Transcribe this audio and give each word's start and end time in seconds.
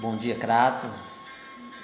Bom 0.00 0.16
dia, 0.16 0.36
Crato. 0.36 0.86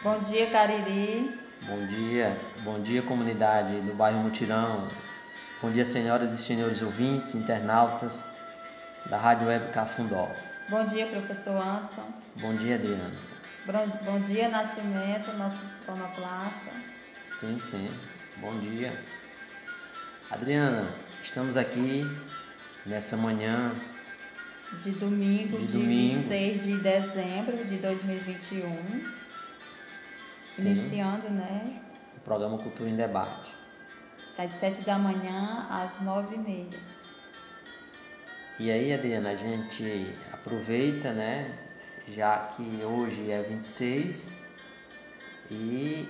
Bom 0.00 0.20
dia, 0.20 0.46
Cariri. 0.48 1.36
Bom 1.62 1.84
dia, 1.86 2.36
bom 2.62 2.80
dia, 2.80 3.02
comunidade 3.02 3.80
do 3.80 3.92
bairro 3.92 4.20
Mutirão. 4.20 4.86
Bom 5.60 5.72
dia, 5.72 5.84
senhoras 5.84 6.32
e 6.32 6.38
senhores 6.38 6.80
ouvintes, 6.80 7.34
internautas 7.34 8.24
da 9.06 9.16
Rádio 9.18 9.48
Web 9.48 9.72
Cafundó. 9.72 10.28
Bom 10.68 10.84
dia, 10.84 11.06
professor 11.06 11.60
Anderson. 11.60 12.06
Bom 12.36 12.54
dia, 12.54 12.76
Adriana. 12.76 13.10
Bom, 13.66 13.88
bom 14.04 14.20
dia, 14.20 14.48
Nascimento, 14.48 15.32
nosso 15.32 15.60
sonoplasta. 15.84 16.70
Sim, 17.26 17.58
sim. 17.58 17.90
Bom 18.36 18.56
dia. 18.60 18.96
Adriana, 20.30 20.86
estamos 21.20 21.56
aqui 21.56 22.06
nessa 22.86 23.16
manhã 23.16 23.74
de 24.80 24.90
domingo, 24.92 25.58
de 25.58 25.66
de 25.66 25.72
domingo. 25.72 26.14
26 26.14 26.64
de 26.64 26.76
dezembro 26.78 27.64
de 27.64 27.76
2021. 27.76 29.14
Sim. 30.48 30.70
Iniciando, 30.70 31.28
né? 31.30 31.80
o 32.16 32.20
programa 32.20 32.58
Cultura 32.58 32.88
em 32.88 32.96
Debate. 32.96 33.54
Das 34.36 34.50
7 34.52 34.82
da 34.82 34.98
manhã 34.98 35.66
às 35.70 36.00
9 36.00 36.34
e 36.34 36.38
meia. 36.38 36.80
E 38.58 38.70
aí, 38.70 38.92
Adriana, 38.92 39.30
a 39.30 39.36
gente 39.36 40.12
aproveita, 40.32 41.12
né? 41.12 41.52
Já 42.08 42.38
que 42.56 42.62
hoje 42.84 43.30
é 43.30 43.42
26 43.42 44.32
e 45.50 46.08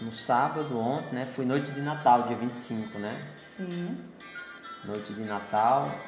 no 0.00 0.12
sábado, 0.12 0.78
ontem, 0.78 1.14
né? 1.14 1.26
Foi 1.26 1.44
noite 1.44 1.70
de 1.72 1.80
Natal, 1.80 2.26
dia 2.26 2.36
25, 2.36 2.98
né? 2.98 3.16
Sim. 3.44 3.98
Noite 4.84 5.12
de 5.12 5.22
Natal, 5.22 5.98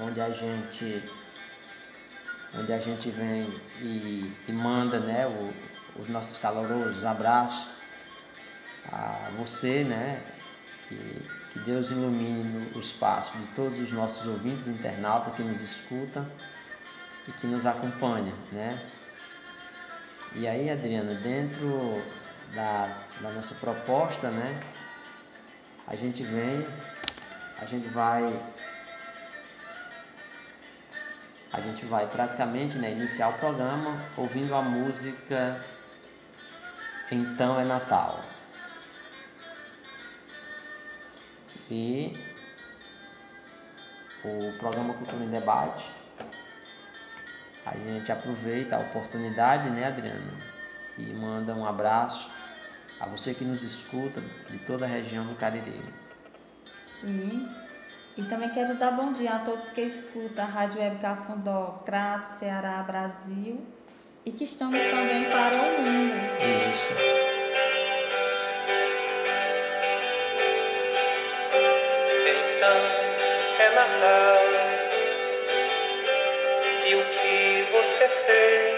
onde 0.00 0.20
a 0.20 0.30
gente 0.30 1.02
onde 2.58 2.72
a 2.72 2.78
gente 2.78 3.10
vem 3.10 3.48
e, 3.80 4.32
e 4.48 4.52
manda 4.52 5.00
né, 5.00 5.26
o, 5.26 6.00
os 6.00 6.08
nossos 6.08 6.36
calorosos 6.36 7.04
abraços 7.04 7.66
a 8.90 9.30
você, 9.36 9.82
né? 9.84 10.22
Que, 10.88 10.96
que 11.52 11.58
Deus 11.60 11.90
ilumine 11.90 12.70
o 12.74 12.78
espaço 12.78 13.36
de 13.38 13.46
todos 13.54 13.80
os 13.80 13.90
nossos 13.92 14.26
ouvintes 14.26 14.68
internautas 14.68 15.34
que 15.34 15.42
nos 15.42 15.60
escutam 15.60 16.26
e 17.26 17.32
que 17.32 17.46
nos 17.46 17.64
acompanham, 17.64 18.34
né? 18.52 18.80
E 20.34 20.46
aí, 20.46 20.68
Adriana, 20.68 21.14
dentro 21.14 22.02
das, 22.54 23.04
da 23.20 23.30
nossa 23.30 23.54
proposta, 23.54 24.30
né? 24.30 24.60
A 25.86 25.96
gente 25.96 26.22
vem, 26.22 26.66
a 27.60 27.64
gente 27.64 27.88
vai 27.88 28.32
a 31.54 31.60
gente 31.60 31.86
vai 31.86 32.04
praticamente 32.08 32.78
né, 32.78 32.90
iniciar 32.90 33.28
o 33.28 33.34
programa 33.34 33.96
ouvindo 34.16 34.52
a 34.56 34.60
música 34.60 35.64
Então 37.12 37.60
é 37.60 37.64
Natal. 37.64 38.18
E 41.70 42.18
o 44.24 44.52
programa 44.58 44.94
Cultura 44.94 45.22
em 45.22 45.30
Debate, 45.30 45.84
a 47.64 47.76
gente 47.76 48.10
aproveita 48.10 48.76
a 48.76 48.80
oportunidade, 48.80 49.70
né, 49.70 49.86
Adriana? 49.86 50.34
E 50.98 51.02
manda 51.12 51.54
um 51.54 51.64
abraço 51.64 52.28
a 52.98 53.06
você 53.06 53.32
que 53.32 53.44
nos 53.44 53.62
escuta 53.62 54.20
de 54.50 54.58
toda 54.58 54.86
a 54.86 54.88
região 54.88 55.24
do 55.24 55.36
Cariri. 55.36 55.80
Sim. 56.84 57.48
E 58.16 58.22
também 58.22 58.48
quero 58.50 58.74
dar 58.74 58.92
bom 58.92 59.12
dia 59.12 59.32
a 59.32 59.38
todos 59.40 59.70
que 59.70 59.80
escutam 59.80 60.44
a 60.44 60.48
Rádio 60.48 60.80
Web 60.80 60.98
Cafundó, 61.00 61.82
Crato, 61.84 62.28
Ceará, 62.28 62.80
Brasil 62.84 63.60
e 64.24 64.30
que 64.30 64.44
estamos 64.44 64.82
também 64.84 65.24
para 65.24 65.56
o 65.56 65.80
mundo. 65.80 66.14
Isso. 66.70 66.92
Então 72.30 72.78
é 73.58 73.74
Natal 73.74 74.44
e 76.86 76.94
o 76.94 77.04
que 77.04 77.72
você 77.72 78.08
fez? 78.26 78.73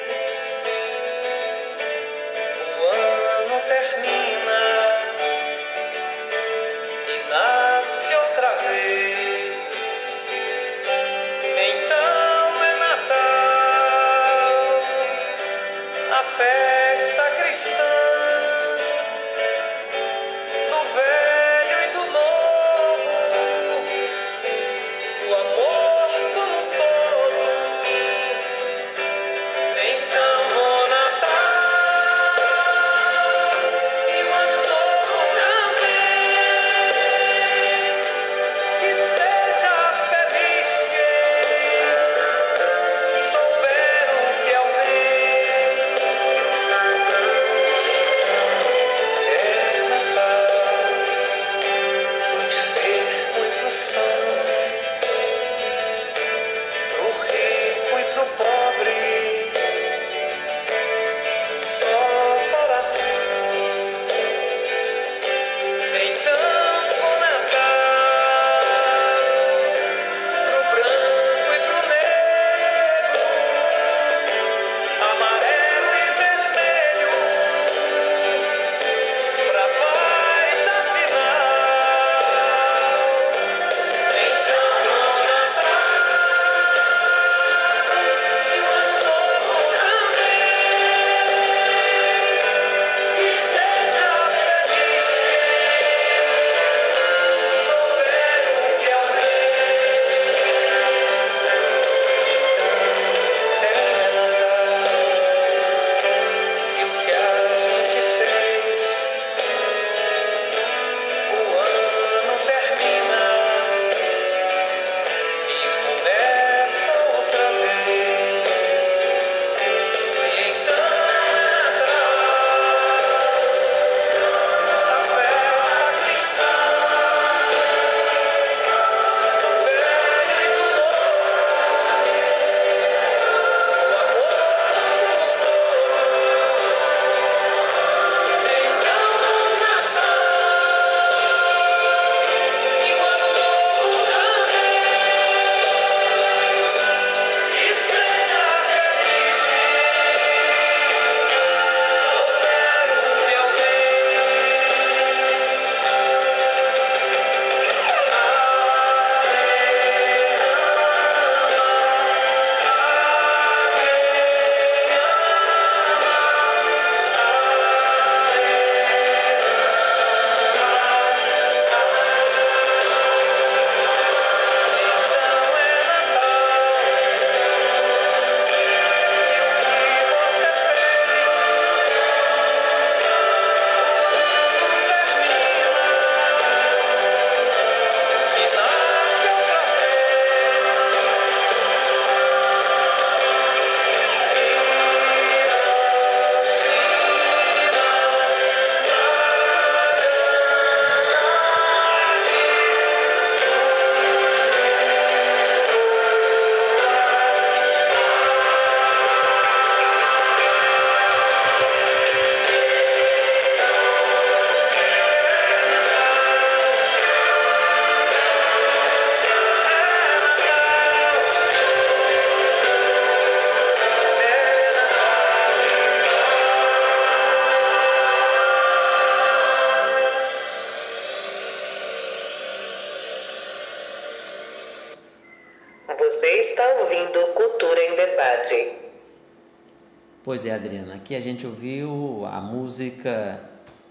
Adriana, 240.51 240.95
aqui 240.95 241.15
a 241.15 241.21
gente 241.21 241.47
ouviu 241.47 242.25
a 242.27 242.41
música 242.41 243.41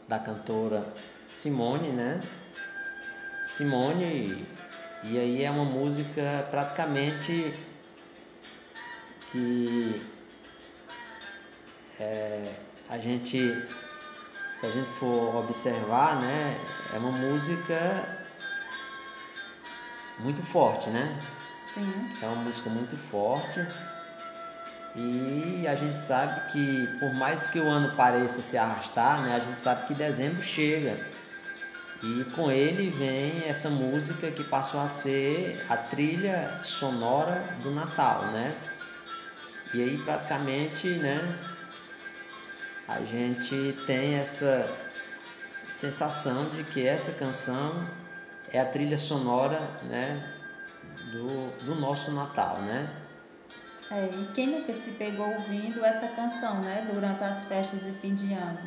da 0.08 0.20
cantora 0.20 0.86
Simone, 1.28 1.90
né? 1.90 2.22
Simone, 3.44 4.46
e 5.04 5.20
aí 5.20 5.44
é 5.44 5.52
uma 5.52 5.66
música 5.66 6.48
praticamente 6.50 7.54
que 9.32 10.02
é, 12.00 12.54
a 12.90 12.98
gente, 12.98 13.38
se 14.56 14.66
a 14.66 14.72
gente 14.72 14.90
for 14.92 15.36
observar, 15.36 16.22
né, 16.22 16.58
é 16.94 16.98
uma 16.98 17.12
música 17.12 18.20
muito 20.20 20.42
forte, 20.42 20.90
né? 20.90 21.22
Sim. 21.60 22.10
É 22.22 22.26
uma 22.26 22.44
música 22.44 22.70
muito 22.70 22.96
forte 22.96 23.60
e 24.96 25.68
a 25.68 25.76
gente 25.76 26.00
sabe 26.00 26.52
que 26.52 26.88
por 27.00 27.14
mais 27.14 27.50
que 27.50 27.60
o 27.60 27.68
ano 27.68 27.96
pareça 27.98 28.42
se 28.42 28.58
arrastar, 28.58 29.22
né, 29.24 29.36
a 29.36 29.40
gente 29.40 29.58
sabe 29.58 29.88
que 29.88 29.94
dezembro 29.94 30.42
chega. 30.42 30.98
E 32.02 32.24
com 32.36 32.50
ele 32.50 32.92
vem 32.92 33.44
essa 33.46 33.70
música 33.70 34.32
que 34.32 34.44
passou 34.44 34.80
a 34.80 34.88
ser 34.88 35.62
a 35.70 35.76
trilha 35.76 36.60
sonora 36.62 37.44
do 37.62 37.72
Natal, 37.72 38.22
né? 38.28 38.56
E 39.74 39.82
aí 39.82 39.98
praticamente, 39.98 40.88
né, 40.88 41.20
a 42.88 43.02
gente 43.02 43.76
tem 43.86 44.16
essa 44.16 44.70
sensação 45.68 46.48
de 46.50 46.64
que 46.66 46.86
essa 46.86 47.12
canção 47.14 47.86
é 48.54 48.60
a 48.60 48.66
trilha 48.66 48.98
sonora, 48.98 49.60
né, 49.84 50.24
do, 51.12 51.50
do 51.66 51.76
nosso 51.76 52.12
Natal, 52.12 52.60
né? 52.60 52.88
É, 53.92 54.06
e 54.06 54.26
quem 54.34 54.48
nunca 54.48 54.74
se 54.74 54.92
pegou 54.92 55.28
ouvindo 55.28 55.86
essa 55.86 56.08
canção, 56.08 56.62
né, 56.62 56.88
durante 56.92 57.24
as 57.24 57.46
festas 57.46 57.80
de 57.84 57.92
fim 58.00 58.16
de 58.16 58.34
ano? 58.34 58.60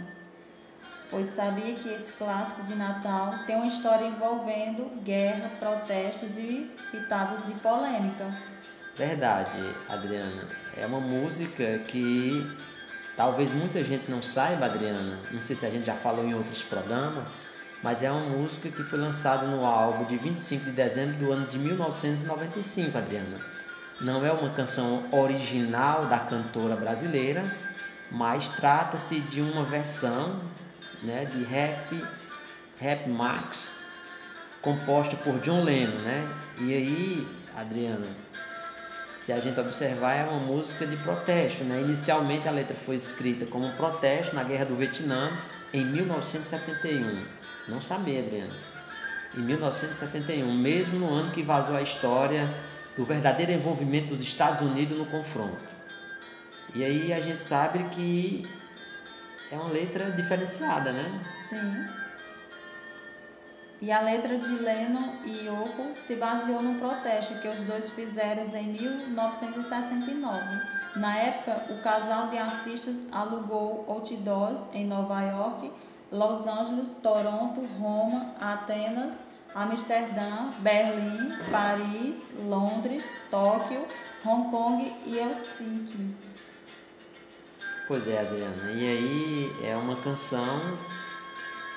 Pois 1.11 1.29
sabia 1.29 1.75
que 1.75 1.89
esse 1.89 2.13
clássico 2.13 2.63
de 2.65 2.75
Natal 2.75 3.35
tem 3.47 3.57
uma 3.57 3.67
história 3.67 4.05
envolvendo 4.05 5.03
guerra, 5.03 5.51
protestos 5.59 6.29
e 6.37 6.71
pitadas 6.93 7.47
de 7.47 7.55
polêmica. 7.55 8.31
Verdade, 8.97 9.59
Adriana. 9.89 10.45
É 10.77 10.87
uma 10.87 11.01
música 11.01 11.79
que 11.89 12.47
talvez 13.17 13.53
muita 13.53 13.83
gente 13.83 14.11
não 14.11 14.23
saiba, 14.23 14.67
Adriana. 14.67 15.19
Não 15.33 15.43
sei 15.43 15.57
se 15.57 15.65
a 15.65 15.71
gente 15.71 15.87
já 15.87 15.95
falou 15.95 16.25
em 16.25 16.35
outros 16.35 16.63
programas, 16.63 17.25
mas 17.83 18.03
é 18.03 18.11
uma 18.11 18.21
música 18.21 18.69
que 18.69 18.83
foi 18.83 18.99
lançada 18.99 19.47
no 19.47 19.65
álbum 19.65 20.05
de 20.05 20.17
25 20.17 20.67
de 20.67 20.73
dezembro 20.73 21.17
do 21.17 21.33
ano 21.33 21.47
de 21.47 21.59
1995, 21.59 22.99
Adriana. 22.99 23.58
Não 24.01 24.25
é 24.25 24.31
uma 24.31 24.51
canção 24.51 25.05
original 25.11 26.07
da 26.07 26.21
cantora 26.21 26.77
brasileira, 26.77 27.45
mas 28.11 28.49
trata-se 28.49 29.21
de 29.21 29.41
uma 29.41 29.65
versão 29.65 30.41
né, 31.03 31.25
de 31.25 31.43
rap, 31.43 32.05
rap 32.79 33.09
Max, 33.09 33.73
composta 34.63 35.17
por 35.17 35.41
John 35.41 35.65
Lennon, 35.65 35.99
né? 35.99 36.29
E 36.59 36.75
aí, 36.75 37.29
Adriana, 37.57 38.07
se 39.17 39.33
a 39.33 39.41
gente 39.41 39.59
observar, 39.59 40.15
é 40.15 40.25
uma 40.25 40.39
música 40.39 40.87
de 40.87 40.97
protesto, 40.99 41.65
né? 41.65 41.81
Inicialmente 41.81 42.47
a 42.49 42.53
letra 42.53 42.77
foi 42.77 42.97
escrita 42.97 43.47
como 43.47 43.67
um 43.67 43.73
protesto 43.73 44.35
na 44.35 44.45
Guerra 44.45 44.67
do 44.67 44.77
Vietnã 44.77 45.31
em 45.73 45.85
1971. 45.85 47.25
Não 47.67 47.83
sabia, 47.83 48.21
Adriana. 48.21 48.55
Em 49.37 49.41
1971, 49.41 50.51
mesmo 50.55 50.99
no 51.01 51.13
ano 51.13 51.31
que 51.31 51.43
vazou 51.43 51.77
a 51.77 51.83
história 51.83 52.49
do 52.99 53.05
verdadeiro 53.05 53.53
envolvimento 53.53 54.09
dos 54.09 54.21
Estados 54.21 54.61
Unidos 54.61 54.99
no 54.99 55.07
confronto. 55.07 55.63
E 56.75 56.85
aí 56.85 57.13
a 57.13 57.21
gente 57.21 57.41
sabe 57.41 57.85
que 57.91 58.45
é 59.53 59.55
uma 59.55 59.71
letra 59.71 60.11
diferenciada, 60.11 60.93
né? 60.93 61.23
Sim. 61.49 61.87
E 63.81 63.93
a 63.93 64.01
letra 64.01 64.37
de 64.37 64.49
Lennon 64.49 65.15
e 65.25 65.47
Yoko 65.47 65.95
se 65.95 66.17
baseou 66.17 66.61
no 66.61 66.81
protesto 66.81 67.39
que 67.41 67.47
os 67.47 67.61
dois 67.61 67.89
fizeram 67.93 68.43
em 68.57 68.73
1969. 68.73 70.41
Na 70.97 71.17
época, 71.17 71.73
o 71.73 71.81
casal 71.81 72.27
de 72.31 72.37
artistas 72.37 73.05
alugou 73.13 73.85
outdoors 73.87 74.59
em 74.75 74.85
Nova 74.85 75.23
York, 75.23 75.71
Los 76.11 76.45
Angeles, 76.49 76.93
Toronto, 77.01 77.65
Roma, 77.79 78.35
Atenas, 78.41 79.15
Amsterdã, 79.63 80.53
Berlim, 80.61 81.37
Paris, 81.51 82.23
Londres, 82.45 83.05
Tóquio, 83.29 83.85
Hong 84.25 84.51
Kong 84.51 84.97
e 85.05 85.19
Helsinki. 85.19 86.15
Pois 87.89 88.07
é, 88.07 88.21
Adriana. 88.21 88.71
E 88.73 88.87
aí 88.87 89.53
é 89.65 89.77
uma 89.77 89.97
canção 89.97 90.61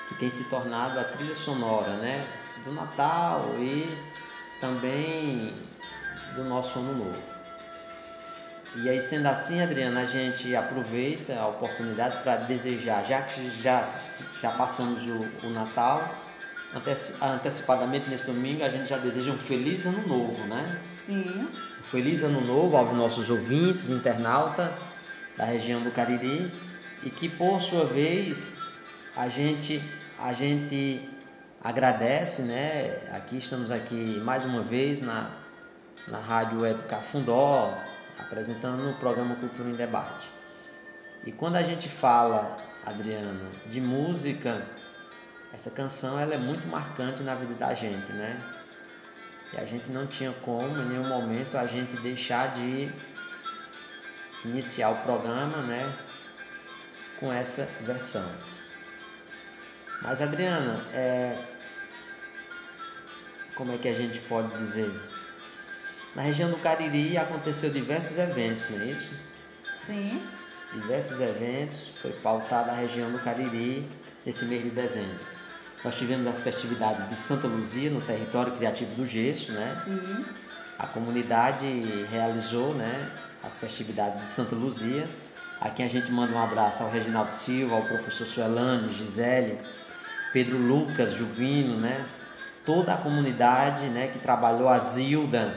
que 0.08 0.14
tem 0.14 0.30
se 0.30 0.44
tornado 0.44 1.00
a 1.00 1.04
trilha 1.04 1.34
sonora, 1.34 1.96
né, 1.96 2.24
do 2.64 2.72
Natal 2.72 3.46
e 3.58 3.98
também 4.60 5.52
do 6.36 6.44
nosso 6.44 6.78
Ano 6.78 7.04
Novo. 7.04 7.32
E 8.76 8.88
aí, 8.88 9.00
sendo 9.00 9.26
assim, 9.26 9.60
Adriana, 9.60 10.00
a 10.00 10.06
gente 10.06 10.54
aproveita 10.54 11.38
a 11.38 11.48
oportunidade 11.48 12.22
para 12.22 12.36
desejar, 12.36 13.04
já 13.04 13.20
que 13.22 13.50
já, 13.60 13.82
já 14.40 14.52
passamos 14.52 15.02
o, 15.02 15.46
o 15.46 15.50
Natal, 15.50 16.02
antecipadamente 16.74 18.08
nesse 18.08 18.26
domingo, 18.26 18.64
a 18.64 18.68
gente 18.68 18.88
já 18.88 18.98
deseja 18.98 19.30
um 19.30 19.38
feliz 19.38 19.84
ano 19.84 20.06
novo, 20.06 20.42
né? 20.46 20.80
Sim. 21.06 21.48
Um 21.80 21.82
feliz 21.82 22.22
ano 22.22 22.40
novo 22.40 22.76
aos 22.76 22.92
nossos 22.96 23.28
ouvintes, 23.28 23.90
internauta 23.90 24.72
da 25.36 25.44
região 25.44 25.82
do 25.82 25.90
Cariri, 25.90 26.50
e 27.02 27.10
que 27.10 27.28
por 27.28 27.60
sua 27.60 27.84
vez 27.84 28.56
a 29.16 29.28
gente 29.28 29.82
a 30.18 30.32
gente 30.32 31.08
agradece, 31.62 32.42
né? 32.42 32.98
Aqui 33.12 33.38
estamos 33.38 33.70
aqui 33.70 34.20
mais 34.24 34.44
uma 34.44 34.62
vez 34.62 35.00
na, 35.00 35.30
na 36.08 36.18
Rádio 36.18 36.60
Web 36.60 36.84
Cafundó, 36.84 37.76
apresentando 38.18 38.90
o 38.90 38.94
programa 38.94 39.34
Cultura 39.36 39.68
em 39.68 39.74
Debate. 39.74 40.28
E 41.24 41.32
quando 41.32 41.56
a 41.56 41.62
gente 41.62 41.88
fala, 41.88 42.58
Adriana, 42.84 43.48
de 43.66 43.80
música, 43.80 44.64
essa 45.52 45.70
canção 45.70 46.18
ela 46.18 46.34
é 46.34 46.38
muito 46.38 46.66
marcante 46.66 47.22
na 47.22 47.34
vida 47.34 47.54
da 47.54 47.74
gente, 47.74 48.12
né? 48.12 48.40
E 49.52 49.60
a 49.60 49.66
gente 49.66 49.90
não 49.90 50.06
tinha 50.06 50.32
como 50.32 50.80
em 50.80 50.86
nenhum 50.86 51.06
momento 51.06 51.56
a 51.56 51.66
gente 51.66 51.94
deixar 52.00 52.54
de 52.54 52.90
iniciar 54.44 54.90
o 54.90 54.96
programa, 55.02 55.58
né, 55.58 55.94
com 57.20 57.32
essa 57.32 57.68
versão. 57.82 58.24
Mas 60.00 60.20
Adriana, 60.20 60.84
é... 60.92 61.38
como 63.54 63.72
é 63.72 63.78
que 63.78 63.88
a 63.88 63.94
gente 63.94 64.20
pode 64.20 64.56
dizer? 64.56 64.90
Na 66.16 66.22
região 66.22 66.50
do 66.50 66.56
Cariri 66.58 67.16
aconteceu 67.16 67.70
diversos 67.70 68.18
eventos, 68.18 68.68
não 68.70 68.80
é 68.80 68.86
isso? 68.86 69.14
Sim. 69.72 70.22
Diversos 70.72 71.20
eventos, 71.20 71.88
foi 72.00 72.12
pautada 72.14 72.72
a 72.72 72.74
região 72.74 73.12
do 73.12 73.18
Cariri 73.18 73.88
nesse 74.24 74.46
mês 74.46 74.62
de 74.62 74.70
dezembro. 74.70 75.31
Nós 75.84 75.96
tivemos 75.96 76.26
as 76.28 76.40
festividades 76.40 77.08
de 77.08 77.16
Santa 77.16 77.48
Luzia 77.48 77.90
no 77.90 78.00
território 78.02 78.52
criativo 78.52 78.94
do 78.94 79.04
Gesso, 79.04 79.50
né? 79.52 79.82
Sim. 79.84 80.24
A 80.78 80.86
comunidade 80.86 81.66
realizou, 82.10 82.72
né, 82.74 83.10
as 83.42 83.58
festividades 83.58 84.22
de 84.22 84.28
Santa 84.28 84.54
Luzia. 84.54 85.08
Aqui 85.60 85.82
a 85.82 85.88
gente 85.88 86.10
manda 86.12 86.32
um 86.32 86.42
abraço 86.42 86.82
ao 86.82 86.90
Reginaldo 86.90 87.34
Silva, 87.34 87.76
ao 87.76 87.82
professor 87.82 88.26
Suelano, 88.26 88.92
Gisele, 88.92 89.58
Pedro 90.32 90.56
Lucas, 90.56 91.12
Juvino, 91.12 91.78
né? 91.78 92.04
Toda 92.64 92.94
a 92.94 92.96
comunidade, 92.96 93.86
né, 93.86 94.06
que 94.06 94.20
trabalhou, 94.20 94.68
a 94.68 94.78
Zilda, 94.78 95.52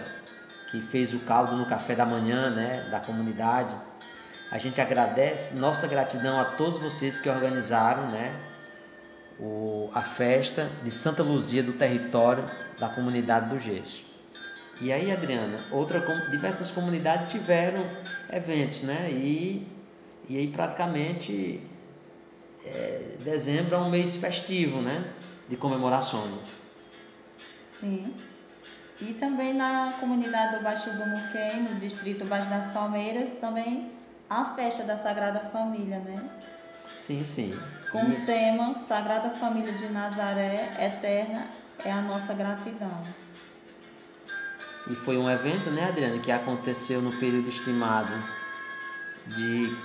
que 0.71 0.81
fez 0.81 1.13
o 1.13 1.19
caldo 1.19 1.55
no 1.55 1.67
café 1.67 1.95
da 1.95 2.05
manhã, 2.05 2.49
né, 2.49 2.87
da 2.89 2.99
comunidade. 2.99 3.75
A 4.51 4.57
gente 4.57 4.81
agradece, 4.81 5.55
nossa 5.57 5.87
gratidão 5.87 6.39
a 6.39 6.45
todos 6.45 6.79
vocês 6.79 7.19
que 7.19 7.29
organizaram, 7.29 8.07
né, 8.07 8.33
o, 9.39 9.89
a 9.93 10.01
festa 10.01 10.69
de 10.83 10.91
Santa 10.91 11.23
Luzia 11.23 11.63
do 11.63 11.73
território 11.73 12.43
da 12.79 12.89
comunidade 12.89 13.49
do 13.49 13.59
Gesso. 13.59 14.05
E 14.81 14.91
aí, 14.91 15.11
Adriana, 15.11 15.65
outra, 15.71 16.01
diversas 16.29 16.69
comunidades 16.69 17.31
tiveram 17.31 17.85
eventos, 18.31 18.81
né? 18.81 19.09
E, 19.09 19.65
e 20.27 20.37
aí 20.37 20.47
praticamente 20.47 21.61
é, 22.65 23.17
dezembro 23.23 23.75
é 23.75 23.77
um 23.77 23.89
mês 23.89 24.15
festivo, 24.15 24.81
né? 24.81 25.05
De 25.47 25.55
comemorações. 25.55 26.59
Sim. 27.63 28.13
E 28.99 29.13
também 29.13 29.53
na 29.53 29.97
comunidade 29.99 30.57
do 30.57 30.63
Baixo 30.63 30.89
do 30.89 31.05
Muquém, 31.05 31.63
no 31.63 31.79
distrito 31.79 32.25
Baixo 32.25 32.49
das 32.49 32.69
Palmeiras, 32.71 33.37
também 33.39 33.91
a 34.29 34.55
festa 34.55 34.83
da 34.83 34.97
Sagrada 34.97 35.39
Família, 35.51 35.99
né? 35.99 36.23
Sim, 36.95 37.23
sim. 37.23 37.57
Com 37.91 38.03
o 38.03 38.25
tema 38.25 38.73
Sagrada 38.73 39.29
Família 39.31 39.71
de 39.73 39.87
Nazaré, 39.87 40.69
Eterna 40.79 41.45
é 41.83 41.91
a 41.91 42.01
nossa 42.01 42.33
gratidão. 42.33 43.01
E 44.89 44.95
foi 44.95 45.17
um 45.17 45.29
evento, 45.29 45.69
né, 45.71 45.87
Adriana, 45.87 46.19
que 46.19 46.31
aconteceu 46.31 47.01
no 47.01 47.11
período 47.13 47.47
estimado 47.49 48.11
de, 49.27 49.75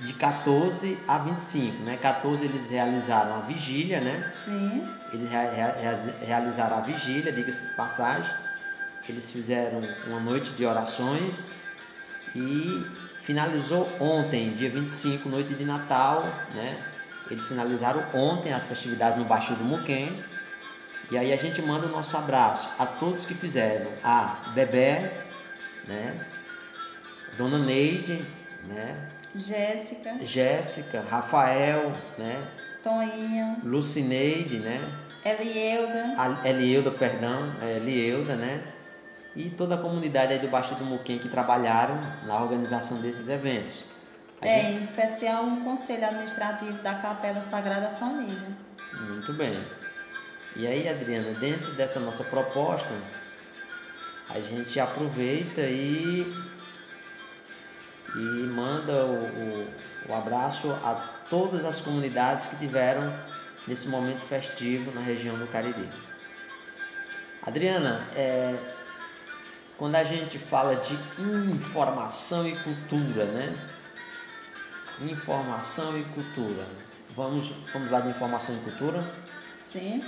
de 0.00 0.12
14 0.14 0.98
a 1.08 1.18
25, 1.18 1.82
né? 1.84 1.96
14 1.96 2.44
eles 2.44 2.68
realizaram 2.70 3.36
a 3.36 3.40
vigília, 3.40 4.00
né? 4.00 4.32
Sim. 4.44 4.86
Eles 5.12 5.30
rea- 5.30 5.50
rea- 5.74 6.14
realizaram 6.22 6.76
a 6.78 6.80
vigília, 6.80 7.32
diga-se 7.32 7.68
de 7.68 7.72
passagem. 7.74 8.30
Eles 9.08 9.30
fizeram 9.30 9.80
uma 10.08 10.20
noite 10.20 10.52
de 10.52 10.64
orações 10.66 11.46
e 12.36 12.84
finalizou 13.22 13.88
ontem, 13.98 14.52
dia 14.54 14.70
25, 14.70 15.28
noite 15.28 15.54
de 15.54 15.64
Natal, 15.64 16.22
né? 16.54 16.76
Eles 17.30 17.46
finalizaram 17.46 18.04
ontem 18.12 18.52
as 18.52 18.66
festividades 18.66 19.16
no 19.16 19.24
Baixo 19.24 19.54
do 19.54 19.64
Muquem. 19.64 20.24
E 21.10 21.18
aí 21.18 21.32
a 21.32 21.36
gente 21.36 21.62
manda 21.62 21.86
o 21.86 21.90
nosso 21.90 22.16
abraço 22.16 22.68
a 22.78 22.86
todos 22.86 23.24
que 23.24 23.34
fizeram. 23.34 23.90
A 24.02 24.50
Bebé, 24.54 25.12
né? 25.86 26.26
Dona 27.36 27.58
Neide, 27.58 28.26
né? 28.64 29.08
Jéssica, 29.34 30.18
Jéssica, 30.22 31.04
Rafael, 31.08 31.92
né? 32.18 32.42
Toinha, 32.82 33.58
Lucineide, 33.62 34.58
né? 34.58 34.80
Elieuda, 35.24 36.14
A 36.16 36.48
Elieuda, 36.48 36.90
perdão, 36.90 37.54
Elieuda, 37.76 38.34
né? 38.34 38.62
E 39.36 39.50
toda 39.50 39.76
a 39.76 39.78
comunidade 39.78 40.32
aí 40.32 40.38
do 40.40 40.48
Baixo 40.48 40.74
do 40.74 40.84
Muquem 40.84 41.18
que 41.18 41.28
trabalharam 41.28 42.00
na 42.24 42.40
organização 42.40 43.00
desses 43.00 43.28
eventos. 43.28 43.84
É, 44.42 44.62
gente- 44.62 44.72
em 44.76 44.80
especial 44.80 45.44
o 45.44 45.60
Conselho 45.62 46.06
Administrativo 46.06 46.82
da 46.82 46.94
Capela 46.94 47.42
Sagrada 47.50 47.90
Família. 47.98 48.48
Muito 49.08 49.32
bem. 49.32 49.62
E 50.56 50.66
aí, 50.66 50.88
Adriana, 50.88 51.30
dentro 51.38 51.72
dessa 51.72 52.00
nossa 52.00 52.24
proposta, 52.24 52.88
a 54.28 54.40
gente 54.40 54.80
aproveita 54.80 55.60
e, 55.62 56.32
e 58.16 58.18
manda 58.46 59.04
o, 59.04 59.24
o, 59.24 59.68
o 60.08 60.14
abraço 60.14 60.70
a 60.82 60.94
todas 61.28 61.64
as 61.64 61.80
comunidades 61.80 62.46
que 62.48 62.56
tiveram 62.56 63.12
nesse 63.68 63.88
momento 63.88 64.20
festivo 64.22 64.90
na 64.92 65.00
região 65.00 65.36
do 65.38 65.46
Cariri. 65.46 65.88
Adriana, 67.42 68.04
é, 68.14 68.58
quando 69.78 69.94
a 69.94 70.04
gente 70.04 70.38
fala 70.38 70.76
de 70.76 70.98
informação 71.52 72.46
e 72.46 72.56
cultura, 72.56 73.24
né? 73.26 73.54
Informação 75.02 75.98
e 75.98 76.04
cultura. 76.14 76.64
Vamos, 77.16 77.50
vamos 77.72 77.90
lá 77.90 78.00
de 78.00 78.10
informação 78.10 78.54
e 78.54 78.58
cultura? 78.70 79.04
Sim. 79.62 80.04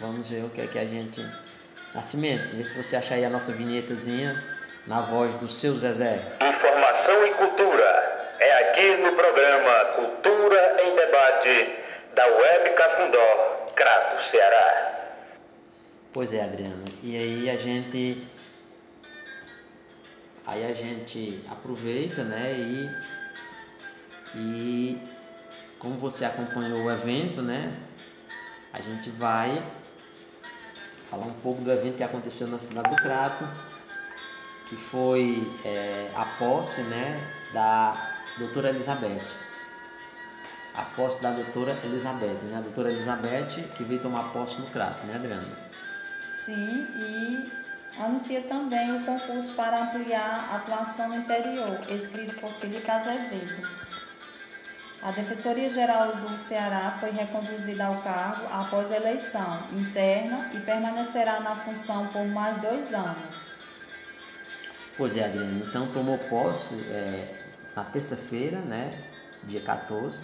Vamos 0.00 0.28
ver 0.28 0.44
o 0.44 0.50
que 0.50 0.60
é 0.60 0.66
que 0.66 0.78
a 0.78 0.84
gente. 0.84 1.24
Nascimento, 1.94 2.56
vê 2.56 2.64
se 2.64 2.74
você 2.74 2.96
achar 2.96 3.14
aí 3.14 3.24
a 3.24 3.30
nossa 3.30 3.52
vinhetazinha 3.52 4.42
na 4.86 5.02
voz 5.02 5.34
do 5.34 5.48
seu 5.48 5.74
Zezé. 5.78 6.18
Informação 6.40 7.26
e 7.26 7.30
cultura. 7.34 8.34
É 8.40 8.70
aqui 8.70 8.96
no 8.96 9.12
programa 9.12 9.84
Cultura 9.94 10.82
em 10.82 10.96
Debate 10.96 11.76
da 12.14 12.26
Web 12.26 12.70
Cafundó, 12.70 13.66
Crato, 13.76 14.20
Ceará. 14.20 14.92
Pois 16.12 16.32
é, 16.32 16.42
Adriana. 16.42 16.84
E 17.02 17.16
aí 17.16 17.50
a 17.50 17.56
gente. 17.56 18.26
Aí 20.46 20.66
a 20.70 20.74
gente 20.74 21.40
aproveita, 21.50 22.24
né? 22.24 22.52
E. 22.52 23.12
E 24.34 24.98
como 25.78 25.96
você 25.96 26.24
acompanhou 26.24 26.84
o 26.84 26.90
evento, 26.90 27.42
né? 27.42 27.76
A 28.72 28.80
gente 28.80 29.10
vai 29.10 29.62
falar 31.04 31.26
um 31.26 31.34
pouco 31.34 31.62
do 31.62 31.70
evento 31.70 31.96
que 31.96 32.02
aconteceu 32.02 32.46
na 32.46 32.58
cidade 32.58 32.88
do 32.88 32.96
Crato, 32.96 33.46
que 34.68 34.76
foi 34.76 35.46
é, 35.64 36.10
a 36.16 36.24
posse, 36.38 36.80
né? 36.82 37.20
Da 37.52 38.16
doutora 38.38 38.70
Elizabeth. 38.70 39.26
A 40.74 40.82
posse 40.96 41.20
da 41.20 41.30
doutora 41.32 41.76
Elizabeth, 41.84 42.40
né? 42.44 42.56
A 42.56 42.62
doutora 42.62 42.90
Elizabeth 42.90 43.62
que 43.76 43.84
veio 43.84 44.00
tomar 44.00 44.32
posse 44.32 44.58
no 44.58 44.66
Crato, 44.68 45.06
né, 45.06 45.16
Adriana? 45.16 45.46
Sim, 46.30 46.86
e 46.96 47.61
anuncia 47.98 48.42
também 48.42 48.96
o 48.96 49.04
concurso 49.04 49.52
para 49.54 49.84
ampliar 49.84 50.48
a 50.50 50.56
atuação 50.56 51.08
no 51.08 51.16
interior, 51.16 51.80
escrito 51.90 52.34
por 52.40 52.52
Felipe 52.54 52.90
Azevedo. 52.90 53.68
A 55.02 55.10
Defensoria 55.10 55.68
Geral 55.68 56.14
do 56.14 56.38
Ceará 56.38 56.96
foi 57.00 57.10
reconduzida 57.10 57.86
ao 57.86 58.00
cargo 58.02 58.46
após 58.52 58.90
eleição 58.90 59.64
interna 59.72 60.48
e 60.54 60.60
permanecerá 60.60 61.40
na 61.40 61.56
função 61.56 62.06
por 62.08 62.24
mais 62.28 62.56
dois 62.62 62.94
anos. 62.94 63.34
Pois 64.96 65.16
é, 65.16 65.24
Adriana. 65.24 65.64
Então 65.66 65.88
tomou 65.88 66.18
posse 66.18 66.76
é, 66.88 67.34
na 67.74 67.82
terça-feira, 67.82 68.60
né, 68.60 68.96
dia 69.44 69.60
14, 69.62 70.22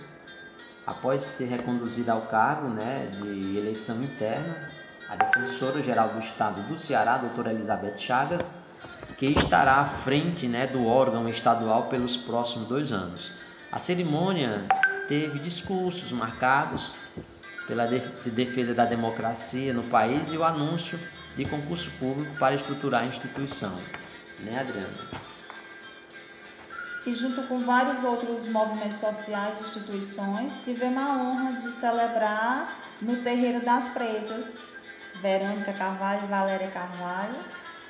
após 0.86 1.22
ser 1.22 1.46
reconduzida 1.46 2.12
ao 2.12 2.22
cargo 2.22 2.68
né, 2.68 3.10
de 3.12 3.58
eleição 3.58 4.00
interna, 4.02 4.70
a 5.08 5.16
defensora 5.16 5.82
geral 5.82 6.10
do 6.10 6.18
Estado 6.18 6.60
do 6.62 6.78
Ceará, 6.78 7.16
doutora 7.18 7.50
Elizabeth 7.52 7.96
Chagas, 7.96 8.52
que 9.16 9.26
estará 9.26 9.76
à 9.80 9.84
frente 9.84 10.46
né, 10.46 10.66
do 10.66 10.86
órgão 10.86 11.28
estadual 11.28 11.84
pelos 11.86 12.16
próximos 12.16 12.68
dois 12.68 12.92
anos. 12.92 13.32
A 13.72 13.78
cerimônia 13.78 14.64
teve 15.08 15.38
discursos 15.38 16.12
marcados 16.12 16.94
pela 17.66 17.86
def- 17.86 18.22
de 18.24 18.30
defesa 18.30 18.74
da 18.74 18.84
democracia 18.84 19.72
no 19.74 19.82
país 19.84 20.30
e 20.30 20.36
o 20.36 20.44
anúncio 20.44 20.98
de 21.36 21.44
concurso 21.44 21.90
público 21.98 22.34
para 22.38 22.54
estruturar 22.54 23.02
a 23.02 23.06
instituição. 23.06 23.74
Né, 24.40 24.58
Adriana? 24.60 24.88
E 27.06 27.14
junto 27.14 27.42
com 27.44 27.58
vários 27.60 28.04
outros 28.04 28.46
movimentos 28.46 28.98
sociais 28.98 29.56
e 29.58 29.62
instituições, 29.62 30.52
tivemos 30.64 30.98
a 31.02 31.08
honra 31.16 31.52
de 31.52 31.72
celebrar 31.72 32.78
no 33.00 33.16
Terreiro 33.22 33.64
das 33.64 33.88
Pretas, 33.88 34.46
Verônica 35.20 35.72
Carvalho 35.72 36.24
e 36.24 36.26
Valéria 36.26 36.70
Carvalho, 36.70 37.36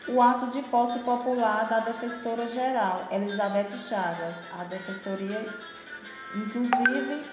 o 0.09 0.23
ato 0.23 0.47
de 0.47 0.63
posse 0.63 0.99
popular 1.01 1.69
da 1.69 1.81
defensora 1.81 2.47
geral, 2.49 3.09
Elizabeth 3.13 3.77
Chagas. 3.77 4.35
A 4.59 4.65
defensoria, 4.65 5.47
inclusive, 6.35 7.25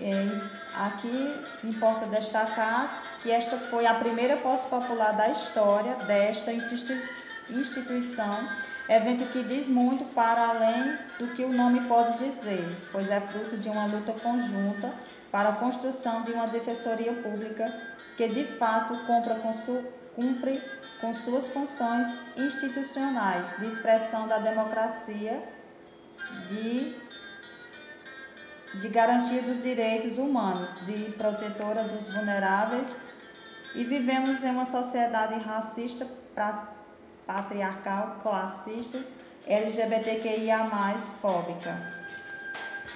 é, 0.00 0.40
aqui 0.74 1.34
importa 1.64 2.06
destacar 2.06 3.02
que 3.22 3.30
esta 3.30 3.56
foi 3.56 3.86
a 3.86 3.94
primeira 3.94 4.36
posse 4.36 4.66
popular 4.68 5.12
da 5.12 5.28
história 5.28 5.94
desta 6.06 6.52
institu- 6.52 7.08
instituição, 7.50 8.48
evento 8.88 9.26
que 9.32 9.42
diz 9.42 9.68
muito 9.68 10.04
para 10.14 10.48
além 10.48 10.98
do 11.18 11.28
que 11.34 11.44
o 11.44 11.52
nome 11.52 11.80
pode 11.88 12.18
dizer, 12.18 12.88
pois 12.92 13.08
é 13.10 13.20
fruto 13.20 13.56
de 13.56 13.68
uma 13.68 13.86
luta 13.86 14.12
conjunta 14.12 14.92
para 15.30 15.50
a 15.50 15.52
construção 15.52 16.22
de 16.22 16.32
uma 16.32 16.46
defensoria 16.46 17.12
pública 17.12 17.72
que 18.18 18.28
de 18.28 18.44
fato 18.58 18.94
com, 19.36 19.52
su- 19.54 19.86
cumpre 20.14 20.60
com 21.00 21.12
suas 21.14 21.48
funções 21.48 22.08
institucionais 22.36 23.56
de 23.58 23.66
expressão 23.66 24.26
da 24.28 24.38
democracia, 24.38 25.42
de 26.50 26.94
de 28.82 28.88
garantia 28.88 29.40
dos 29.42 29.62
direitos 29.62 30.18
humanos, 30.18 30.68
de 30.84 31.10
protetora 31.12 31.84
dos 31.84 32.06
vulneráveis 32.12 32.86
e 33.74 33.82
vivemos 33.82 34.44
em 34.44 34.50
uma 34.50 34.66
sociedade 34.66 35.38
racista, 35.40 36.06
pra- 36.34 36.68
patriarcal, 37.26 38.18
classista, 38.22 39.00
LGBTQIA+, 39.46 40.66
fóbica. 41.22 41.97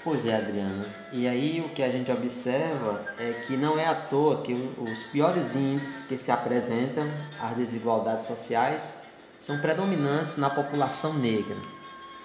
Pois 0.04 0.26
é, 0.26 0.34
Adriana. 0.34 0.84
E 1.12 1.28
aí 1.28 1.60
o 1.64 1.68
que 1.68 1.82
a 1.82 1.88
gente 1.88 2.10
observa 2.10 3.00
é 3.18 3.32
que 3.46 3.56
não 3.56 3.78
é 3.78 3.86
à 3.86 3.94
toa 3.94 4.42
que 4.42 4.52
os 4.52 5.04
piores 5.04 5.54
índices 5.54 6.06
que 6.08 6.16
se 6.16 6.32
apresentam 6.32 7.08
às 7.40 7.54
desigualdades 7.54 8.26
sociais 8.26 8.94
são 9.38 9.58
predominantes 9.60 10.36
na 10.36 10.50
população 10.50 11.14
negra. 11.14 11.56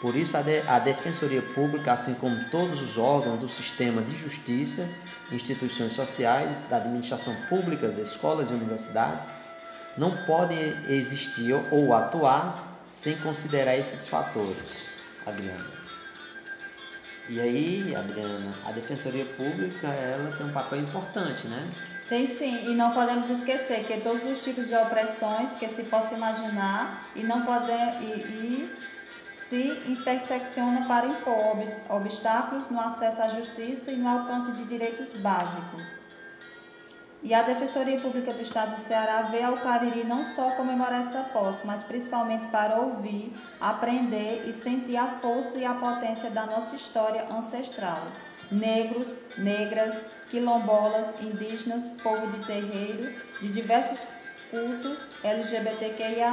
Por 0.01 0.15
isso 0.15 0.35
a, 0.37 0.41
de- 0.41 0.61
a 0.67 0.79
Defensoria 0.79 1.41
Pública, 1.41 1.93
assim 1.93 2.15
como 2.15 2.43
todos 2.45 2.81
os 2.81 2.97
órgãos 2.97 3.39
do 3.39 3.49
sistema 3.49 4.01
de 4.01 4.15
justiça, 4.15 4.87
instituições 5.31 5.93
sociais, 5.93 6.65
da 6.69 6.77
administração 6.77 7.35
pública, 7.47 7.87
escolas 7.87 8.49
e 8.49 8.53
universidades, 8.53 9.27
não 9.95 10.11
podem 10.25 10.59
existir 10.87 11.53
ou 11.71 11.93
atuar 11.93 12.79
sem 12.91 13.15
considerar 13.17 13.75
esses 13.75 14.07
fatores, 14.07 14.89
Adriana. 15.25 15.76
E 17.27 17.41
aí, 17.41 17.93
Adriana, 17.95 18.61
a 18.63 18.71
Defensoria 18.71 19.25
Pública 19.25 19.87
ela 19.89 20.31
tem 20.31 20.45
um 20.45 20.51
papel 20.51 20.79
importante, 20.79 21.47
né? 21.47 21.77
Tem 22.07 22.25
sim, 22.25 22.69
e 22.71 22.73
não 22.75 22.93
podemos 22.93 23.29
esquecer 23.29 23.85
que 23.85 23.97
todos 23.99 24.25
os 24.25 24.41
tipos 24.41 24.67
de 24.67 24.75
opressões 24.75 25.53
que 25.55 25.67
se 25.67 25.83
possa 25.83 26.15
imaginar 26.15 27.11
e 27.13 27.23
não 27.23 27.43
pode, 27.43 27.69
e, 27.99 28.05
e 28.05 28.87
se 29.27 29.89
intersecciona 29.89 30.87
para 30.87 31.05
impor 31.07 31.57
ob- 31.57 31.83
obstáculos 31.89 32.69
no 32.69 32.79
acesso 32.79 33.21
à 33.21 33.27
justiça 33.27 33.91
e 33.91 33.97
no 33.97 34.07
alcance 34.07 34.53
de 34.53 34.65
direitos 34.65 35.11
básicos. 35.13 35.96
E 37.27 37.33
a 37.33 37.41
Defensoria 37.41 37.99
Pública 37.99 38.31
do 38.31 38.41
Estado 38.41 38.77
do 38.77 38.81
Ceará 38.81 39.23
vê 39.23 39.43
ao 39.43 39.57
Cariri 39.57 40.05
não 40.05 40.23
só 40.23 40.51
comemorar 40.51 41.01
essa 41.01 41.23
posse, 41.23 41.67
mas 41.67 41.83
principalmente 41.83 42.47
para 42.47 42.77
ouvir, 42.77 43.35
aprender 43.59 44.43
e 44.47 44.53
sentir 44.53 44.95
a 44.95 45.07
força 45.19 45.57
e 45.57 45.65
a 45.65 45.73
potência 45.73 46.29
da 46.29 46.45
nossa 46.45 46.73
história 46.73 47.25
ancestral. 47.29 48.01
Negros, 48.49 49.09
negras, 49.37 50.05
quilombolas, 50.29 51.09
indígenas, 51.19 51.89
povo 52.01 52.27
de 52.27 52.45
terreiro, 52.45 53.13
de 53.41 53.49
diversos 53.49 53.99
cultos 54.49 54.97
LGBTQIA+, 55.21 56.31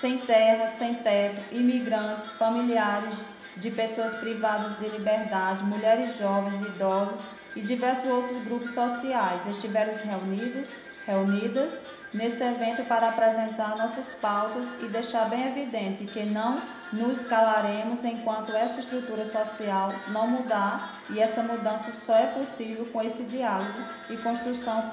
sem 0.00 0.16
terra, 0.16 0.72
sem 0.78 0.94
teto, 0.94 1.54
imigrantes, 1.54 2.30
familiares 2.30 3.16
de 3.58 3.70
pessoas 3.70 4.14
privadas 4.14 4.78
de 4.78 4.88
liberdade, 4.88 5.62
mulheres 5.62 6.16
jovens, 6.16 6.58
idosos 6.62 7.20
e 7.56 7.60
diversos 7.60 8.10
outros 8.10 8.42
grupos 8.44 8.70
sociais 8.70 9.46
estiveram 9.46 9.92
reunidos, 9.92 10.68
reunidas 11.06 11.80
nesse 12.12 12.42
evento 12.42 12.84
para 12.84 13.08
apresentar 13.08 13.76
nossas 13.76 14.14
pautas 14.14 14.66
e 14.82 14.86
deixar 14.86 15.28
bem 15.28 15.46
evidente 15.48 16.04
que 16.04 16.24
não 16.24 16.60
nos 16.92 17.22
calaremos 17.24 18.02
enquanto 18.02 18.52
essa 18.52 18.80
estrutura 18.80 19.24
social 19.24 19.92
não 20.08 20.26
mudar 20.26 21.00
e 21.08 21.20
essa 21.20 21.42
mudança 21.42 21.92
só 21.92 22.14
é 22.16 22.26
possível 22.26 22.84
com 22.86 23.00
esse 23.00 23.22
diálogo 23.24 23.78
e 24.08 24.16
construção 24.16 24.90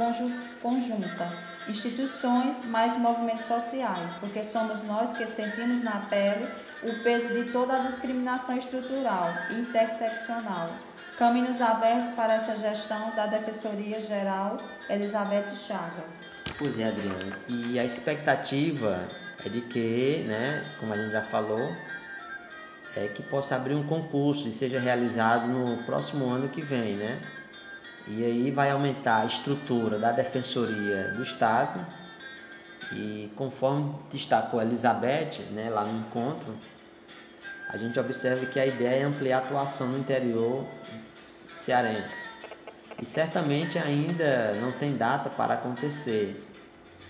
conjunta, 0.61 1.31
instituições 1.67 2.63
mais 2.65 2.95
movimentos 2.97 3.45
sociais, 3.45 4.13
porque 4.19 4.43
somos 4.43 4.83
nós 4.83 5.13
que 5.13 5.25
sentimos 5.25 5.83
na 5.83 6.01
pele 6.01 6.47
o 6.83 7.03
peso 7.03 7.29
de 7.29 7.51
toda 7.51 7.77
a 7.77 7.79
discriminação 7.79 8.57
estrutural 8.57 9.33
e 9.49 9.61
interseccional. 9.61 10.69
Caminhos 11.17 11.59
abertos 11.59 12.11
para 12.11 12.35
essa 12.35 12.55
gestão 12.55 13.09
da 13.15 13.25
Defensoria 13.25 13.99
Geral 13.99 14.57
Elizabeth 14.87 15.47
Chagas. 15.47 16.21
Pois 16.59 16.77
é, 16.77 16.89
Adriana. 16.89 17.39
E 17.47 17.79
a 17.79 17.83
expectativa 17.83 19.03
é 19.43 19.49
de 19.49 19.61
que, 19.61 20.23
né, 20.27 20.63
como 20.79 20.93
a 20.93 20.97
gente 20.97 21.11
já 21.11 21.23
falou, 21.23 21.75
é 22.95 23.07
que 23.07 23.23
possa 23.23 23.55
abrir 23.55 23.73
um 23.73 23.87
concurso 23.87 24.47
e 24.47 24.51
seja 24.51 24.79
realizado 24.79 25.47
no 25.47 25.83
próximo 25.85 26.29
ano 26.29 26.49
que 26.49 26.61
vem, 26.61 26.95
né? 26.95 27.19
E 28.07 28.23
aí 28.23 28.51
vai 28.51 28.69
aumentar 28.69 29.21
a 29.21 29.25
estrutura 29.25 29.97
da 29.97 30.11
Defensoria 30.11 31.13
do 31.15 31.23
Estado 31.23 31.83
e 32.91 33.33
conforme 33.35 33.91
destacou 34.11 34.59
a 34.59 34.63
Elizabeth, 34.63 35.41
né, 35.51 35.67
lá 35.71 35.83
no 35.83 35.99
encontro, 35.99 36.55
a 37.69 37.75
gente 37.75 37.99
observa 37.99 38.45
que 38.45 38.59
a 38.59 38.65
ideia 38.65 39.01
é 39.01 39.03
ampliar 39.03 39.37
a 39.37 39.39
atuação 39.39 39.89
no 39.89 39.97
interior 39.97 40.65
cearense. 41.67 42.29
E 43.01 43.05
certamente 43.05 43.77
ainda 43.77 44.53
não 44.61 44.71
tem 44.71 44.95
data 44.95 45.29
para 45.29 45.55
acontecer, 45.55 46.41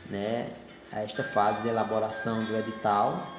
né, 0.10 0.50
esta 0.92 1.24
fase 1.24 1.62
de 1.62 1.68
elaboração 1.68 2.44
do 2.46 2.58
edital 2.58 3.36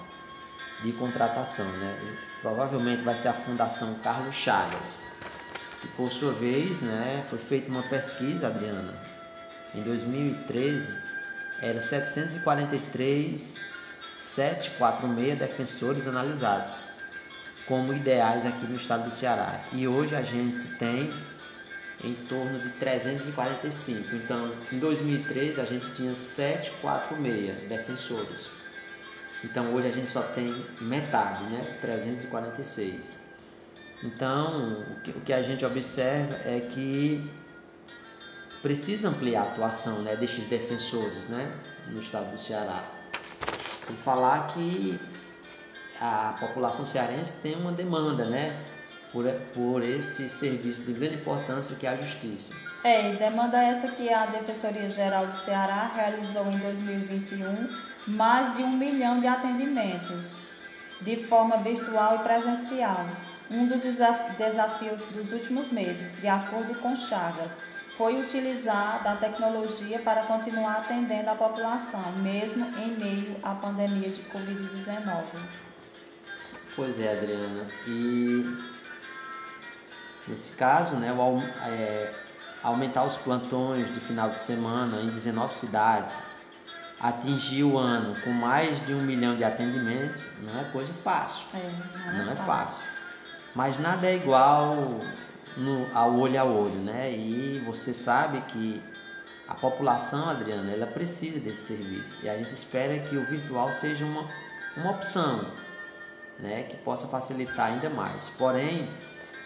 de 0.85 0.93
contratação, 0.93 1.67
né? 1.79 2.17
Provavelmente 2.41 3.03
vai 3.03 3.17
ser 3.17 3.29
a 3.29 3.33
Fundação 3.33 3.95
Carlos 4.05 4.37
Chagas. 4.37 5.03
E 5.83 5.89
por 5.89 6.09
sua 6.11 6.33
vez, 6.33 6.81
né, 6.81 7.25
foi 7.29 7.39
feita 7.39 7.69
uma 7.69 7.83
pesquisa, 7.83 8.47
Adriana, 8.47 8.95
em 9.75 9.83
2013, 9.83 10.95
era 11.61 11.81
743 11.81 13.61
746 14.13 15.39
defensores 15.39 16.07
analisados 16.07 16.88
como 17.69 17.93
ideais 17.93 18.47
aqui 18.47 18.67
no 18.67 18.77
estado 18.77 19.05
do 19.05 19.11
Ceará. 19.11 19.61
E 19.73 19.87
hoje 19.87 20.17
a 20.17 20.23
gente 20.23 20.67
tem 20.77 21.13
em 22.03 22.15
torno 22.15 22.59
de 22.59 22.71
345. 22.71 24.17
Então, 24.17 24.51
em 24.73 24.79
2013 24.79 25.61
a 25.61 25.65
gente 25.67 25.95
tinha 25.95 26.17
746 26.17 27.69
defensores. 27.69 28.51
Então, 29.45 29.73
hoje 29.75 29.87
a 29.87 29.93
gente 29.93 30.11
só 30.11 30.23
tem 30.23 30.65
metade, 30.81 31.45
né? 31.45 31.77
346. 31.81 33.21
Então, 34.03 34.85
o 35.15 35.21
que 35.21 35.33
a 35.33 35.43
gente 35.43 35.65
observa 35.65 36.35
é 36.45 36.61
que 36.61 37.31
precisa 38.63 39.09
ampliar 39.09 39.43
a 39.43 39.45
atuação 39.45 40.03
né, 40.03 40.17
destes 40.17 40.47
defensores 40.47 41.29
né, 41.29 41.53
no 41.89 42.01
estado 42.01 42.31
do 42.31 42.39
Ceará. 42.39 42.85
Sem 43.81 43.95
falar 43.97 44.49
que 44.49 44.99
a 46.01 46.37
população 46.39 46.87
cearense 46.87 47.35
tem 47.43 47.55
uma 47.55 47.73
demanda, 47.73 48.25
né? 48.25 48.57
Por, 49.13 49.25
por 49.55 49.83
esse 49.83 50.29
serviço 50.29 50.85
de 50.85 50.93
grande 50.93 51.15
importância 51.15 51.75
que 51.77 51.87
é 51.87 51.91
a 51.91 51.97
justiça. 51.97 52.53
É, 52.85 53.13
e 53.13 53.17
demanda 53.17 53.57
essa 53.63 53.89
que 53.89 54.13
a 54.13 54.27
Defensoria 54.27 54.89
Geral 54.91 55.27
do 55.27 55.35
Ceará 55.35 55.91
realizou 55.95 56.47
em 56.53 56.59
2021 56.59 57.69
mais 58.07 58.55
de 58.57 58.63
um 58.63 58.71
milhão 58.71 59.19
de 59.19 59.27
atendimentos 59.27 60.21
de 61.01 61.17
forma 61.25 61.57
virtual 61.59 62.17
e 62.17 62.19
presencial. 62.19 63.07
Um 63.51 63.67
dos 63.67 63.81
desafios 63.81 65.01
dos 65.11 65.33
últimos 65.33 65.71
meses, 65.71 66.13
de 66.21 66.29
acordo 66.29 66.75
com 66.81 66.95
Chagas, 66.95 67.53
foi 67.97 68.21
utilizar 68.21 69.03
da 69.03 69.17
tecnologia 69.17 69.99
para 70.01 70.23
continuar 70.25 70.79
atendendo 70.79 71.31
a 71.31 71.35
população, 71.35 72.13
mesmo 72.23 72.67
em 72.79 72.97
meio 72.97 73.37
à 73.43 73.55
pandemia 73.55 74.11
de 74.11 74.23
Covid-19. 74.25 75.23
Pois 76.79 77.01
é, 77.01 77.11
Adriana. 77.11 77.67
E 77.89 78.57
nesse 80.29 80.57
caso, 80.57 80.95
né, 80.95 81.13
o, 81.13 81.41
é, 81.67 82.15
aumentar 82.63 83.03
os 83.03 83.17
plantões 83.17 83.93
de 83.93 83.99
final 83.99 84.31
de 84.31 84.39
semana 84.39 85.01
em 85.01 85.11
19 85.11 85.53
cidades, 85.57 86.23
atingir 87.01 87.65
o 87.65 87.77
ano 87.77 88.15
com 88.23 88.31
mais 88.31 88.81
de 88.87 88.95
um 88.95 89.03
milhão 89.03 89.35
de 89.35 89.43
atendimentos, 89.43 90.29
não 90.41 90.57
é 90.61 90.63
coisa 90.71 90.93
fácil. 91.03 91.45
É, 91.53 91.69
não, 92.13 92.27
não 92.27 92.31
é, 92.31 92.35
é 92.35 92.37
fácil. 92.37 92.87
Mas 93.57 93.77
nada 93.81 94.07
é 94.07 94.15
igual 94.15 95.01
no, 95.57 95.89
ao 95.93 96.17
olho 96.17 96.41
a 96.41 96.45
olho, 96.45 96.77
né? 96.77 97.11
E 97.11 97.61
você 97.67 97.93
sabe 97.93 98.41
que 98.43 98.81
a 99.49 99.55
população, 99.57 100.31
Adriana, 100.31 100.71
ela 100.71 100.87
precisa 100.87 101.41
desse 101.41 101.75
serviço. 101.75 102.25
E 102.25 102.29
a 102.29 102.39
gente 102.39 102.53
espera 102.53 103.01
que 103.01 103.17
o 103.17 103.27
virtual 103.27 103.73
seja 103.73 104.05
uma, 104.05 104.29
uma 104.77 104.93
opção 104.93 105.45
né, 106.39 106.65
que 106.65 106.77
possa 106.79 107.09
facilitar 107.09 107.73
ainda 107.73 107.91
mais. 107.91 108.29
Porém, 108.31 108.89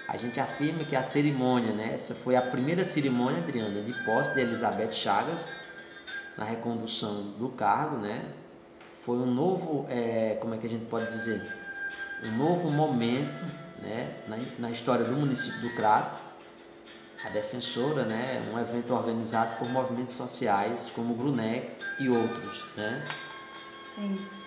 a 0.08 0.16
gente 0.16 0.38
afirma 0.38 0.84
que 0.84 0.94
a 0.94 1.02
cerimônia, 1.02 1.72
né, 1.72 1.92
essa 1.94 2.14
foi 2.14 2.36
a 2.36 2.42
primeira 2.42 2.84
cerimônia, 2.84 3.38
Adriana, 3.38 3.80
de 3.80 3.92
posse 4.04 4.34
de 4.34 4.40
Elizabeth 4.40 4.92
Chagas 4.92 5.50
na 6.36 6.44
recondução 6.44 7.32
do 7.38 7.48
cargo, 7.50 7.96
né? 7.96 8.24
Foi 9.00 9.16
um 9.16 9.26
novo, 9.26 9.86
é, 9.88 10.38
como 10.40 10.54
é 10.54 10.58
que 10.58 10.66
a 10.66 10.70
gente 10.70 10.86
pode 10.86 11.10
dizer, 11.10 11.42
um 12.24 12.36
novo 12.36 12.70
momento, 12.70 13.44
né, 13.80 14.14
na, 14.28 14.38
na 14.58 14.70
história 14.70 15.04
do 15.04 15.12
município 15.12 15.60
do 15.60 15.70
Crato. 15.74 16.20
A 17.24 17.28
defensora, 17.28 18.04
né, 18.04 18.42
um 18.52 18.58
evento 18.58 18.92
organizado 18.92 19.56
por 19.56 19.68
movimentos 19.68 20.14
sociais 20.14 20.90
como 20.92 21.14
o 21.14 21.16
Grunec 21.16 21.70
e 22.00 22.08
outros, 22.08 22.66
né? 22.76 23.06
Sim. 23.94 24.41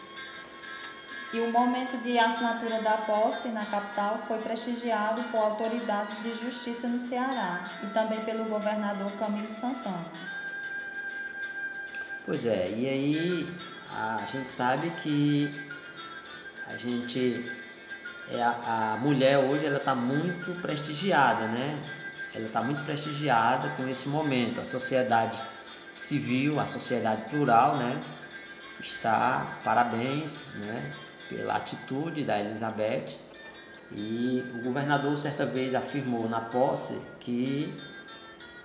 E 1.35 1.39
o 1.41 1.51
momento 1.51 2.01
de 2.01 2.17
assinatura 2.17 2.81
da 2.81 2.93
posse 2.93 3.49
na 3.49 3.65
capital 3.65 4.23
foi 4.25 4.37
prestigiado 4.37 5.21
por 5.31 5.39
autoridades 5.39 6.15
de 6.23 6.33
justiça 6.33 6.87
no 6.87 6.97
Ceará 7.09 7.69
e 7.83 7.87
também 7.87 8.23
pelo 8.23 8.45
governador 8.45 9.11
Camilo 9.19 9.49
Santana. 9.49 10.05
Pois 12.25 12.45
é, 12.45 12.71
e 12.71 12.87
aí 12.87 13.49
a 13.91 14.25
gente 14.31 14.47
sabe 14.47 14.89
que 14.91 15.53
a 16.67 16.77
gente 16.77 17.51
é 18.31 18.41
a, 18.41 18.93
a 18.93 18.97
mulher 19.01 19.37
hoje 19.39 19.65
ela 19.65 19.75
está 19.75 19.93
muito 19.93 20.61
prestigiada, 20.61 21.47
né? 21.47 21.77
Ela 22.33 22.45
está 22.45 22.61
muito 22.61 22.81
prestigiada 22.85 23.67
com 23.75 23.85
esse 23.89 24.07
momento. 24.07 24.61
A 24.61 24.63
sociedade 24.63 25.37
civil, 25.91 26.61
a 26.61 26.65
sociedade 26.65 27.29
plural, 27.29 27.75
né? 27.75 28.01
Está 28.79 29.59
parabéns, 29.65 30.45
né? 30.55 30.93
Pela 31.29 31.55
atitude 31.55 32.23
da 32.23 32.39
Elizabeth. 32.39 33.17
E 33.91 34.43
o 34.55 34.63
governador 34.63 35.17
certa 35.17 35.45
vez 35.45 35.75
afirmou 35.75 36.27
na 36.27 36.41
posse 36.41 36.99
que 37.19 37.73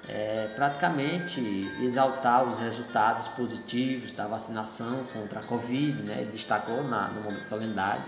é, 0.08 0.48
praticamente 0.54 1.40
exaltar 1.80 2.44
os 2.44 2.58
resultados 2.58 3.28
positivos 3.28 4.12
da 4.12 4.26
vacinação 4.26 5.04
contra 5.12 5.40
a 5.40 5.42
Covid, 5.42 6.02
né? 6.02 6.22
ele 6.22 6.32
destacou 6.32 6.82
na, 6.84 7.08
no 7.08 7.22
momento 7.22 7.42
de 7.42 7.48
solenidade, 7.48 8.02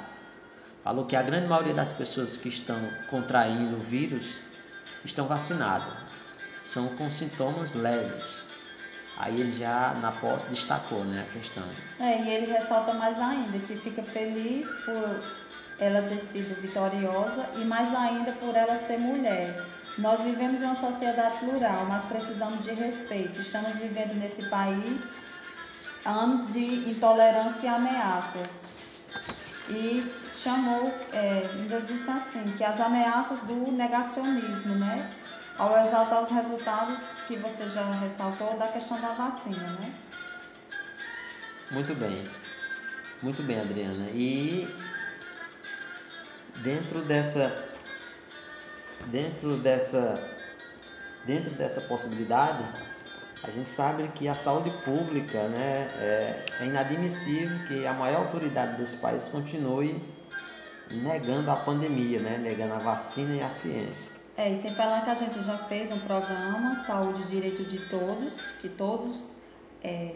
falou 0.83 1.05
que 1.05 1.15
a 1.15 1.23
grande 1.23 1.47
maioria 1.47 1.75
das 1.75 1.93
pessoas 1.93 2.37
que 2.37 2.49
estão 2.49 2.79
contraindo 3.09 3.77
o 3.77 3.81
vírus 3.81 4.39
estão 5.05 5.27
vacinadas, 5.27 5.95
são 6.65 6.89
com 6.97 7.11
sintomas 7.11 7.75
leves, 7.75 8.51
Aí 9.17 9.41
ele 9.41 9.53
já 9.53 9.95
na 10.01 10.13
posse 10.13 10.47
destacou 10.47 11.05
né, 11.05 11.27
a 11.29 11.33
questão. 11.33 11.65
É, 12.01 12.23
e 12.23 12.29
ele 12.31 12.53
ressalta 12.53 12.95
mais 12.95 13.19
ainda 13.19 13.59
que 13.59 13.77
fica 13.77 14.03
feliz 14.03 14.69
por 14.85 15.21
ela 15.79 16.03
ter 16.03 16.19
sido 16.19 16.61
vitoriosa 16.61 17.49
e 17.57 17.65
mais 17.65 17.95
ainda 17.95 18.33
por 18.33 18.55
ela 18.55 18.77
ser 18.77 18.99
mulher. 18.99 19.65
Nós 19.99 20.23
vivemos 20.23 20.63
em 20.63 20.65
uma 20.65 20.75
sociedade 20.75 21.39
plural, 21.39 21.85
mas 21.87 22.05
precisamos 22.05 22.63
de 22.63 22.73
respeito. 22.73 23.41
Estamos 23.41 23.79
vivendo 23.79 24.15
nesse 24.15 24.43
país 24.45 25.03
anos 26.05 26.51
de 26.53 26.91
intolerância 26.91 27.67
e 27.67 27.69
ameaças. 27.69 28.63
E 29.69 30.13
chamou, 30.33 30.93
é, 31.13 31.51
ainda 31.55 31.81
disse 31.81 32.11
assim, 32.11 32.43
que 32.57 32.65
as 32.65 32.81
ameaças 32.81 33.39
do 33.41 33.71
negacionismo, 33.71 34.75
né? 34.75 35.11
Ao 35.59 35.87
exaltar 35.87 36.23
os 36.23 36.31
resultados 36.31 36.99
que 37.27 37.37
você 37.37 37.69
já 37.69 37.85
ressaltou 37.95 38.57
da 38.57 38.69
questão 38.69 39.01
da 39.01 39.13
vacina, 39.13 39.71
né? 39.81 39.95
Muito 41.71 41.95
bem. 41.95 42.29
Muito 43.23 43.43
bem, 43.43 43.61
Adriana. 43.61 44.07
E 44.11 44.69
dentro 46.63 47.03
dessa 47.03 47.71
dentro 49.07 49.57
dessa 49.57 50.31
dentro 51.25 51.51
dessa 51.51 51.81
possibilidade, 51.83 52.65
a 53.43 53.51
gente 53.51 53.69
sabe 53.69 54.07
que 54.15 54.29
a 54.29 54.35
saúde 54.35 54.71
pública 54.85 55.49
né, 55.49 55.89
é, 55.99 56.47
é 56.61 56.67
inadmissível 56.67 57.59
que 57.67 57.87
a 57.87 57.93
maior 57.93 58.27
autoridade 58.27 58.77
desse 58.77 58.97
país 58.99 59.27
continue 59.29 60.01
negando 60.91 61.51
a 61.51 61.57
pandemia, 61.57 62.21
né, 62.21 62.39
negando 62.39 62.75
a 62.75 62.79
vacina 62.79 63.35
e 63.35 63.43
a 63.43 63.49
ciência. 63.49 64.12
É, 64.37 64.51
e 64.51 64.57
sem 64.57 64.75
falar 64.75 65.03
que 65.03 65.11
a 65.11 65.15
gente 65.15 65.43
já 65.43 65.59
fez 65.59 65.91
um 65.91 65.99
programa 66.01 66.77
Saúde 66.85 67.21
e 67.23 67.25
Direito 67.27 67.65
de 67.65 67.79
Todos, 67.89 68.35
que 68.61 68.69
todos, 68.69 69.35
é, 69.85 70.15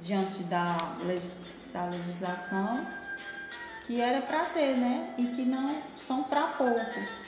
diante 0.00 0.42
da, 0.44 0.76
legis 1.04 1.38
da 1.72 1.86
legislação, 1.86 2.86
que 3.84 4.00
era 4.00 4.20
para 4.20 4.46
ter, 4.46 4.76
né? 4.76 5.14
E 5.16 5.26
que 5.26 5.44
não 5.44 5.80
são 5.94 6.24
para 6.24 6.48
poucos. 6.48 7.22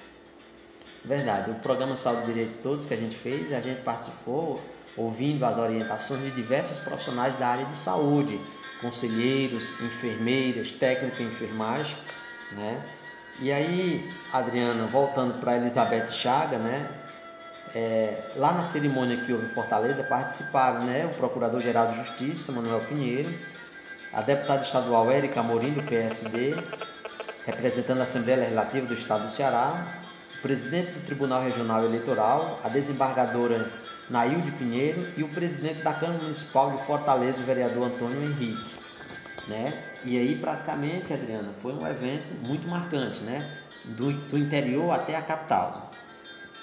Verdade. 1.04 1.52
O 1.52 1.54
programa 1.56 1.96
Saúde 1.96 2.22
e 2.22 2.26
Direito 2.26 2.56
de 2.56 2.62
Todos 2.62 2.86
que 2.86 2.94
a 2.94 2.96
gente 2.96 3.14
fez, 3.14 3.52
a 3.52 3.60
gente 3.60 3.82
participou 3.82 4.60
ouvindo 4.96 5.44
as 5.44 5.56
orientações 5.56 6.20
de 6.22 6.30
diversos 6.32 6.80
profissionais 6.80 7.36
da 7.36 7.46
área 7.46 7.64
de 7.64 7.76
saúde, 7.76 8.40
conselheiros, 8.80 9.80
enfermeiras, 9.80 10.72
técnico 10.72 11.22
em 11.22 11.26
enfermagem, 11.26 11.96
né? 12.52 12.97
E 13.40 13.52
aí, 13.52 14.12
Adriana, 14.32 14.86
voltando 14.86 15.38
para 15.40 15.56
Elizabeth 15.56 16.08
Chaga, 16.08 16.58
né? 16.58 16.88
É, 17.72 18.32
lá 18.34 18.52
na 18.52 18.64
cerimônia 18.64 19.16
que 19.18 19.32
houve 19.32 19.44
em 19.44 19.50
Fortaleza 19.50 20.02
participaram 20.02 20.84
né, 20.84 21.06
o 21.06 21.10
Procurador-Geral 21.16 21.88
de 21.92 21.98
Justiça, 21.98 22.50
Manuel 22.50 22.80
Pinheiro, 22.88 23.32
a 24.12 24.22
deputada 24.22 24.62
estadual 24.62 25.10
Érica 25.12 25.40
Amorim, 25.40 25.72
do 25.72 25.82
PSD, 25.84 26.56
representando 27.44 28.00
a 28.00 28.04
Assembleia 28.04 28.40
Legislativa 28.40 28.86
do 28.86 28.94
Estado 28.94 29.24
do 29.24 29.30
Ceará, 29.30 29.86
o 30.38 30.42
presidente 30.42 30.92
do 30.92 31.04
Tribunal 31.04 31.42
Regional 31.42 31.84
Eleitoral, 31.84 32.58
a 32.64 32.68
desembargadora 32.68 33.70
Nailde 34.10 34.50
Pinheiro 34.52 35.06
e 35.16 35.22
o 35.22 35.28
presidente 35.28 35.82
da 35.82 35.92
Câmara 35.92 36.22
Municipal 36.22 36.72
de 36.72 36.82
Fortaleza, 36.84 37.40
o 37.40 37.44
vereador 37.44 37.86
Antônio 37.86 38.20
Henrique. 38.20 38.77
Né? 39.48 39.72
E 40.04 40.18
aí, 40.18 40.36
praticamente, 40.38 41.12
Adriana, 41.12 41.52
foi 41.60 41.72
um 41.72 41.86
evento 41.86 42.26
muito 42.46 42.68
marcante, 42.68 43.22
né? 43.22 43.50
Do, 43.84 44.12
do 44.12 44.36
interior 44.36 44.92
até 44.92 45.16
a 45.16 45.22
capital. 45.22 45.90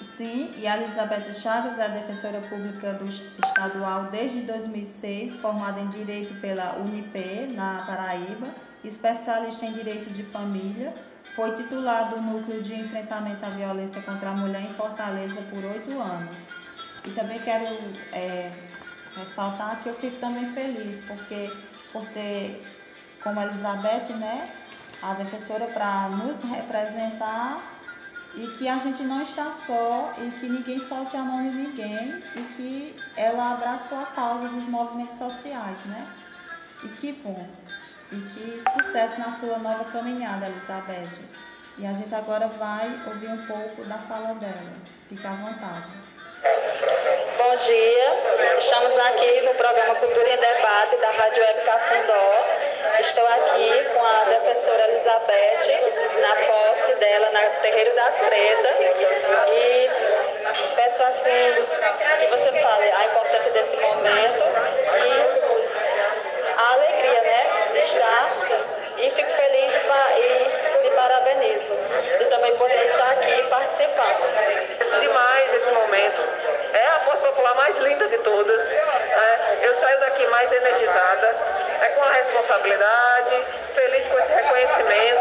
Sim, 0.02 0.52
e 0.56 0.66
a 0.66 0.76
Elizabeth 0.76 1.32
Chaves 1.32 1.78
é 1.78 1.88
defensora 1.88 2.40
pública 2.42 2.92
do 2.92 3.06
estadual 3.06 4.04
desde 4.10 4.42
2006, 4.42 5.36
formada 5.36 5.80
em 5.80 5.88
Direito 5.88 6.34
pela 6.40 6.76
Unip, 6.76 7.52
na 7.54 7.82
Paraíba, 7.86 8.46
especialista 8.84 9.64
em 9.64 9.72
Direito 9.72 10.10
de 10.10 10.22
Família, 10.24 10.92
foi 11.34 11.54
titular 11.54 12.10
do 12.10 12.20
Núcleo 12.20 12.62
de 12.62 12.74
Enfrentamento 12.74 13.44
à 13.44 13.50
Violência 13.50 14.00
contra 14.02 14.30
a 14.30 14.34
Mulher 14.34 14.62
em 14.62 14.74
Fortaleza 14.74 15.40
por 15.50 15.64
oito 15.64 16.00
anos. 16.00 16.50
E 17.04 17.10
também 17.10 17.38
quero 17.40 17.64
é, 18.12 18.52
ressaltar 19.16 19.82
que 19.82 19.88
eu 19.88 19.94
fico 19.94 20.16
também 20.16 20.52
feliz 20.52 21.02
porque 21.02 21.50
por 21.92 22.06
ter 22.08 22.62
como 23.22 23.40
Elizabeth, 23.40 24.12
né, 24.14 24.48
a 25.02 25.14
defensora 25.14 25.66
para 25.66 26.08
nos 26.08 26.42
representar 26.42 27.60
e 28.34 28.46
que 28.48 28.68
a 28.68 28.76
gente 28.76 29.02
não 29.02 29.22
está 29.22 29.50
só 29.50 30.12
e 30.18 30.30
que 30.32 30.48
ninguém 30.48 30.78
solte 30.78 31.16
a 31.16 31.20
mão 31.20 31.42
de 31.42 31.56
ninguém 31.56 32.22
e 32.34 32.40
que 32.54 32.96
ela 33.16 33.54
abraçou 33.54 33.98
a 33.98 34.06
causa 34.06 34.48
dos 34.48 34.64
movimentos 34.64 35.16
sociais, 35.16 35.84
né? 35.86 36.06
E 36.84 36.88
que 36.88 37.12
bom. 37.12 37.48
E 38.12 38.16
que 38.16 38.62
sucesso 38.72 39.18
na 39.18 39.30
sua 39.30 39.58
nova 39.58 39.84
caminhada, 39.84 40.46
Elizabeth. 40.48 41.20
E 41.78 41.86
a 41.86 41.92
gente 41.92 42.14
agora 42.14 42.46
vai 42.46 42.88
ouvir 43.06 43.28
um 43.28 43.46
pouco 43.46 43.84
da 43.84 43.98
fala 43.98 44.34
dela. 44.34 44.72
Fique 45.08 45.26
à 45.26 45.30
vontade. 45.30 45.90
Bom 47.38 47.56
dia, 47.56 48.58
estamos 48.58 48.98
aqui 48.98 49.40
no 49.42 49.54
programa 49.54 49.94
Cultura 49.94 50.28
em 50.28 50.40
Debate 50.40 50.96
da 50.98 51.10
Rádio 51.10 51.42
Web 51.42 51.64
Cafundó. 51.64 52.35
Estou 53.26 53.44
aqui 53.44 53.84
com 53.92 54.04
a 54.04 54.24
defensora 54.24 54.88
Elizabeth, 54.88 56.20
na 56.20 56.36
posse 56.46 56.94
dela 56.94 57.30
na 57.32 57.40
Terreiro 57.60 57.92
das 57.96 58.14
Pretas. 58.18 58.76
E 59.48 59.90
peço 60.76 61.02
assim 61.02 61.66
que 62.20 62.26
você 62.28 62.62
fale 62.62 62.92
a 62.92 63.04
importância 63.06 63.50
desse 63.50 63.76
momento 63.78 64.44
e 65.02 65.36
a 66.56 66.72
alegria, 66.72 67.20
né, 67.20 67.46
de 67.72 67.78
estar. 67.80 68.30
E 68.96 69.10
fico 69.10 69.30
feliz 69.32 69.72
e 69.74 70.82
me 70.84 70.90
parabenizo. 70.90 71.74
E 72.20 72.24
também 72.26 72.56
poder 72.56 72.86
estar 72.86 73.10
aqui 73.10 73.42
participando. 73.50 74.22
Isso 74.80 75.00
demais 75.00 75.54
esse 75.54 75.70
momento. 75.72 76.22
É 76.72 76.86
a 76.86 77.00
posse 77.00 77.24
popular 77.24 77.56
mais 77.56 77.76
linda 77.78 78.06
de 78.06 78.18
todas. 78.18 78.70
É, 78.70 79.58
eu 79.62 79.74
saio 79.74 79.98
daqui 79.98 80.24
mais 80.28 80.52
energizada, 80.52 81.55
é 81.80 81.88
com 81.88 82.02
a 82.02 82.12
responsabilidade, 82.12 83.44
feliz 83.74 84.06
com 84.08 84.18
esse 84.18 84.32
reconhecimento 84.32 85.15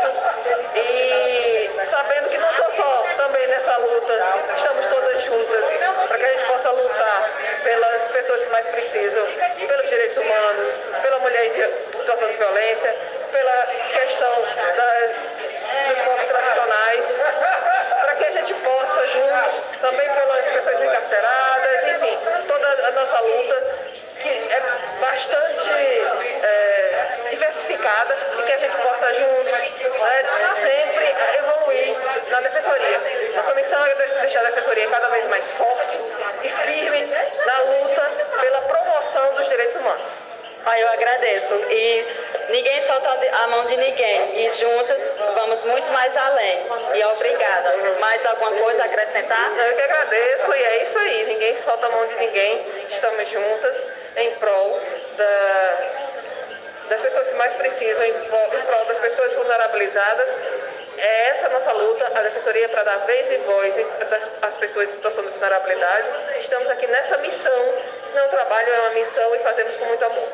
aqui 66.86 66.92
nessa 66.92 67.18
missão, 67.18 67.64
se 68.08 68.14
não 68.14 68.28
o 68.28 68.30
trabalho 68.30 68.70
é 68.70 68.80
uma 68.82 69.00
missão 69.00 69.36
e 69.36 69.40
fazemos 69.40 69.76
com 69.78 69.86
muito 69.86 70.06
amor. 70.06 70.30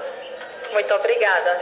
Muito 0.74 0.94
obrigada. 0.94 1.62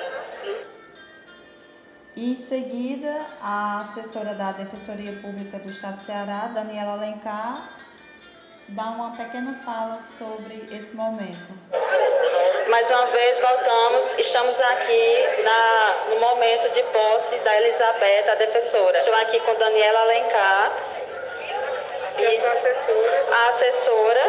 Em 2.17 2.35
seguida, 2.35 3.13
a 3.41 3.81
assessora 3.81 4.33
da 4.33 4.51
Defensoria 4.51 5.13
Pública 5.21 5.57
do 5.59 5.69
Estado 5.69 5.97
do 5.97 6.03
Ceará, 6.03 6.49
Daniela 6.53 6.93
Alencar, 6.93 7.69
dá 8.69 8.83
uma 8.83 9.15
pequena 9.15 9.53
fala 9.63 10.01
sobre 10.01 10.67
esse 10.71 10.93
momento. 10.95 11.49
Mais 12.69 12.89
uma 12.89 13.05
vez 13.07 13.39
voltamos, 13.39 14.19
estamos 14.19 14.59
aqui 14.59 15.43
na, 15.43 15.95
no 16.09 16.19
momento 16.19 16.73
de 16.73 16.83
posse 16.83 17.37
da 17.39 17.61
Elizabeth, 17.61 18.29
a 18.31 18.35
defensora. 18.35 18.97
Estou 18.97 19.15
aqui 19.15 19.39
com 19.39 19.55
Daniela 19.55 19.99
Alencar, 20.01 20.71
a 23.31 23.49
assessora 23.49 24.21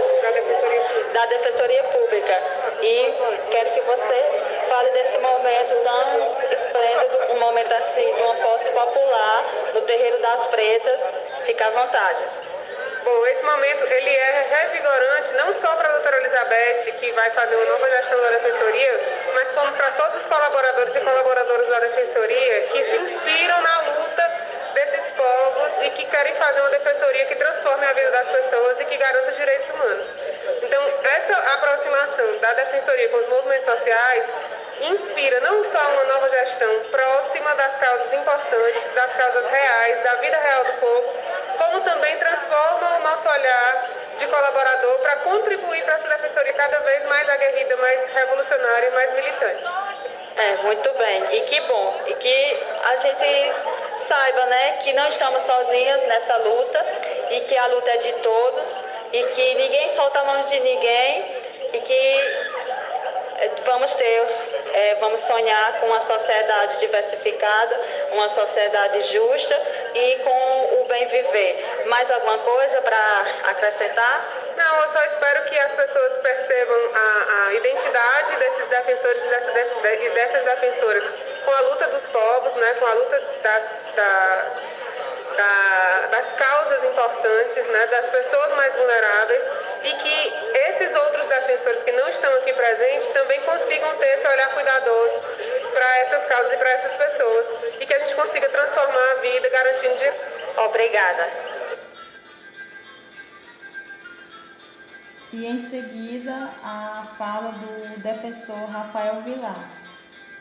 da 1.12 1.26
Defensoria 1.26 1.82
Pública. 1.84 2.38
E 2.82 3.14
quero 3.50 3.70
que 3.70 3.80
você 3.80 4.24
fale 4.68 4.90
desse 4.90 5.18
momento 5.18 5.74
tão 5.82 6.36
esplêndido, 6.50 7.32
um 7.32 7.40
momento 7.40 7.72
assim, 7.74 8.14
de 8.14 8.22
uma 8.22 8.34
posse 8.36 8.70
popular 8.70 9.44
no 9.74 9.80
Terreiro 9.82 10.18
das 10.22 10.46
Pretas. 10.46 11.00
Fique 11.46 11.62
à 11.62 11.70
vontade. 11.70 12.22
Bom, 13.04 13.26
esse 13.26 13.42
momento 13.42 13.84
ele 13.92 14.10
é 14.10 14.46
revigorante 14.50 15.34
não 15.34 15.54
só 15.54 15.74
para 15.74 15.88
a 15.88 15.92
doutora 15.92 16.18
Elizabeth, 16.18 16.92
que 17.00 17.12
vai 17.12 17.30
fazer 17.30 17.56
uma 17.56 17.64
nova 17.64 17.90
gestão 17.90 18.20
da 18.20 18.30
Defensoria, 18.30 19.00
mas 19.34 19.52
como 19.52 19.72
para 19.72 19.90
todos 19.92 20.20
os 20.20 20.26
colaboradores 20.26 20.94
e 20.94 21.00
colaboradoras 21.00 21.68
da 21.68 21.78
Defensoria 21.80 22.60
que 22.72 22.84
se 22.84 22.96
inspiram 22.96 23.60
na 23.62 23.80
luta 23.80 24.30
desses 24.74 25.09
povos 25.20 25.86
e 25.86 25.90
que 25.90 26.06
querem 26.06 26.34
fazer 26.36 26.60
uma 26.60 26.70
defensoria 26.70 27.26
que 27.26 27.34
transforme 27.34 27.84
a 27.84 27.92
vida 27.92 28.10
das 28.10 28.28
pessoas 28.28 28.80
e 28.80 28.84
que 28.86 28.96
garanta 28.96 29.30
os 29.30 29.36
direitos 29.36 29.68
humanos. 29.68 30.06
Então, 30.62 30.82
essa 31.04 31.36
aproximação 31.54 32.38
da 32.40 32.52
Defensoria 32.54 33.08
com 33.10 33.18
os 33.18 33.28
movimentos 33.28 33.66
sociais 33.66 34.24
inspira 34.80 35.40
não 35.40 35.62
só 35.64 35.78
uma 35.78 36.04
nova 36.04 36.30
gestão 36.30 36.84
próxima 36.90 37.54
das 37.54 37.76
causas 37.76 38.12
importantes, 38.14 38.94
das 38.94 39.12
causas 39.12 39.50
reais, 39.50 40.02
da 40.02 40.14
vida 40.16 40.38
real 40.38 40.64
do 40.64 40.72
povo, 40.80 41.14
como 41.58 41.80
também 41.82 42.16
transforma 42.16 42.96
o 42.96 43.00
nosso 43.00 43.28
olhar 43.28 43.90
de 44.16 44.26
colaborador 44.26 44.98
para 45.00 45.16
contribuir 45.16 45.84
para 45.84 45.94
essa 45.96 46.08
defensoria 46.08 46.52
cada 46.54 46.78
vez 46.78 47.04
mais 47.04 47.28
aguerrida, 47.28 47.76
mais 47.76 48.12
revolucionária 48.14 48.88
e 48.88 48.90
mais 48.92 49.14
militante. 49.14 49.64
É, 50.36 50.56
muito 50.62 50.90
bem. 50.94 51.36
E 51.36 51.40
que 51.42 51.60
bom. 51.62 52.00
E 52.06 52.14
que 52.14 52.66
a 52.84 52.96
gente 52.96 53.52
saiba, 54.00 54.46
né, 54.46 54.78
que 54.82 54.92
não 54.92 55.08
estamos 55.08 55.42
sozinhas 55.44 56.02
nessa 56.04 56.36
luta 56.38 56.86
e 57.30 57.40
que 57.40 57.56
a 57.56 57.66
luta 57.66 57.90
é 57.90 57.96
de 57.98 58.12
todos 58.14 58.66
e 59.12 59.22
que 59.22 59.54
ninguém 59.54 59.94
solta 59.94 60.20
a 60.20 60.24
mão 60.24 60.42
de 60.44 60.60
ninguém 60.60 61.36
e 61.72 61.80
que 61.80 62.50
vamos 63.64 63.94
ter, 63.94 64.26
é, 64.72 64.94
vamos 64.96 65.20
sonhar 65.20 65.80
com 65.80 65.86
uma 65.86 66.00
sociedade 66.00 66.78
diversificada, 66.80 67.80
uma 68.12 68.28
sociedade 68.28 69.02
justa 69.12 69.62
e 69.94 70.16
com 70.22 70.80
o 70.80 70.84
bem 70.86 71.06
viver. 71.06 71.84
Mais 71.86 72.10
alguma 72.10 72.38
coisa 72.38 72.82
para 72.82 73.26
acrescentar? 73.44 74.24
Não, 74.56 74.82
eu 74.82 74.92
só 74.92 75.04
espero 75.04 75.44
que 75.44 75.58
as 75.58 75.72
pessoas 75.72 76.18
percebam 76.18 76.90
a, 76.94 77.46
a 77.48 77.54
identidade 77.54 78.36
desses 78.36 78.68
defensores 78.68 79.22
e 79.24 79.28
dessas, 79.28 80.12
dessas 80.12 80.44
defensoras 80.44 81.04
com 81.44 81.50
a 81.50 81.60
luta 81.60 81.86
dos 81.88 82.02
povos, 82.08 82.54
né, 82.54 82.74
com 82.74 82.86
a 82.86 82.94
luta 82.94 83.20
das, 83.42 83.94
da, 83.94 84.46
da, 85.36 86.06
das 86.10 86.32
causas 86.32 86.84
importantes, 86.84 87.66
né, 87.66 87.86
das 87.86 88.06
pessoas 88.10 88.54
mais 88.56 88.74
vulneráveis 88.74 89.42
e 89.84 89.92
que 89.94 90.32
esses 90.68 90.94
outros 90.94 91.26
defensores 91.26 91.82
que 91.82 91.92
não 91.92 92.08
estão 92.08 92.32
aqui 92.34 92.52
presentes 92.52 93.08
também 93.08 93.40
consigam 93.42 93.96
ter 93.96 94.18
esse 94.18 94.26
olhar 94.26 94.54
cuidadoso 94.54 95.20
para 95.72 95.98
essas 95.98 96.26
causas 96.26 96.52
e 96.52 96.56
para 96.56 96.70
essas 96.70 96.92
pessoas 96.96 97.46
e 97.80 97.86
que 97.86 97.94
a 97.94 97.98
gente 98.00 98.14
consiga 98.14 98.48
transformar 98.48 99.10
a 99.12 99.14
vida 99.16 99.48
garantindo 99.48 99.94
de... 99.96 100.60
Obrigada. 100.60 101.28
E 105.32 105.46
em 105.46 105.58
seguida 105.60 106.50
a 106.62 107.06
fala 107.16 107.52
do 107.52 108.00
defensor 108.00 108.68
Rafael 108.68 109.22
Vilar. 109.22 109.79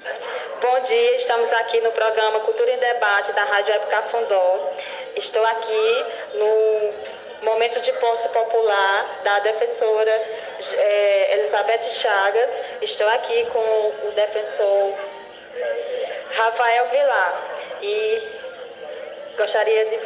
Bom 0.02 0.80
dia, 0.80 1.16
estamos 1.18 1.52
aqui 1.52 1.82
no 1.82 1.92
programa 1.92 2.40
Cultura 2.40 2.72
em 2.72 2.78
Debate 2.78 3.34
da 3.34 3.44
Rádio 3.44 3.74
Web 3.74 3.86
Cafundó. 3.88 4.72
Estou 5.18 5.46
aqui 5.46 6.06
no 6.36 6.94
momento 7.46 7.82
de 7.82 7.92
posse 7.94 8.30
popular 8.30 9.20
da 9.26 9.40
defensora 9.40 10.10
é, 10.78 11.34
Elizabeth 11.40 11.84
Chagas. 11.90 12.50
Estou 12.82 13.10
aqui 13.10 13.46
com 13.48 13.60
o 13.60 14.12
defensor 14.16 14.94
Rafael 16.32 16.86
Vilar 16.86 17.42
e 17.82 18.24
gostaria 19.38 19.86
de 19.86 19.98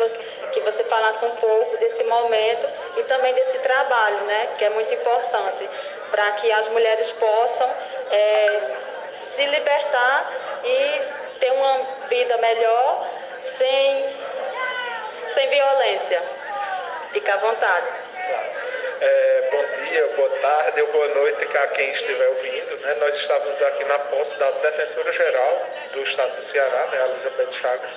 que 0.54 0.60
você 0.62 0.84
falasse 0.86 1.24
um 1.24 1.36
pouco 1.36 1.78
desse 1.78 2.04
momento 2.06 2.68
e 2.98 3.04
também 3.04 3.32
desse 3.36 3.60
trabalho, 3.60 4.18
né, 4.22 4.50
que 4.58 4.66
é 4.66 4.70
muito 4.72 4.92
importante 4.92 5.70
para 6.10 6.32
que 6.32 6.52
as 6.52 6.68
mulheres 6.70 7.12
possam 7.12 7.70
é, 8.10 8.93
se 9.36 9.46
libertar 9.46 10.32
e 10.64 11.40
ter 11.40 11.52
uma 11.52 11.80
vida 12.10 12.38
melhor 12.38 13.08
sem, 13.42 14.16
sem 15.34 15.50
violência. 15.50 16.22
Fica 17.12 17.34
à 17.34 17.38
vontade. 17.38 17.88
É, 19.02 19.50
bom 19.52 19.84
dia, 19.84 20.08
boa 20.16 20.30
tarde 20.40 20.82
ou 20.82 20.88
boa 20.94 21.08
noite 21.10 21.58
a 21.58 21.68
quem 21.68 21.92
estiver 21.92 22.28
ouvindo. 22.30 22.78
Né? 22.78 22.96
Nós 23.00 23.16
estávamos 23.16 23.62
aqui 23.62 23.84
na 23.86 24.00
posse 24.00 24.36
da 24.38 24.50
Defensora 24.52 25.12
Geral 25.12 25.68
do 25.94 26.04
Estado 26.04 26.36
do 26.38 26.44
Ceará, 26.44 26.88
né, 26.88 27.10
Elizabeth 27.10 27.52
Chagas. 27.52 27.92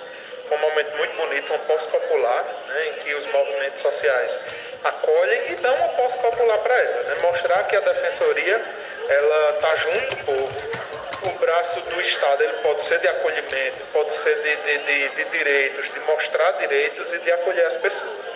Foi 0.49 0.57
um 0.57 0.61
momento 0.61 0.97
muito 0.97 1.17
bonito, 1.17 1.53
uma 1.53 1.59
posse 1.61 1.89
popular, 1.89 2.45
né, 2.69 2.89
em 2.89 2.93
que 2.95 3.15
os 3.15 3.27
movimentos 3.27 3.83
sociais 3.83 4.39
acolhem 4.85 5.53
e 5.53 5.55
dão 5.57 5.75
uma 5.75 5.89
posse 5.91 6.19
popular 6.19 6.59
para 6.59 6.77
ela. 6.77 7.03
Né? 7.03 7.15
Mostrar 7.23 7.65
que 7.65 7.77
a 7.77 7.81
Defensoria 7.81 8.61
ela 9.09 9.51
está 9.55 9.77
junto 9.77 10.15
do 10.15 10.25
povo, 10.25 10.86
o 11.27 11.39
braço 11.39 11.81
do 11.81 12.01
Estado 12.01 12.43
ele 12.43 12.53
pode 12.63 12.83
ser 12.85 12.99
de 13.01 13.09
acolhimento, 13.09 13.79
pode 13.93 14.13
ser 14.19 14.35
de, 14.43 14.57
de, 14.57 14.79
de, 14.79 15.09
de, 15.09 15.25
direitos, 15.31 15.93
de 15.93 16.01
mostrar 16.01 16.53
direitos 16.53 17.13
e 17.13 17.19
de 17.19 17.33
acolher 17.33 17.67
as 17.67 17.77
pessoas. 17.77 18.33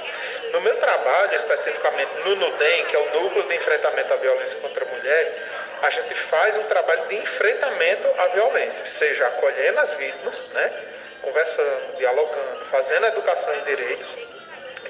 No 0.52 0.60
meu 0.60 0.76
trabalho, 0.76 1.34
especificamente 1.36 2.10
no 2.24 2.34
NUDEM, 2.36 2.86
que 2.86 2.96
é 2.96 2.98
o 2.98 3.22
Núcleo 3.22 3.44
de 3.44 3.56
Enfrentamento 3.56 4.12
à 4.12 4.16
Violência 4.16 4.58
contra 4.58 4.84
a 4.84 4.88
Mulher, 4.88 5.38
a 5.82 5.90
gente 5.90 6.14
faz 6.14 6.56
um 6.56 6.64
trabalho 6.64 7.06
de 7.06 7.16
enfrentamento 7.16 8.08
à 8.18 8.26
violência, 8.28 8.84
seja 8.86 9.26
acolhendo 9.28 9.80
as 9.80 9.94
vítimas, 9.94 10.42
né, 10.52 10.72
conversando, 11.22 11.96
dialogando, 11.96 12.64
fazendo 12.66 13.06
educação 13.06 13.54
em 13.54 13.64
direitos 13.64 14.08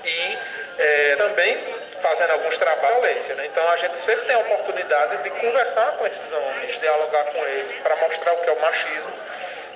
e 0.04 0.38
é, 0.78 1.16
também 1.16 1.58
fazendo 2.00 2.32
alguns 2.32 2.58
trabalhos. 2.58 3.28
Né? 3.28 3.46
Então 3.46 3.68
a 3.68 3.76
gente 3.76 3.98
sempre 3.98 4.26
tem 4.26 4.36
a 4.36 4.40
oportunidade 4.40 5.22
de 5.22 5.30
conversar 5.30 5.92
com 5.92 6.06
esses 6.06 6.32
homens, 6.32 6.78
dialogar 6.78 7.24
com 7.24 7.44
eles, 7.46 7.72
para 7.82 7.96
mostrar 7.96 8.32
o 8.32 8.36
que 8.38 8.50
é 8.50 8.52
o 8.52 8.60
machismo, 8.60 9.12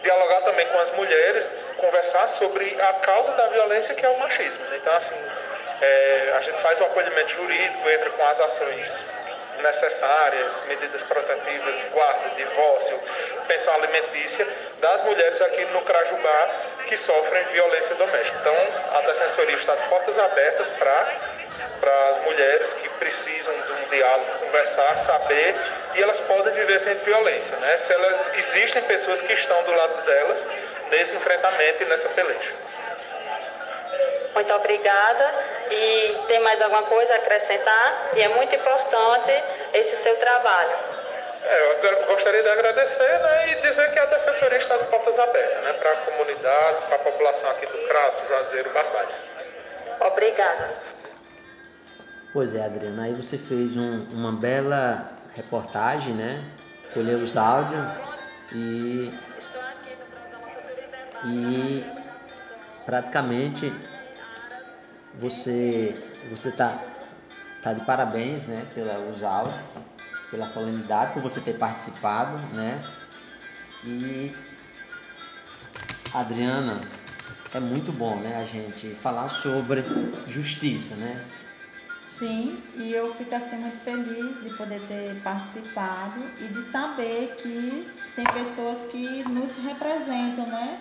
dialogar 0.03 0.41
também 0.43 0.67
com 0.67 0.79
as 0.79 0.91
mulheres, 0.93 1.51
conversar 1.77 2.29
sobre 2.29 2.77
a 2.81 2.93
causa 2.95 3.33
da 3.33 3.47
violência 3.49 3.95
que 3.95 4.05
é 4.05 4.09
o 4.09 4.19
machismo. 4.19 4.65
Né? 4.67 4.79
Então 4.81 4.97
assim, 4.97 5.17
é, 5.81 6.35
a 6.37 6.41
gente 6.41 6.61
faz 6.61 6.81
o 6.81 6.85
acolhimento 6.85 7.31
jurídico, 7.31 7.89
entra 7.89 8.11
com 8.11 8.27
as 8.27 8.41
ações 8.41 9.05
necessárias, 9.63 10.61
medidas 10.67 11.03
protetivas, 11.05 11.85
guarda, 11.93 12.29
divórcio, 12.37 13.01
pensão 13.47 13.75
alimentícia 13.75 14.47
das 14.81 15.03
mulheres 15.03 15.41
aqui 15.41 15.65
no 15.67 15.81
Crajubá 15.83 16.49
que 16.87 16.97
sofrem 16.97 17.45
violência 17.45 17.95
doméstica. 17.95 18.37
Então, 18.41 18.57
a 18.95 19.01
Defensoria 19.01 19.57
está 19.57 19.75
de 19.75 19.89
portas 19.89 20.19
abertas 20.19 20.69
para 20.71 21.07
para 21.81 22.09
as 22.11 22.23
mulheres 22.23 22.73
que 22.75 22.89
precisam 22.91 23.55
de 23.55 23.73
um 23.73 23.89
diálogo, 23.91 24.39
conversar, 24.39 24.99
saber 24.99 25.55
e 25.95 26.03
elas 26.03 26.19
podem 26.21 26.53
viver 26.53 26.81
sem 26.81 26.95
violência, 26.97 27.57
né? 27.57 27.77
Se 27.79 27.93
elas 27.93 28.31
existem 28.37 28.83
pessoas 28.83 29.21
que 29.21 29.33
estão 29.33 29.63
do 29.63 29.73
lado 29.73 30.03
delas 30.03 30.45
nesse 30.91 31.15
enfrentamento 31.17 31.83
e 31.83 31.87
nessa 31.87 32.09
peleja. 32.11 32.53
Muito 34.35 34.53
obrigada. 34.53 35.35
E 35.71 36.19
tem 36.27 36.41
mais 36.41 36.61
alguma 36.61 36.83
coisa 36.83 37.15
a 37.15 37.17
acrescentar? 37.17 38.11
E 38.15 38.23
é 38.23 38.29
muito 38.29 38.55
importante 38.55 39.33
esse 39.73 39.97
seu 40.03 40.17
trabalho. 40.17 40.77
É, 41.47 41.79
eu 41.83 42.07
gostaria 42.07 42.43
de 42.43 42.49
agradecer 42.49 43.19
né, 43.19 43.51
e 43.51 43.55
dizer 43.57 43.93
que 43.93 43.99
a 43.99 44.07
Defensoria 44.07 44.59
está 44.59 44.79
de 44.79 44.85
portas 44.85 45.19
abertas 45.19 45.63
né, 45.63 45.75
para 45.75 45.91
a 45.93 45.97
comunidade, 45.97 46.87
para 46.87 46.97
a 46.97 46.99
população 47.01 47.51
aqui 47.51 47.67
do 47.67 47.87
Crato, 47.87 48.27
Juazeiro, 48.27 48.71
Barbalha. 48.71 49.09
Obrigada. 50.01 50.94
Pois 52.35 52.53
é, 52.53 52.65
Adriana, 52.65 53.05
aí 53.05 53.15
você 53.15 53.39
fez 53.39 53.77
um, 53.77 54.03
uma 54.11 54.33
bela 54.33 55.09
reportagem, 55.37 56.15
né? 56.15 56.45
Colheu 56.93 57.21
os 57.21 57.37
áudios 57.37 57.81
e, 58.53 59.17
e 61.25 61.87
praticamente 62.85 63.73
você 65.15 65.97
você 66.29 66.51
tá, 66.51 66.77
tá 67.63 67.73
de 67.73 67.85
parabéns, 67.85 68.47
né, 68.47 68.67
pela 68.75 68.99
os 68.99 69.23
áudios, 69.23 69.55
pela 70.29 70.49
solenidade, 70.49 71.13
por 71.13 71.23
você 71.23 71.41
ter 71.41 71.55
participado, 71.55 72.37
né? 72.53 72.85
E 73.85 74.35
Adriana, 76.13 76.81
é 77.55 77.61
muito 77.61 77.93
bom, 77.93 78.17
né, 78.17 78.43
a 78.43 78.45
gente 78.45 78.89
falar 78.97 79.29
sobre 79.29 79.85
justiça, 80.27 80.97
né? 80.97 81.25
Sim, 82.19 82.63
e 82.77 82.93
eu 82.93 83.13
fico 83.15 83.35
assim 83.35 83.57
muito 83.57 83.79
feliz 83.81 84.41
de 84.41 84.51
poder 84.51 84.81
ter 84.87 85.21
participado 85.23 86.21
e 86.41 86.47
de 86.47 86.61
saber 86.61 87.35
que 87.39 87.93
tem 88.15 88.25
pessoas 88.25 88.85
que 88.85 89.25
nos 89.29 89.57
representam, 89.57 90.47
né? 90.47 90.81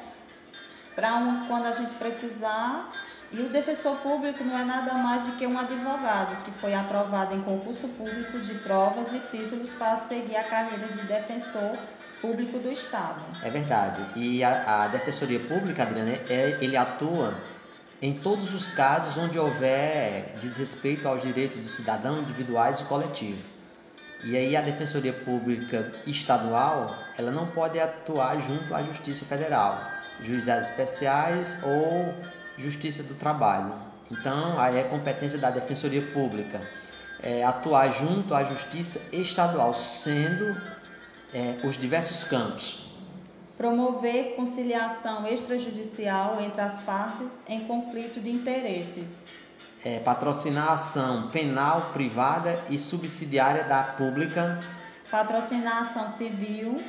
Para 0.93 1.15
um, 1.15 1.47
quando 1.47 1.65
a 1.65 1.71
gente 1.71 1.95
precisar 1.95 2.93
e 3.31 3.41
o 3.41 3.49
defensor 3.49 3.95
público 3.97 4.43
não 4.43 4.55
é 4.55 4.63
nada 4.63 4.93
mais 4.93 5.23
do 5.23 5.31
que 5.31 5.47
um 5.47 5.57
advogado 5.57 6.43
que 6.43 6.51
foi 6.61 6.75
aprovado 6.75 7.33
em 7.33 7.41
concurso 7.41 7.87
público 7.87 8.37
de 8.37 8.53
provas 8.59 9.11
e 9.11 9.19
títulos 9.31 9.73
para 9.73 9.97
seguir 9.97 10.35
a 10.35 10.43
carreira 10.43 10.85
de 10.89 10.99
defensor 11.01 11.75
público 12.21 12.59
do 12.59 12.71
Estado. 12.71 13.21
É 13.41 13.49
verdade. 13.49 14.03
E 14.15 14.43
a, 14.43 14.83
a 14.83 14.87
Defensoria 14.87 15.39
Pública, 15.39 15.81
Adriana, 15.81 16.11
é, 16.29 16.59
ele 16.61 16.77
atua 16.77 17.33
em 18.03 18.13
todos 18.13 18.53
os 18.53 18.67
casos 18.67 19.15
onde 19.15 19.39
houver 19.39 20.35
desrespeito 20.41 21.07
aos 21.07 21.21
direitos 21.21 21.57
do 21.57 21.69
cidadão 21.69 22.19
individuais 22.19 22.81
e 22.81 22.83
coletivo. 22.83 23.41
E 24.25 24.35
aí 24.35 24.57
a 24.57 24.61
Defensoria 24.61 25.13
Pública 25.13 25.89
Estadual, 26.05 26.97
ela 27.17 27.31
não 27.31 27.47
pode 27.47 27.79
atuar 27.79 28.41
junto 28.41 28.75
à 28.75 28.83
Justiça 28.83 29.23
Federal, 29.23 29.79
juizados 30.21 30.67
especiais 30.67 31.55
ou 31.63 32.13
Justiça 32.57 33.03
do 33.03 33.15
Trabalho. 33.15 33.73
Então, 34.11 34.59
aí 34.59 34.79
é 34.79 34.83
competência 34.83 35.39
da 35.39 35.49
Defensoria 35.49 36.01
Pública 36.13 36.59
é, 37.21 37.41
atuar 37.41 37.89
junto 37.89 38.35
à 38.35 38.43
Justiça 38.43 38.99
Estadual, 39.13 39.73
sendo 39.73 40.61
é, 41.33 41.65
os 41.65 41.77
diversos 41.77 42.25
campos 42.25 42.82
Promover 43.57 44.35
conciliação 44.35 45.27
extrajudicial 45.27 46.41
entre 46.41 46.59
as 46.61 46.79
partes 46.79 47.27
em 47.47 47.61
conflito 47.65 48.19
de 48.19 48.31
interesses. 48.31 49.17
é, 49.85 49.99
patrocinar 49.99 50.69
a 50.69 50.73
ação 50.73 51.27
penal 51.29 51.91
privada 51.93 52.59
e 52.69 52.77
subsidiária 52.77 53.63
da 53.65 53.83
pública. 53.83 54.59
Patrocinar 55.11 55.79
ação 55.79 56.09
civil. 56.09 56.81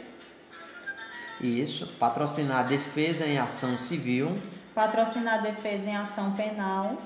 Isso, 1.40 1.86
patrocinar 1.98 2.60
a 2.60 2.62
defesa 2.62 3.26
em 3.26 3.36
ação 3.38 3.76
civil. 3.76 4.40
Patrocinar 4.74 5.42
defesa 5.42 5.90
em 5.90 5.96
ação 5.96 6.32
penal. 6.32 6.96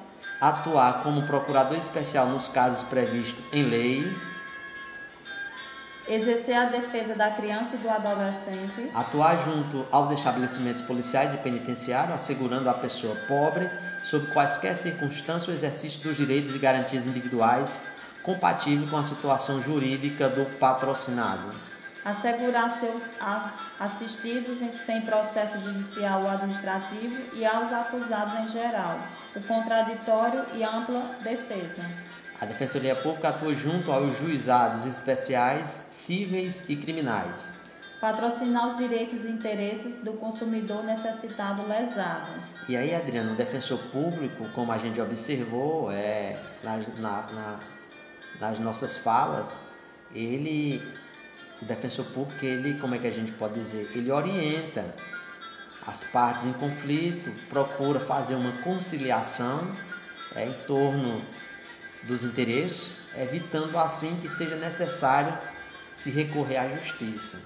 Atuar 0.40 1.02
como 1.02 1.22
procurador 1.22 1.76
especial 1.78 2.26
nos 2.26 2.48
casos 2.48 2.82
previstos 2.84 3.42
em 3.52 3.62
lei. 3.64 4.04
Exercer 6.08 6.56
a 6.56 6.64
defesa 6.64 7.14
da 7.14 7.30
criança 7.30 7.76
e 7.76 7.78
do 7.78 7.90
adolescente. 7.90 8.90
Atuar 8.94 9.36
junto 9.44 9.86
aos 9.92 10.10
estabelecimentos 10.10 10.80
policiais 10.80 11.34
e 11.34 11.36
penitenciários, 11.38 12.16
assegurando 12.16 12.70
à 12.70 12.74
pessoa 12.74 13.14
pobre, 13.28 13.68
sob 14.02 14.26
quaisquer 14.32 14.74
circunstâncias, 14.74 15.48
o 15.48 15.52
exercício 15.52 16.02
dos 16.02 16.16
direitos 16.16 16.54
e 16.54 16.58
garantias 16.58 17.06
individuais 17.06 17.78
compatível 18.22 18.88
com 18.88 18.96
a 18.96 19.04
situação 19.04 19.62
jurídica 19.62 20.28
do 20.28 20.44
patrocinado. 20.58 21.50
Assegurar 22.04 22.70
seus 22.70 23.02
assistidos 23.78 24.62
em- 24.62 24.72
sem 24.72 25.02
processo 25.02 25.58
judicial 25.58 26.22
ou 26.22 26.28
administrativo 26.28 27.14
e 27.34 27.44
aos 27.44 27.70
acusados 27.70 28.34
em 28.40 28.46
geral. 28.46 28.98
O 29.34 29.40
contraditório 29.42 30.42
e 30.54 30.64
ampla 30.64 31.02
defesa. 31.20 31.82
A 32.40 32.44
Defensoria 32.46 32.94
Pública 32.94 33.30
atua 33.30 33.52
junto 33.54 33.90
aos 33.90 34.18
juizados 34.18 34.86
especiais 34.86 35.86
cíveis 35.90 36.64
e 36.68 36.76
criminais. 36.76 37.56
Patrocinar 38.00 38.68
os 38.68 38.76
direitos 38.76 39.24
e 39.24 39.28
interesses 39.28 39.94
do 40.04 40.12
consumidor 40.12 40.84
necessitado 40.84 41.66
lesado. 41.66 42.30
E 42.68 42.76
aí, 42.76 42.94
Adriano, 42.94 43.32
o 43.32 43.34
defensor 43.34 43.78
público, 43.90 44.48
como 44.54 44.70
a 44.70 44.78
gente 44.78 45.00
observou 45.00 45.90
é, 45.90 46.36
nas, 46.62 46.86
na- 46.98 47.22
na- 47.32 47.58
nas 48.38 48.58
nossas 48.60 48.96
falas, 48.96 49.58
ele, 50.14 50.80
o 51.60 51.64
defensor 51.64 52.04
público, 52.06 52.44
ele, 52.44 52.78
como 52.78 52.94
é 52.94 52.98
que 52.98 53.06
a 53.08 53.12
gente 53.12 53.32
pode 53.32 53.54
dizer, 53.54 53.90
ele 53.96 54.12
orienta 54.12 54.94
as 55.84 56.04
partes 56.04 56.44
em 56.44 56.52
conflito, 56.52 57.32
procura 57.48 57.98
fazer 57.98 58.36
uma 58.36 58.52
conciliação 58.62 59.60
é, 60.36 60.46
em 60.46 60.52
torno 60.68 61.20
dos 62.08 62.24
interesses, 62.24 62.94
evitando 63.16 63.78
assim 63.78 64.16
que 64.20 64.28
seja 64.28 64.56
necessário 64.56 65.36
se 65.92 66.10
recorrer 66.10 66.56
à 66.56 66.68
justiça. 66.68 67.38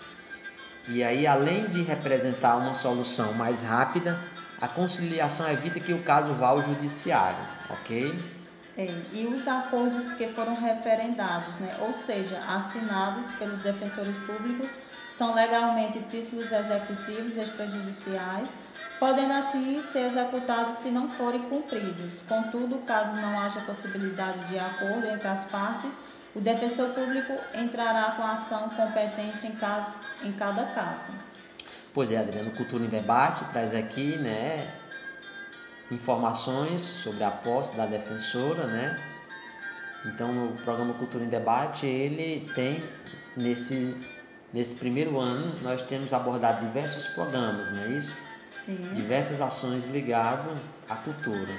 E 0.88 1.02
aí, 1.02 1.26
além 1.26 1.66
de 1.66 1.82
representar 1.82 2.56
uma 2.56 2.74
solução 2.74 3.32
mais 3.34 3.60
rápida, 3.60 4.18
a 4.60 4.68
conciliação 4.68 5.50
evita 5.50 5.80
que 5.80 5.92
o 5.92 6.02
caso 6.02 6.32
vá 6.34 6.48
ao 6.48 6.62
judiciário, 6.62 7.44
ok? 7.68 8.16
É, 8.78 8.88
e 9.12 9.26
os 9.26 9.46
acordos 9.46 10.12
que 10.12 10.28
foram 10.28 10.54
referendados, 10.54 11.56
né, 11.56 11.76
ou 11.80 11.92
seja, 11.92 12.38
assinados 12.48 13.26
pelos 13.32 13.58
defensores 13.58 14.16
públicos, 14.18 14.70
são 15.08 15.34
legalmente 15.34 16.00
títulos 16.10 16.50
executivos 16.50 17.36
extrajudiciais, 17.36 18.48
podendo 19.02 19.32
assim 19.32 19.82
ser 19.82 20.06
executados 20.06 20.76
se 20.76 20.88
não 20.88 21.10
forem 21.10 21.42
cumpridos. 21.48 22.22
Contudo, 22.28 22.78
caso 22.86 23.12
não 23.16 23.36
haja 23.40 23.60
possibilidade 23.62 24.46
de 24.46 24.56
acordo 24.56 25.08
entre 25.08 25.26
as 25.26 25.44
partes, 25.46 25.90
o 26.36 26.40
defensor 26.40 26.90
público 26.90 27.32
entrará 27.52 28.12
com 28.12 28.22
a 28.22 28.30
ação 28.30 28.68
competente 28.68 29.44
em, 29.44 29.56
caso, 29.56 29.88
em 30.22 30.30
cada 30.30 30.66
caso. 30.66 31.10
Pois 31.92 32.12
é, 32.12 32.18
Adriano, 32.18 32.52
Cultura 32.52 32.84
em 32.84 32.88
Debate 32.88 33.44
traz 33.46 33.74
aqui, 33.74 34.16
né, 34.18 34.72
informações 35.90 36.80
sobre 36.80 37.24
a 37.24 37.30
posse 37.32 37.76
da 37.76 37.86
defensora, 37.86 38.68
né? 38.68 39.00
Então, 40.06 40.46
o 40.46 40.52
programa 40.62 40.94
Cultura 40.94 41.24
em 41.24 41.28
Debate, 41.28 41.86
ele 41.86 42.48
tem 42.54 42.80
nesse 43.36 43.96
nesse 44.52 44.76
primeiro 44.76 45.18
ano 45.18 45.54
nós 45.62 45.82
temos 45.82 46.12
abordado 46.12 46.64
diversos 46.66 47.08
programas, 47.08 47.70
não 47.70 47.82
é 47.84 47.88
isso? 47.88 48.14
Sim. 48.64 48.92
Diversas 48.94 49.40
ações 49.40 49.88
ligadas 49.88 50.56
à 50.88 50.96
cultura. 50.96 51.52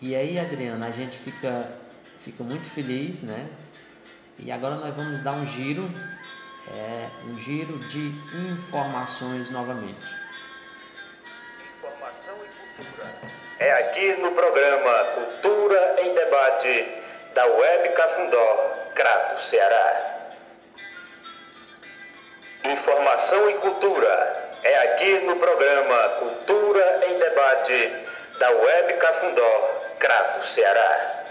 E 0.00 0.14
aí, 0.14 0.38
Adriana, 0.38 0.88
a 0.88 0.90
gente 0.90 1.18
fica 1.18 1.72
fica 2.20 2.42
muito 2.42 2.68
feliz, 2.68 3.22
né? 3.22 3.48
E 4.38 4.50
agora 4.50 4.74
nós 4.74 4.94
vamos 4.94 5.20
dar 5.20 5.32
um 5.32 5.46
giro, 5.46 5.88
é, 6.70 7.08
um 7.30 7.38
giro 7.38 7.78
de 7.88 8.12
informações 8.68 9.48
novamente. 9.50 10.16
Informação 11.78 12.34
e 12.44 12.82
cultura. 12.82 13.14
É 13.60 13.72
aqui 13.72 14.20
no 14.20 14.32
programa 14.32 15.04
Cultura 15.14 15.96
em 16.02 16.14
Debate 16.14 16.88
da 17.32 17.46
Web 17.46 17.88
Cafundó, 17.90 18.74
Crato, 18.94 19.40
Ceará. 19.40 20.32
Informação 22.64 23.48
e 23.50 23.54
cultura. 23.54 24.45
É 24.62 24.92
aqui 24.92 25.20
no 25.20 25.36
programa 25.36 26.08
Cultura 26.18 27.06
em 27.08 27.18
Debate 27.18 28.06
da 28.38 28.50
Web 28.50 28.94
Cafundó, 28.94 29.94
Crato, 29.98 30.44
Ceará. 30.44 31.24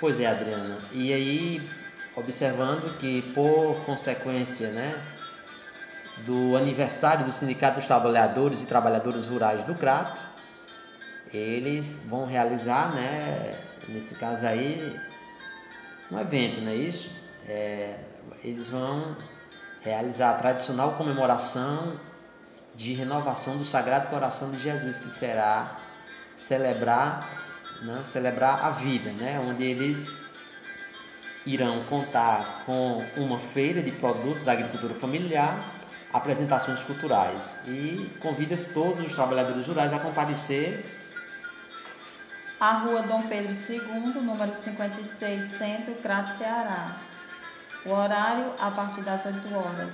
Pois 0.00 0.20
é, 0.20 0.26
Adriana. 0.26 0.78
E 0.92 1.12
aí, 1.12 1.70
observando 2.16 2.96
que 2.98 3.22
por 3.32 3.84
consequência, 3.84 4.68
né, 4.68 5.02
do 6.18 6.56
aniversário 6.56 7.24
do 7.24 7.32
Sindicato 7.32 7.76
dos 7.76 7.86
Trabalhadores 7.86 8.62
e 8.62 8.66
Trabalhadoras 8.66 9.26
Rurais 9.26 9.64
do 9.64 9.74
Crato, 9.74 10.20
eles 11.32 12.04
vão 12.06 12.26
realizar, 12.26 12.94
né, 12.94 13.56
nesse 13.88 14.14
caso 14.14 14.46
aí, 14.46 14.98
um 16.10 16.20
evento, 16.20 16.60
não 16.60 16.70
é 16.70 16.76
isso? 16.76 17.10
É, 17.48 17.94
eles 18.42 18.68
vão 18.68 19.16
realizar 19.84 20.30
a 20.30 20.34
tradicional 20.34 20.92
comemoração 20.92 22.00
de 22.74 22.94
renovação 22.94 23.58
do 23.58 23.64
Sagrado 23.64 24.08
Coração 24.08 24.50
de 24.50 24.58
Jesus, 24.58 24.98
que 24.98 25.10
será 25.10 25.76
celebrar, 26.34 27.28
né, 27.82 28.00
celebrar 28.02 28.64
a 28.64 28.70
vida, 28.70 29.12
né, 29.12 29.38
onde 29.38 29.62
eles 29.62 30.24
irão 31.46 31.84
contar 31.84 32.62
com 32.64 33.04
uma 33.16 33.38
feira 33.38 33.82
de 33.82 33.92
produtos 33.92 34.46
da 34.46 34.52
agricultura 34.52 34.94
familiar, 34.94 35.74
apresentações 36.12 36.82
culturais 36.82 37.56
e 37.66 38.10
convida 38.20 38.56
todos 38.72 39.04
os 39.04 39.12
trabalhadores 39.12 39.66
rurais 39.66 39.92
a 39.92 39.98
comparecer 39.98 40.84
A 42.58 42.72
Rua 42.78 43.02
Dom 43.02 43.22
Pedro 43.28 43.52
II, 43.52 44.22
número 44.22 44.54
56, 44.54 45.58
Centro, 45.58 45.94
Crato, 45.96 46.32
Ceará. 46.32 46.98
O 47.86 47.90
horário 47.90 48.54
a 48.58 48.70
partir 48.70 49.02
das 49.02 49.26
8 49.26 49.54
horas. 49.54 49.92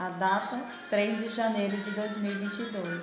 A 0.00 0.08
data 0.08 0.60
3 0.90 1.20
de 1.20 1.28
janeiro 1.28 1.76
de 1.76 1.92
2022, 1.92 3.02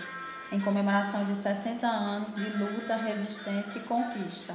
em 0.51 0.59
comemoração 0.59 1.23
de 1.23 1.33
60 1.33 1.87
anos 1.87 2.35
de 2.35 2.43
luta, 2.57 2.97
resistência 2.97 3.79
e 3.79 3.81
conquista. 3.83 4.53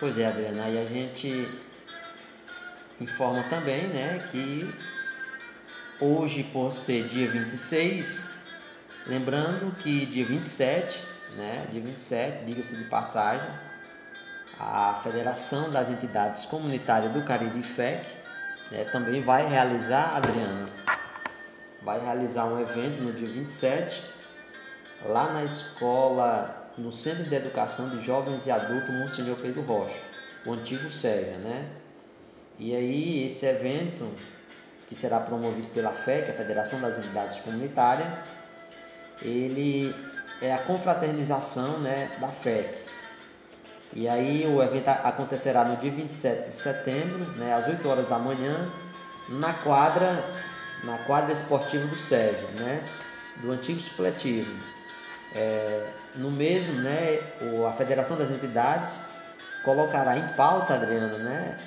Pois 0.00 0.18
é, 0.18 0.26
Adriana, 0.26 0.64
aí 0.64 0.82
a 0.82 0.86
gente 0.86 1.48
informa 3.00 3.44
também, 3.44 3.86
né, 3.86 4.28
que 4.32 4.74
hoje, 6.00 6.42
por 6.42 6.72
ser 6.72 7.06
dia 7.06 7.30
26, 7.30 8.46
lembrando 9.06 9.72
que 9.76 10.06
dia 10.06 10.26
27, 10.26 11.04
né, 11.36 11.68
dia 11.70 11.80
27, 11.80 12.44
diga-se 12.44 12.76
de 12.76 12.84
passagem, 12.86 13.48
a 14.58 14.98
Federação 15.04 15.70
das 15.70 15.88
Entidades 15.88 16.44
Comunitárias 16.46 17.12
do 17.12 17.22
Caribe 17.22 17.62
FEC 17.62 18.23
né, 18.74 18.84
também 18.90 19.22
vai 19.22 19.46
realizar, 19.46 20.16
Adriana, 20.16 20.68
vai 21.82 22.00
realizar 22.00 22.46
um 22.46 22.60
evento 22.60 23.02
no 23.02 23.12
dia 23.12 23.28
27, 23.28 24.04
lá 25.06 25.32
na 25.32 25.44
escola, 25.44 26.72
no 26.76 26.90
Centro 26.90 27.24
de 27.24 27.34
Educação 27.34 27.88
de 27.90 28.04
Jovens 28.04 28.46
e 28.46 28.50
Adultos 28.50 28.92
Monsenhor 28.94 29.36
Pedro 29.36 29.62
Rocha, 29.62 30.00
o 30.44 30.52
antigo 30.52 30.90
SEGA, 30.90 31.38
né? 31.38 31.68
E 32.58 32.74
aí 32.74 33.26
esse 33.26 33.46
evento, 33.46 34.10
que 34.88 34.94
será 34.94 35.20
promovido 35.20 35.68
pela 35.68 35.92
FEC, 35.92 36.30
a 36.30 36.34
Federação 36.34 36.80
das 36.80 36.98
Entidades 36.98 37.40
Comunitárias, 37.40 38.08
ele 39.22 39.94
é 40.42 40.52
a 40.52 40.58
confraternização 40.58 41.78
né, 41.80 42.10
da 42.20 42.28
FEC. 42.28 42.83
E 43.94 44.08
aí 44.08 44.44
o 44.46 44.60
evento 44.60 44.88
acontecerá 44.88 45.64
no 45.64 45.76
dia 45.76 45.90
27 45.90 46.48
de 46.48 46.54
setembro, 46.54 47.24
né, 47.36 47.54
às 47.54 47.68
8 47.68 47.88
horas 47.88 48.08
da 48.08 48.18
manhã, 48.18 48.68
na 49.28 49.52
quadra, 49.52 50.24
na 50.82 50.98
quadra 50.98 51.32
esportiva 51.32 51.86
do 51.86 51.96
Sérgio, 51.96 52.48
né, 52.56 52.84
do 53.36 53.52
antigo 53.52 53.78
supletivo. 53.78 54.52
É, 55.32 55.90
no 56.16 56.30
mesmo, 56.30 56.72
né, 56.80 57.20
a 57.68 57.72
Federação 57.72 58.16
das 58.16 58.30
Entidades 58.30 58.98
colocará 59.64 60.16
em 60.16 60.26
pauta, 60.34 60.74
Adriana, 60.74 61.18
né, 61.18 61.58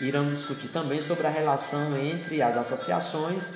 irão 0.00 0.30
discutir 0.30 0.68
também 0.68 1.02
sobre 1.02 1.26
a 1.26 1.30
relação 1.30 1.94
entre 1.98 2.40
as 2.40 2.56
associações 2.56 3.52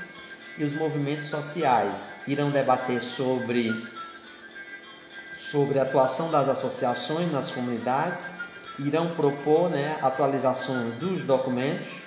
e 0.59 0.65
os 0.65 0.75
movimentos 0.75 1.27
sociais. 1.27 2.13
Irão 2.27 2.51
debater 2.51 3.01
sobre 3.01 3.73
sobre 5.51 5.79
a 5.79 5.85
atuação 5.85 6.29
das 6.31 6.49
associações 6.49 7.31
nas 7.31 7.53
comunidades, 7.53 8.33
irão 8.81 9.15
propor 9.15 9.71
né, 9.71 9.97
atualizações 10.03 10.95
dos 10.95 11.23
documentos 11.23 12.03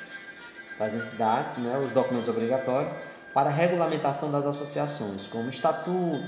das 0.77 0.93
entidades, 0.93 1.57
né, 1.57 1.77
os 1.77 1.91
documentos 1.91 2.27
obrigatórios, 2.27 2.93
para 3.33 3.49
regulamentação 3.49 4.29
das 4.29 4.45
associações, 4.45 5.27
como 5.27 5.49
estatuto, 5.49 6.23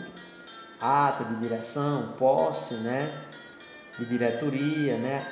ata 0.80 1.26
de 1.26 1.36
direção, 1.36 2.14
posse 2.18 2.76
né, 2.76 3.12
de 4.00 4.06
diretoria, 4.06 4.98
né, 4.98 5.26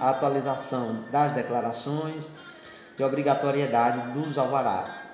atualização 0.00 1.04
das 1.10 1.32
declarações 1.32 2.30
e 2.96 3.02
obrigatoriedade 3.02 4.12
dos 4.12 4.38
alvarás. 4.38 5.10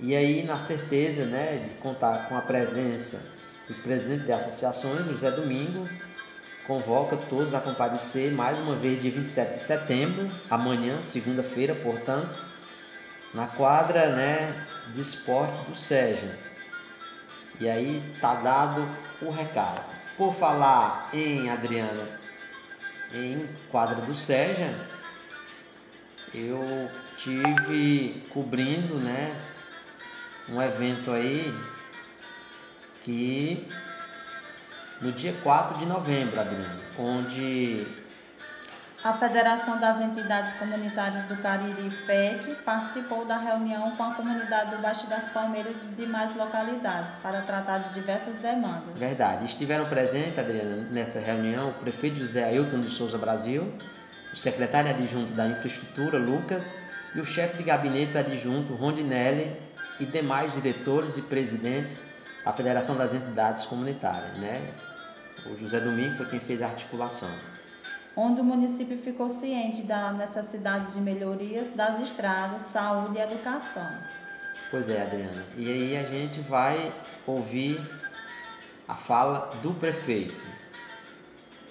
E 0.00 0.14
aí, 0.14 0.42
na 0.42 0.58
certeza 0.58 1.24
né, 1.24 1.64
de 1.66 1.74
contar 1.76 2.28
com 2.28 2.36
a 2.36 2.42
presença 2.42 3.31
os 3.68 3.78
presidentes 3.78 4.26
de 4.26 4.32
associações, 4.32 5.06
José 5.06 5.30
Domingo, 5.30 5.88
convoca 6.66 7.16
todos 7.16 7.54
a 7.54 7.60
comparecer 7.60 8.32
mais 8.32 8.58
uma 8.58 8.76
vez 8.76 9.00
dia 9.00 9.10
27 9.10 9.54
de 9.54 9.62
setembro, 9.62 10.30
amanhã, 10.50 11.00
segunda-feira, 11.00 11.74
portanto, 11.74 12.38
na 13.34 13.46
quadra 13.46 14.10
né, 14.10 14.66
de 14.92 15.00
esporte 15.00 15.58
do 15.68 15.74
SEJA. 15.74 16.38
E 17.60 17.68
aí 17.68 18.02
tá 18.20 18.34
dado 18.34 18.86
o 19.20 19.30
recado. 19.30 19.82
Por 20.16 20.34
falar 20.34 21.08
em 21.12 21.48
Adriana, 21.48 22.06
em 23.14 23.48
quadra 23.70 24.00
do 24.02 24.14
SEJA, 24.14 24.74
eu 26.34 26.90
tive 27.16 28.26
cobrindo 28.30 28.96
né, 28.96 29.34
um 30.48 30.60
evento 30.60 31.10
aí 31.10 31.52
que 33.02 33.68
no 35.00 35.12
dia 35.12 35.34
4 35.42 35.78
de 35.78 35.86
novembro, 35.86 36.40
Adriana, 36.40 36.78
onde 36.98 37.86
a 39.02 39.12
Federação 39.14 39.80
das 39.80 40.00
Entidades 40.00 40.52
Comunitárias 40.52 41.24
do 41.24 41.36
Cariri, 41.38 41.90
FEC, 42.06 42.54
participou 42.64 43.24
da 43.24 43.36
reunião 43.36 43.90
com 43.96 44.04
a 44.04 44.14
comunidade 44.14 44.76
do 44.76 44.80
Baixo 44.80 45.08
das 45.08 45.28
Palmeiras 45.30 45.74
e 45.86 45.94
demais 45.96 46.36
localidades 46.36 47.16
para 47.16 47.40
tratar 47.40 47.78
de 47.78 47.94
diversas 47.94 48.36
demandas. 48.36 48.96
Verdade. 48.96 49.44
Estiveram 49.44 49.86
presentes, 49.86 50.38
Adriana, 50.38 50.86
nessa 50.92 51.18
reunião 51.18 51.70
o 51.70 51.74
prefeito 51.74 52.20
José 52.20 52.44
Ailton 52.44 52.80
de 52.80 52.90
Souza 52.90 53.18
Brasil, 53.18 53.74
o 54.32 54.36
secretário 54.36 54.90
adjunto 54.90 55.32
da 55.32 55.48
Infraestrutura, 55.48 56.16
Lucas, 56.16 56.76
e 57.12 57.20
o 57.20 57.24
chefe 57.24 57.56
de 57.58 57.64
gabinete 57.64 58.16
adjunto, 58.16 58.72
Rondinelli, 58.72 59.50
e 59.98 60.06
demais 60.06 60.54
diretores 60.54 61.16
e 61.16 61.22
presidentes 61.22 62.11
a 62.44 62.52
Federação 62.52 62.96
das 62.96 63.14
Entidades 63.14 63.66
Comunitárias, 63.66 64.36
né? 64.38 64.60
O 65.46 65.56
José 65.56 65.80
Domingo 65.80 66.16
foi 66.16 66.26
quem 66.26 66.40
fez 66.40 66.60
a 66.60 66.66
articulação. 66.66 67.30
Onde 68.16 68.40
o 68.40 68.44
município 68.44 68.98
ficou 68.98 69.28
ciente 69.28 69.82
da 69.82 70.12
necessidade 70.12 70.92
de 70.92 71.00
melhorias 71.00 71.68
das 71.74 72.00
estradas, 72.00 72.62
saúde 72.62 73.18
e 73.18 73.22
educação. 73.22 73.90
Pois 74.70 74.88
é, 74.88 75.02
Adriana. 75.02 75.44
E 75.56 75.70
aí 75.70 75.96
a 75.96 76.02
gente 76.02 76.40
vai 76.40 76.92
ouvir 77.26 77.80
a 78.88 78.94
fala 78.94 79.52
do 79.62 79.72
prefeito. 79.74 80.42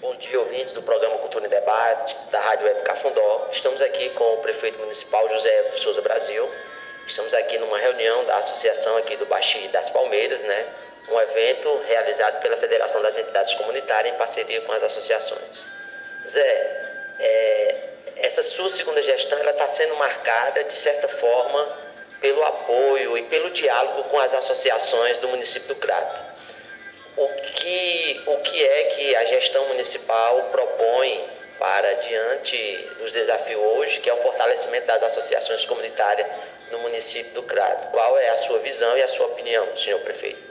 Bom 0.02 0.16
dia, 0.18 0.40
ouvintes 0.40 0.72
do 0.72 0.82
programa 0.82 1.18
Cultura 1.18 1.46
em 1.46 1.50
Debate 1.50 2.16
da 2.32 2.40
Rádio 2.42 2.66
Web 2.66 2.84
Cafundó. 2.84 3.50
Estamos 3.52 3.82
aqui 3.82 4.10
com 4.12 4.24
o 4.36 4.38
prefeito 4.38 4.80
municipal 4.80 5.28
José 5.30 5.72
de 5.76 5.80
Souza 5.82 6.02
Brasil 6.02 6.50
Estamos 7.12 7.34
aqui 7.34 7.58
numa 7.58 7.78
reunião 7.78 8.24
da 8.24 8.38
associação 8.38 8.96
aqui 8.96 9.18
do 9.18 9.26
Baxi 9.26 9.68
das 9.68 9.90
Palmeiras, 9.90 10.40
né? 10.44 10.66
Um 11.10 11.20
evento 11.20 11.82
realizado 11.86 12.42
pela 12.42 12.56
Federação 12.56 13.02
das 13.02 13.18
Entidades 13.18 13.54
Comunitárias 13.56 14.16
em 14.16 14.18
parceria 14.18 14.62
com 14.62 14.72
as 14.72 14.82
associações. 14.82 15.68
Zé, 16.26 16.94
é, 17.20 17.76
essa 18.16 18.42
sua 18.44 18.70
segunda 18.70 19.02
gestão 19.02 19.38
ela 19.38 19.52
está 19.52 19.68
sendo 19.68 19.94
marcada 19.98 20.64
de 20.64 20.74
certa 20.74 21.10
forma 21.10 21.78
pelo 22.22 22.46
apoio 22.46 23.18
e 23.18 23.24
pelo 23.24 23.50
diálogo 23.50 24.06
com 24.06 24.18
as 24.18 24.34
associações 24.34 25.18
do 25.18 25.28
município 25.28 25.68
do 25.68 25.76
Crato. 25.82 26.18
O 27.18 27.28
que, 27.28 28.24
o 28.26 28.38
que 28.38 28.66
é 28.66 28.84
que 28.96 29.16
a 29.18 29.26
gestão 29.26 29.68
municipal 29.68 30.44
propõe 30.44 31.30
para 31.62 31.94
diante 31.94 32.90
dos 32.98 33.12
desafios 33.12 33.62
hoje, 33.62 34.00
que 34.00 34.10
é 34.10 34.14
o 34.16 34.24
fortalecimento 34.24 34.88
das 34.88 35.04
associações 35.04 35.64
comunitárias 35.68 36.28
no 36.72 36.80
município 36.80 37.32
do 37.34 37.44
Crato. 37.44 37.92
Qual 37.92 38.18
é 38.18 38.30
a 38.32 38.38
sua 38.40 38.58
visão 38.58 38.98
e 38.98 39.04
a 39.04 39.08
sua 39.08 39.28
opinião, 39.28 39.78
senhor 39.78 40.02
prefeito? 40.02 40.42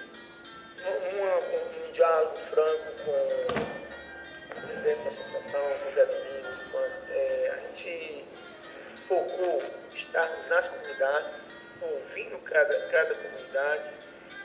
Uma, 1.13 1.37
um 1.39 1.93
diálogo 1.93 2.37
franco 2.53 2.93
com 3.05 3.11
o 3.11 4.67
presidente 4.67 5.03
da 5.03 5.11
associação, 5.11 5.93
Zé 5.93 6.05
Domingos, 6.05 6.61
é, 7.11 7.55
a 7.55 7.73
gente 7.73 8.25
focou 9.09 9.63
estarmos 9.93 10.49
nas 10.49 10.69
comunidades, 10.69 11.31
ouvindo 11.83 12.39
cada, 12.45 12.87
cada 12.87 13.15
comunidade 13.17 14.00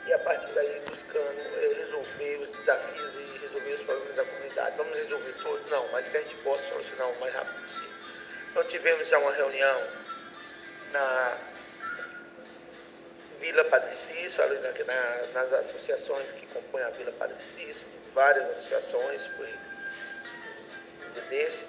e 0.06 0.14
a 0.14 0.20
partir 0.20 0.52
daí 0.54 0.82
buscando 0.88 1.42
é, 1.58 1.74
resolver 1.74 2.36
os 2.38 2.52
desafios 2.52 3.16
e 3.16 3.38
resolver 3.40 3.74
os 3.74 3.82
problemas 3.82 4.16
da 4.16 4.26
comunidade. 4.26 4.78
Vamos 4.78 4.96
resolver 4.96 5.34
todos? 5.42 5.70
Não, 5.72 5.88
mas 5.92 6.08
que 6.08 6.18
a 6.18 6.22
gente 6.22 6.36
possa 6.44 6.64
solucionar 6.70 7.10
o 7.10 7.20
mais 7.20 7.34
rápido 7.34 7.66
possível. 7.66 7.96
Então 8.52 8.64
tivemos 8.66 9.08
já 9.08 9.18
uma 9.18 9.34
reunião 9.34 9.82
na 10.92 11.38
Vila 13.40 13.66
Padre 13.66 13.96
Cício, 13.96 14.44
ali 14.44 14.60
na, 14.60 14.72
na, 14.72 15.26
nas 15.34 15.54
associações 15.54 16.28
que 16.32 16.46
compõem 16.48 16.84
a 16.84 16.90
Vila 16.92 17.12
Padre 17.14 17.36
Cício, 17.56 17.84
várias 18.14 18.50
associações, 18.52 19.26
foi 19.38 19.54
desse. 21.30 21.66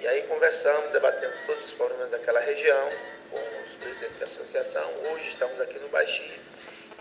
E 0.00 0.06
aí 0.06 0.22
conversamos, 0.24 0.90
debatemos 0.92 1.36
todos 1.46 1.64
os 1.64 1.72
problemas 1.72 2.10
daquela 2.10 2.40
região 2.40 2.90
com 3.30 3.38
os 3.38 3.76
presidentes 3.80 4.18
da 4.18 4.26
associação. 4.26 4.90
Hoje 5.12 5.28
estamos 5.28 5.60
aqui 5.60 5.78
no 5.78 5.88
Baixio 5.88 6.55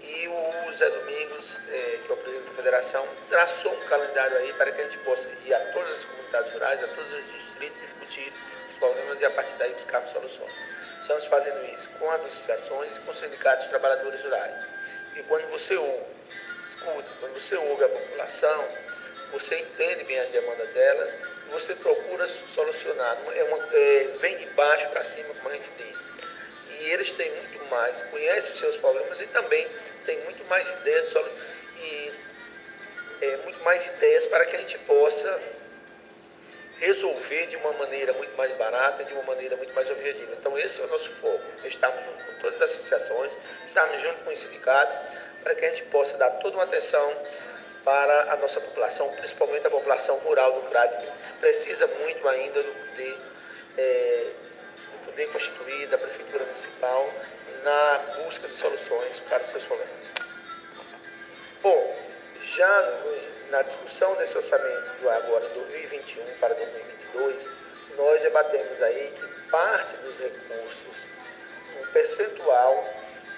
e 0.07 0.27
o 0.27 0.73
Zé 0.73 0.89
Domingos, 0.89 1.57
eh, 1.69 1.99
que 2.05 2.11
é 2.11 2.13
o 2.13 2.17
presidente 2.17 2.45
da 2.49 2.55
federação, 2.55 3.07
traçou 3.29 3.73
um 3.73 3.85
calendário 3.87 4.37
aí 4.37 4.53
para 4.53 4.71
que 4.71 4.81
a 4.81 4.83
gente 4.83 4.97
possa 4.99 5.27
ir 5.45 5.53
a 5.53 5.59
todas 5.73 5.89
as 5.89 6.03
comunidades 6.05 6.53
rurais, 6.53 6.83
a 6.83 6.87
todos 6.87 7.13
os 7.13 7.25
distritos, 7.33 7.81
discutir 7.81 8.33
os 8.69 8.75
problemas 8.75 9.19
e 9.19 9.25
a 9.25 9.31
partir 9.31 9.53
daí 9.57 9.73
buscar 9.73 10.01
soluções. 10.13 10.53
Estamos 11.01 11.25
fazendo 11.25 11.63
isso 11.75 11.87
com 11.99 12.09
as 12.11 12.23
associações 12.25 12.91
e 12.95 12.99
com 13.01 13.11
os 13.11 13.19
sindicatos 13.19 13.65
de 13.65 13.69
trabalhadores 13.69 14.21
rurais. 14.23 14.65
E 15.15 15.23
quando 15.23 15.49
você 15.49 15.75
ouve, 15.75 16.05
escuta, 16.75 17.09
quando 17.19 17.33
você 17.33 17.55
ouve 17.55 17.83
a 17.83 17.89
população, 17.89 18.67
você 19.31 19.59
entende 19.59 20.03
bem 20.03 20.19
as 20.19 20.29
demandas 20.29 20.69
dela 20.69 21.13
e 21.47 21.51
você 21.51 21.75
procura 21.75 22.29
solucionar. 22.53 23.17
É 23.35 23.43
uma, 23.43 23.75
é, 23.75 24.03
vem 24.19 24.37
de 24.37 24.45
baixo 24.53 24.89
para 24.89 25.03
cima, 25.05 25.33
como 25.35 25.49
a 25.49 25.53
gente 25.53 25.69
diz. 25.77 25.95
E 26.79 26.89
eles 26.91 27.11
têm 27.11 27.31
muito 27.31 27.65
mais, 27.69 28.01
conhecem 28.09 28.51
os 28.51 28.59
seus 28.59 28.75
problemas 28.77 29.19
e 29.21 29.27
também 29.27 29.67
têm 30.05 30.19
muito 30.21 30.43
mais 30.45 30.67
ideias 30.67 31.13
e 31.77 32.13
é, 33.21 33.37
muito 33.37 33.63
mais 33.63 33.85
ideias 33.85 34.25
para 34.27 34.45
que 34.45 34.55
a 34.55 34.59
gente 34.59 34.77
possa 34.79 35.41
resolver 36.79 37.47
de 37.47 37.55
uma 37.57 37.71
maneira 37.73 38.13
muito 38.13 38.35
mais 38.35 38.51
barata 38.57 39.03
de 39.03 39.13
uma 39.13 39.23
maneira 39.23 39.55
muito 39.55 39.73
mais 39.73 39.89
objetiva. 39.89 40.33
Então 40.33 40.57
esse 40.57 40.81
é 40.81 40.83
o 40.83 40.87
nosso 40.87 41.09
foco. 41.21 41.43
Estamos 41.63 42.03
junto 42.05 42.25
com 42.25 42.41
todas 42.41 42.61
as 42.61 42.71
associações, 42.71 43.31
estamos 43.67 44.01
junto 44.01 44.23
com 44.23 44.31
os 44.31 44.39
sindicatos, 44.39 44.95
para 45.43 45.55
que 45.55 45.65
a 45.65 45.69
gente 45.69 45.83
possa 45.83 46.17
dar 46.17 46.29
toda 46.39 46.55
uma 46.57 46.63
atenção 46.63 47.15
para 47.83 48.33
a 48.33 48.37
nossa 48.37 48.59
população, 48.59 49.09
principalmente 49.11 49.67
a 49.67 49.69
população 49.69 50.17
rural 50.17 50.53
do 50.53 50.69
Crato, 50.69 51.05
que 51.05 51.39
precisa 51.39 51.85
muito 51.87 52.27
ainda 52.27 52.63
do 52.63 52.71
poder, 52.73 53.17
é, 53.77 54.31
do 54.91 55.05
poder 55.05 55.31
constituído 55.31 55.91
da 55.91 55.97
Prefeitura 55.99 56.45
Municipal 56.45 57.13
na 57.65 57.97
busca 58.23 58.47
de 58.47 58.57
soluções 58.57 59.19
para 59.27 59.43
os 59.43 59.49
seus 59.49 59.65
problemas. 59.65 60.05
Bom, 61.63 61.95
já 62.55 63.01
na 63.49 63.63
discussão 63.63 64.15
desse 64.15 64.37
orçamento 64.37 65.09
agora 65.09 65.49
2021 65.49 66.25
para 66.39 66.53
2022, 66.53 67.47
nós 67.97 68.21
debatemos 68.21 68.81
aí 68.83 69.11
que 69.15 69.49
parte 69.49 69.97
dos 69.97 70.15
recursos, 70.19 70.95
um 71.81 71.87
percentual, 71.91 72.87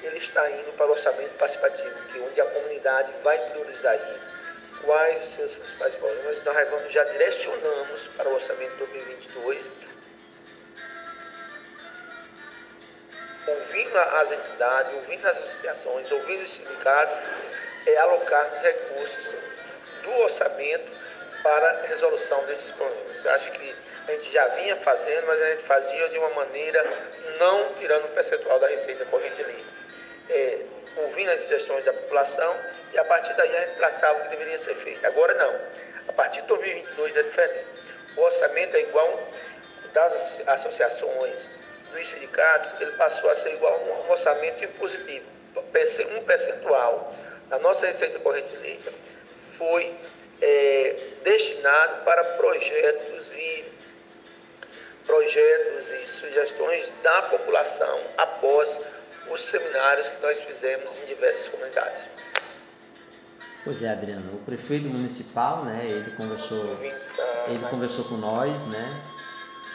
ele 0.03 0.17
está 0.17 0.49
indo 0.51 0.75
para 0.75 0.87
o 0.87 0.91
orçamento 0.91 1.33
participativo, 1.37 1.95
que 2.11 2.19
é 2.19 2.21
onde 2.21 2.41
a 2.41 2.45
comunidade 2.45 3.11
vai 3.23 3.37
priorizar 3.51 3.95
isso. 3.95 4.37
quais 4.83 5.23
os 5.23 5.35
seus 5.35 5.55
principais 5.55 5.95
problemas. 5.95 6.43
Nós 6.43 6.93
já 6.93 7.03
direcionamos 7.05 8.01
para 8.15 8.29
o 8.29 8.35
orçamento 8.35 8.71
de 8.73 8.77
2022, 8.77 9.65
ouvindo 13.47 13.97
as 13.97 14.31
entidades, 14.31 14.93
ouvindo 14.93 15.25
as 15.27 15.37
associações, 15.37 16.11
ouvindo 16.11 16.43
os 16.43 16.53
sindicatos, 16.53 17.17
é 17.85 17.97
alocarmos 17.97 18.61
recursos 18.61 19.33
do 20.03 20.11
orçamento 20.19 20.91
para 21.41 21.69
a 21.69 21.81
resolução 21.87 22.45
desses 22.45 22.71
problemas. 22.71 23.25
Eu 23.25 23.31
acho 23.31 23.51
que 23.51 23.75
a 24.07 24.11
gente 24.11 24.31
já 24.31 24.47
vinha 24.49 24.75
fazendo, 24.77 25.27
mas 25.27 25.41
a 25.41 25.49
gente 25.51 25.63
fazia 25.63 26.09
de 26.09 26.17
uma 26.17 26.29
maneira 26.29 26.83
não 27.39 27.73
tirando 27.75 28.05
o 28.05 28.09
percentual 28.09 28.59
da 28.59 28.67
receita 28.67 29.05
corrente 29.05 29.41
livre. 29.43 29.65
É, 30.29 30.59
ouvindo 30.97 31.31
as 31.31 31.43
sugestões 31.43 31.85
da 31.85 31.93
população 31.93 32.55
e 32.93 32.97
a 32.97 33.05
partir 33.05 33.33
daí 33.35 33.55
a 33.55 33.65
gente 33.65 33.77
traçava 33.77 34.19
o 34.19 34.23
que 34.23 34.29
deveria 34.29 34.57
ser 34.59 34.75
feito. 34.75 35.05
Agora 35.05 35.33
não. 35.35 35.59
A 36.09 36.13
partir 36.13 36.41
de 36.41 36.47
2022 36.47 37.15
é 37.15 37.23
diferente. 37.23 37.65
O 38.15 38.21
orçamento 38.21 38.75
é 38.75 38.81
igual 38.81 39.29
das 39.93 40.47
associações, 40.47 41.35
dos 41.91 42.07
sindicatos, 42.07 42.79
ele 42.81 42.91
passou 42.91 43.29
a 43.29 43.35
ser 43.35 43.53
igual 43.53 43.73
a 43.73 44.07
um 44.07 44.11
orçamento 44.11 44.63
impositivo. 44.63 45.25
Um 45.55 46.23
percentual 46.23 47.15
da 47.49 47.57
nossa 47.59 47.87
receita 47.87 48.19
corrente 48.19 48.55
líquida 48.57 48.93
foi 49.57 49.93
é, 50.41 50.95
destinado 51.23 52.03
para 52.03 52.23
projetos 52.23 53.33
e 53.33 53.65
projetos 55.05 55.89
e 55.89 56.09
sugestões 56.11 56.85
da 57.01 57.21
população 57.23 58.01
após 58.17 58.77
os 59.31 59.41
seminários 59.41 60.07
que 60.09 60.21
nós 60.21 60.39
fizemos 60.41 60.91
em 61.03 61.05
diversas 61.07 61.47
comunidades. 61.47 62.01
Pois 63.63 63.81
é, 63.83 63.89
Adriano, 63.89 64.35
o 64.35 64.39
prefeito 64.45 64.87
municipal, 64.87 65.65
né, 65.65 65.81
ele 65.85 66.11
conversou, 66.11 66.77
ele 67.47 67.67
conversou 67.69 68.05
com 68.05 68.15
nós, 68.15 68.65
né, 68.65 69.03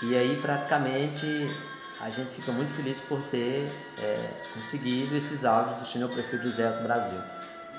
e 0.02 0.16
aí 0.16 0.40
praticamente 0.40 1.26
a 2.02 2.10
gente 2.10 2.32
fica 2.32 2.50
muito 2.50 2.72
feliz 2.72 2.98
por 2.98 3.22
ter 3.28 3.70
é, 3.98 4.28
conseguido 4.54 5.16
esses 5.16 5.44
áudios 5.44 5.78
do 5.78 5.86
senhor 5.86 6.10
prefeito 6.10 6.42
José 6.42 6.68
do 6.68 6.82
Brasil. 6.82 7.18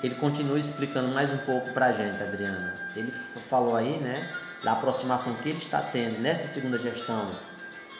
Ele 0.02 0.14
continua 0.14 0.58
explicando 0.58 1.08
mais 1.08 1.30
um 1.30 1.36
pouco 1.38 1.70
para 1.72 1.86
a 1.86 1.92
gente, 1.92 2.22
Adriana. 2.22 2.74
Ele 2.96 3.12
falou 3.50 3.76
aí, 3.76 3.98
né, 3.98 4.26
da 4.62 4.72
aproximação 4.72 5.34
que 5.34 5.50
ele 5.50 5.58
está 5.58 5.82
tendo 5.82 6.20
nessa 6.20 6.48
segunda 6.48 6.78
gestão 6.78 7.38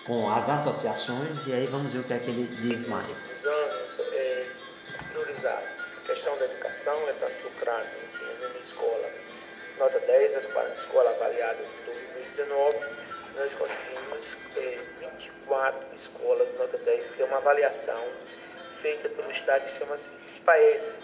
com 0.06 0.30
as 0.30 0.48
associações 0.48 1.46
e 1.46 1.52
aí 1.52 1.66
vamos 1.66 1.92
ver 1.92 1.98
o 1.98 2.04
que 2.04 2.14
é 2.14 2.18
que 2.18 2.30
ele 2.30 2.46
diz 2.56 2.88
mais. 2.88 3.06
Os 3.06 3.46
anos 3.46 4.12
é, 4.12 4.46
priorizar 5.12 5.62
a 5.62 6.06
questão 6.06 6.38
da 6.38 6.46
educação, 6.46 6.94
é 7.06 7.12
que 7.12 7.46
o 7.46 7.50
CRAS 7.60 7.86
tinha 8.18 8.48
uma 8.48 8.58
escola 8.60 9.23
nota 9.78 9.98
10 9.98 10.32
nas 10.34 10.46
quatro 10.46 10.72
escolas 10.74 11.14
avaliadas 11.14 11.66
em 11.66 11.84
2019, 11.84 12.78
nós 13.36 13.54
conseguimos 13.54 14.36
é, 14.56 14.78
24 15.00 15.96
escolas 15.96 16.48
nota 16.58 16.78
10, 16.78 17.10
que 17.10 17.22
é 17.22 17.24
uma 17.24 17.38
avaliação 17.38 18.02
feita 18.80 19.08
pelo 19.08 19.30
Estado 19.30 19.64
que 19.64 19.78
chama-se 19.78 20.10
SPAES, 20.28 20.98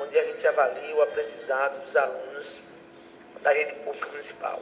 onde 0.00 0.18
a 0.18 0.24
gente 0.24 0.46
avalia 0.46 0.96
o 0.96 1.02
aprendizado 1.02 1.84
dos 1.84 1.96
alunos 1.96 2.60
da 3.42 3.52
rede 3.52 3.74
pública 3.84 4.08
municipal. 4.08 4.60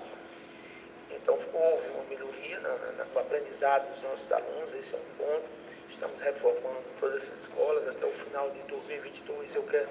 Então, 1.10 1.38
houve 1.52 1.88
uma 1.88 2.04
melhoria 2.04 2.60
no 2.60 3.18
aprendizado 3.18 3.88
dos 3.90 4.02
nossos 4.02 4.30
alunos, 4.30 4.74
esse 4.74 4.94
é 4.94 4.98
um 4.98 5.16
ponto. 5.16 5.44
Estamos 5.88 6.20
reformando 6.20 6.82
todas 7.00 7.22
as 7.22 7.40
escolas. 7.40 7.88
Até 7.88 8.04
o 8.04 8.12
final 8.12 8.50
de 8.50 8.60
2022, 8.62 9.54
eu 9.54 9.62
quero 9.62 9.88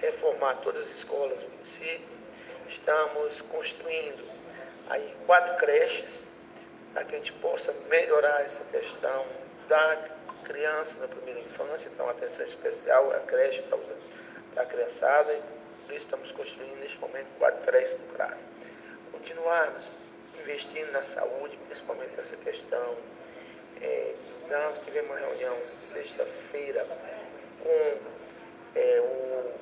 reformar 0.00 0.56
todas 0.56 0.84
as 0.86 0.98
escolas 0.98 1.38
do 1.40 1.48
município. 1.50 2.23
Estamos 2.68 3.40
construindo 3.42 4.24
aí 4.88 5.14
quatro 5.26 5.56
creches 5.56 6.24
para 6.92 7.04
que 7.04 7.14
a 7.14 7.18
gente 7.18 7.32
possa 7.34 7.72
melhorar 7.88 8.42
essa 8.42 8.62
questão 8.64 9.26
da 9.68 10.08
criança 10.44 10.96
na 10.98 11.08
primeira 11.08 11.40
infância. 11.40 11.88
Então, 11.92 12.08
atenção 12.08 12.44
especial, 12.46 13.10
a 13.12 13.20
creche 13.20 13.62
para 13.62 14.62
a 14.62 14.66
criançada. 14.66 15.32
Por 15.86 15.94
isso 15.94 16.06
estamos 16.06 16.32
construindo 16.32 16.78
neste 16.80 16.98
momento 16.98 17.26
quatro 17.38 17.60
creches 17.62 17.98
no 17.98 18.14
CRAS. 18.14 18.38
Continuarmos 19.12 19.84
investindo 20.40 20.92
na 20.92 21.02
saúde, 21.02 21.56
principalmente 21.66 22.16
nessa 22.16 22.36
questão 22.36 22.96
é, 23.80 24.14
exames. 24.44 24.80
Tivemos 24.84 25.10
uma 25.10 25.18
reunião 25.18 25.56
sexta-feira 25.66 26.86
com 27.62 27.98
é, 28.74 29.00
o 29.00 29.52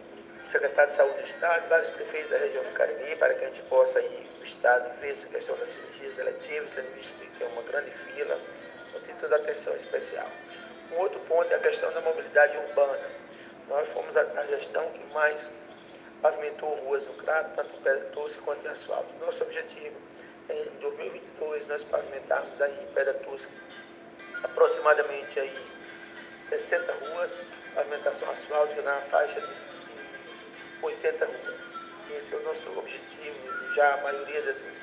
secretário 0.46 0.90
de 0.90 0.96
Saúde 0.96 1.20
do 1.20 1.26
Estado, 1.26 1.68
vários 1.68 1.88
prefeitos 1.90 2.30
da 2.30 2.38
região 2.38 2.64
do 2.64 2.72
Cariri, 2.72 3.16
para 3.16 3.34
que 3.34 3.44
a 3.44 3.48
gente 3.48 3.62
possa 3.62 4.00
ir 4.00 4.28
o 4.40 4.44
Estado 4.44 5.00
ver 5.00 5.12
essa 5.12 5.26
questão 5.26 5.56
das 5.56 5.70
cirurgias 5.70 6.18
eletivas, 6.18 6.70
sendo 6.72 6.94
visto 6.94 7.12
que 7.18 7.38
tem 7.38 7.48
uma 7.48 7.62
grande 7.62 7.90
fila, 7.90 8.38
então 8.88 9.00
tem 9.02 9.14
toda 9.16 9.36
atenção 9.36 9.74
especial. 9.76 10.28
Um 10.92 10.98
outro 10.98 11.20
ponto 11.20 11.50
é 11.50 11.56
a 11.56 11.60
questão 11.60 11.90
da 11.92 12.00
mobilidade 12.00 12.56
urbana. 12.56 12.98
Nós 13.68 13.88
fomos 13.90 14.16
a, 14.16 14.20
a 14.20 14.46
gestão 14.46 14.90
que 14.90 15.04
mais 15.14 15.48
pavimentou 16.20 16.74
ruas 16.76 17.04
no 17.06 17.14
Crato, 17.14 17.50
tanto 17.56 17.82
pedra 17.82 18.04
doce 18.10 18.36
quanto 18.38 18.66
em 18.66 18.70
asfalto. 18.70 19.08
Nosso 19.20 19.42
objetivo 19.42 19.96
em 20.48 20.64
2022 20.80 21.66
nós 21.68 21.82
pavimentarmos 21.84 22.60
aí 22.60 22.78
em 22.82 22.94
Pedra 22.94 23.14
Tusca 23.14 23.50
aproximadamente 24.42 25.38
aí 25.38 25.56
60 26.48 26.92
ruas, 26.92 27.32
pavimentação 27.74 28.30
asfáltica 28.30 28.82
na 28.82 28.96
faixa 29.02 29.40
de 29.40 29.54
80 30.82 31.24
ruas. 31.24 31.60
Esse 32.10 32.34
é 32.34 32.36
o 32.36 32.42
nosso 32.42 32.78
objetivo. 32.78 33.74
Já 33.74 33.94
a 33.94 34.02
maioria 34.02 34.42
desses, 34.42 34.80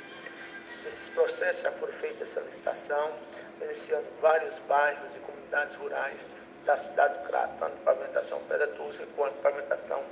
desses 0.84 1.10
processos 1.10 1.62
já 1.62 1.72
foram 1.74 1.94
feitos 1.94 2.22
essa 2.22 2.40
licitação, 2.40 3.14
beneficiando 3.60 4.08
vários 4.22 4.58
bairros 4.60 5.16
e 5.16 5.20
comunidades 5.20 5.76
rurais 5.76 6.20
da 6.66 6.78
cidade 6.78 7.20
do 7.20 7.28
Crato, 7.28 7.54
tanto 7.60 7.78
pavimentação 7.84 8.40
pedra 8.48 8.68
tusca 8.68 9.06
quanto 9.16 9.38
pavimentação 9.42 10.04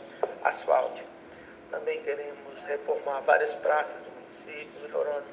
asfáltica. 0.44 1.08
Também 1.72 2.02
queremos 2.04 2.64
reformar 2.64 3.22
várias 3.22 3.54
praças 3.56 4.02
do 4.04 4.12
município, 4.12 4.82
melhorando 4.82 5.26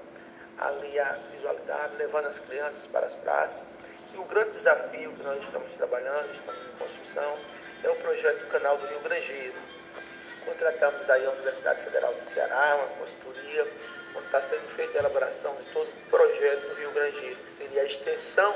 ali 0.58 0.98
a 0.98 1.12
visualidade, 1.32 1.96
levando 1.96 2.26
as 2.26 2.40
crianças 2.40 2.86
para 2.86 3.06
as 3.06 3.14
praças. 3.16 3.56
E 4.12 4.18
o 4.18 4.24
grande 4.24 4.50
desafio 4.52 5.12
que 5.12 5.22
nós 5.22 5.42
estamos 5.42 5.74
trabalhando, 5.74 6.30
estamos 6.32 6.66
em 6.66 6.78
construção, 6.78 7.38
é 7.82 7.88
o 7.88 7.96
projeto 7.96 8.40
do 8.40 8.46
canal 8.46 8.76
do 8.76 8.86
Rio 8.86 9.00
Grangeiro. 9.00 9.54
Contratamos 10.44 11.08
aí 11.08 11.24
a 11.24 11.30
Universidade 11.30 11.82
Federal 11.84 12.12
do 12.12 12.28
Ceará, 12.30 12.76
uma 12.76 13.04
consultoria, 13.04 13.66
onde 14.14 14.26
está 14.26 14.42
sendo 14.42 14.76
feita 14.76 14.98
a 14.98 15.00
elaboração 15.00 15.54
de 15.56 15.62
todo 15.72 15.88
o 15.88 16.10
projeto 16.10 16.68
do 16.68 16.74
Rio 16.74 16.90
Grangeiro, 16.92 17.36
que 17.36 17.52
seria 17.52 17.82
a 17.82 17.84
extensão 17.86 18.54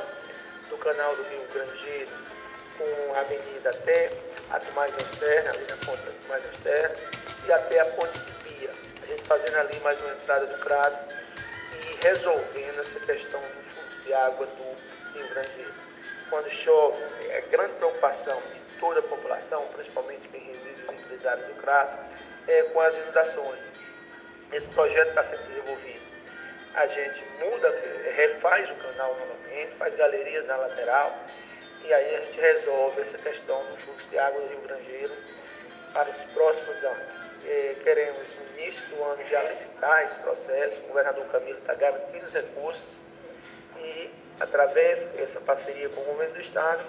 do 0.68 0.76
canal 0.78 1.16
do 1.16 1.22
Rio 1.22 1.42
Grangeiro 1.52 2.10
com 2.76 3.14
a 3.14 3.20
avenida 3.20 3.70
até 3.70 4.12
a 4.50 4.60
Tomás 4.60 4.94
Externa, 4.96 5.50
ali 5.50 5.66
na 5.66 5.76
ponta 5.78 6.02
da 6.02 6.12
Tomás 6.22 6.44
Externa, 6.52 6.96
e 7.46 7.52
até 7.52 7.80
a 7.80 7.86
ponte 7.86 8.18
de 8.18 8.32
Pia. 8.44 8.70
A 9.02 9.06
gente 9.06 9.22
fazendo 9.22 9.56
ali 9.56 9.80
mais 9.80 9.98
uma 10.00 10.12
entrada 10.12 10.46
do 10.46 10.58
Crato 10.58 11.14
e 11.72 12.06
resolvendo 12.06 12.80
essa 12.80 13.00
questão 13.00 13.40
do 13.40 13.62
fluxo 13.72 14.02
de 14.04 14.12
água 14.12 14.46
do 14.46 15.14
Rio 15.14 15.28
Grangeiro. 15.28 15.74
Quando 16.28 16.50
chove, 16.50 17.02
é 17.30 17.40
grande 17.50 17.72
preocupação 17.74 18.40
de 18.52 18.78
toda 18.78 19.00
a 19.00 19.02
população, 19.02 19.66
principalmente 19.68 20.28
quem 20.28 20.48
reside 21.08 21.14
os 21.14 21.22
empresários 21.22 21.46
do 21.46 21.54
Crato, 21.60 21.98
é 22.46 22.62
com 22.64 22.80
as 22.80 22.94
inundações. 22.94 23.60
Esse 24.52 24.68
projeto 24.68 25.08
está 25.08 25.24
sendo 25.24 25.46
desenvolvido. 25.48 26.08
A 26.74 26.86
gente 26.86 27.22
muda, 27.40 27.70
refaz 28.14 28.70
o 28.70 28.74
canal 28.76 29.16
novamente, 29.18 29.74
faz 29.76 29.94
galerias 29.96 30.46
na 30.46 30.56
lateral 30.56 31.12
e 31.84 31.92
aí 31.92 32.16
a 32.16 32.20
gente 32.20 32.40
resolve 32.40 33.00
essa 33.00 33.18
questão 33.18 33.64
do 33.66 33.76
fluxo 33.78 34.08
de 34.08 34.18
água 34.18 34.40
do 34.40 34.48
Rio 34.48 34.60
Grangeiro 34.60 35.14
para 35.92 36.10
os 36.10 36.22
próximos 36.32 36.84
anos. 36.84 37.28
E 37.44 37.76
queremos, 37.82 38.22
no 38.36 38.58
início 38.58 38.84
do 38.86 39.02
ano, 39.04 39.24
já 39.28 39.42
licitar 39.44 40.04
esse 40.04 40.16
processo. 40.16 40.78
O 40.80 40.88
governador 40.88 41.24
Camilo 41.26 41.58
está 41.58 41.74
garantindo 41.74 42.26
os 42.26 42.32
recursos 42.32 42.88
e, 43.78 44.10
através 44.40 45.04
dessa 45.12 45.40
parceria 45.40 45.88
com 45.88 46.00
o 46.00 46.04
governo 46.04 46.34
do 46.34 46.40
Estado, 46.40 46.84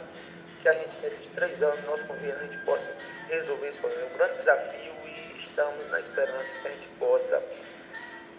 que 0.62 0.70
a 0.70 0.74
gente, 0.74 1.02
nesses 1.02 1.28
três 1.34 1.62
anos, 1.62 1.84
nosso 1.86 2.04
governo, 2.04 2.40
a 2.40 2.44
gente 2.44 2.58
possa 2.66 2.90
resolver 3.30 3.68
esse 3.68 3.78
problema. 3.80 4.04
É 4.04 4.14
um 4.14 4.18
grande 4.18 4.38
desafio 4.38 4.94
e 5.06 5.40
estamos 5.40 5.90
na 5.90 6.00
esperança 6.00 6.54
que 6.62 6.68
a 6.68 6.72
gente 6.72 6.88
possa 7.00 7.44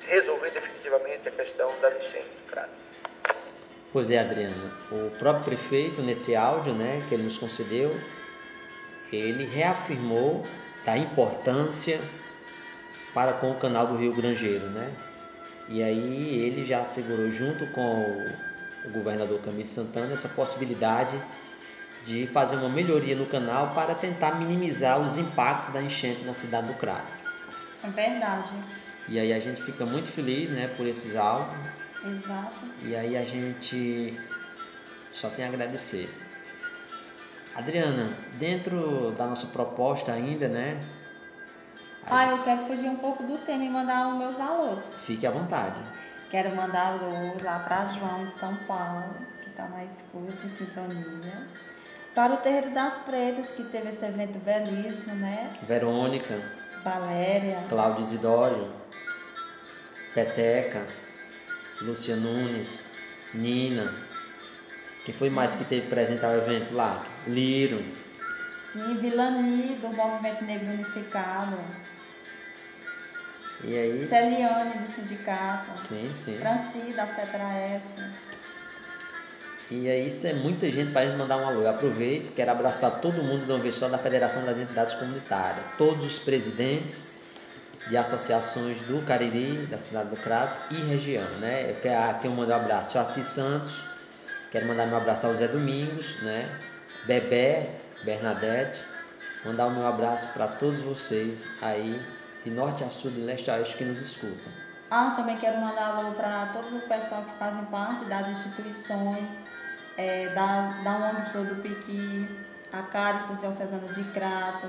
resolver 0.07 0.51
definitivamente 0.51 1.29
a 1.29 1.33
questão 1.33 1.73
das 1.81 1.95
enchentes 1.97 2.37
do 2.37 2.51
Crato. 2.51 2.71
Pois 3.93 4.11
é, 4.11 4.19
Adriana. 4.19 4.55
O 4.91 5.11
próprio 5.19 5.45
prefeito, 5.45 6.01
nesse 6.03 6.37
áudio 6.37 6.73
né, 6.73 7.05
que 7.09 7.15
ele 7.15 7.25
nos 7.25 7.39
concedeu, 7.39 7.95
ele 9.13 9.45
reafirmou 9.45 10.47
da 10.85 10.97
importância 10.97 12.01
para 13.13 13.33
com 13.35 13.51
o 13.51 13.57
canal 13.57 13.87
do 13.87 13.97
Rio 13.97 14.15
Grangeiro, 14.15 14.67
né? 14.67 14.95
E 15.69 15.83
aí 15.83 16.45
ele 16.45 16.65
já 16.65 16.81
assegurou 16.81 17.31
junto 17.31 17.67
com 17.69 18.03
o 18.85 18.91
governador 18.93 19.41
Camilo 19.43 19.67
Santana 19.67 20.15
essa 20.15 20.29
possibilidade 20.29 21.21
de 22.05 22.27
fazer 22.27 22.57
uma 22.57 22.69
melhoria 22.69 23.15
no 23.15 23.27
canal 23.27 23.75
para 23.75 23.95
tentar 23.95 24.37
minimizar 24.37 25.01
os 25.01 25.17
impactos 25.17 25.73
da 25.73 25.83
enchente 25.83 26.25
na 26.25 26.35
cidade 26.35 26.69
do 26.69 26.75
Crato. 26.75 27.13
É 27.83 27.89
verdade. 27.89 28.53
E 29.09 29.19
aí 29.19 29.33
a 29.33 29.41
gente 29.41 29.63
fica 29.63 29.85
muito 29.85 30.09
feliz, 30.09 30.51
né, 30.51 30.69
por 30.77 30.87
esses 30.87 31.17
álbuns. 31.17 31.59
Exato. 32.05 32.57
E 32.83 32.97
aí 32.97 33.17
a 33.17 33.25
gente 33.25 34.19
só 35.13 35.29
tem 35.29 35.45
a 35.45 35.49
agradecer. 35.49 36.09
Adriana, 37.55 38.09
dentro 38.39 39.13
da 39.19 39.27
nossa 39.27 39.49
proposta 39.49 40.13
ainda, 40.13 40.49
né? 40.49 40.81
Ah, 42.07 42.27
eu 42.27 42.43
quero 42.43 42.65
fugir 42.67 42.89
um 42.89 42.97
pouco 42.97 43.23
do 43.25 43.37
tema 43.39 43.65
e 43.65 43.69
mandar 43.69 44.09
os 44.09 44.19
meus 44.19 44.41
alôs. 44.41 44.95
Fique 45.05 45.27
à 45.27 45.31
vontade. 45.31 45.81
Quero 46.31 46.55
mandar 46.55 46.95
alô 46.95 47.37
lá 47.43 47.59
para 47.59 47.93
João 47.93 48.23
em 48.23 48.31
São 48.39 48.55
Paulo, 48.67 49.15
que 49.43 49.51
está 49.51 49.69
na 49.69 49.85
escuta, 49.85 50.47
em 50.47 50.49
sintonia. 50.49 51.49
Para 52.21 52.35
o 52.35 52.37
Terreiro 52.37 52.69
das 52.73 52.99
Pretas, 52.99 53.51
que 53.51 53.65
teve 53.65 53.89
esse 53.89 54.05
evento 54.05 54.39
belíssimo, 54.41 55.15
né? 55.15 55.57
Verônica, 55.63 56.39
Valéria, 56.85 57.65
Cláudio 57.67 58.03
Isidório, 58.03 58.71
Peteca, 60.15 60.87
Lúcia 61.81 62.17
Nunes, 62.17 62.89
Nina. 63.33 63.95
Quem 65.07 65.15
foi 65.15 65.31
mais 65.31 65.55
que 65.55 65.65
teve 65.65 65.89
presente 65.89 66.23
ao 66.23 66.33
evento 66.33 66.75
lá? 66.75 67.03
Liro. 67.27 67.83
sim, 68.39 68.99
Vilani, 68.99 69.77
do 69.77 69.89
Movimento 69.89 70.45
Negro 70.45 70.75
Unificado. 70.75 71.57
E 73.65 73.79
aí? 73.79 74.07
Celiane, 74.07 74.79
do 74.79 74.87
sindicato. 74.87 75.75
Sim, 75.79 76.11
sim. 76.13 76.37
Franci, 76.37 76.93
da 76.93 77.07
FETRAS. 77.07 77.97
E 79.71 79.89
aí 79.89 80.09
isso 80.09 80.27
é 80.27 80.33
muita 80.33 80.71
gente 80.71 80.91
para 80.91 81.03
a 81.03 81.07
gente 81.07 81.17
mandar 81.17 81.37
um 81.37 81.47
alô. 81.47 81.61
Eu 81.61 81.71
aproveito, 81.71 82.35
quero 82.35 82.51
abraçar 82.51 83.01
todo 83.01 83.23
mundo 83.23 83.47
de 83.47 83.53
uma 83.53 83.61
vez 83.61 83.77
só 83.77 83.89
da 83.89 83.99
Federação 83.99 84.45
das 84.45 84.59
Entidades 84.59 84.95
Comunitárias, 84.95 85.65
todos 85.79 86.05
os 86.05 86.19
presidentes 86.19 87.13
de 87.89 87.97
associações 87.97 88.81
do 88.83 89.01
Cariri, 89.07 89.67
da 89.67 89.79
cidade 89.79 90.11
do 90.11 90.17
Crato 90.17 90.75
e 90.75 90.77
região, 90.83 91.29
né? 91.39 91.71
Eu 91.71 91.77
quero 91.77 92.11
aqui 92.11 92.27
eu 92.27 92.33
mando 92.33 92.53
um 92.53 92.57
abraço 92.57 92.99
ao 92.99 93.05
Assis 93.05 93.29
Santos, 93.29 93.85
quero 94.51 94.67
mandar 94.67 94.89
um 94.89 94.97
abraço 94.97 95.27
ao 95.27 95.37
Zé 95.37 95.47
Domingos, 95.47 96.21
né? 96.23 96.49
Bebé, 97.07 97.77
Bernadette, 98.05 98.81
mandar 99.45 99.69
o 99.69 99.71
meu 99.71 99.87
abraço 99.87 100.33
para 100.33 100.49
todos 100.49 100.81
vocês 100.81 101.47
aí 101.63 102.03
de 102.45 102.51
norte 102.51 102.83
a 102.83 102.91
sul, 102.91 103.13
de 103.13 103.21
leste 103.21 103.51
a 103.51 103.55
oeste 103.55 103.77
que 103.77 103.85
nos 103.85 104.01
escutam. 104.01 104.53
Ah, 104.91 105.13
também 105.15 105.37
quero 105.37 105.59
mandar 105.59 105.97
alô 105.97 106.11
para 106.13 106.47
todo 106.47 106.77
o 106.77 106.81
pessoal 106.81 107.23
que 107.23 107.39
fazem 107.39 107.65
parte 107.67 108.05
das 108.07 108.29
instituições, 108.29 109.31
é, 109.97 110.29
da, 110.31 110.83
da 110.83 111.11
ONG 111.11 111.31
Flor 111.31 111.47
do 111.47 111.63
Piqui, 111.63 112.29
a 112.73 112.83
Caritas 112.83 113.39
Diocesana 113.39 113.89
de 113.93 114.05
Crato, 114.13 114.69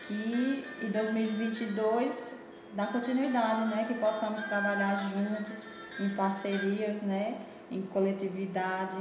que 0.00 0.64
em 0.82 0.90
2022 0.90 2.32
dá 2.74 2.86
continuidade, 2.86 3.74
né? 3.74 3.84
Que 3.86 3.94
possamos 3.94 4.42
trabalhar 4.42 4.96
juntos, 4.96 5.64
em 6.00 6.08
parcerias, 6.10 7.02
né? 7.02 7.38
Em 7.70 7.82
coletividade, 7.82 8.96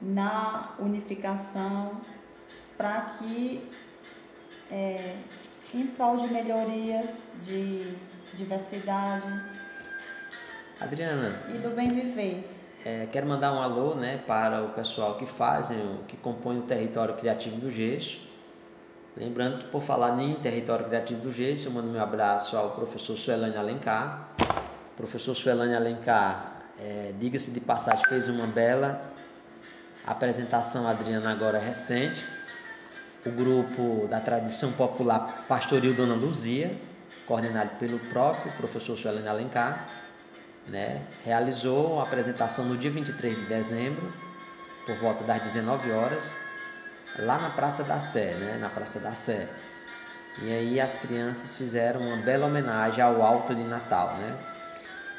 na 0.00 0.74
unificação, 0.78 2.00
para 2.76 3.00
que 3.18 3.66
é, 4.70 5.16
em 5.72 5.86
prol 5.86 6.16
de 6.16 6.28
melhorias, 6.28 7.22
de 7.42 7.96
diversidade 8.34 9.26
Adriana, 10.80 11.32
e 11.48 11.58
do 11.58 11.70
bem 11.70 11.90
viver. 11.90 12.53
É, 12.86 13.08
quero 13.10 13.26
mandar 13.26 13.50
um 13.50 13.62
alô 13.62 13.94
né, 13.94 14.20
para 14.26 14.62
o 14.62 14.68
pessoal 14.74 15.16
que 15.16 15.24
fazem, 15.24 15.78
que 16.06 16.18
compõe 16.18 16.58
o 16.58 16.62
território 16.62 17.14
criativo 17.14 17.56
do 17.56 17.70
Gesso. 17.70 18.20
Lembrando 19.16 19.56
que 19.60 19.64
por 19.68 19.80
falar 19.80 20.20
em 20.20 20.34
território 20.34 20.84
criativo 20.84 21.22
do 21.22 21.32
Gesso, 21.32 21.68
eu 21.68 21.72
mando 21.72 21.88
meu 21.88 22.02
abraço 22.02 22.58
ao 22.58 22.72
professor 22.72 23.16
Suelane 23.16 23.56
Alencar. 23.56 24.28
O 24.92 24.96
professor 24.98 25.34
Suelane 25.34 25.74
Alencar, 25.74 26.58
é, 26.78 27.14
diga-se 27.18 27.52
de 27.52 27.60
passagem, 27.60 28.04
fez 28.06 28.28
uma 28.28 28.46
bela 28.46 29.02
apresentação, 30.06 30.86
Adriana, 30.86 31.32
agora 31.32 31.58
recente. 31.58 32.22
O 33.24 33.30
grupo 33.30 34.06
da 34.08 34.20
tradição 34.20 34.70
popular 34.72 35.46
Pastoril 35.48 35.94
Dona 35.94 36.14
Luzia, 36.14 36.78
coordenado 37.26 37.70
pelo 37.78 37.98
próprio 38.10 38.52
professor 38.52 38.94
Suelane 38.94 39.26
Alencar 39.26 40.03
né, 40.68 41.02
realizou 41.24 42.00
a 42.00 42.04
apresentação 42.04 42.64
no 42.64 42.76
dia 42.76 42.90
23 42.90 43.36
de 43.36 43.44
dezembro, 43.46 44.12
por 44.86 44.96
volta 44.96 45.24
das 45.24 45.42
19 45.42 45.90
horas, 45.92 46.34
lá 47.18 47.38
na 47.38 47.50
Praça 47.50 47.84
da 47.84 48.00
Sé, 48.00 48.34
né, 48.34 48.58
na 48.60 48.68
Praça 48.68 48.98
da 49.00 49.14
Sé. 49.14 49.48
E 50.42 50.52
aí 50.52 50.80
as 50.80 50.98
crianças 50.98 51.56
fizeram 51.56 52.00
uma 52.00 52.16
bela 52.16 52.46
homenagem 52.46 53.02
ao 53.02 53.22
Alto 53.22 53.54
de 53.54 53.62
Natal, 53.62 54.16
né? 54.16 54.36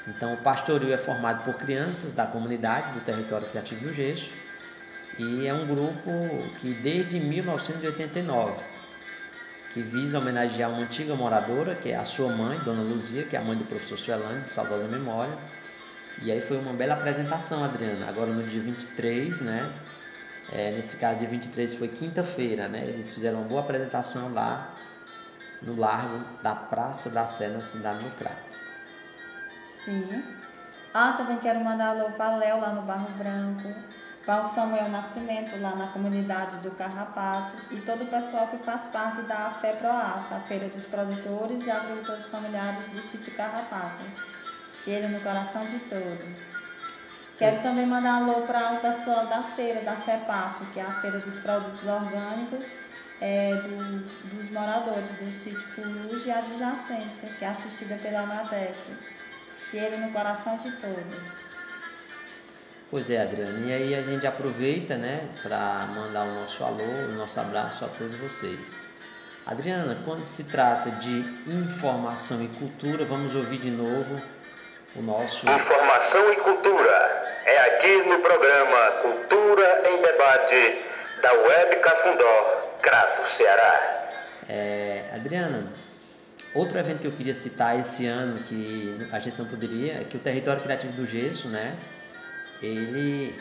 Então 0.07 0.33
o 0.33 0.37
pastoril 0.37 0.93
é 0.93 0.97
formado 0.97 1.43
por 1.43 1.55
crianças 1.55 2.13
da 2.13 2.25
comunidade 2.25 2.91
do 2.91 2.99
território 2.99 3.47
criativo 3.47 3.85
do 3.85 3.93
Gesso 3.93 4.29
e 5.17 5.47
é 5.47 5.53
um 5.53 5.65
grupo 5.65 6.11
que 6.59 6.73
desde 6.73 7.19
1989 7.19 8.74
que 9.75 9.81
visa 9.81 10.19
homenagear 10.19 10.71
uma 10.71 10.83
antiga 10.83 11.15
moradora, 11.15 11.75
que 11.75 11.91
é 11.91 11.97
a 11.97 12.05
sua 12.05 12.29
mãe, 12.29 12.57
Dona 12.59 12.81
Luzia, 12.81 13.23
que 13.23 13.35
é 13.35 13.39
a 13.39 13.43
mãe 13.43 13.57
do 13.57 13.65
professor 13.65 13.97
Suelane, 13.97 14.43
de 14.43 14.49
saudosa 14.49 14.87
memória. 14.87 15.37
E 16.21 16.31
aí 16.31 16.39
foi 16.39 16.57
uma 16.57 16.71
bela 16.71 16.93
apresentação, 16.93 17.61
Adriana. 17.61 18.07
Agora 18.07 18.31
no 18.31 18.41
dia 18.43 18.61
23, 18.61 19.41
né? 19.41 19.69
É, 20.53 20.71
nesse 20.71 20.95
caso, 20.95 21.19
dia 21.19 21.27
23 21.27 21.73
foi 21.73 21.89
quinta-feira, 21.89 22.69
né? 22.69 22.85
Eles 22.87 23.13
fizeram 23.13 23.39
uma 23.39 23.49
boa 23.49 23.59
apresentação 23.59 24.33
lá 24.33 24.73
no 25.61 25.75
largo 25.75 26.23
da 26.41 26.55
Praça 26.55 27.09
da 27.09 27.25
Sé, 27.25 27.49
na 27.49 27.61
cidade 27.61 28.01
do 28.01 28.11
Crato. 28.11 28.55
Sim. 29.65 30.23
Ah, 30.93 31.15
também 31.17 31.37
quero 31.39 31.59
mandar 31.59 31.87
alô 31.87 32.11
para 32.11 32.37
Léo 32.37 32.61
lá 32.61 32.71
no 32.71 32.83
Barro 32.83 33.09
Branco, 33.17 33.75
para 34.25 34.41
o 34.41 34.43
Samuel 34.43 34.89
Nascimento 34.89 35.55
lá 35.61 35.75
na 35.75 35.87
comunidade 35.87 36.57
do 36.57 36.71
Carrapato 36.71 37.57
e 37.69 37.79
todo 37.81 38.03
o 38.03 38.07
pessoal 38.07 38.47
que 38.47 38.57
faz 38.57 38.87
parte 38.87 39.21
da 39.23 39.51
FEPROAF, 39.61 40.33
a 40.33 40.39
Feira 40.47 40.67
dos 40.69 40.85
Produtores 40.85 41.63
e 41.65 41.69
Agricultores 41.69 42.25
Familiares 42.27 42.87
do 42.87 43.01
sítio 43.03 43.33
Carrapato. 43.35 44.03
Cheiro 44.83 45.09
no 45.09 45.21
coração 45.21 45.63
de 45.65 45.77
todos. 45.79 46.55
Quero 47.37 47.61
também 47.61 47.85
mandar 47.85 48.15
alô 48.15 48.41
para 48.47 48.73
o 48.73 48.79
pessoal 48.79 49.27
da 49.27 49.43
feira 49.43 49.81
da 49.81 49.95
FEPAF, 49.95 50.65
que 50.73 50.79
é 50.79 50.83
a 50.83 51.01
Feira 51.01 51.19
dos 51.19 51.37
Produtos 51.39 51.83
Orgânicos 51.83 52.65
é, 53.21 53.53
dos, 53.55 54.11
dos 54.33 54.51
moradores 54.51 55.09
do 55.11 55.31
sítio 55.31 55.67
Coruja 55.75 56.27
e 56.27 56.31
adjacência, 56.31 57.29
que 57.37 57.45
é 57.45 57.49
assistida 57.49 57.97
pela 57.97 58.21
Amadece. 58.21 58.91
Cheiro 59.51 59.97
no 59.99 60.11
coração 60.11 60.57
de 60.57 60.71
todos. 60.77 61.44
Pois 62.95 63.09
é, 63.09 63.21
Adriana. 63.21 63.59
E 63.67 63.73
aí 63.73 63.93
a 63.93 64.01
gente 64.01 64.25
aproveita, 64.25 64.95
né, 64.95 65.27
para 65.43 65.85
mandar 65.93 66.23
o 66.23 66.33
nosso 66.33 66.63
alô, 66.63 66.81
o 67.09 67.11
nosso 67.11 67.37
abraço 67.41 67.83
a 67.83 67.89
todos 67.89 68.15
vocês. 68.15 68.77
Adriana, 69.45 69.97
quando 70.05 70.23
se 70.23 70.45
trata 70.45 70.91
de 70.91 71.25
informação 71.45 72.41
e 72.41 72.47
cultura, 72.57 73.03
vamos 73.03 73.35
ouvir 73.35 73.57
de 73.57 73.69
novo 73.69 74.21
o 74.95 75.01
nosso. 75.01 75.45
Informação 75.45 76.31
e 76.31 76.37
cultura 76.37 77.33
é 77.43 77.75
aqui 77.75 77.97
no 78.07 78.19
programa 78.19 78.91
Cultura 79.01 79.83
em 79.91 80.01
Debate 80.01 80.81
da 81.21 81.33
Web 81.33 81.75
Cafundó, 81.81 82.77
Crato, 82.81 83.27
Ceará. 83.27 84.07
É, 84.47 85.09
Adriana, 85.13 85.67
outro 86.53 86.79
evento 86.79 87.01
que 87.01 87.07
eu 87.07 87.11
queria 87.11 87.33
citar 87.33 87.77
esse 87.77 88.07
ano 88.07 88.41
que 88.43 89.05
a 89.11 89.19
gente 89.19 89.37
não 89.37 89.47
poderia 89.47 89.95
é 89.95 90.05
que 90.05 90.15
o 90.15 90.19
Território 90.21 90.61
Criativo 90.61 90.93
do 90.93 91.05
Gesso, 91.05 91.49
né? 91.49 91.75
Ele 92.65 93.39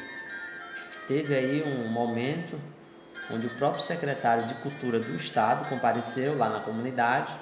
teve 1.09 1.35
aí 1.35 1.63
um 1.63 1.89
momento 1.89 2.61
onde 3.31 3.47
o 3.47 3.51
próprio 3.51 3.83
secretário 3.83 4.47
de 4.47 4.55
Cultura 4.57 5.01
do 5.01 5.15
Estado 5.17 5.69
compareceu 5.69 6.37
lá 6.37 6.51
na 6.51 6.61
comunidade 6.61 7.33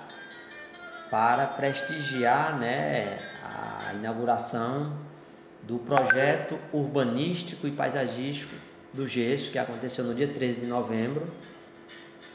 para 1.11 1.47
prestigiar 1.47 2.57
né, 2.59 3.18
a 3.43 3.93
inauguração 3.95 4.97
do 5.62 5.78
projeto 5.78 6.59
urbanístico 6.72 7.66
e 7.66 7.72
paisagístico 7.72 8.55
do 8.93 9.07
Gesso, 9.07 9.51
que 9.51 9.59
aconteceu 9.59 10.05
no 10.05 10.14
dia 10.14 10.28
13 10.28 10.61
de 10.61 10.66
novembro, 10.66 11.26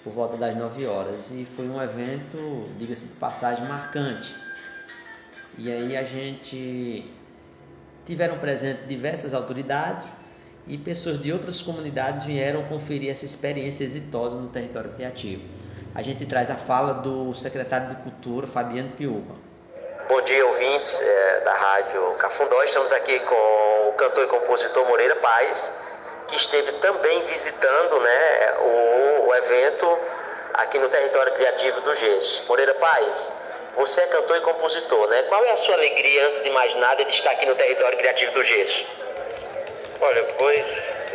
por 0.04 0.12
volta 0.12 0.38
das 0.38 0.56
9 0.56 0.86
horas. 0.86 1.32
E 1.32 1.45
foi 1.56 1.68
um 1.68 1.82
evento, 1.82 2.66
diga-se 2.78 3.06
de 3.06 3.14
passagem, 3.14 3.66
marcante. 3.66 4.36
E 5.58 5.72
aí 5.72 5.98
a 5.98 6.04
gente 6.04 7.12
tiveram 8.08 8.38
presente 8.39 8.84
diversas 8.84 9.34
autoridades 9.34 10.16
e 10.66 10.78
pessoas 10.78 11.22
de 11.22 11.32
outras 11.32 11.62
comunidades 11.62 12.24
vieram 12.24 12.64
conferir 12.64 13.12
essa 13.12 13.26
experiência 13.26 13.84
exitosa 13.84 14.38
no 14.38 14.47
território 14.47 14.89
criativo. 14.91 15.43
A 15.93 16.01
gente 16.01 16.26
traz 16.26 16.49
a 16.49 16.55
fala 16.55 16.93
do 16.93 17.34
secretário 17.34 17.89
de 17.89 17.95
Cultura, 17.97 18.47
Fabiano 18.47 18.89
Piuba. 18.91 19.36
Bom 20.08 20.22
dia, 20.22 20.45
ouvintes 20.45 21.01
é, 21.01 21.41
da 21.41 21.53
Rádio 21.53 22.01
Cafundó. 22.18 22.64
Estamos 22.64 22.93
aqui 22.93 23.20
com 23.20 23.89
o 23.89 23.93
cantor 23.97 24.24
e 24.24 24.28
compositor 24.28 24.88
Moreira 24.88 25.16
Paz, 25.18 25.72
que 26.30 26.38
esteve 26.38 26.72
também 26.74 27.26
visitando 27.26 27.99
né, 27.99 28.53
o, 28.62 29.28
o 29.28 29.36
evento 29.36 29.99
aqui 30.53 30.80
no 30.80 30.88
território 30.88 31.34
criativo 31.34 31.82
do 31.82 31.93
Gesso. 31.95 32.45
Moreira 32.47 32.74
Paz, 32.76 33.32
Você 33.78 34.01
é 34.01 34.07
cantor 34.07 34.38
e 34.38 34.41
compositor, 34.41 35.07
né? 35.07 35.21
Qual 35.30 35.45
é 35.45 35.51
a 35.51 35.57
sua 35.57 35.75
alegria, 35.75 36.28
antes 36.28 36.43
de 36.43 36.49
mais 36.49 36.73
nada, 36.78 37.05
de 37.05 37.13
estar 37.13 37.30
aqui 37.30 37.45
no 37.45 37.53
território 37.53 37.95
criativo 37.95 38.32
do 38.32 38.43
Gesso? 38.43 38.84
Olha, 40.01 40.23
pois 40.36 40.65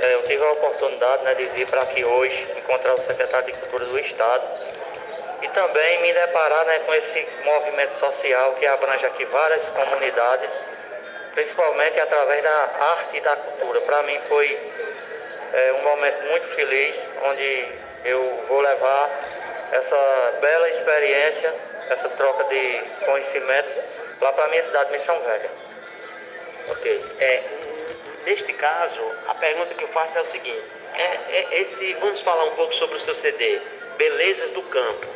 é, 0.01 0.15
eu 0.15 0.23
tive 0.23 0.45
a 0.45 0.53
oportunidade 0.53 1.25
né, 1.25 1.35
de 1.35 1.45
vir 1.47 1.67
para 1.67 1.83
aqui 1.83 2.05
hoje, 2.05 2.49
encontrar 2.57 2.95
o 2.95 2.99
secretário 3.05 3.47
de 3.47 3.59
Cultura 3.59 3.85
do 3.87 3.99
Estado 3.99 4.45
e 5.43 5.49
também 5.49 6.03
me 6.03 6.13
deparar 6.13 6.65
né, 6.65 6.79
com 6.87 6.95
esse 6.95 7.27
movimento 7.45 7.99
social 7.99 8.55
que 8.55 8.65
abrange 8.65 9.07
aqui 9.07 9.25
várias 9.25 9.65
comunidades, 9.65 10.51
principalmente 11.35 11.99
através 11.99 12.45
da 12.45 12.71
arte 12.79 13.17
e 13.17 13.21
da 13.23 13.37
cultura. 13.37 13.81
Para 13.81 14.05
mim 14.05 14.21
foi 14.29 14.59
é, 15.53 15.73
um 15.73 15.83
momento 15.83 16.23
muito 16.31 16.47
feliz, 16.55 16.97
onde 17.25 17.69
eu 18.05 18.45
vou 18.49 18.61
levar 18.61 19.11
essa 19.73 20.39
bela 20.41 20.69
experiência, 20.71 21.55
essa 21.89 22.09
troca 22.11 22.45
de 22.45 22.83
conhecimentos 23.07 23.73
lá 24.21 24.33
para 24.33 24.45
a 24.45 24.49
minha 24.49 24.65
cidade, 24.65 24.93
Missão 24.93 25.19
Velha. 25.23 25.51
Ok. 26.69 27.05
É, 27.19 27.43
neste 28.27 28.53
caso, 28.53 29.01
a 29.27 29.35
pergunta 29.35 29.75
que 29.75 29.83
eu 29.83 29.89
faço 29.89 30.19
é 30.19 30.21
o 30.21 30.27
seguinte: 30.27 30.63
é, 30.95 31.39
é 31.39 31.61
esse, 31.61 31.95
vamos 31.95 32.21
falar 32.21 32.45
um 32.45 32.55
pouco 32.55 32.75
sobre 32.75 32.97
o 32.97 33.01
seu 33.01 33.17
CD, 33.17 33.61
Belezas 33.97 34.51
do 34.51 34.63
Campo. 34.63 35.07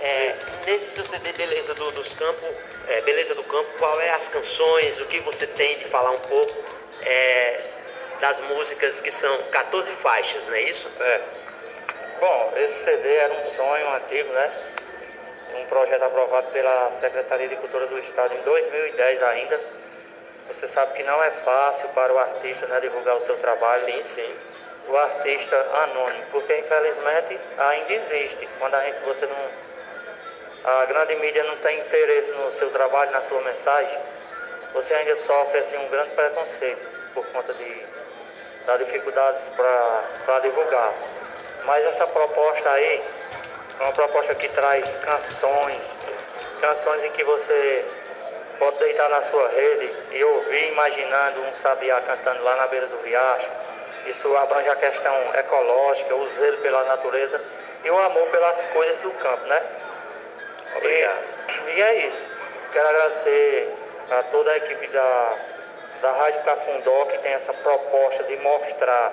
É, 0.00 0.36
nesse 0.64 0.92
seu 0.92 1.04
CD 1.06 1.32
Beleza 1.32 1.74
do, 1.74 1.90
dos 1.90 2.14
Campos, 2.14 2.48
é, 2.86 3.00
Beleza 3.00 3.34
do 3.34 3.42
Campo, 3.42 3.68
qual 3.78 4.00
é 4.00 4.10
as 4.10 4.28
canções, 4.28 5.00
o 5.00 5.06
que 5.06 5.18
você 5.22 5.44
tem 5.44 5.76
de 5.78 5.86
falar 5.86 6.12
um 6.12 6.18
pouco 6.18 6.54
é, 7.02 7.60
das 8.20 8.38
músicas 8.42 9.00
que 9.00 9.10
são 9.10 9.42
14 9.50 9.90
faixas, 9.96 10.44
não 10.46 10.54
é 10.54 10.62
isso? 10.62 10.88
É. 11.00 11.47
Bom, 12.20 12.52
esse 12.56 12.84
CD 12.84 13.14
era 13.14 13.32
um 13.32 13.44
sonho 13.44 13.94
antigo, 13.94 14.32
né? 14.32 14.50
Um 15.54 15.66
projeto 15.66 16.02
aprovado 16.02 16.48
pela 16.48 16.90
Secretaria 17.00 17.48
de 17.48 17.56
Cultura 17.56 17.86
do 17.86 17.96
Estado 18.00 18.34
em 18.34 18.42
2010 18.42 19.22
ainda. 19.22 19.60
Você 20.48 20.66
sabe 20.68 20.94
que 20.94 21.04
não 21.04 21.22
é 21.22 21.30
fácil 21.30 21.88
para 21.90 22.12
o 22.12 22.18
artista 22.18 22.66
né, 22.66 22.80
divulgar 22.80 23.16
o 23.16 23.24
seu 23.24 23.36
trabalho. 23.36 23.80
Sim, 23.82 24.04
sim. 24.04 24.36
O 24.88 24.96
artista 24.96 25.56
anônimo, 25.84 26.24
porque 26.32 26.58
infelizmente 26.58 27.38
ainda 27.56 27.92
existe. 27.92 28.48
Quando 28.58 28.74
a 28.74 28.80
gente, 28.82 28.98
você 29.04 29.26
não. 29.26 29.68
A 30.64 30.84
grande 30.86 31.14
mídia 31.16 31.44
não 31.44 31.56
tem 31.58 31.78
interesse 31.78 32.32
no 32.32 32.52
seu 32.54 32.70
trabalho, 32.70 33.12
na 33.12 33.20
sua 33.22 33.40
mensagem, 33.42 33.98
você 34.72 34.92
ainda 34.92 35.16
sofre 35.18 35.60
assim, 35.60 35.76
um 35.76 35.88
grande 35.88 36.10
preconceito 36.10 36.82
por 37.14 37.24
conta 37.26 37.54
de, 37.54 37.86
das 38.66 38.78
dificuldades 38.80 39.40
para 39.54 40.40
divulgar. 40.40 40.92
Mas 41.68 41.84
essa 41.84 42.06
proposta 42.06 42.70
aí 42.70 43.04
é 43.78 43.82
uma 43.82 43.92
proposta 43.92 44.34
que 44.34 44.48
traz 44.48 44.88
canções, 45.04 45.82
canções 46.62 47.04
em 47.04 47.10
que 47.10 47.22
você 47.22 47.84
pode 48.58 48.78
deitar 48.78 49.10
na 49.10 49.22
sua 49.24 49.48
rede 49.48 49.92
e 50.12 50.24
ouvir 50.24 50.72
imaginando 50.72 51.42
um 51.42 51.54
sabiá 51.56 52.00
cantando 52.00 52.42
lá 52.42 52.56
na 52.56 52.66
beira 52.68 52.86
do 52.86 52.96
riacho. 53.02 53.50
Isso 54.06 54.34
abrange 54.38 54.70
a 54.70 54.76
questão 54.76 55.34
ecológica, 55.34 56.14
o 56.14 56.26
zelo 56.28 56.56
pela 56.56 56.84
natureza 56.84 57.38
e 57.84 57.90
o 57.90 57.98
amor 57.98 58.26
pelas 58.30 58.64
coisas 58.72 58.98
do 59.00 59.10
campo, 59.10 59.44
né? 59.44 59.62
Obrigado. 60.74 61.22
E, 61.48 61.70
e 61.72 61.82
é 61.82 62.06
isso. 62.06 62.24
Quero 62.72 62.88
agradecer 62.88 63.74
a 64.10 64.22
toda 64.22 64.52
a 64.52 64.56
equipe 64.56 64.86
da, 64.86 65.34
da 66.00 66.12
Rádio 66.12 66.42
Cafundó 66.44 67.04
que 67.04 67.18
tem 67.18 67.34
essa 67.34 67.52
proposta 67.52 68.24
de 68.24 68.38
mostrar 68.38 69.12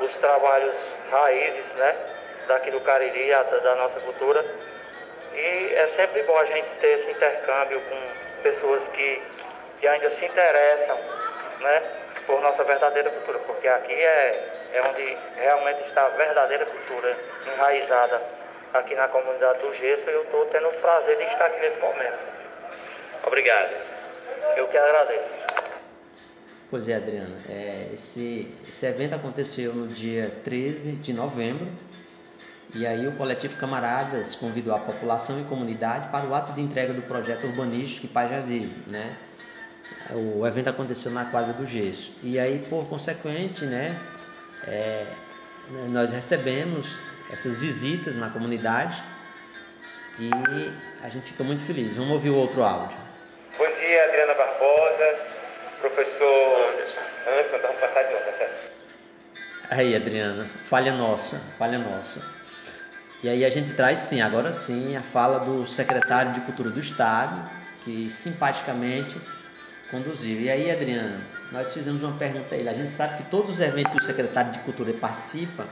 os 0.00 0.16
trabalhos 0.18 0.76
raízes, 1.10 1.72
né? 1.74 1.96
Daqui 2.46 2.70
do 2.70 2.80
Cariri, 2.80 3.30
da 3.30 3.74
nossa 3.76 4.00
cultura. 4.00 4.44
E 5.34 5.74
é 5.74 5.86
sempre 5.88 6.22
bom 6.22 6.36
a 6.38 6.44
gente 6.44 6.68
ter 6.80 6.98
esse 7.00 7.10
intercâmbio 7.10 7.80
com 7.80 8.42
pessoas 8.42 8.86
que, 8.88 9.22
que 9.80 9.86
ainda 9.86 10.10
se 10.10 10.24
interessam, 10.24 10.98
né? 11.60 11.82
Por 12.26 12.40
nossa 12.40 12.64
verdadeira 12.64 13.10
cultura, 13.10 13.38
porque 13.40 13.68
aqui 13.68 13.92
é, 13.92 14.68
é 14.74 14.82
onde 14.82 15.16
realmente 15.36 15.82
está 15.86 16.06
a 16.06 16.08
verdadeira 16.08 16.66
cultura 16.66 17.16
enraizada 17.54 18.20
aqui 18.74 18.94
na 18.94 19.08
comunidade 19.08 19.60
do 19.60 19.72
Gesso 19.74 20.08
e 20.08 20.12
eu 20.12 20.22
estou 20.22 20.46
tendo 20.46 20.68
o 20.68 20.72
prazer 20.74 21.16
de 21.16 21.24
estar 21.24 21.46
aqui 21.46 21.60
nesse 21.60 21.78
momento. 21.78 22.18
Obrigado. 23.24 23.70
Eu 24.56 24.68
que 24.68 24.78
agradeço. 24.78 25.65
Pois 26.68 26.88
é, 26.88 26.96
Adriana, 26.96 27.36
é, 27.48 27.90
esse, 27.94 28.52
esse 28.68 28.86
evento 28.86 29.14
aconteceu 29.14 29.72
no 29.72 29.86
dia 29.86 30.32
13 30.42 30.92
de 30.92 31.12
novembro 31.12 31.68
e 32.74 32.84
aí 32.84 33.06
o 33.06 33.12
coletivo 33.12 33.54
Camaradas 33.56 34.34
convidou 34.34 34.74
a 34.74 34.80
população 34.80 35.40
e 35.40 35.44
comunidade 35.44 36.08
para 36.08 36.26
o 36.26 36.34
ato 36.34 36.52
de 36.54 36.60
entrega 36.60 36.92
do 36.92 37.02
projeto 37.02 37.44
urbanístico 37.46 38.08
Pajazis, 38.08 38.78
né? 38.88 39.16
O 40.10 40.44
evento 40.44 40.68
aconteceu 40.68 41.12
na 41.12 41.26
quadra 41.26 41.52
do 41.52 41.64
Gesso 41.64 42.12
e 42.20 42.36
aí 42.36 42.58
por 42.68 42.88
consequente, 42.88 43.64
né, 43.64 43.96
é, 44.66 45.06
nós 45.90 46.10
recebemos 46.10 46.98
essas 47.32 47.58
visitas 47.58 48.16
na 48.16 48.28
comunidade 48.28 49.00
e 50.18 50.30
a 51.04 51.08
gente 51.08 51.26
fica 51.26 51.44
muito 51.44 51.62
feliz. 51.62 51.94
Vamos 51.94 52.10
ouvir 52.10 52.30
o 52.30 52.36
outro 52.36 52.64
áudio. 52.64 52.98
Bom 53.56 53.66
dia, 53.66 54.04
Adriana 54.04 54.34
Barbosa, 54.34 55.35
professor 55.90 56.68
Anderson. 57.26 57.56
Então 57.56 57.60
vamos 57.62 57.80
passar 57.80 58.02
de 58.02 58.12
novo, 58.12 58.24
tá 58.24 58.32
certo? 58.38 58.76
Aí, 59.70 59.96
Adriana, 59.96 60.46
falha 60.64 60.92
nossa, 60.92 61.38
falha 61.58 61.78
nossa. 61.78 62.34
E 63.22 63.28
aí 63.28 63.44
a 63.44 63.50
gente 63.50 63.74
traz 63.74 64.00
sim, 64.00 64.20
agora 64.20 64.52
sim, 64.52 64.96
a 64.96 65.02
fala 65.02 65.40
do 65.40 65.66
secretário 65.66 66.32
de 66.32 66.40
Cultura 66.40 66.70
do 66.70 66.78
Estado, 66.78 67.50
que 67.82 68.08
simpaticamente 68.10 69.20
conduziu. 69.90 70.40
E 70.40 70.50
aí, 70.50 70.70
Adriana, 70.70 71.20
nós 71.50 71.72
fizemos 71.72 72.02
uma 72.02 72.16
pergunta 72.16 72.54
a 72.54 72.58
ele. 72.58 72.68
A 72.68 72.74
gente 72.74 72.90
sabe 72.90 73.16
que 73.16 73.30
todos 73.30 73.52
os 73.52 73.60
eventos 73.60 73.92
que 73.92 73.98
o 73.98 74.02
secretário 74.02 74.52
de 74.52 74.58
Cultura 74.60 74.92
participa, 74.92 75.66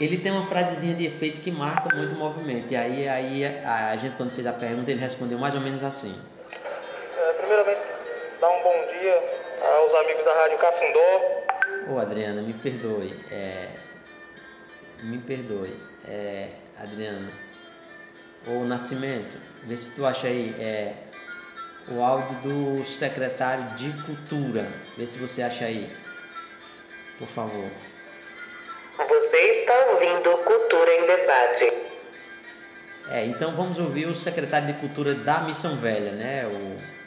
ele 0.00 0.18
tem 0.18 0.30
uma 0.30 0.46
frasezinha 0.46 0.94
de 0.94 1.06
efeito 1.06 1.40
que 1.40 1.50
marca 1.50 1.94
muito 1.94 2.14
o 2.14 2.18
movimento. 2.18 2.72
E 2.72 2.76
aí, 2.76 3.08
aí 3.08 3.44
a, 3.44 3.90
a 3.90 3.96
gente, 3.96 4.16
quando 4.16 4.30
fez 4.30 4.46
a 4.46 4.52
pergunta, 4.52 4.90
ele 4.90 5.00
respondeu 5.00 5.38
mais 5.38 5.54
ou 5.54 5.60
menos 5.60 5.82
assim. 5.82 6.14
É, 7.18 7.32
primeiramente, 7.32 7.97
dar 8.40 8.50
um 8.50 8.62
bom 8.62 8.86
dia 9.00 9.14
aos 9.60 9.94
amigos 9.94 10.24
da 10.24 10.34
Rádio 10.34 10.58
Cafundó. 10.58 11.92
Ô, 11.92 11.98
Adriana, 11.98 12.42
me 12.42 12.52
perdoe. 12.52 13.14
É, 13.32 13.68
me 15.02 15.18
perdoe. 15.18 15.74
É, 16.08 16.48
Adriana. 16.80 17.30
Ô, 18.46 18.64
Nascimento, 18.64 19.38
vê 19.64 19.76
se 19.76 19.90
tu 19.94 20.06
acha 20.06 20.28
aí 20.28 20.54
é, 20.58 20.94
o 21.88 22.02
áudio 22.02 22.34
do 22.42 22.84
secretário 22.84 23.64
de 23.76 23.90
Cultura. 24.04 24.66
Vê 24.96 25.06
se 25.06 25.18
você 25.18 25.42
acha 25.42 25.64
aí. 25.64 25.90
Por 27.18 27.28
favor. 27.28 27.70
Você 29.08 29.36
está 29.36 29.86
ouvindo 29.92 30.38
Cultura 30.38 30.94
em 30.94 31.06
Debate. 31.06 31.72
É, 33.10 33.24
então 33.24 33.56
vamos 33.56 33.78
ouvir 33.78 34.06
o 34.06 34.14
secretário 34.14 34.68
de 34.68 34.74
Cultura 34.74 35.14
da 35.14 35.40
Missão 35.40 35.76
Velha, 35.76 36.12
né? 36.12 36.46
O, 36.46 36.97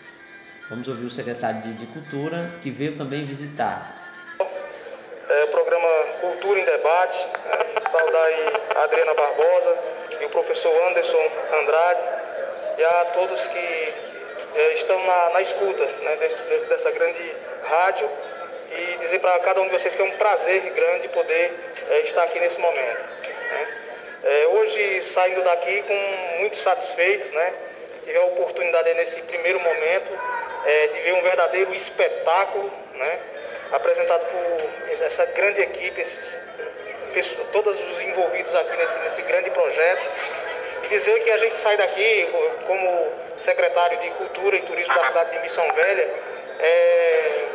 vamos 0.71 0.87
ouvir 0.87 1.05
o 1.05 1.11
secretário 1.11 1.61
de, 1.61 1.73
de 1.73 1.85
Cultura 1.87 2.49
que 2.63 2.71
veio 2.71 2.97
também 2.97 3.25
visitar. 3.25 3.93
É, 4.39 5.43
o 5.43 5.47
programa 5.49 5.89
Cultura 6.21 6.59
em 6.59 6.63
Debate. 6.63 7.27
Saudar 7.91 8.27
a 8.77 8.83
Adriana 8.83 9.13
Barbosa 9.13 9.77
e 10.21 10.25
o 10.25 10.29
professor 10.29 10.71
Anderson 10.87 11.27
Andrade 11.61 12.01
e 12.77 12.83
a 12.85 13.05
todos 13.13 13.41
que 13.47 13.93
é, 14.55 14.73
estão 14.75 15.05
na, 15.05 15.29
na 15.31 15.41
escuta 15.41 15.85
né, 15.85 16.15
desse, 16.15 16.41
desse, 16.43 16.65
dessa 16.67 16.91
grande 16.91 17.35
rádio 17.63 18.09
e 18.71 18.97
dizer 19.01 19.19
para 19.19 19.39
cada 19.39 19.61
um 19.61 19.65
de 19.65 19.73
vocês 19.73 19.93
que 19.93 20.01
é 20.01 20.05
um 20.05 20.11
prazer 20.11 20.71
grande 20.73 21.09
poder 21.09 21.53
é, 21.89 21.99
estar 22.01 22.23
aqui 22.23 22.39
nesse 22.39 22.59
momento. 22.61 23.01
Né? 23.51 23.67
É, 24.23 24.47
hoje, 24.47 25.03
saindo 25.03 25.43
daqui 25.43 25.83
com 25.83 26.39
muito 26.39 26.55
satisfeito, 26.57 27.35
né? 27.35 27.53
Tive 28.03 28.17
a 28.17 28.25
oportunidade 28.25 28.93
nesse 28.93 29.21
primeiro 29.21 29.59
momento 29.59 30.11
é, 30.65 30.87
de 30.87 30.99
ver 31.01 31.13
um 31.13 31.21
verdadeiro 31.21 31.73
espetáculo 31.73 32.71
né? 32.95 33.19
apresentado 33.71 34.25
por 34.25 35.03
essa 35.05 35.25
grande 35.27 35.61
equipe, 35.61 36.01
esses, 37.15 37.37
todos 37.51 37.75
os 37.75 38.01
envolvidos 38.01 38.53
aqui 38.55 38.77
nesse, 38.77 38.99
nesse 38.99 39.21
grande 39.23 39.49
projeto. 39.49 40.01
E 40.83 40.87
dizer 40.89 41.23
que 41.23 41.31
a 41.31 41.37
gente 41.37 41.57
sai 41.57 41.77
daqui 41.77 42.29
como 42.67 43.07
secretário 43.39 43.97
de 43.99 44.09
Cultura 44.11 44.57
e 44.57 44.61
Turismo 44.61 44.93
da 44.93 45.07
cidade 45.07 45.31
de 45.31 45.39
Missão 45.39 45.67
Velha, 45.73 46.09
é, 46.59 47.45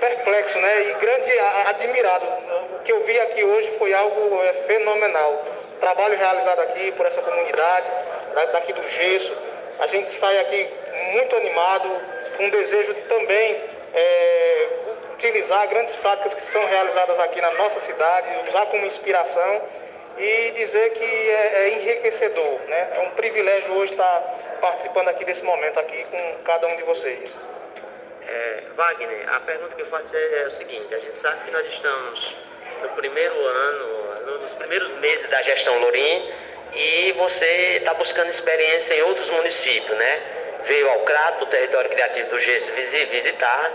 perplexo, 0.00 0.58
né? 0.58 0.82
E 0.82 0.94
grande 0.94 1.38
admirado. 1.66 2.26
O 2.74 2.82
que 2.84 2.92
eu 2.92 3.04
vi 3.04 3.18
aqui 3.20 3.44
hoje 3.44 3.72
foi 3.78 3.92
algo 3.92 4.42
é, 4.42 4.52
fenomenal. 4.66 5.44
Trabalho 5.80 6.16
realizado 6.16 6.60
aqui 6.60 6.92
por 6.92 7.06
essa 7.06 7.20
comunidade, 7.20 7.86
daqui 8.52 8.72
do 8.72 8.82
Gesso. 8.90 9.55
A 9.78 9.86
gente 9.88 10.10
sai 10.18 10.38
aqui 10.38 10.68
muito 11.12 11.36
animado, 11.36 11.88
com 12.36 12.48
desejo 12.50 12.94
de 12.94 13.00
também 13.02 13.56
é, 13.94 14.68
utilizar 15.14 15.68
grandes 15.68 15.94
práticas 15.96 16.34
que 16.34 16.46
são 16.52 16.64
realizadas 16.66 17.18
aqui 17.20 17.40
na 17.40 17.52
nossa 17.52 17.80
cidade, 17.80 18.48
usar 18.48 18.66
como 18.66 18.86
inspiração 18.86 19.62
e 20.18 20.50
dizer 20.52 20.90
que 20.90 21.30
é, 21.30 21.52
é 21.54 21.68
enriquecedor, 21.70 22.60
né? 22.68 22.92
É 22.94 23.00
um 23.00 23.10
privilégio 23.10 23.72
hoje 23.74 23.92
estar 23.92 24.58
participando 24.60 25.08
aqui 25.08 25.24
desse 25.24 25.42
momento 25.42 25.78
aqui 25.78 26.04
com 26.04 26.42
cada 26.44 26.66
um 26.68 26.76
de 26.76 26.82
vocês. 26.84 27.36
É, 28.26 28.62
Wagner, 28.74 29.34
a 29.34 29.40
pergunta 29.40 29.74
que 29.74 29.82
eu 29.82 29.86
faço 29.86 30.16
é, 30.16 30.42
é 30.42 30.46
o 30.46 30.50
seguinte: 30.52 30.94
a 30.94 30.98
gente 30.98 31.16
sabe 31.16 31.44
que 31.44 31.50
nós 31.50 31.66
estamos 31.66 32.36
no 32.82 32.88
primeiro 32.90 33.34
ano, 33.34 34.40
nos 34.40 34.54
primeiros 34.54 34.88
meses 34.98 35.28
da 35.30 35.42
gestão 35.42 35.78
Lorim, 35.78 36.32
e 36.76 37.12
você 37.12 37.78
está 37.78 37.94
buscando 37.94 38.28
experiência 38.28 38.94
em 38.94 39.02
outros 39.02 39.30
municípios, 39.30 39.96
né? 39.96 40.20
Veio 40.64 40.90
ao 40.90 41.00
Crato, 41.00 41.44
o 41.44 41.46
território 41.46 41.88
criativo 41.88 42.28
do 42.28 42.38
GES, 42.38 42.68
visitar 43.10 43.70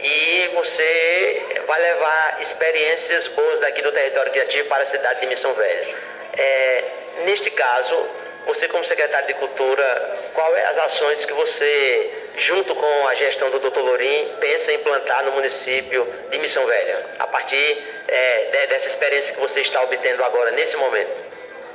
e 0.00 0.50
você 0.54 1.42
vai 1.66 1.80
levar 1.80 2.38
experiências 2.40 3.26
boas 3.28 3.60
daqui 3.60 3.82
do 3.82 3.92
território 3.92 4.32
criativo 4.32 4.68
para 4.68 4.82
a 4.82 4.86
cidade 4.86 5.20
de 5.20 5.26
Missão 5.26 5.52
Velha. 5.54 5.94
É, 6.38 6.84
neste 7.24 7.50
caso, 7.50 8.08
você 8.46 8.68
como 8.68 8.84
secretário 8.84 9.26
de 9.26 9.34
Cultura, 9.34 10.18
quais 10.34 10.56
é 10.56 10.66
as 10.66 10.78
ações 10.78 11.24
que 11.24 11.32
você, 11.32 12.10
junto 12.36 12.74
com 12.74 13.08
a 13.08 13.14
gestão 13.16 13.50
do 13.50 13.58
Dr. 13.58 13.80
Lorim, 13.80 14.34
pensa 14.38 14.72
em 14.72 14.76
implantar 14.76 15.24
no 15.24 15.32
município 15.32 16.06
de 16.30 16.38
Missão 16.38 16.64
Velha, 16.64 17.04
a 17.18 17.26
partir 17.26 17.78
é, 18.06 18.66
dessa 18.68 18.88
experiência 18.88 19.34
que 19.34 19.40
você 19.40 19.60
está 19.60 19.82
obtendo 19.82 20.22
agora, 20.22 20.52
nesse 20.52 20.76
momento? 20.76 21.26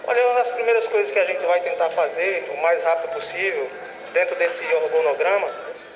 Olha, 0.08 0.28
uma 0.28 0.44
das 0.44 0.52
primeiras 0.54 0.88
coisas 0.88 1.12
que 1.12 1.20
a 1.20 1.26
gente 1.26 1.46
vai 1.46 1.60
tentar 1.62 1.90
fazer, 1.92 2.50
o 2.52 2.58
mais 2.62 2.84
rápido 2.84 3.14
possível, 3.14 3.70
dentro 4.14 4.36
desse 4.36 4.64
organograma, 4.74 5.48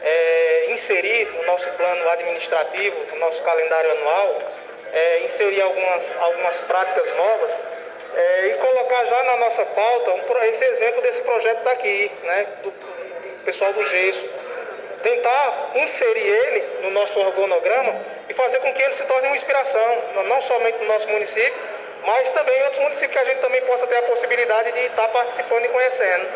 é 0.03 0.67
inserir 0.71 1.27
no 1.31 1.45
nosso 1.45 1.67
plano 1.71 2.09
administrativo, 2.09 2.95
no 3.11 3.19
nosso 3.19 3.41
calendário 3.41 3.91
anual, 3.91 4.41
é, 4.93 5.19
inserir 5.21 5.61
algumas, 5.61 6.03
algumas 6.19 6.57
práticas 6.61 7.15
novas 7.15 7.51
é, 8.15 8.47
e 8.47 8.53
colocar 8.55 9.05
já 9.05 9.23
na 9.23 9.37
nossa 9.37 9.65
pauta 9.65 10.11
um, 10.11 10.43
esse 10.43 10.63
exemplo 10.63 11.01
desse 11.01 11.21
projeto 11.21 11.63
daqui, 11.63 12.11
né, 12.23 12.47
do, 12.63 12.71
pessoal 13.43 13.73
do 13.73 13.83
gesso. 13.85 14.29
Tentar 15.01 15.71
inserir 15.75 16.27
ele 16.27 16.63
no 16.83 16.91
nosso 16.91 17.19
organograma 17.19 17.93
e 18.29 18.33
fazer 18.33 18.59
com 18.59 18.73
que 18.73 18.81
ele 18.81 18.93
se 18.95 19.03
torne 19.03 19.27
uma 19.27 19.35
inspiração, 19.35 19.97
não 20.27 20.41
somente 20.43 20.79
no 20.79 20.85
nosso 20.85 21.07
município, 21.09 21.61
mas 22.05 22.29
também 22.31 22.63
outros 22.63 22.81
municípios 22.81 23.11
que 23.11 23.17
a 23.19 23.25
gente 23.25 23.41
também 23.41 23.61
possa 23.61 23.87
ter 23.87 23.97
a 23.97 24.03
possibilidade 24.03 24.71
de 24.71 24.79
estar 24.85 25.07
participando 25.09 25.65
e 25.65 25.69
conhecendo. 25.69 26.27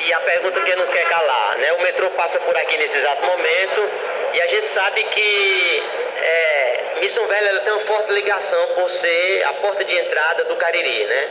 E 0.00 0.12
a 0.12 0.20
pergunta 0.20 0.60
que 0.60 0.76
não 0.76 0.86
quer 0.88 1.08
calar, 1.08 1.56
né? 1.58 1.72
O 1.74 1.82
metrô 1.82 2.10
passa 2.10 2.38
por 2.40 2.56
aqui 2.56 2.76
nesse 2.76 2.98
exato 2.98 3.24
momento 3.24 3.90
e 4.34 4.42
a 4.42 4.46
gente 4.48 4.68
sabe 4.68 5.04
que 5.04 5.82
é, 6.22 6.84
Missão 7.00 7.26
Velha 7.26 7.48
ela 7.48 7.60
tem 7.60 7.72
uma 7.72 7.86
forte 7.86 8.12
ligação 8.12 8.68
por 8.74 8.90
ser 8.90 9.44
a 9.44 9.52
porta 9.54 9.84
de 9.84 9.96
entrada 9.96 10.44
do 10.44 10.56
Cariri, 10.56 11.04
né? 11.04 11.30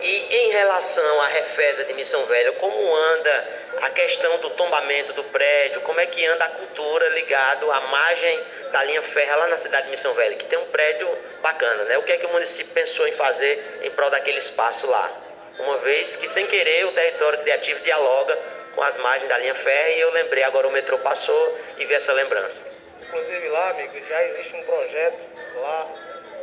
E 0.00 0.36
em 0.36 0.50
relação 0.50 1.20
à 1.20 1.28
refesa 1.28 1.84
de 1.84 1.94
Missão 1.94 2.26
Velha, 2.26 2.52
como 2.52 2.94
anda 2.94 3.48
a 3.82 3.90
questão 3.90 4.38
do 4.38 4.50
tombamento 4.50 5.12
do 5.12 5.24
prédio, 5.24 5.80
como 5.82 6.00
é 6.00 6.06
que 6.06 6.26
anda 6.26 6.44
a 6.44 6.48
cultura 6.48 7.08
ligado 7.10 7.70
à 7.70 7.80
margem 7.80 8.40
da 8.72 8.82
linha 8.84 9.02
ferra 9.02 9.36
lá 9.36 9.46
na 9.48 9.58
cidade 9.58 9.86
de 9.86 9.90
Missão 9.92 10.14
Velha, 10.14 10.34
que 10.34 10.46
tem 10.46 10.58
um 10.58 10.64
prédio 10.66 11.08
bacana, 11.42 11.84
né? 11.84 11.98
O 11.98 12.02
que 12.02 12.12
é 12.12 12.16
que 12.16 12.26
o 12.26 12.32
município 12.32 12.72
pensou 12.72 13.06
em 13.06 13.12
fazer 13.12 13.62
em 13.82 13.90
prol 13.90 14.10
daquele 14.10 14.38
espaço 14.38 14.86
lá? 14.86 15.10
Uma 15.58 15.78
vez 15.78 16.16
que 16.16 16.28
sem 16.30 16.46
querer 16.46 16.86
o 16.86 16.92
território 16.92 17.38
criativo 17.40 17.80
dialoga 17.80 18.36
com 18.74 18.82
as 18.82 18.96
margens 18.96 19.28
da 19.28 19.36
linha 19.36 19.54
ferra 19.54 19.88
e 19.90 20.00
eu 20.00 20.10
lembrei, 20.12 20.42
agora 20.42 20.66
o 20.66 20.72
metrô 20.72 20.98
passou 20.98 21.58
e 21.76 21.84
vi 21.84 21.94
essa 21.94 22.12
lembrança. 22.14 22.56
Inclusive 23.02 23.48
lá, 23.48 23.70
amigo, 23.70 24.00
já 24.08 24.24
existe 24.24 24.56
um 24.56 24.62
projeto 24.62 25.18
lá 25.56 25.88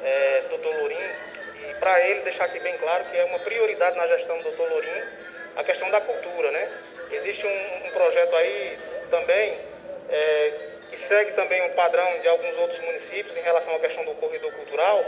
é, 0.03 0.43
do 0.49 0.57
Dr. 0.59 0.77
Lourinho 0.77 1.15
e 1.67 1.73
para 1.79 1.99
ele 2.05 2.21
deixar 2.21 2.45
aqui 2.45 2.59
bem 2.59 2.77
claro 2.77 3.03
que 3.05 3.17
é 3.17 3.25
uma 3.25 3.39
prioridade 3.39 3.97
na 3.97 4.05
gestão 4.05 4.37
do 4.37 4.51
Dr. 4.51 4.69
Lourinho 4.69 5.07
a 5.55 5.63
questão 5.63 5.89
da 5.89 5.99
cultura, 5.99 6.51
né? 6.51 6.69
Existe 7.11 7.45
um, 7.45 7.87
um 7.87 7.91
projeto 7.91 8.35
aí 8.35 8.77
também 9.09 9.57
é, 10.09 10.68
que 10.89 10.97
segue 10.97 11.33
também 11.33 11.61
um 11.63 11.73
padrão 11.73 12.19
de 12.19 12.27
alguns 12.27 12.57
outros 12.57 12.79
municípios 12.81 13.35
em 13.37 13.41
relação 13.41 13.75
à 13.75 13.79
questão 13.79 14.03
do 14.05 14.15
corredor 14.15 14.51
cultural 14.53 15.03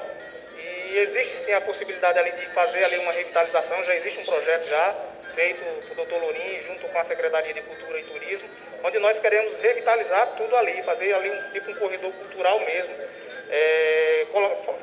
e 0.92 0.98
existe 1.00 1.40
sim 1.40 1.54
a 1.54 1.62
possibilidade 1.62 2.20
ali 2.20 2.32
de 2.32 2.46
fazer 2.48 2.84
ali 2.84 2.98
uma 2.98 3.14
revitalização, 3.14 3.84
já 3.86 3.96
existe 3.96 4.20
um 4.20 4.26
projeto 4.26 4.68
já 4.68 4.94
feito 5.34 5.64
pelo 5.88 6.06
Dr. 6.06 6.16
Lourinho 6.16 6.64
junto 6.64 6.88
com 6.90 7.00
a 7.00 7.06
Secretaria 7.06 7.54
de 7.54 7.62
Cultura 7.62 8.00
e 8.00 8.04
Turismo, 8.04 8.50
onde 8.84 9.00
nós 9.00 9.18
queremos 9.20 9.58
revitalizar 9.60 10.36
tudo 10.36 10.56
ali, 10.58 10.84
fazer 10.84 11.14
ali 11.14 11.32
um 11.32 11.52
tipo 11.52 11.72
um 11.72 11.76
corredor 11.76 12.12
cultural 12.12 12.60
mesmo, 12.60 12.94
é, 13.50 14.28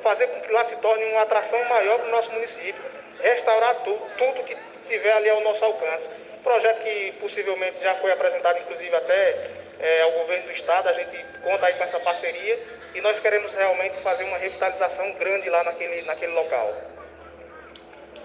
fazer 0.03 0.29
com 0.29 0.41
que 0.41 0.53
lá 0.53 0.65
se 0.65 0.77
torne 0.77 1.05
uma 1.05 1.23
atração 1.23 1.63
maior 1.65 1.99
para 1.99 2.09
o 2.09 2.11
nosso 2.11 2.31
município, 2.33 2.83
restaurar 3.21 3.75
tu, 3.85 4.01
tudo 4.17 4.45
que 4.45 4.57
tiver 4.89 5.13
ali 5.13 5.29
ao 5.29 5.43
nosso 5.43 5.63
alcance. 5.63 6.09
Projeto 6.43 6.83
que 6.83 7.13
possivelmente 7.21 7.83
já 7.83 7.95
foi 7.97 8.13
apresentado, 8.13 8.59
inclusive 8.59 8.95
até 8.95 9.51
é, 9.81 10.03
ao 10.03 10.13
governo 10.13 10.47
do 10.47 10.53
estado, 10.53 10.89
a 10.89 10.93
gente 10.93 11.17
conta 11.43 11.67
aí 11.67 11.75
com 11.75 11.85
essa 11.85 12.01
parceria 12.01 12.59
e 12.95 13.01
nós 13.01 13.19
queremos 13.19 13.53
realmente 13.53 14.01
fazer 14.03 14.25
uma 14.25 14.39
revitalização 14.39 15.13
grande 15.13 15.49
lá 15.51 15.65
naquele, 15.65 16.03
naquele 16.03 16.33
local. 16.33 16.75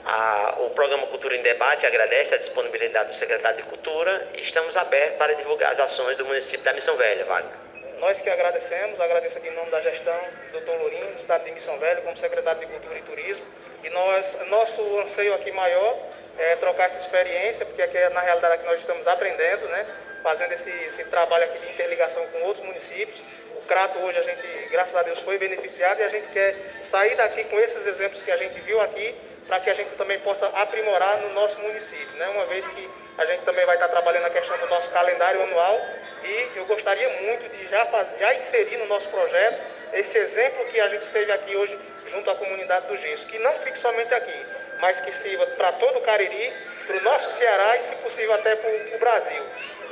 A, 0.05 0.55
o 0.59 0.69
programa 0.71 1.07
Cultura 1.07 1.35
em 1.35 1.41
Debate 1.41 1.85
agradece 1.85 2.35
a 2.35 2.37
disponibilidade 2.37 3.11
do 3.11 3.15
secretário 3.15 3.57
de 3.57 3.69
Cultura 3.69 4.27
e 4.35 4.41
estamos 4.41 4.75
abertos 4.75 5.17
para 5.17 5.33
divulgar 5.35 5.71
as 5.71 5.79
ações 5.79 6.17
do 6.17 6.25
município 6.25 6.63
da 6.63 6.73
Missão 6.73 6.97
Velha, 6.97 7.23
Wagner. 7.25 7.53
Nós 7.99 8.19
que 8.19 8.29
agradecemos, 8.29 8.99
agradeço 8.99 9.37
aqui 9.37 9.47
em 9.47 9.55
nome 9.55 9.71
da 9.71 9.79
gestão 9.79 10.19
do 10.51 10.59
Dr. 10.59 10.71
Lourinho, 10.71 11.07
do 11.13 11.19
Estado 11.19 11.45
de 11.45 11.51
Missão 11.51 11.77
Velha, 11.79 12.01
como 12.01 12.17
secretário 12.17 12.59
de 12.59 12.65
Cultura 12.65 12.99
e 12.99 13.01
Turismo. 13.03 13.45
E 13.81 13.89
nós, 13.91 14.37
nosso 14.49 14.99
anseio 14.99 15.33
aqui 15.35 15.51
maior 15.53 15.97
é 16.37 16.55
trocar 16.55 16.89
essa 16.89 16.99
experiência, 16.99 17.65
porque 17.65 17.81
aqui 17.81 17.97
é 17.97 18.09
na 18.09 18.21
realidade 18.21 18.59
que 18.59 18.65
nós 18.65 18.79
estamos 18.79 19.07
aprendendo, 19.07 19.67
né? 19.67 19.85
fazendo 20.21 20.53
esse, 20.53 20.69
esse 20.69 21.03
trabalho 21.05 21.43
aqui 21.43 21.59
de 21.59 21.73
interligação 21.73 22.25
com 22.27 22.41
outros 22.43 22.65
municípios. 22.65 23.19
O 23.57 23.61
Crato 23.65 23.99
hoje 23.99 24.17
a 24.17 24.23
gente, 24.23 24.47
graças 24.71 24.95
a 24.95 25.03
Deus, 25.03 25.19
foi 25.19 25.37
beneficiado 25.37 25.99
e 25.99 26.03
a 26.03 26.09
gente 26.09 26.27
quer 26.29 26.55
sair 26.89 27.15
daqui 27.15 27.43
com 27.45 27.59
esses 27.59 27.85
exemplos 27.85 28.21
que 28.23 28.31
a 28.31 28.37
gente 28.37 28.59
viu 28.61 28.81
aqui 28.81 29.15
para 29.47 29.59
que 29.59 29.69
a 29.69 29.73
gente 29.73 29.95
também 29.95 30.19
possa 30.21 30.47
aprimorar 30.47 31.17
no 31.17 31.33
nosso 31.33 31.59
município, 31.59 32.17
né? 32.17 32.27
uma 32.29 32.45
vez 32.45 32.65
que 32.65 32.89
a 33.17 33.25
gente 33.25 33.43
também 33.43 33.65
vai 33.65 33.75
estar 33.75 33.89
trabalhando 33.89 34.25
a 34.25 34.29
questão 34.29 34.57
do 34.57 34.67
nosso 34.67 34.89
calendário 34.89 35.43
anual 35.43 35.79
e 36.23 36.47
eu 36.55 36.65
gostaria 36.65 37.09
muito 37.21 37.47
de 37.49 37.67
já, 37.69 37.85
já 38.19 38.33
inserir 38.33 38.77
no 38.77 38.87
nosso 38.87 39.07
projeto 39.09 39.61
esse 39.93 40.17
exemplo 40.17 40.65
que 40.65 40.79
a 40.79 40.87
gente 40.89 41.05
teve 41.07 41.31
aqui 41.31 41.55
hoje 41.55 41.77
junto 42.09 42.29
à 42.29 42.35
comunidade 42.35 42.87
do 42.87 42.97
Gesso, 42.97 43.25
que 43.27 43.37
não 43.39 43.51
fique 43.59 43.77
somente 43.77 44.13
aqui, 44.13 44.45
mas 44.79 44.99
que 45.01 45.11
sirva 45.11 45.45
para 45.47 45.71
todo 45.73 45.99
o 45.99 46.01
Cariri, 46.01 46.51
para 46.85 46.97
o 46.97 47.03
nosso 47.03 47.37
Ceará 47.37 47.77
e, 47.77 47.89
se 47.89 47.95
possível, 48.03 48.33
até 48.33 48.55
para 48.55 48.69
o 48.69 48.99
Brasil. 48.99 49.43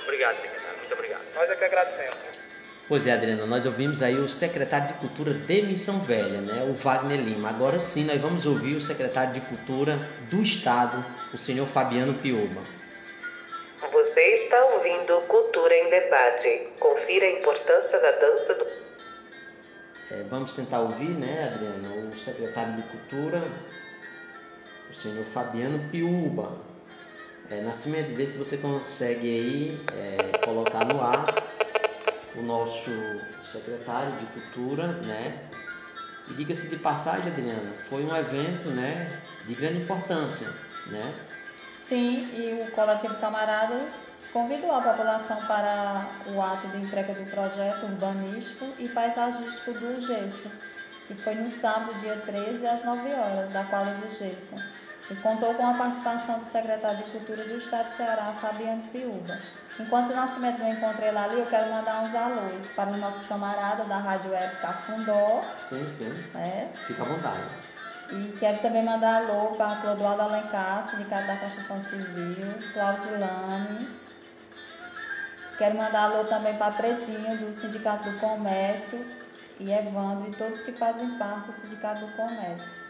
Obrigado, 0.04 0.42
secretário. 0.42 0.78
Muito 0.80 0.94
obrigado. 0.94 1.22
Nós 1.36 1.50
é 1.50 1.56
que 1.56 1.66
agradecemos. 1.66 2.18
Pois 2.88 3.08
é, 3.08 3.14
Adriana, 3.14 3.46
nós 3.46 3.66
ouvimos 3.66 4.02
aí 4.02 4.16
o 4.16 4.28
secretário 4.28 4.90
de 4.90 4.94
Cultura 4.96 5.34
de 5.34 5.62
Missão 5.62 6.00
Velha, 6.02 6.42
né, 6.42 6.68
o 6.70 6.74
Wagner 6.74 7.22
Lima. 7.22 7.50
Agora 7.50 7.80
sim, 7.80 8.04
nós 8.04 8.20
vamos 8.20 8.46
ouvir 8.46 8.76
o 8.76 8.82
secretário 8.82 9.34
de 9.34 9.40
Cultura 9.42 9.98
do 10.30 10.42
Estado, 10.44 11.06
o 11.34 11.38
senhor 11.38 11.66
Fabiano 11.68 12.14
Pioma. 12.16 12.62
Você 13.94 14.22
está 14.22 14.62
ouvindo 14.66 15.22
Cultura 15.28 15.74
em 15.74 15.90
Debate. 15.90 16.68
Confira 16.80 17.26
a 17.26 17.32
importância 17.32 18.00
da 18.00 18.12
dança 18.12 18.54
do. 18.56 18.66
É, 20.12 20.24
vamos 20.30 20.54
tentar 20.54 20.82
ouvir, 20.82 21.12
né, 21.12 21.50
Adriana, 21.54 22.10
o 22.12 22.18
secretário 22.18 22.74
de 22.74 22.84
Cultura, 22.84 23.42
o 24.92 24.94
senhor 24.94 25.24
Fabiano 25.24 25.80
Piuba. 25.90 26.52
É, 27.50 27.62
Nascimento, 27.62 28.16
vê 28.16 28.26
se 28.26 28.38
você 28.38 28.58
consegue 28.58 29.28
aí 29.28 29.82
é, 29.94 30.38
colocar 30.40 30.86
no 30.86 31.02
ar 31.02 31.26
o 32.36 32.42
nosso 32.42 32.92
secretário 33.44 34.12
de 34.18 34.26
Cultura, 34.28 34.88
né? 34.88 35.50
E 36.30 36.34
diga-se 36.34 36.68
de 36.68 36.78
passagem, 36.78 37.28
Adriana, 37.28 37.74
foi 37.90 38.06
um 38.06 38.16
evento, 38.16 38.70
né, 38.70 39.20
de 39.48 39.56
grande 39.56 39.82
importância, 39.82 40.48
né? 40.88 41.14
Sim, 41.74 42.30
e 42.34 42.64
o 42.64 42.72
Coletivo 42.72 43.16
Camaradas 43.16 43.90
convidou 44.32 44.72
a 44.74 44.82
população 44.82 45.38
para 45.46 46.06
o 46.34 46.42
ato 46.42 46.68
de 46.68 46.78
entrega 46.78 47.14
do 47.14 47.30
projeto 47.30 47.84
urbanístico 47.84 48.66
e 48.80 48.88
paisagístico 48.88 49.74
do 49.74 50.00
Gesso, 50.00 50.50
que 51.08 51.16
foi 51.16 51.36
no 51.36 51.50
sábado, 51.50 52.00
dia 52.00 52.16
13, 52.26 52.66
às 52.66 52.86
9 52.86 53.10
horas, 53.14 53.50
da 53.52 53.66
quadra 53.66 53.96
do 53.96 54.10
Gesso. 54.10 54.56
E 55.12 55.16
contou 55.18 55.54
com 55.56 55.68
a 55.68 55.74
participação 55.74 56.40
do 56.40 56.46
secretário 56.46 57.04
de 57.04 57.12
Cultura 57.12 57.44
do 57.44 57.58
Estado 57.58 57.90
de 57.90 57.98
Ceará, 57.98 58.34
Fabiano 58.40 58.82
Piúba. 58.94 59.40
Enquanto 59.78 60.12
o 60.12 60.16
Nascimento 60.16 60.60
não 60.60 60.72
encontrei 60.72 61.12
lá 61.12 61.26
ali, 61.26 61.40
eu 61.40 61.48
quero 61.48 61.70
mandar 61.70 62.04
uns 62.04 62.16
alôs 62.16 62.72
para 62.72 62.92
os 62.92 62.98
nossos 62.98 63.28
camaradas 63.28 63.86
da 63.90 63.98
Rádio 63.98 64.32
Web 64.32 64.56
Cafundó. 64.62 65.42
Sim, 65.60 65.86
sim. 65.86 66.10
Né? 66.34 66.72
Fica 66.88 67.04
à 67.04 67.06
vontade. 67.06 67.44
E 68.10 68.38
quero 68.40 68.60
também 68.60 68.86
mandar 68.86 69.24
alô 69.24 69.48
para 69.58 69.82
Clodoaldo 69.82 70.22
Alencar, 70.22 70.82
Sindicato 70.84 71.28
da 71.28 71.36
Construção 71.36 71.82
Civil, 71.82 72.54
Claudilane. 72.74 73.90
Quero 75.58 75.76
mandar 75.76 76.04
alô 76.04 76.24
também 76.24 76.56
para 76.56 76.72
Pretinho, 76.72 77.38
do 77.38 77.52
Sindicato 77.52 78.10
do 78.10 78.18
Comércio, 78.18 79.06
e 79.60 79.74
Evandro 79.74 80.30
e 80.30 80.36
todos 80.36 80.62
que 80.62 80.72
fazem 80.72 81.18
parte 81.18 81.48
do 81.48 81.52
Sindicato 81.52 82.00
do 82.00 82.12
Comércio. 82.14 82.81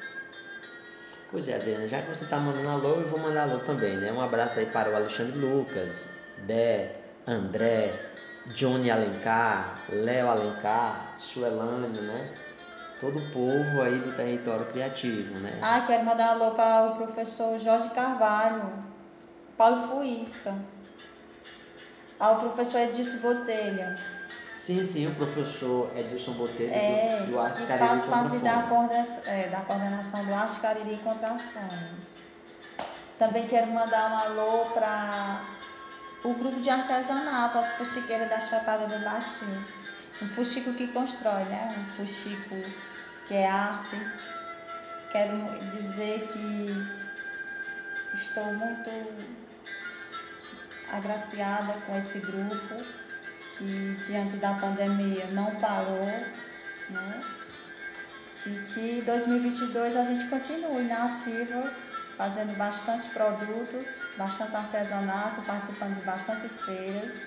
Pois 1.32 1.48
é, 1.48 1.56
Adriana, 1.56 1.88
já 1.88 2.02
que 2.02 2.10
você 2.10 2.26
está 2.26 2.38
mandando 2.38 2.68
alô, 2.68 3.00
eu 3.00 3.08
vou 3.08 3.18
mandar 3.18 3.44
alô 3.44 3.60
também, 3.60 3.96
né? 3.96 4.12
Um 4.12 4.20
abraço 4.20 4.60
aí 4.60 4.66
para 4.66 4.92
o 4.92 4.96
Alexandre 4.98 5.40
Lucas, 5.40 6.10
Dé, 6.40 6.92
André, 7.26 7.94
Johnny 8.48 8.92
Alencar, 8.92 9.78
Léo 9.88 10.28
Alencar, 10.28 11.16
Suelânio, 11.18 12.02
né? 12.02 12.30
Todo 13.00 13.18
o 13.18 13.32
povo 13.32 13.82
aí 13.82 13.98
do 13.98 14.14
território 14.14 14.66
criativo, 14.66 15.40
né? 15.40 15.58
Ah, 15.62 15.86
quero 15.88 16.04
mandar 16.04 16.32
alô 16.32 16.52
para 16.52 16.92
o 16.92 16.96
professor 16.98 17.58
Jorge 17.58 17.90
Carvalho, 17.92 18.70
Paulo 19.58 19.88
Fuisca, 19.88 20.54
ao 22.20 22.40
professor 22.40 22.82
Edilson 22.82 23.20
Botelho. 23.20 23.98
Sim, 24.62 24.84
sim, 24.84 25.08
o 25.08 25.16
professor 25.16 25.92
Edilson 25.98 26.34
Botelho 26.34 26.72
É, 26.72 27.24
do, 27.26 27.32
do 27.32 27.40
Artes 27.40 27.66
Cariri 27.66 27.88
faz 27.88 28.04
parte 28.04 28.38
da, 28.38 28.62
coordenação, 28.62 29.24
é, 29.26 29.48
da 29.48 29.62
coordenação 29.62 30.24
do 30.24 30.32
Arte 30.36 30.60
Cariri 30.60 31.00
contra 31.04 31.30
a 31.30 31.40
Fome. 31.40 31.90
Também 33.18 33.48
quero 33.48 33.72
mandar 33.72 34.12
um 34.12 34.18
alô 34.20 34.66
para 34.66 35.42
o 36.24 36.32
grupo 36.36 36.62
de 36.62 36.70
artesanato, 36.70 37.58
as 37.58 37.74
fuxiqueiras 37.74 38.30
da 38.30 38.40
Chapada 38.40 38.86
do 38.86 39.04
Baixio. 39.04 39.48
Um 40.22 40.30
fuxico 40.30 40.72
que 40.74 40.86
constrói, 40.90 41.44
né? 41.46 41.76
Um 41.80 41.96
fuxico 41.96 42.56
que 43.28 43.34
é 43.34 43.48
arte. 43.48 43.96
Quero 45.12 45.38
dizer 45.72 46.28
que 46.28 46.88
estou 48.14 48.46
muito 48.54 48.92
agraciada 50.94 51.74
com 51.88 51.98
esse 51.98 52.20
grupo 52.20 52.76
que 53.62 53.96
diante 54.08 54.38
da 54.38 54.56
pandemia 54.56 55.28
não 55.28 55.56
parou, 55.58 56.06
né? 56.90 57.22
E 58.48 58.50
que 58.74 59.02
2022 59.06 59.96
a 59.96 60.04
gente 60.04 60.28
continue 60.30 60.84
na 60.86 61.06
ativa, 61.06 61.72
fazendo 62.18 62.58
bastante 62.58 63.08
produtos, 63.10 63.86
bastante 64.18 64.56
artesanato, 64.56 65.44
participando 65.44 65.96
de 65.96 66.02
bastante 66.02 66.50
feiras. 66.66 67.22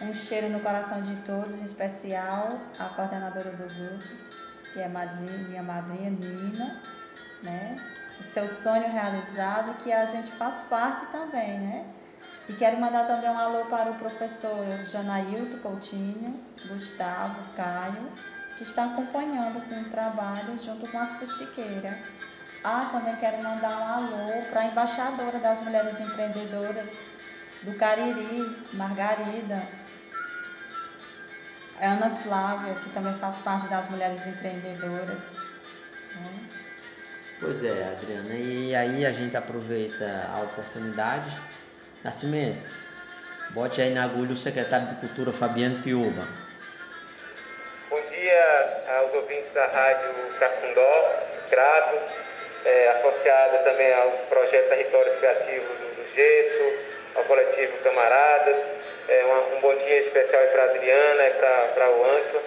Um 0.00 0.12
cheiro 0.12 0.48
no 0.48 0.60
coração 0.60 1.02
de 1.02 1.14
todos, 1.16 1.54
em 1.60 1.64
especial 1.64 2.58
a 2.78 2.86
coordenadora 2.86 3.50
do 3.50 3.74
grupo, 3.74 4.04
que 4.72 4.80
é 4.80 4.88
minha 4.88 5.62
madrinha 5.62 6.10
Nina, 6.10 6.80
né? 7.42 7.76
O 8.18 8.22
seu 8.22 8.48
sonho 8.48 8.90
realizado, 8.90 9.74
que 9.82 9.92
a 9.92 10.06
gente 10.06 10.32
faz 10.32 10.62
parte 10.62 11.06
também, 11.12 11.60
né? 11.60 11.86
E 12.48 12.52
quero 12.52 12.78
mandar 12.78 13.06
também 13.06 13.30
um 13.30 13.38
alô 13.38 13.64
para 13.66 13.90
o 13.90 13.94
professor 13.94 14.66
Janailton 14.84 15.58
Coutinho, 15.58 16.38
Gustavo, 16.66 17.42
Caio, 17.56 18.12
que 18.56 18.62
está 18.64 18.84
acompanhando 18.84 19.66
com 19.66 19.80
o 19.80 19.84
trabalho 19.90 20.58
junto 20.62 20.86
com 20.90 20.98
as 20.98 21.14
fuxiqueiras. 21.14 21.96
Ah, 22.62 22.88
também 22.92 23.16
quero 23.16 23.42
mandar 23.42 23.78
um 23.78 23.92
alô 23.94 24.42
para 24.50 24.60
a 24.60 24.66
embaixadora 24.66 25.38
das 25.38 25.60
mulheres 25.60 25.98
empreendedoras 26.00 26.88
do 27.62 27.74
Cariri, 27.78 28.56
Margarida, 28.74 29.66
Ana 31.80 32.10
Flávia, 32.10 32.74
que 32.74 32.90
também 32.90 33.14
faz 33.14 33.38
parte 33.38 33.68
das 33.68 33.88
mulheres 33.88 34.26
empreendedoras. 34.26 35.32
né? 36.14 36.48
Pois 37.40 37.64
é, 37.64 37.88
Adriana, 37.90 38.34
e 38.34 38.74
aí 38.74 39.04
a 39.04 39.12
gente 39.12 39.36
aproveita 39.36 40.28
a 40.30 40.42
oportunidade. 40.42 41.53
Nascimento, 42.04 42.58
bote 43.50 43.80
aí 43.80 43.90
na 43.94 44.04
agulha 44.04 44.32
o 44.32 44.36
secretário 44.36 44.88
de 44.88 44.94
Cultura, 44.96 45.32
Fabiano 45.32 45.82
Piuba. 45.82 46.26
Bom 47.88 48.00
dia 48.10 48.82
aos 48.98 49.14
ouvintes 49.14 49.50
da 49.54 49.66
Rádio 49.66 50.10
Cafundó, 50.38 51.12
grato, 51.50 51.96
é, 52.66 52.88
associada 52.88 53.58
também 53.58 53.92
ao 53.94 54.10
projeto 54.28 54.68
Territórios 54.68 55.18
Criativos 55.18 55.68
do, 55.78 55.94
do 56.02 56.14
Gesso, 56.14 56.78
ao 57.16 57.24
coletivo 57.24 57.72
Camaradas. 57.82 58.56
É, 59.08 59.24
uma- 59.24 59.56
um 59.56 59.60
bom 59.60 59.74
dia 59.76 60.00
especial 60.00 60.42
para 60.48 60.62
a 60.62 60.64
Adriana 60.66 61.26
e 61.26 61.30
para 61.74 61.90
o 61.90 62.04
Anderson. 62.04 62.40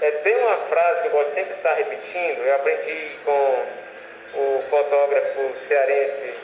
É, 0.00 0.10
tem 0.22 0.36
uma 0.36 0.56
frase 0.68 1.00
que 1.02 1.06
eu 1.08 1.10
gosto 1.12 1.34
sempre 1.34 1.52
de 1.52 1.56
estar 1.58 1.74
repetindo, 1.74 2.38
eu 2.42 2.54
aprendi 2.56 3.10
com 3.24 3.64
o 4.34 4.62
fotógrafo 4.68 5.52
cearense 5.68 6.34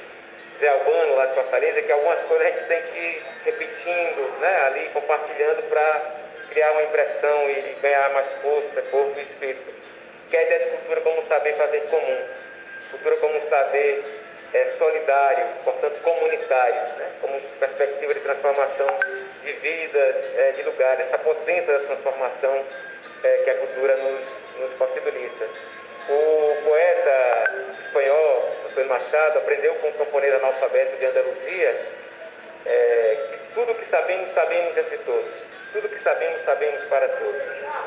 Zé 0.59 0.69
Albano, 0.69 1.17
lá 1.17 1.27
de 1.27 1.35
Fortaleza, 1.35 1.83
que 1.83 1.93
algumas 1.93 2.21
coisas 2.21 2.47
a 2.47 2.51
gente 2.51 2.67
tem 2.67 2.83
que 2.83 2.99
ir 2.99 3.23
repetindo, 3.45 4.41
né, 4.41 4.67
ali, 4.67 4.91
compartilhando 4.93 5.63
para 5.71 6.03
criar 6.51 6.73
uma 6.73 6.83
impressão 6.83 7.51
e 7.51 7.77
ganhar 7.81 8.11
mais 8.11 8.31
força, 8.43 8.83
corpo 8.83 9.19
e 9.19 9.23
espírito. 9.23 9.73
Que 10.29 10.37
a 10.37 10.43
ideia 10.43 10.65
de 10.65 10.71
cultura 10.71 11.01
como 11.01 11.23
saber 11.25 11.55
fazer 11.57 11.81
comum. 11.89 12.19
Cultura 12.91 13.17
como 13.17 13.41
saber 13.49 14.05
é, 14.53 14.67
solidário, 14.79 15.47
portanto 15.65 16.01
comunitário, 16.03 16.81
né, 16.99 17.11
como 17.21 17.41
perspectiva 17.41 18.15
de 18.15 18.21
transformação 18.21 18.89
de 19.43 19.53
vidas, 19.53 20.17
é, 20.37 20.53
de 20.53 20.63
lugares, 20.65 21.07
essa 21.07 21.19
potência 21.19 21.79
da 21.79 21.87
transformação 21.87 22.65
é, 23.23 23.37
que 23.45 23.51
a 23.51 23.55
cultura 23.55 23.97
nos, 23.97 24.25
nos 24.61 24.73
possibilita. 24.75 25.49
O 26.09 26.63
poeta 26.65 27.51
espanhol, 27.85 28.57
Antônio 28.69 28.89
Machado, 28.89 29.39
aprendeu 29.39 29.75
com 29.77 29.89
o 29.89 29.93
camponês 29.95 30.35
analfabeto 30.35 30.97
de 30.97 31.07
Andaluzia 31.07 32.01
é, 32.67 33.17
que 33.31 33.55
tudo 33.55 33.75
que 33.75 33.87
sabemos, 33.87 34.31
sabemos 34.33 34.77
entre 34.77 34.99
todos. 34.99 35.31
Tudo 35.73 35.89
que 35.89 36.01
sabemos, 36.01 36.43
sabemos 36.43 36.83
para 36.85 37.09
todos. 37.09 37.43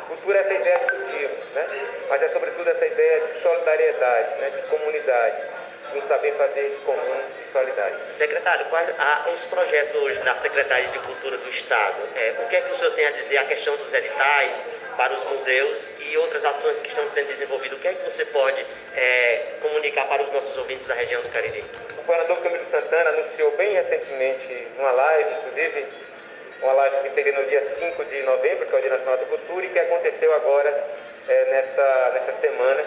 Cultura 0.07 0.39
é 0.39 0.41
essa 0.41 0.53
ideia 0.53 0.79
de 0.79 0.85
cultivo, 0.85 1.35
né? 1.53 1.67
mas 2.09 2.21
é 2.21 2.29
sobretudo 2.29 2.69
essa 2.69 2.85
ideia 2.85 3.19
de 3.21 3.41
solidariedade, 3.41 4.35
né? 4.39 4.49
de 4.51 4.61
comunidade, 4.69 5.43
de 5.91 5.97
um 5.99 6.07
saber 6.07 6.33
fazer 6.35 6.79
comum 6.85 7.21
e 7.45 7.51
solidário. 7.51 7.97
Secretário, 8.17 8.65
quais 8.67 8.89
ah, 8.97 9.25
os 9.33 9.45
projetos 9.45 10.23
da 10.23 10.35
Secretaria 10.35 10.87
de 10.87 10.99
Cultura 10.99 11.37
do 11.37 11.49
Estado? 11.49 11.97
É, 12.15 12.35
o 12.41 12.47
que 12.47 12.55
é 12.55 12.61
que 12.61 12.71
o 12.71 12.77
senhor 12.77 12.93
tem 12.93 13.05
a 13.05 13.11
dizer 13.11 13.37
a 13.37 13.45
questão 13.45 13.75
dos 13.75 13.93
editais 13.93 14.65
para 14.95 15.13
os 15.13 15.23
museus 15.25 15.85
outras 16.17 16.43
ações 16.45 16.81
que 16.81 16.89
estão 16.89 17.07
sendo 17.09 17.27
desenvolvidas? 17.27 17.77
O 17.77 17.81
que 17.81 17.87
é 17.87 17.93
que 17.93 18.09
você 18.09 18.25
pode 18.25 18.65
é, 18.95 19.57
comunicar 19.61 20.07
para 20.07 20.23
os 20.23 20.31
nossos 20.31 20.57
ouvintes 20.57 20.85
da 20.87 20.93
região 20.93 21.21
do 21.21 21.29
Cariri? 21.29 21.63
O 21.97 22.03
governador 22.03 22.41
Camilo 22.41 22.65
Santana 22.69 23.09
anunciou 23.11 23.51
bem 23.57 23.73
recentemente, 23.73 24.67
numa 24.77 24.91
live, 24.91 25.33
inclusive, 25.33 25.87
uma 26.61 26.73
live 26.73 26.95
que 27.03 27.15
seria 27.15 27.33
no 27.33 27.45
dia 27.45 27.61
5 27.77 28.05
de 28.05 28.21
novembro, 28.23 28.65
que 28.65 28.75
é 28.75 28.77
o 28.77 28.81
Dia 28.81 28.91
Nacional 28.91 29.17
da 29.17 29.25
Cultura, 29.25 29.65
e 29.65 29.69
que 29.69 29.79
aconteceu 29.79 30.33
agora 30.33 30.83
eh, 31.27 31.45
nessa, 31.51 32.11
nessa 32.13 32.33
semana, 32.39 32.85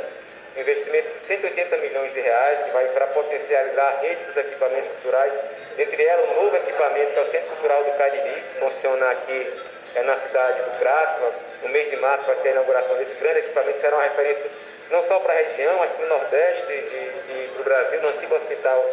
um 0.56 0.60
investimento 0.60 1.08
de 1.20 1.26
180 1.26 1.76
milhões 1.78 2.14
de 2.14 2.20
reais, 2.20 2.64
que 2.64 2.70
vai 2.70 2.86
para 2.88 3.06
potencializar 3.08 3.86
a 3.86 4.00
rede 4.00 4.24
dos 4.24 4.36
equipamentos 4.36 4.88
culturais, 4.92 5.32
entre 5.78 6.02
elas 6.02 6.30
um 6.30 6.42
novo 6.42 6.56
equipamento, 6.56 7.12
que 7.12 7.18
é 7.18 7.22
o 7.22 7.30
Centro 7.30 7.48
Cultural 7.48 7.84
do 7.84 7.98
Cariri, 7.98 8.40
que 8.40 8.60
funciona 8.60 9.10
aqui 9.10 9.52
eh, 9.96 10.02
na 10.02 10.16
cidade 10.16 10.62
do 10.62 10.78
Crato. 10.78 11.32
No 11.62 11.68
mês 11.70 11.90
de 11.90 11.96
março 11.96 12.26
vai 12.26 12.36
ser 12.36 12.48
a 12.48 12.52
inauguração 12.52 12.96
desse 12.96 13.14
grande 13.14 13.38
equipamento, 13.40 13.80
será 13.80 13.96
uma 13.96 14.04
referência 14.04 14.50
não 14.90 15.04
só 15.08 15.18
para 15.18 15.32
a 15.32 15.36
região, 15.36 15.78
mas 15.78 15.90
para 15.90 16.06
o 16.06 16.08
Nordeste 16.08 16.72
e, 16.72 17.32
e 17.32 17.50
para 17.52 17.60
o 17.60 17.64
Brasil, 17.64 18.02
no 18.02 18.08
antigo 18.08 18.36
hospital 18.36 18.90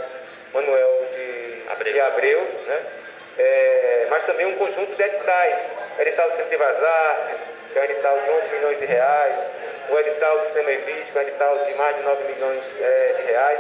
Manuel 0.53 1.07
de 1.11 1.63
Abreu, 1.69 1.93
de 1.93 1.99
Abreu 1.99 2.41
né? 2.41 2.85
É, 3.37 4.07
mas 4.09 4.23
também 4.25 4.45
um 4.45 4.55
conjunto 4.57 4.95
de 4.95 5.03
editais, 5.03 5.59
edital 5.99 6.29
do 6.29 6.33
Incentivo 6.35 6.63
às 6.63 6.83
Artes, 6.83 7.37
que 7.71 7.79
é 7.79 7.81
um 7.81 7.85
edital 7.85 8.19
de 8.19 8.29
11 8.29 8.47
milhões 8.55 8.79
de 8.79 8.85
reais, 8.85 9.35
o 9.89 9.99
edital 9.99 10.37
do 10.37 10.59
e 10.59 10.77
Vídeo, 10.77 11.05
que 11.11 11.17
é 11.17 11.21
um 11.21 11.23
edital 11.23 11.57
de 11.65 11.73
mais 11.73 11.95
de 11.95 12.03
9 12.03 12.23
milhões 12.31 12.63
é, 12.79 13.13
de 13.17 13.23
reais, 13.23 13.59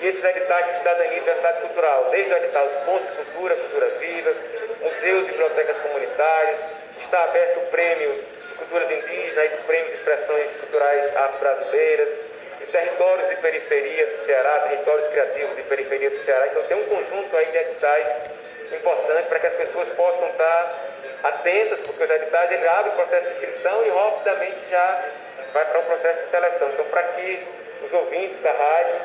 e 0.00 0.06
esses 0.06 0.24
editais 0.24 0.66
de 0.66 0.78
cidadania 0.78 1.16
e 1.16 1.20
diversidade 1.20 1.60
cultural, 1.60 2.08
desde 2.10 2.32
o 2.32 2.36
edital 2.36 2.68
de 2.68 2.84
pontos 2.84 3.10
de 3.10 3.16
cultura, 3.16 3.56
cultura 3.56 3.86
viva, 3.98 4.34
museus 4.80 5.24
e 5.24 5.30
bibliotecas 5.32 5.78
comunitárias, 5.78 6.58
está 7.00 7.24
aberto 7.24 7.58
o 7.58 7.66
prêmio 7.66 8.12
de 8.12 8.54
culturas 8.54 8.90
indígenas 8.90 9.50
e 9.50 9.54
o 9.54 9.64
prêmio 9.64 9.88
de 9.88 9.94
expressões 9.94 10.50
culturais 10.60 11.16
afro-brasileiras, 11.16 12.08
territórios 12.70 13.28
de 13.28 13.36
periferia 13.36 14.06
do 14.06 14.24
Ceará, 14.24 14.60
territórios 14.60 15.08
criativos 15.08 15.56
de 15.56 15.62
periferia 15.62 16.10
do 16.10 16.18
Ceará. 16.24 16.46
Então 16.48 16.62
tem 16.64 16.76
um 16.76 16.84
conjunto 16.84 17.36
aí 17.36 17.46
de 17.46 17.58
editais 17.58 18.06
importante 18.72 19.28
para 19.28 19.40
que 19.40 19.46
as 19.46 19.54
pessoas 19.54 19.88
possam 19.90 20.28
estar 20.28 20.74
atentas, 21.24 21.80
porque 21.80 22.04
os 22.04 22.10
editais 22.10 22.52
ele 22.52 22.68
abre 22.68 22.90
o 22.90 22.92
processo 22.92 23.28
de 23.28 23.34
inscrição 23.34 23.84
e 23.84 23.90
rapidamente 23.90 24.70
já 24.70 25.04
vai 25.52 25.64
para 25.64 25.78
o 25.80 25.82
processo 25.84 26.24
de 26.24 26.30
seleção. 26.30 26.68
Então 26.68 26.84
para 26.86 27.02
que 27.02 27.46
os 27.82 27.92
ouvintes 27.92 28.40
da 28.40 28.52
rádio 28.52 29.00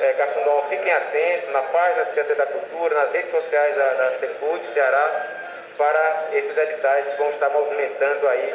é, 0.00 0.12
Cafundó 0.14 0.62
fiquem 0.68 0.92
atentos 0.92 1.50
na 1.52 1.62
página 1.62 2.04
da 2.04 2.06
Secretaria 2.06 2.36
da 2.36 2.46
Cultura, 2.46 2.94
nas 2.94 3.12
redes 3.12 3.30
sociais 3.30 3.76
da, 3.76 3.94
da 3.94 4.18
Secult, 4.18 4.64
Ceará, 4.72 5.41
para 5.76 6.28
esses 6.32 6.56
editais 6.56 7.06
que 7.06 7.16
vão 7.16 7.30
estar 7.30 7.50
movimentando 7.50 8.28
aí 8.28 8.54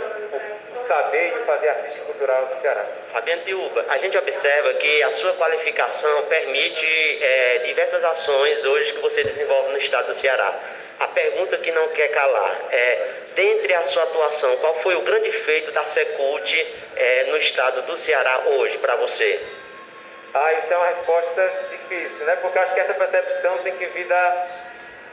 o, 0.75 0.87
saber 0.87 1.33
e 1.33 1.39
o 1.39 1.45
fazer 1.45 1.69
artístico 1.69 2.03
e 2.03 2.05
cultural 2.05 2.45
do 2.45 2.61
Ceará. 2.61 2.85
Fabiano 3.11 3.41
Piuba, 3.43 3.85
a 3.89 3.97
gente 3.97 4.17
observa 4.17 4.73
que 4.75 5.03
a 5.03 5.11
sua 5.11 5.33
qualificação 5.33 6.23
permite 6.23 7.23
é, 7.23 7.59
diversas 7.59 8.03
ações 8.03 8.63
hoje 8.63 8.93
que 8.93 9.01
você 9.01 9.23
desenvolve 9.23 9.71
no 9.71 9.77
estado 9.77 10.07
do 10.07 10.13
Ceará. 10.13 10.53
A 10.99 11.07
pergunta 11.09 11.57
que 11.57 11.71
não 11.71 11.87
quer 11.89 12.07
calar 12.09 12.59
é, 12.71 13.09
dentre 13.35 13.73
a 13.75 13.83
sua 13.83 14.03
atuação, 14.03 14.57
qual 14.57 14.75
foi 14.75 14.95
o 14.95 15.01
grande 15.01 15.31
feito 15.31 15.71
da 15.71 15.85
Secult 15.85 16.67
é, 16.95 17.23
no 17.25 17.37
estado 17.37 17.83
do 17.83 17.95
Ceará 17.95 18.43
hoje 18.47 18.77
para 18.79 18.95
você? 18.95 19.39
Ah, 20.33 20.53
isso 20.53 20.73
é 20.73 20.77
uma 20.77 20.87
resposta 20.87 21.51
difícil, 21.69 22.25
né? 22.25 22.37
Porque 22.41 22.59
acho 22.59 22.73
que 22.73 22.79
essa 22.79 22.93
percepção 22.93 23.57
tem 23.59 23.75
que 23.75 23.85
vir 23.85 24.05
da, 24.05 24.47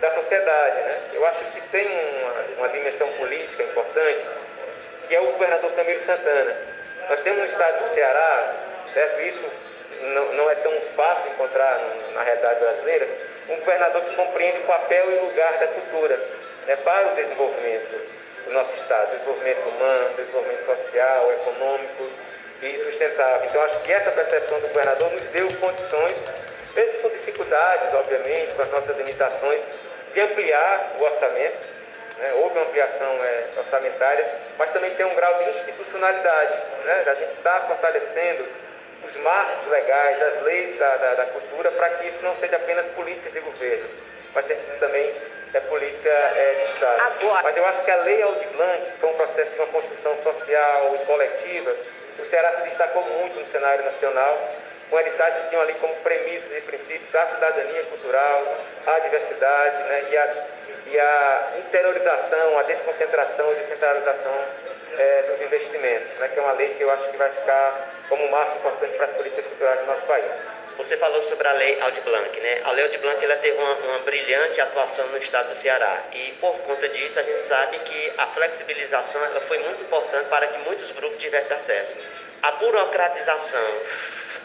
da 0.00 0.10
sociedade, 0.14 0.76
né? 0.82 1.00
Eu 1.12 1.26
acho 1.26 1.44
que 1.52 1.60
tem 1.68 1.86
uma, 1.86 2.58
uma 2.58 2.68
dimensão 2.68 3.08
política 3.12 3.62
importante, 3.62 4.24
que 5.08 5.14
é 5.14 5.20
o 5.20 5.32
governador 5.32 5.72
Camilo 5.72 6.04
Santana. 6.04 6.56
Nós 7.08 7.20
temos 7.20 7.40
no 7.40 7.46
estado 7.46 7.84
do 7.84 7.94
Ceará, 7.94 8.54
certo? 8.92 9.20
Isso 9.22 9.50
não, 10.02 10.32
não 10.34 10.50
é 10.50 10.54
tão 10.56 10.72
fácil 10.96 11.30
encontrar 11.30 11.80
na 12.14 12.22
realidade 12.22 12.60
brasileira, 12.60 13.08
um 13.48 13.56
governador 13.56 14.02
que 14.02 14.16
compreende 14.16 14.58
o 14.58 14.62
papel 14.62 15.10
e 15.10 15.20
lugar 15.20 15.58
da 15.58 15.68
cultura 15.68 16.16
né, 16.66 16.76
para 16.76 17.12
o 17.12 17.14
desenvolvimento 17.14 18.24
do 18.44 18.52
nosso 18.52 18.74
Estado, 18.74 19.12
desenvolvimento 19.12 19.68
humano, 19.68 20.14
desenvolvimento 20.16 20.66
social, 20.66 21.32
econômico 21.32 22.10
e 22.62 22.78
sustentável. 22.84 23.46
Então, 23.46 23.62
acho 23.62 23.80
que 23.80 23.92
essa 23.92 24.10
percepção 24.10 24.60
do 24.60 24.68
governador 24.68 25.12
nos 25.12 25.22
deu 25.28 25.48
condições, 25.58 26.16
mesmo 26.74 27.02
com 27.02 27.08
dificuldades, 27.10 27.94
obviamente, 27.94 28.52
com 28.54 28.62
as 28.62 28.70
nossas 28.70 28.96
limitações, 28.96 29.60
de 30.14 30.20
ampliar 30.20 30.96
o 30.98 31.02
orçamento. 31.02 31.74
Né? 32.18 32.32
Houve 32.36 32.56
uma 32.56 32.66
ampliação 32.66 33.24
é, 33.24 33.48
orçamentária, 33.56 34.26
mas 34.56 34.70
também 34.70 34.94
tem 34.94 35.04
um 35.04 35.14
grau 35.14 35.34
de 35.42 35.50
institucionalidade. 35.50 36.58
Né? 36.84 37.04
A 37.06 37.14
gente 37.14 37.32
está 37.34 37.60
fortalecendo 37.62 38.46
os 39.04 39.16
marcos 39.16 39.70
legais, 39.70 40.22
as 40.22 40.42
leis 40.42 40.78
da, 40.78 40.96
da, 40.96 41.14
da 41.14 41.24
cultura, 41.26 41.70
para 41.72 41.90
que 41.90 42.08
isso 42.08 42.22
não 42.22 42.34
seja 42.36 42.56
apenas 42.56 42.86
política 42.92 43.30
de 43.30 43.40
governo, 43.40 43.88
mas 44.32 44.46
também 44.80 45.12
é 45.52 45.60
política 45.60 46.08
é, 46.08 46.54
de 46.54 46.72
Estado. 46.72 47.00
Agora. 47.00 47.42
Mas 47.42 47.56
eu 47.56 47.66
acho 47.66 47.84
que 47.84 47.90
a 47.90 47.96
Lei 47.96 48.22
Aldir 48.22 48.48
Blanc, 48.48 48.84
que 48.92 48.98
foi 48.98 49.10
um 49.10 49.14
processo 49.14 49.50
de 49.50 49.58
uma 49.58 49.66
construção 49.66 50.22
social 50.22 50.94
e 50.94 51.06
coletiva, 51.06 51.76
o 52.18 52.24
Ceará 52.26 52.56
se 52.56 52.62
destacou 52.68 53.02
muito 53.02 53.38
no 53.38 53.46
cenário 53.46 53.84
nacional, 53.84 54.38
que 55.02 55.48
tinham 55.48 55.62
ali 55.62 55.74
como 55.74 55.94
premissas 55.96 56.50
e 56.56 56.60
princípios 56.60 57.14
a 57.14 57.26
cidadania 57.26 57.82
cultural, 57.84 58.56
a 58.86 58.98
diversidade 59.00 59.82
né, 59.84 60.04
e, 60.10 60.16
a, 60.16 60.46
e 60.86 61.00
a 61.00 61.52
interiorização, 61.58 62.58
a 62.58 62.62
desconcentração 62.62 63.52
e 63.52 63.54
descentralização 63.56 64.34
é, 64.96 65.22
dos 65.22 65.40
investimentos, 65.42 66.18
né, 66.18 66.28
que 66.28 66.38
é 66.38 66.42
uma 66.42 66.52
lei 66.52 66.74
que 66.74 66.82
eu 66.82 66.90
acho 66.90 67.10
que 67.10 67.16
vai 67.16 67.30
ficar 67.30 67.88
como 68.08 68.24
um 68.24 68.30
marco 68.30 68.58
importante 68.58 68.96
para 68.96 69.06
as 69.06 69.12
políticas 69.12 69.46
culturais 69.46 69.80
do 69.80 69.86
nosso 69.86 70.02
país. 70.02 70.30
Você 70.76 70.96
falou 70.96 71.22
sobre 71.22 71.46
a 71.46 71.52
Lei 71.52 71.80
Aldir 71.80 72.02
Blanc, 72.02 72.40
né? 72.40 72.60
A 72.64 72.72
Lei 72.72 72.84
Aldir 72.84 73.00
Blanc 73.00 73.24
ela 73.24 73.36
teve 73.36 73.56
uma, 73.56 73.74
uma, 73.74 73.98
brilhante 74.00 74.60
atuação 74.60 75.06
no 75.06 75.18
estado 75.18 75.50
do 75.50 75.60
Ceará 75.60 76.02
e 76.12 76.32
por 76.40 76.52
conta 76.62 76.88
disso 76.88 77.16
a 77.16 77.22
gente 77.22 77.42
sabe 77.42 77.78
que 77.78 78.12
a 78.18 78.26
flexibilização 78.26 79.24
ela 79.24 79.40
foi 79.42 79.58
muito 79.58 79.82
importante 79.82 80.28
para 80.28 80.48
que 80.48 80.58
muitos 80.68 80.90
grupos 80.90 81.20
tivessem 81.20 81.56
acesso. 81.56 81.96
A 82.42 82.50
burocratização 82.52 83.80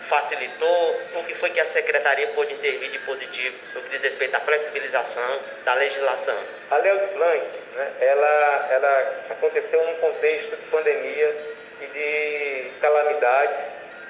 facilitou, 0.10 1.02
o 1.16 1.24
que 1.24 1.36
foi 1.36 1.52
que 1.52 1.60
a 1.60 1.66
secretaria 1.68 2.28
pôde 2.30 2.54
intervir 2.54 2.90
de 2.90 3.00
positivo 3.00 3.58
no 3.74 3.82
que 3.82 3.90
diz 3.90 4.02
respeito 4.02 4.36
à 4.36 4.40
flexibilização 4.42 5.40
da 5.64 5.74
legislação? 5.76 6.38
A 6.72 6.78
Lei 6.78 6.92
Aldir 6.92 7.18
né, 7.18 7.92
ela, 8.02 8.68
ela 8.72 9.24
aconteceu 9.30 9.86
num 9.86 9.96
contexto 9.96 10.56
de 10.56 10.64
pandemia 10.64 11.36
e 11.82 11.86
de 11.88 12.72
calamidades 12.82 13.64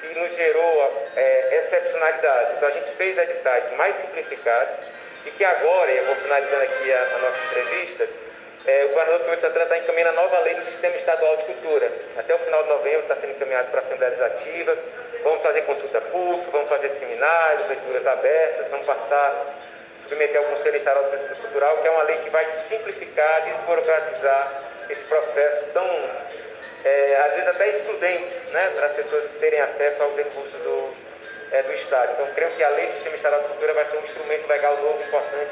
e 0.03 0.19
nos 0.19 0.35
gerou 0.35 1.07
é, 1.15 1.57
excepcionalidade. 1.59 2.53
Então 2.55 2.69
a 2.69 2.71
gente 2.71 2.91
fez 2.95 3.17
editais 3.17 3.71
mais 3.75 3.95
simplificados 3.97 4.85
e 5.25 5.31
que 5.31 5.43
agora, 5.43 5.91
e 5.91 5.97
eu 5.97 6.05
vou 6.05 6.15
finalizando 6.15 6.63
aqui 6.63 6.93
a, 6.93 7.01
a 7.01 7.17
nossa 7.19 7.39
entrevista, 7.45 8.07
é, 8.65 8.85
o 8.85 8.89
governador 8.89 9.19
Pedro 9.21 9.41
Santana 9.41 9.63
está 9.63 9.77
encaminhando 9.77 10.09
a 10.09 10.21
nova 10.21 10.39
lei 10.39 10.55
do 10.55 10.65
Sistema 10.65 10.95
Estadual 10.95 11.37
de 11.37 11.43
Cultura. 11.43 11.91
Até 12.17 12.35
o 12.35 12.39
final 12.39 12.63
de 12.63 12.69
novembro 12.69 13.01
está 13.01 13.15
sendo 13.15 13.31
encaminhado 13.31 13.71
para 13.71 13.79
a 13.79 13.83
Assembleia 13.83 14.11
Legislativa. 14.11 14.77
Vamos 15.23 15.41
fazer 15.41 15.61
consulta 15.61 16.01
pública, 16.01 16.51
vamos 16.51 16.69
fazer 16.69 16.89
seminários, 16.99 17.67
leituras 17.67 18.07
abertas, 18.07 18.67
vamos 18.69 18.85
passar, 18.85 19.45
submeter 20.07 20.37
ao 20.37 20.43
Conselho 20.43 20.77
Estadual 20.77 21.05
de 21.05 21.11
Política 21.11 21.35
Cultural, 21.41 21.77
que 21.77 21.87
é 21.87 21.91
uma 21.91 22.03
lei 22.03 22.17
que 22.17 22.29
vai 22.29 22.45
simplificar, 22.67 23.43
desburocratizar 23.45 24.63
esse 24.89 25.03
processo 25.03 25.65
tão 25.73 25.87
é, 26.83 27.15
às 27.25 27.33
vezes 27.33 27.47
até 27.47 27.69
excludentes, 27.69 28.33
né, 28.51 28.71
para 28.75 28.87
as 28.87 28.93
pessoas 28.93 29.25
terem 29.39 29.59
acesso 29.59 30.01
aos 30.01 30.15
recursos 30.15 30.61
do, 30.61 30.93
é, 31.51 31.63
do 31.63 31.73
Estado. 31.73 32.13
Então, 32.13 32.27
creio 32.33 32.51
que 32.51 32.63
a 32.63 32.69
Lei 32.69 32.87
do 32.87 32.93
Sistema 32.93 33.15
Estadual 33.15 33.41
de 33.41 33.47
Cultura 33.49 33.73
vai 33.73 33.85
ser 33.85 33.97
um 33.97 34.03
instrumento 34.03 34.47
legal 34.47 34.77
novo, 34.77 35.01
importante, 35.01 35.51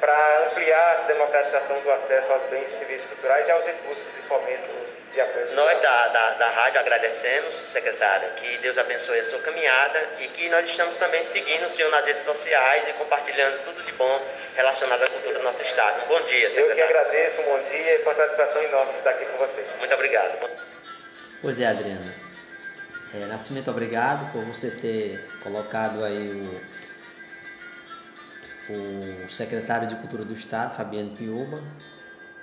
para 0.00 0.46
ampliar 0.46 1.02
a 1.04 1.06
democratização 1.06 1.78
do 1.80 1.90
acesso 1.92 2.32
aos 2.32 2.42
bens 2.44 2.66
e 2.72 2.78
serviços 2.78 3.06
culturais 3.10 3.46
e 3.46 3.50
aos 3.50 3.64
recursos 3.64 4.04
de 4.14 4.22
fomento 4.22 4.90
de 5.12 5.20
apoio. 5.20 5.54
Nós 5.54 5.82
da, 5.82 6.08
da, 6.08 6.30
da 6.30 6.50
rádio 6.50 6.80
agradecemos, 6.80 7.54
secretário, 7.72 8.30
que 8.36 8.58
Deus 8.58 8.78
abençoe 8.78 9.20
a 9.20 9.24
sua 9.24 9.40
caminhada 9.40 10.08
e 10.20 10.28
que 10.28 10.48
nós 10.48 10.68
estamos 10.68 10.96
também 10.96 11.24
seguindo 11.26 11.66
o 11.66 11.70
senhor 11.70 11.90
nas 11.90 12.04
redes 12.04 12.24
sociais 12.24 12.88
e 12.88 12.92
compartilhando 12.94 13.62
tudo 13.64 13.82
de 13.84 13.92
bom 13.92 14.20
relacionado 14.56 15.02
à 15.02 15.08
cultura 15.08 15.38
do 15.38 15.44
nosso 15.44 15.62
Estado. 15.62 16.06
Bom 16.08 16.20
dia, 16.22 16.48
secretário. 16.48 16.70
Eu 16.70 16.76
que 16.76 16.82
agradeço, 16.82 17.40
um 17.42 17.44
bom 17.44 17.60
dia 17.70 17.94
e 17.96 17.98
com 17.98 18.14
satisfação 18.14 18.62
enorme 18.62 18.92
estar 18.96 19.10
aqui 19.10 19.26
com 19.26 19.38
vocês. 19.38 19.66
Muito 19.78 19.94
obrigado. 19.94 20.50
Pois 21.42 21.60
é, 21.60 21.66
Adriana. 21.66 22.14
É, 23.12 23.26
Nascimento, 23.26 23.70
obrigado 23.70 24.30
por 24.32 24.44
você 24.44 24.70
ter 24.70 25.26
colocado 25.42 26.04
aí 26.04 26.30
o, 26.30 26.79
o 28.70 29.30
secretário 29.30 29.88
de 29.88 29.96
Cultura 29.96 30.24
do 30.24 30.32
Estado, 30.32 30.76
Fabiano 30.76 31.10
Piuba, 31.16 31.62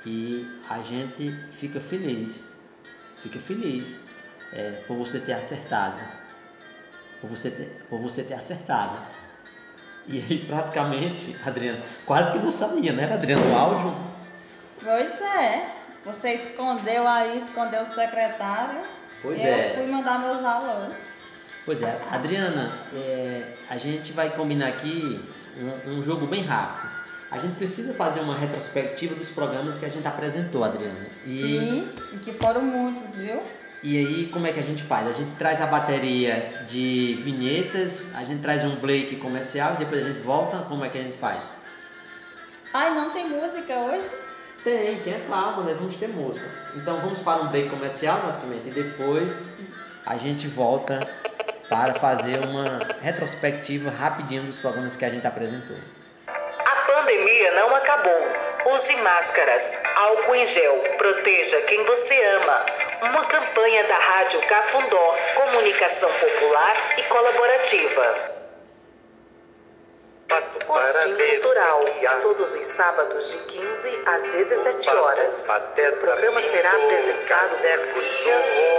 e 0.05 0.47
a 0.69 0.79
gente 0.79 1.31
fica 1.51 1.79
feliz, 1.79 2.45
fica 3.21 3.39
feliz 3.39 3.99
é, 4.53 4.83
por 4.87 4.97
você 4.97 5.19
ter 5.19 5.33
acertado, 5.33 6.01
por 7.21 7.29
você 7.29 7.51
ter, 7.51 7.85
por 7.89 7.99
você 7.99 8.23
ter 8.23 8.35
acertado. 8.35 9.01
E 10.07 10.19
aí 10.19 10.39
praticamente, 10.47 11.35
Adriana, 11.45 11.81
quase 12.05 12.31
que 12.31 12.39
não 12.39 12.51
sabia, 12.51 12.93
né, 12.93 13.11
Adriana, 13.11 13.45
o 13.45 13.55
áudio? 13.55 13.97
Pois 14.83 15.21
é. 15.21 15.73
Você 16.05 16.35
escondeu 16.35 17.05
aí, 17.05 17.43
escondeu 17.43 17.83
o 17.83 17.93
secretário. 17.93 18.81
Pois 19.21 19.43
eu 19.43 19.53
é. 19.53 19.69
fui 19.75 19.87
mandar 19.87 20.19
meus 20.19 20.43
alôs. 20.45 20.93
Pois 21.65 21.81
é, 21.81 21.99
Adriana, 22.09 22.71
é, 22.93 23.55
a 23.69 23.77
gente 23.77 24.13
vai 24.13 24.29
combinar 24.29 24.69
aqui 24.69 25.19
um, 25.61 25.91
um, 25.91 26.03
jogo 26.03 26.25
bem 26.25 26.41
rápido. 26.41 26.91
A 27.29 27.39
gente 27.39 27.55
precisa 27.55 27.93
fazer 27.93 28.21
uma 28.21 28.35
retrospectiva 28.35 29.15
dos 29.15 29.29
programas 29.29 29.77
que 29.79 29.85
a 29.85 29.89
gente 29.89 30.07
apresentou, 30.07 30.63
Adriana. 30.63 31.07
E, 31.23 31.27
Sim, 31.27 31.91
e 32.13 32.17
que 32.17 32.31
foram 32.33 32.61
muitos, 32.61 33.15
viu? 33.15 33.41
E 33.83 33.97
aí, 33.97 34.29
como 34.33 34.47
é 34.47 34.51
que 34.51 34.59
a 34.59 34.63
gente 34.63 34.81
faz? 34.83 35.07
A 35.07 35.11
gente 35.11 35.35
traz 35.37 35.61
a 35.61 35.67
bateria 35.67 36.63
de 36.67 37.19
vinhetas, 37.23 38.15
a 38.15 38.23
gente 38.23 38.41
traz 38.41 38.63
um 38.63 38.75
break 38.77 39.17
comercial 39.17 39.75
e 39.75 39.77
depois 39.77 40.03
a 40.03 40.07
gente 40.07 40.21
volta. 40.21 40.59
Como 40.69 40.83
é 40.83 40.89
que 40.89 40.97
a 40.97 41.03
gente 41.03 41.17
faz? 41.17 41.57
Ai, 42.73 42.93
não 42.95 43.11
tem 43.11 43.29
música 43.29 43.75
hoje? 43.75 44.09
Tem, 44.63 44.99
tem, 45.01 45.13
é 45.13 45.23
claro, 45.27 45.63
nós 45.63 45.77
vamos 45.77 45.95
ter 45.95 46.07
música. 46.07 46.49
Então 46.75 46.99
vamos 47.01 47.19
para 47.19 47.41
um 47.41 47.47
break 47.47 47.69
comercial, 47.69 48.21
Nascimento, 48.23 48.67
e 48.67 48.71
depois 48.71 49.45
a 50.05 50.17
gente 50.17 50.47
volta 50.47 51.07
para 51.69 51.93
fazer 51.95 52.39
uma 52.45 52.79
retrospectiva 53.01 53.89
rapidinho 53.89 54.43
dos 54.43 54.57
programas 54.57 54.95
que 54.95 55.05
a 55.05 55.09
gente 55.09 55.27
apresentou. 55.27 55.77
A 56.27 56.75
pandemia 56.87 57.51
não 57.51 57.75
acabou. 57.75 58.73
Use 58.73 58.95
máscaras, 58.97 59.81
álcool 59.95 60.35
em 60.35 60.45
gel, 60.45 60.75
proteja 60.97 61.61
quem 61.61 61.85
você 61.85 62.21
ama. 62.35 62.65
Uma 63.03 63.25
campanha 63.25 63.83
da 63.85 63.97
Rádio 63.97 64.41
Cafundó, 64.41 65.15
comunicação 65.35 66.09
popular 66.13 66.75
e 66.97 67.03
colaborativa. 67.03 68.36
Postinho 70.27 71.17
Cultural, 71.17 71.81
todos 72.21 72.53
os 72.53 72.65
sábados 72.67 73.31
de 73.31 73.37
15 73.37 74.01
às 74.05 74.23
17 74.23 74.89
horas. 74.89 75.47
O 75.47 75.97
programa 75.97 76.41
será 76.41 76.69
apresentado 76.71 77.57
por 77.61 78.03
Cíntia, 78.03 78.35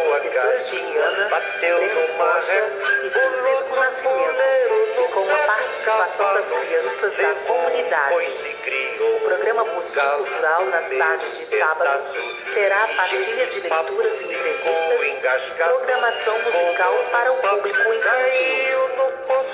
professora 0.09 0.61
Juliana, 0.61 1.43
Breno 1.59 2.19
Rocha 2.19 2.73
e 3.03 3.11
Francisco 3.11 3.77
Nascimento, 3.77 4.75
e 4.99 5.09
com 5.15 5.31
a 5.31 5.39
participação 5.47 6.35
das 6.35 6.51
crianças 6.51 7.17
da 7.17 7.35
comunidade. 7.47 8.59
O 9.01 9.21
programa 9.21 9.65
Postinho 9.65 10.17
Cultural, 10.19 10.67
nas 10.67 10.87
tardes 10.87 11.39
de 11.39 11.47
sábado, 11.47 12.05
terá 12.53 12.87
partilha 12.95 13.47
de 13.47 13.61
leituras 13.61 14.21
e 14.21 14.25
entrevistas, 14.25 15.51
programação 15.57 16.43
musical 16.43 16.93
para 17.11 17.33
o 17.33 17.37
público 17.37 17.95
infantil. 17.95 18.89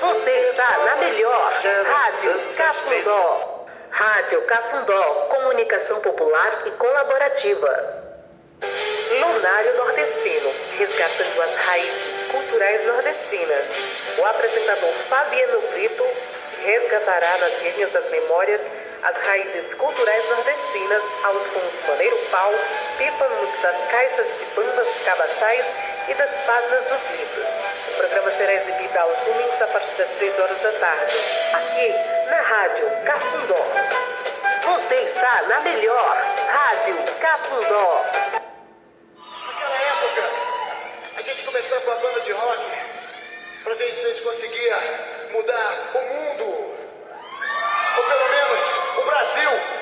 Você 0.01 0.31
está 0.31 0.77
na 0.85 0.95
melhor 0.97 1.53
Rádio 1.87 2.33
Cafundó. 2.57 3.65
Rádio 3.91 4.41
Cafundó, 4.45 5.03
comunicação 5.29 5.99
popular 6.01 6.63
e 6.65 6.71
colaborativa. 6.71 8.03
Lunário 9.11 9.77
Nordestino, 9.77 10.51
resgatando 10.77 11.41
as 11.41 11.55
raízes 11.55 12.25
culturais 12.31 12.85
nordestinas. 12.87 13.67
O 14.17 14.25
apresentador 14.25 14.93
Fabiano 15.09 15.61
Brito 15.71 16.03
resgatará 16.63 17.37
nas 17.37 17.61
linhas 17.61 17.91
das 17.91 18.09
memórias 18.09 18.61
as 19.03 19.17
raízes 19.19 19.73
culturais 19.75 20.29
nordestinas 20.29 21.03
aos 21.23 21.43
sons 21.43 21.87
maneiro 21.87 22.17
pau, 22.31 22.51
Participa-nos 22.97 23.61
das 23.61 23.91
caixas 23.91 24.27
de 24.39 24.45
bandas 24.55 24.87
cabaçais 25.03 25.65
e 26.07 26.13
das 26.13 26.31
páginas 26.45 26.83
dos 26.85 27.11
livros. 27.11 27.64
O 27.87 27.97
programa 27.97 28.31
será 28.31 28.53
exibido 28.53 28.99
aos 28.99 29.17
domingos 29.19 29.61
a 29.61 29.67
partir 29.67 29.95
das 29.95 30.09
3 30.09 30.39
horas 30.39 30.59
da 30.61 30.71
tarde, 30.73 31.17
aqui 31.53 31.93
na 32.29 32.41
Rádio 32.41 32.89
Cafundó. 33.05 33.65
Você 34.63 34.95
está 34.95 35.41
na 35.43 35.59
melhor 35.59 36.17
Rádio 36.47 36.97
Cafundó. 37.19 38.05
Naquela 39.47 39.75
época, 39.75 40.31
a 41.17 41.21
gente 41.21 41.43
começava 41.43 41.81
com 41.81 41.91
a 41.91 41.95
banda 41.95 42.21
de 42.21 42.31
rock 42.31 42.63
pra 43.63 43.73
gente, 43.75 43.99
a 43.99 44.09
gente 44.09 44.21
conseguia 44.21 44.77
mudar 45.31 45.73
o 45.93 45.99
mundo. 46.13 46.75
Ou 47.97 48.03
pelo 48.03 48.29
menos 48.29 48.61
o 48.97 49.01
Brasil. 49.03 49.74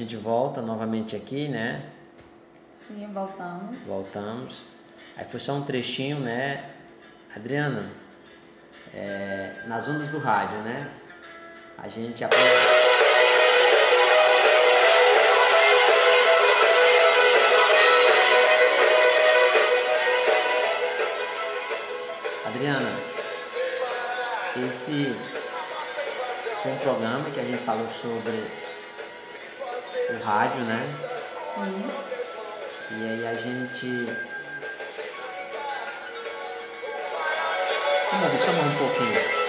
Gente 0.00 0.16
volta 0.16 0.62
novamente 0.62 1.14
aqui, 1.14 1.46
né? 1.48 1.82
Sim, 2.86 3.06
voltamos. 3.12 3.76
Voltamos. 3.86 4.62
Aí 5.16 5.24
foi 5.26 5.38
só 5.38 5.52
um 5.54 5.62
trechinho, 5.62 6.18
né? 6.20 6.64
Adriana, 7.36 7.88
é, 8.94 9.62
nas 9.66 9.86
ondas 9.88 10.08
do 10.08 10.18
rádio, 10.18 10.56
né? 10.58 10.90
A 11.78 11.88
gente 11.88 12.24
apre- 12.24 12.38
Adriana, 22.46 22.90
esse 24.66 25.14
foi 26.62 26.72
um 26.72 26.78
programa 26.78 27.30
que 27.30 27.40
a 27.40 27.44
gente 27.44 27.62
falou 27.64 27.88
sobre 27.88 28.44
rádio, 30.20 30.60
né? 30.62 30.86
Sim. 31.54 31.84
E 32.92 33.08
aí 33.08 33.26
a 33.26 33.34
gente. 33.34 34.06
Vamos 38.12 38.40
só 38.40 38.52
mais 38.52 38.66
um 38.66 38.78
pouquinho. 38.78 39.39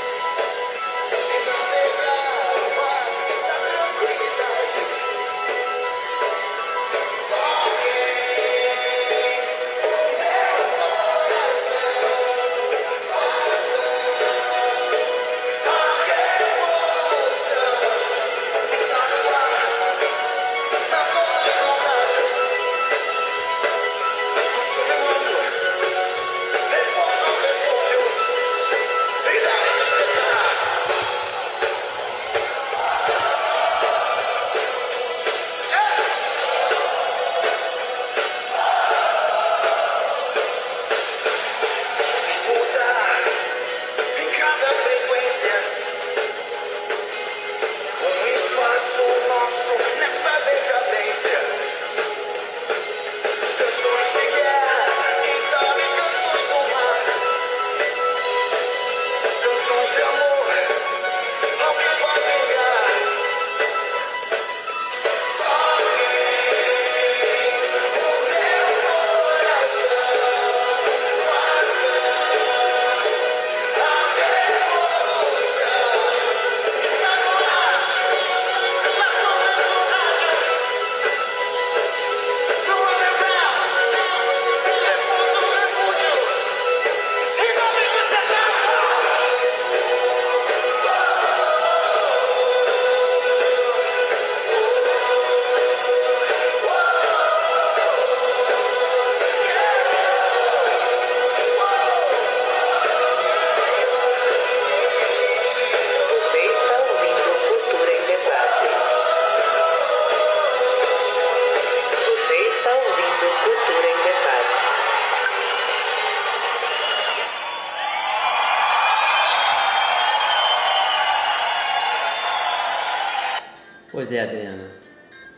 Pois 124.11 124.19
é, 124.19 124.23
Adriana. 124.23 124.67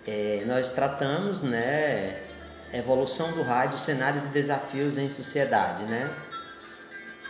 É, 0.07 0.43
nós 0.47 0.71
tratamos, 0.71 1.43
né, 1.43 2.19
evolução 2.73 3.31
do 3.33 3.43
rádio, 3.43 3.77
cenários 3.77 4.25
e 4.25 4.29
desafios 4.29 4.97
em 4.97 5.07
sociedade, 5.11 5.83
né? 5.83 6.11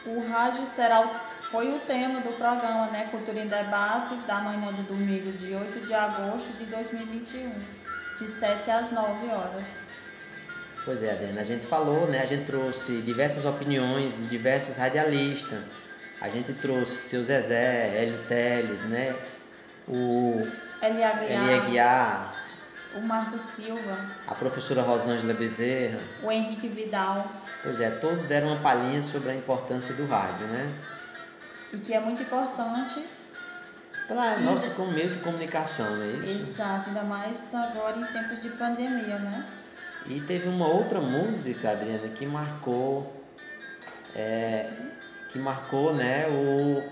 O 0.05 0.25
rádio 0.25 0.65
será 0.65 1.21
foi 1.51 1.67
o 1.67 1.79
tema 1.81 2.21
do 2.21 2.31
programa 2.37 2.87
né, 2.91 3.09
Cultura 3.11 3.39
em 3.39 3.47
Debate 3.49 4.15
da 4.25 4.35
manhã 4.35 4.71
do 4.71 4.83
domingo, 4.83 5.33
de 5.33 5.53
8 5.53 5.85
de 5.85 5.93
agosto 5.93 6.53
de 6.53 6.63
2021, 6.63 7.51
de 8.19 8.27
7 8.39 8.71
às 8.71 8.91
9 8.93 9.27
horas. 9.27 9.65
Pois 10.85 11.03
é, 11.03 11.11
Adriana, 11.11 11.41
a 11.41 11.43
gente 11.43 11.67
falou, 11.67 12.07
né? 12.07 12.21
A 12.21 12.25
gente 12.25 12.45
trouxe 12.45 13.01
diversas 13.01 13.43
opiniões 13.43 14.15
de 14.15 14.27
diversos 14.27 14.77
radialistas. 14.77 15.59
A 16.21 16.29
gente 16.29 16.53
trouxe 16.53 17.09
seu 17.09 17.21
Zezé, 17.21 18.01
Hélio 18.01 18.23
Teles, 18.29 18.83
né? 18.85 19.13
O 19.89 20.47
Eli 20.83 21.03
Aguiar, 21.03 21.31
Eli 21.31 21.53
Aguiar, 21.53 22.35
o 22.95 23.01
Marco 23.01 23.39
Silva, 23.39 23.97
a 24.27 24.35
professora 24.35 24.81
Rosângela 24.81 25.33
Bezerra. 25.33 25.99
o 26.21 26.31
Henrique 26.31 26.67
Vidal, 26.67 27.25
Pois 27.63 27.79
é, 27.79 27.89
todos 27.89 28.25
deram 28.25 28.49
uma 28.49 28.59
palhinha 28.59 29.01
sobre 29.01 29.31
a 29.31 29.35
importância 29.35 29.95
do 29.95 30.05
rádio, 30.05 30.45
né? 30.47 30.69
e 31.71 31.77
que 31.77 31.93
é 31.93 31.99
muito 31.99 32.21
importante. 32.21 33.03
Para 34.07 34.35
E 34.35 34.43
nosso 34.43 34.69
como 34.71 34.91
meio 34.91 35.09
de 35.09 35.19
comunicação, 35.19 35.89
não 35.95 36.03
é 36.03 36.07
isso? 36.25 36.51
Exato, 36.51 36.89
ainda 36.89 37.03
mais 37.03 37.45
agora 37.53 37.97
em 37.97 38.05
tempos 38.05 38.41
de 38.41 38.49
pandemia, 38.49 39.17
né? 39.17 39.45
E 40.05 40.19
teve 40.19 40.49
uma 40.49 40.67
outra 40.67 40.99
música, 40.99 41.71
Adriana, 41.71 42.09
que 42.09 42.25
marcou, 42.25 43.23
é, 44.13 44.69
que 45.29 45.39
marcou, 45.39 45.95
né, 45.95 46.27
o, 46.27 46.83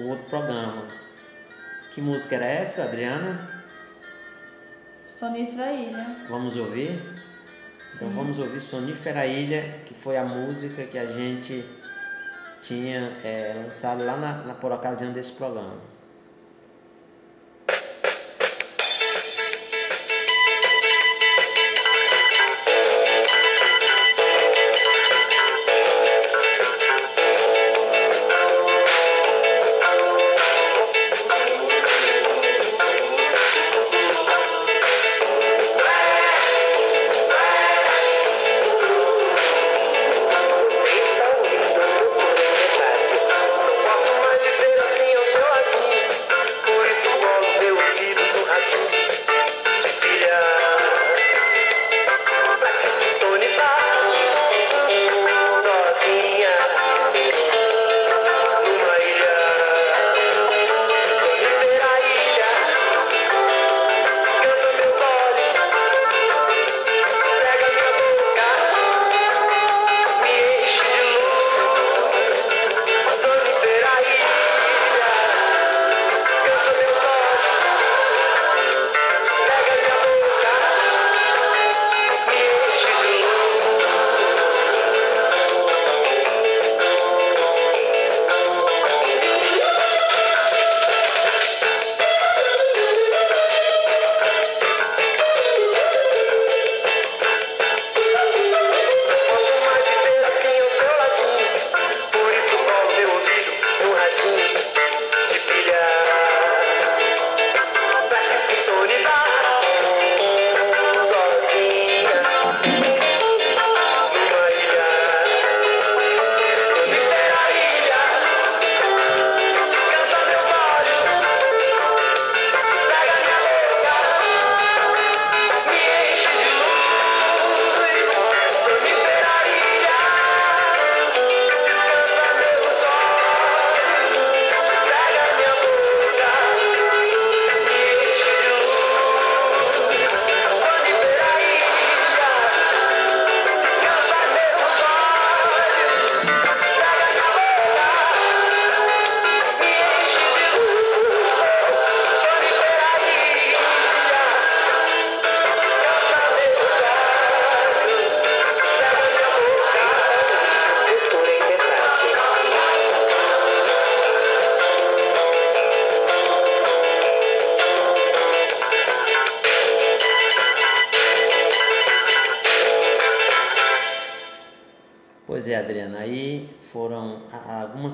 o 0.00 0.08
outro 0.08 0.24
programa. 0.24 0.82
Que 1.94 2.00
música 2.00 2.36
era 2.36 2.46
essa, 2.46 2.84
Adriana? 2.84 3.62
Sonífera 5.06 5.72
Ilha. 5.72 6.16
Vamos 6.28 6.56
ouvir? 6.56 6.90
Então 7.94 8.08
Sim. 8.08 8.14
vamos 8.14 8.38
ouvir 8.38 8.60
Sonífera 8.60 9.26
Ilha, 9.26 9.80
que 9.84 9.94
foi 9.94 10.16
a 10.16 10.24
música 10.24 10.84
que 10.84 10.98
a 10.98 11.06
gente 11.06 11.64
tinha 12.60 13.10
é, 13.24 13.54
lançado 13.64 14.04
lá 14.04 14.16
na, 14.16 14.32
na- 14.44 14.54
por 14.54 14.72
ocasião 14.72 15.12
desse 15.12 15.32
programa. 15.32 15.76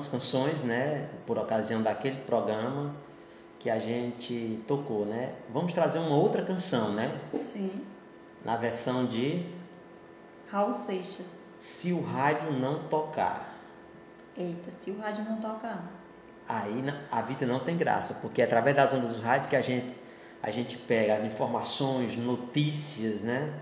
Canções, 0.09 0.61
né, 0.61 1.09
por 1.25 1.37
ocasião 1.37 1.81
daquele 1.81 2.17
programa 2.21 2.95
que 3.59 3.69
a 3.69 3.77
gente 3.77 4.63
tocou, 4.67 5.05
né? 5.05 5.35
Vamos 5.53 5.73
trazer 5.73 5.99
uma 5.99 6.15
outra 6.15 6.43
canção, 6.43 6.93
né? 6.93 7.11
Sim. 7.51 7.85
Na 8.43 8.55
versão 8.55 9.05
de 9.05 9.45
Raul 10.49 10.73
Seixas. 10.73 11.25
Se 11.57 11.91
o 11.91 12.01
rádio 12.01 12.53
não 12.53 12.87
tocar. 12.87 13.59
Eita, 14.37 14.71
se 14.79 14.91
o 14.91 14.97
rádio 14.97 15.25
não 15.25 15.37
tocar. 15.37 15.83
Aí 16.47 16.83
a 17.11 17.21
vida 17.21 17.45
não 17.45 17.59
tem 17.59 17.77
graça, 17.77 18.15
porque 18.15 18.41
é 18.41 18.45
através 18.45 18.75
das 18.75 18.93
ondas 18.93 19.13
do 19.13 19.21
rádio 19.21 19.49
que 19.49 19.55
a 19.55 19.61
gente, 19.61 19.93
a 20.41 20.49
gente 20.49 20.77
pega 20.77 21.13
as 21.13 21.23
informações, 21.23 22.15
notícias, 22.15 23.21
né? 23.21 23.53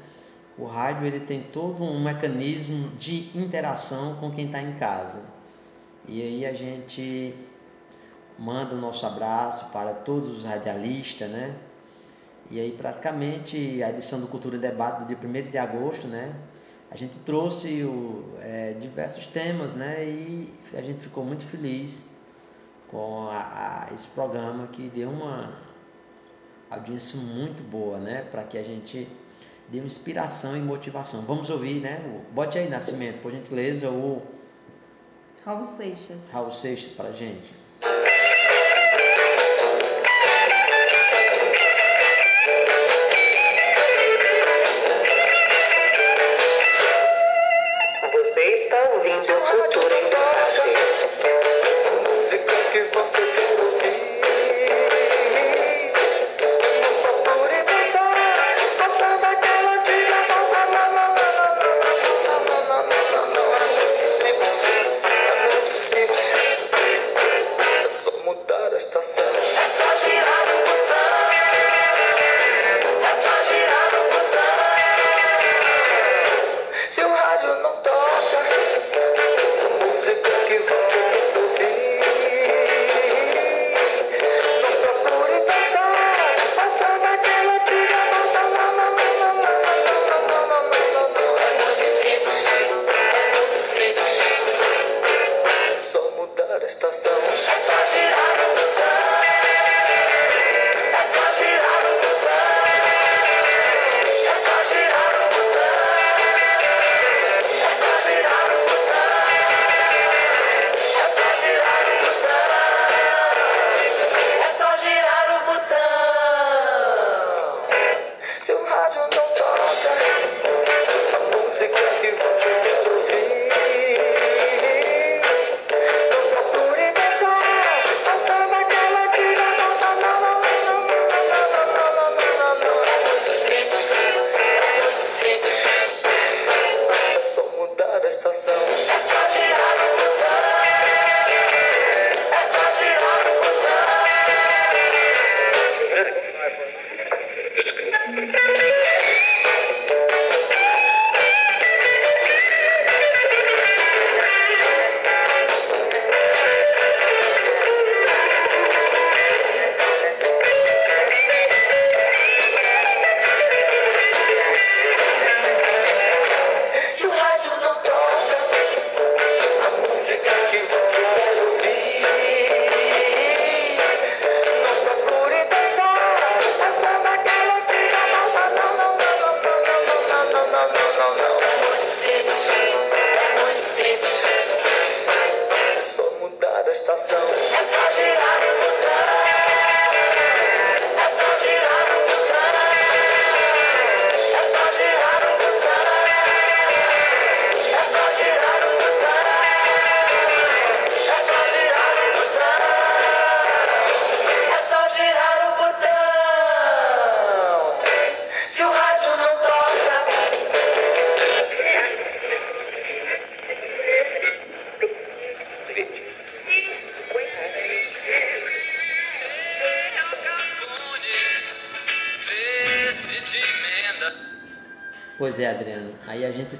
O 0.57 0.65
rádio 0.65 1.05
ele 1.05 1.19
tem 1.19 1.41
todo 1.41 1.83
um 1.83 2.03
mecanismo 2.03 2.89
de 2.91 3.31
interação 3.37 4.15
com 4.15 4.31
quem 4.31 4.45
está 4.45 4.61
em 4.61 4.73
casa. 4.73 5.36
E 6.07 6.21
aí 6.21 6.45
a 6.45 6.53
gente 6.53 7.33
manda 8.37 8.75
o 8.75 8.77
nosso 8.77 9.05
abraço 9.05 9.65
para 9.71 9.93
todos 9.93 10.29
os 10.29 10.43
radialistas, 10.43 11.29
né? 11.29 11.55
E 12.49 12.59
aí 12.59 12.71
praticamente 12.71 13.83
a 13.83 13.89
edição 13.89 14.19
do 14.21 14.27
Cultura 14.27 14.55
em 14.57 14.59
Debate 14.59 14.99
do 15.03 15.05
dia 15.07 15.17
1 15.17 15.51
de 15.51 15.57
agosto, 15.57 16.07
né? 16.07 16.33
A 16.89 16.95
gente 16.95 17.19
trouxe 17.19 17.83
o, 17.83 18.23
é, 18.41 18.73
diversos 18.73 19.27
temas, 19.27 19.73
né? 19.73 20.05
E 20.05 20.49
a 20.73 20.81
gente 20.81 21.01
ficou 21.01 21.23
muito 21.25 21.45
feliz 21.45 22.05
com 22.87 23.27
a, 23.29 23.87
a- 23.89 23.93
esse 23.93 24.07
programa 24.09 24.67
que 24.67 24.89
deu 24.89 25.09
uma 25.09 25.53
audiência 26.69 27.19
muito 27.19 27.63
boa, 27.63 27.97
né? 27.99 28.21
Para 28.31 28.43
que 28.43 28.57
a 28.57 28.63
gente 28.63 29.07
dê 29.69 29.79
inspiração 29.79 30.55
e 30.57 30.61
motivação. 30.61 31.21
Vamos 31.21 31.49
ouvir, 31.49 31.81
né? 31.81 32.01
Bote 32.33 32.57
aí, 32.57 32.69
Nascimento, 32.69 33.21
por 33.21 33.31
gentileza, 33.31 33.89
o 33.89 34.21
Raul 35.47 35.63
Seixas. 35.63 36.29
Raul 36.29 36.51
Seixas 36.51 36.91
para 36.91 37.13
gente. 37.13 37.53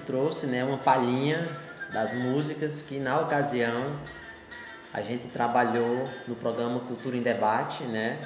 trouxe 0.08 0.48
né, 0.48 0.64
uma 0.64 0.78
palhinha 0.78 1.48
das 1.92 2.14
músicas 2.14 2.82
que 2.82 2.98
na 2.98 3.20
ocasião 3.20 3.92
a 4.94 5.02
gente 5.02 5.28
trabalhou 5.28 6.10
no 6.28 6.36
programa 6.36 6.80
Cultura 6.80 7.18
em 7.18 7.22
Debate, 7.22 7.84
né? 7.84 8.18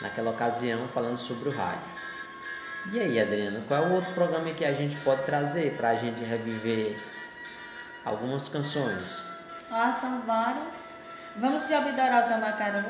Naquela 0.00 0.30
ocasião 0.30 0.86
falando 0.88 1.18
sobre 1.18 1.48
o 1.48 1.52
rádio. 1.52 1.90
E 2.92 3.00
aí, 3.00 3.20
Adriano, 3.20 3.64
qual 3.66 3.82
é 3.82 3.86
o 3.86 3.92
outro 3.94 4.12
programa 4.12 4.50
que 4.50 4.64
a 4.64 4.72
gente 4.72 4.96
pode 4.96 5.22
trazer 5.22 5.76
para 5.76 5.90
a 5.90 5.94
gente 5.94 6.22
reviver 6.22 6.96
algumas 8.04 8.48
canções? 8.48 9.24
Ah, 9.70 9.96
são 10.00 10.20
vários. 10.22 10.74
Vamos 11.36 11.66
de 11.66 11.72
o 11.72 12.28
Jamacaru? 12.28 12.84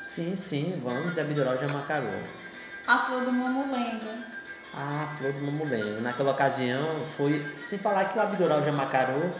Sim, 0.00 0.36
sim, 0.36 0.80
vamos 0.84 1.14
de 1.14 1.20
o 1.20 1.58
Jamacaru. 1.58 2.22
A 2.86 2.98
Flor 2.98 3.24
do 3.24 3.32
Mumulengo. 3.32 4.13
Ah, 4.76 5.14
Flor 5.16 5.32
do 5.32 5.44
Mamuleno. 5.44 6.00
Naquela 6.00 6.32
ocasião 6.32 7.06
foi, 7.16 7.44
sem 7.62 7.78
falar 7.78 8.06
que 8.06 8.18
o 8.18 8.22
Abdural 8.22 8.64
Jamacaru, 8.64 9.32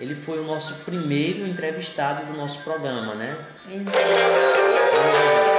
ele 0.00 0.14
foi 0.14 0.38
o 0.38 0.44
nosso 0.44 0.84
primeiro 0.84 1.46
entrevistado 1.46 2.24
do 2.26 2.38
nosso 2.38 2.62
programa, 2.62 3.14
né? 3.14 3.36
Exato. 3.68 5.57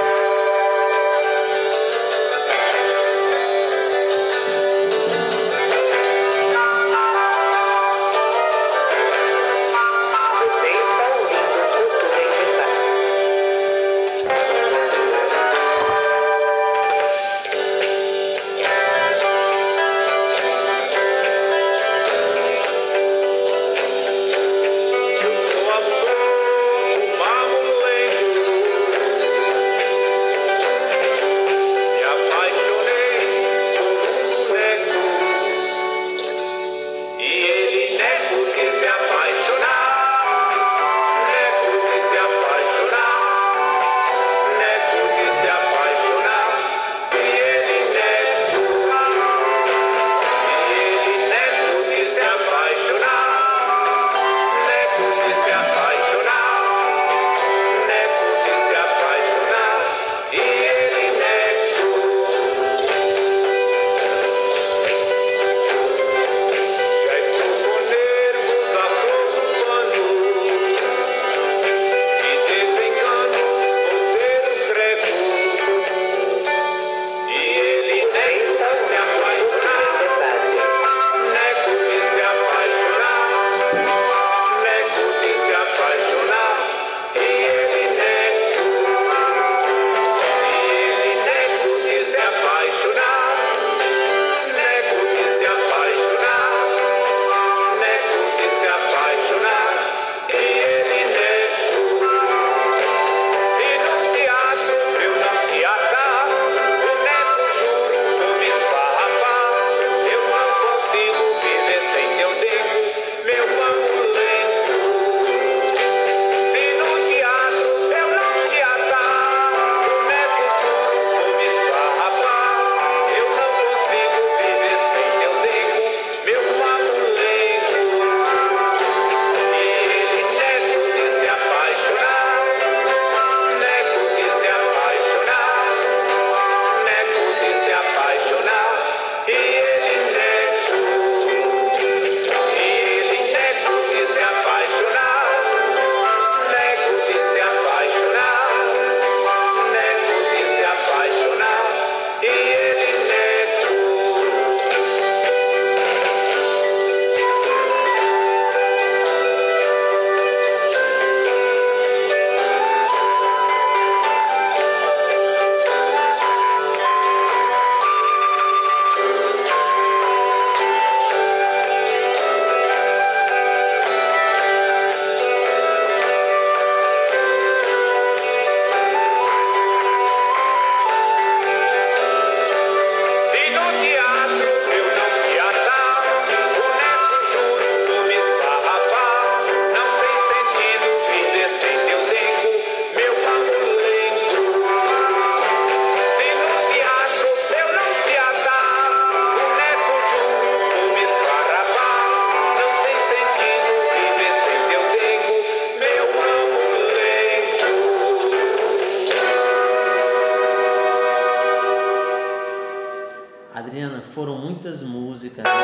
música. 215.20 215.42
Né? 215.42 215.59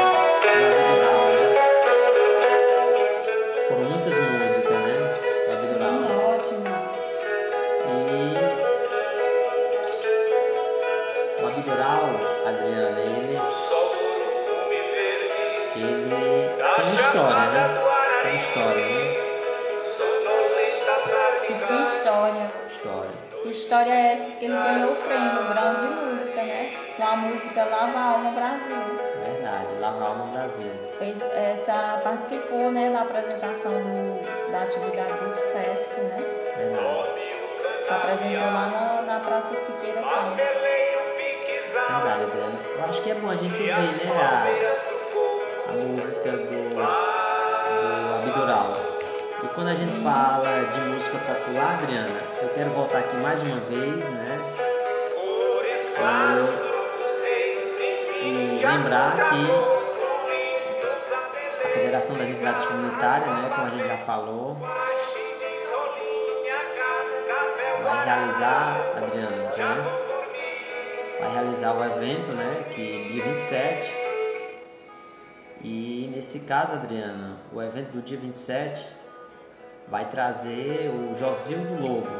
Trazer 80.36 80.90
o 80.90 81.16
Josildo 81.16 81.80
Lobo, 81.80 82.10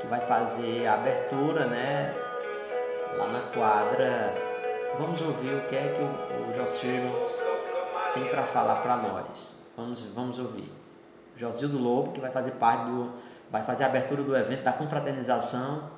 que 0.00 0.06
vai 0.06 0.20
fazer 0.20 0.86
a 0.86 0.94
abertura, 0.94 1.66
né? 1.66 2.14
Lá 3.16 3.28
na 3.28 3.40
quadra. 3.52 4.32
Vamos 4.98 5.20
ouvir 5.20 5.54
o 5.54 5.66
que 5.66 5.76
é 5.76 5.92
que 5.92 6.00
o, 6.00 6.06
o 6.06 6.54
tem 8.14 8.24
para 8.30 8.46
falar 8.46 8.76
para 8.76 8.96
nós. 8.96 9.68
Vamos, 9.76 10.00
vamos 10.14 10.38
ouvir. 10.38 10.72
Josildo 11.36 11.76
Lobo, 11.78 12.12
que 12.12 12.20
vai 12.20 12.30
fazer 12.30 12.52
parte 12.52 12.86
do 12.86 13.12
vai 13.50 13.62
fazer 13.64 13.84
a 13.84 13.86
abertura 13.86 14.22
do 14.22 14.34
evento 14.36 14.62
da 14.62 14.72
confraternização 14.72 15.90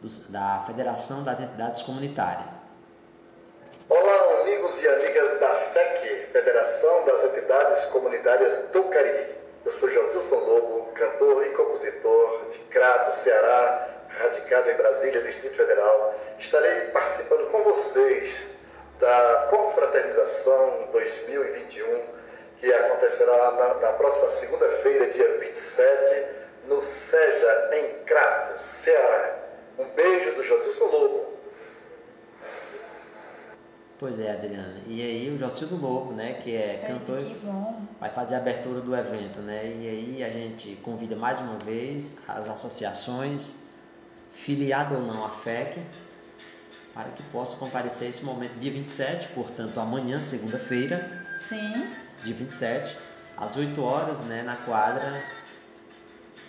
dos, 0.00 0.30
da 0.30 0.62
Federação 0.66 1.24
das 1.24 1.40
Entidades 1.40 1.82
Comunitárias. 1.82 2.48
Olá, 3.88 4.40
amigos 4.40 4.82
e 4.82 4.88
amigas 4.88 5.40
da 5.40 5.48
FEC, 5.72 6.26
Federação 6.32 7.04
das 7.04 7.24
Entidades 7.24 7.84
Comunitárias 7.86 8.70
do 8.70 8.84
Cariri. 8.84 9.35
Eu 9.66 9.72
sou 9.72 9.90
Josilson 9.90 10.36
Lobo, 10.36 10.92
cantor 10.92 11.44
e 11.44 11.50
compositor 11.50 12.50
de 12.52 12.58
Crato, 12.70 13.16
Ceará, 13.16 13.88
radicado 14.10 14.70
em 14.70 14.76
Brasília, 14.76 15.20
Distrito 15.22 15.56
Federal. 15.56 16.14
Estarei 16.38 16.82
participando 16.92 17.50
com 17.50 17.64
vocês 17.64 18.46
da 19.00 19.48
Confraternização 19.50 20.88
2021, 20.92 22.06
que 22.60 22.72
acontecerá 22.72 23.50
na, 23.50 23.74
na 23.74 23.92
próxima 23.94 24.28
segunda-feira, 24.30 25.10
dia 25.10 25.36
27, 25.36 26.26
no 26.68 26.84
SEJA, 26.84 27.70
em 27.72 28.04
Crato, 28.04 28.62
Ceará. 28.62 29.34
Um 29.80 29.88
beijo 29.94 30.36
do 30.36 30.44
Josilson 30.44 30.84
Lobo. 30.84 31.35
Pois 33.98 34.18
é, 34.18 34.30
Adriana. 34.30 34.74
E 34.86 35.00
aí 35.00 35.30
o 35.30 35.38
Jocildo 35.38 35.76
Lobo, 35.76 36.12
né, 36.12 36.34
que 36.34 36.54
é 36.54 36.84
cantor, 36.86 37.18
que 37.18 37.34
vai 37.98 38.10
fazer 38.10 38.34
a 38.34 38.38
abertura 38.38 38.80
do 38.82 38.94
evento, 38.94 39.38
né? 39.40 39.64
E 39.64 39.88
aí 39.88 40.24
a 40.24 40.30
gente 40.30 40.76
convida 40.82 41.16
mais 41.16 41.40
uma 41.40 41.58
vez 41.58 42.12
as 42.28 42.46
associações, 42.46 43.56
filiado 44.32 44.96
ou 44.96 45.00
não 45.00 45.24
à 45.24 45.30
FEC, 45.30 45.80
para 46.92 47.08
que 47.08 47.22
possam 47.24 47.58
comparecer 47.58 48.10
esse 48.10 48.22
momento 48.22 48.58
dia 48.58 48.70
27, 48.70 49.28
portanto 49.28 49.80
amanhã, 49.80 50.20
segunda-feira. 50.20 51.26
Sim. 51.48 51.90
Dia 52.22 52.34
27, 52.34 52.96
às 53.36 53.56
8 53.56 53.82
horas, 53.82 54.20
né, 54.20 54.42
na 54.42 54.56
quadra 54.56 55.22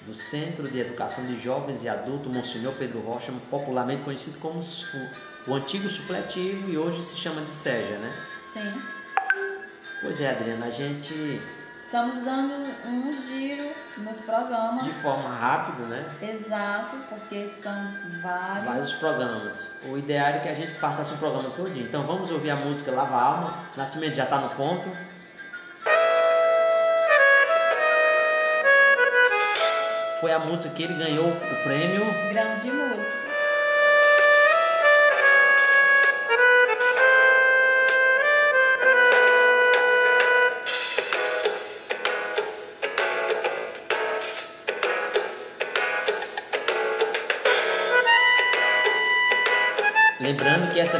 do 0.05 0.13
Centro 0.13 0.69
de 0.69 0.79
Educação 0.79 1.25
de 1.25 1.37
Jovens 1.41 1.83
e 1.83 1.89
Adultos 1.89 2.31
Monsenhor 2.31 2.73
Pedro 2.73 2.99
Rocha, 2.99 3.31
popularmente 3.49 4.03
conhecido 4.03 4.37
como 4.39 4.59
o, 4.59 5.36
o 5.47 5.55
antigo 5.55 5.87
supletivo 5.87 6.69
e 6.69 6.77
hoje 6.77 7.01
se 7.01 7.15
chama 7.15 7.41
de 7.41 7.55
SEJA, 7.55 7.97
né? 7.97 8.13
Sim. 8.53 8.81
Pois 10.01 10.19
é, 10.19 10.31
Adriana, 10.31 10.65
a 10.67 10.71
gente. 10.71 11.41
Estamos 11.85 12.17
dando 12.17 12.53
um 12.85 13.13
giro 13.13 13.71
nos 13.99 14.17
programas. 14.19 14.83
De 14.83 14.91
forma 14.91 15.29
rápida, 15.33 15.83
né? 15.87 16.05
Exato, 16.21 16.97
porque 17.07 17.47
são 17.47 17.93
vários. 18.21 18.65
Vários 18.65 18.93
programas. 18.93 19.79
O 19.89 19.97
ideal 19.97 20.27
é 20.27 20.39
que 20.39 20.49
a 20.49 20.53
gente 20.53 20.77
passasse 20.81 21.13
um 21.13 21.17
programa 21.17 21.49
todinho. 21.51 21.87
Então 21.87 22.03
vamos 22.03 22.29
ouvir 22.29 22.49
a 22.49 22.57
música 22.57 22.91
Lava 22.91 23.15
a 23.15 23.23
Alma. 23.23 23.53
Nascimento 23.77 24.15
já 24.15 24.25
está 24.25 24.37
no 24.39 24.49
ponto. 24.49 24.89
foi 30.19 30.31
a 30.31 30.39
música 30.39 30.73
que 30.73 30.81
ele 30.81 30.95
ganhou 30.95 31.29
o 31.29 31.63
prêmio 31.63 32.03
Grande 32.31 32.71
Música. 32.71 33.26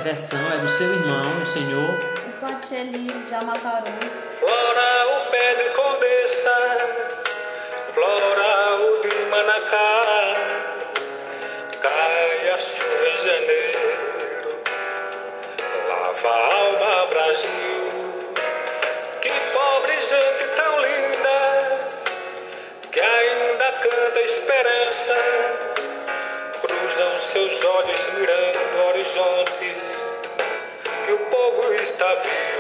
Versão 0.08 0.40
é 0.54 0.58
do 0.60 0.70
seu 0.70 0.88
irmão, 0.88 1.42
o 1.42 1.46
senhor 1.46 1.90
o 1.90 2.32
Pacheli 2.40 3.10
Jamataru. 3.30 3.92
Flora 4.40 5.06
o 5.06 5.32
pé 5.32 5.56
de 5.56 5.70
condessa, 5.72 6.78
flora 7.94 8.76
o 8.78 9.02
de 9.02 9.16
Manacá, 9.26 10.36
cai 11.82 12.50
a 12.52 12.58
chuva 12.58 13.10
em 13.10 13.20
janeiro, 13.20 14.64
lava 15.90 16.30
a 16.30 16.56
alma 16.56 17.08
Brasil. 17.08 18.32
Que 19.22 19.32
pobre 19.52 19.92
gente 19.92 20.48
tão 20.56 20.74
linda, 20.88 21.38
que 22.94 23.02
ainda 23.02 23.72
canta 23.74 24.20
esperança, 24.22 25.18
cruzam 26.62 27.14
seus 27.34 27.66
olhos 27.66 28.14
mirando 28.14 28.58
o 28.58 28.88
povo 32.16 32.57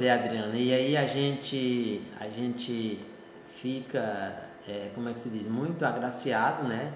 É, 0.00 0.10
Adriana. 0.10 0.56
E 0.56 0.72
aí 0.72 0.96
a 0.96 1.06
gente, 1.06 2.00
a 2.18 2.26
gente 2.28 2.98
fica, 3.56 4.32
é, 4.66 4.90
como 4.94 5.08
é 5.08 5.12
que 5.12 5.20
se 5.20 5.28
diz, 5.28 5.46
muito 5.46 5.84
agraciado, 5.84 6.66
né? 6.66 6.92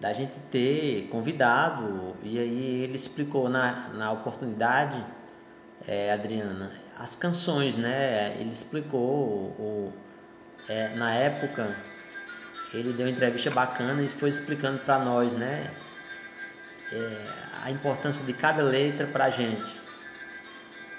Da 0.00 0.12
gente 0.14 0.32
ter 0.50 1.08
convidado. 1.10 2.14
E 2.22 2.38
aí 2.38 2.82
ele 2.84 2.94
explicou 2.94 3.48
na, 3.48 3.88
na 3.90 4.10
oportunidade, 4.12 5.04
é, 5.86 6.12
Adriana, 6.12 6.72
as 6.98 7.14
canções, 7.14 7.76
né? 7.76 8.34
Ele 8.38 8.50
explicou 8.50 9.00
o, 9.58 9.92
é, 10.68 10.94
na 10.96 11.12
época 11.12 11.76
ele 12.72 12.92
deu 12.92 13.06
uma 13.06 13.12
entrevista 13.12 13.50
bacana 13.50 14.00
e 14.02 14.08
foi 14.08 14.30
explicando 14.30 14.78
para 14.78 14.98
nós, 14.98 15.34
né? 15.34 15.70
É, 16.92 17.16
a 17.64 17.70
importância 17.70 18.24
de 18.24 18.32
cada 18.32 18.62
letra 18.62 19.06
para 19.06 19.26
a 19.26 19.30
gente. 19.30 19.79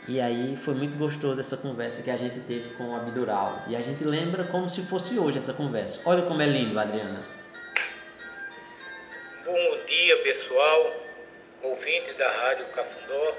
E 0.07 0.19
aí 0.19 0.57
foi 0.57 0.73
muito 0.73 0.97
gostoso 0.97 1.39
essa 1.39 1.55
conversa 1.55 2.01
que 2.01 2.09
a 2.09 2.17
gente 2.17 2.39
teve 2.41 2.71
com 2.71 2.89
o 2.89 2.95
Abdural. 2.95 3.63
E 3.67 3.75
a 3.75 3.79
gente 3.79 4.03
lembra 4.03 4.43
como 4.45 4.67
se 4.67 4.81
fosse 4.81 5.19
hoje 5.19 5.37
essa 5.37 5.53
conversa. 5.53 6.01
Olha 6.09 6.23
como 6.23 6.41
é 6.41 6.47
lindo, 6.47 6.79
Adriana. 6.79 7.23
Bom 9.45 9.85
dia, 9.85 10.17
pessoal, 10.23 10.93
ouvintes 11.61 12.15
da 12.17 12.29
Rádio 12.31 12.65
Cafundó. 12.67 13.35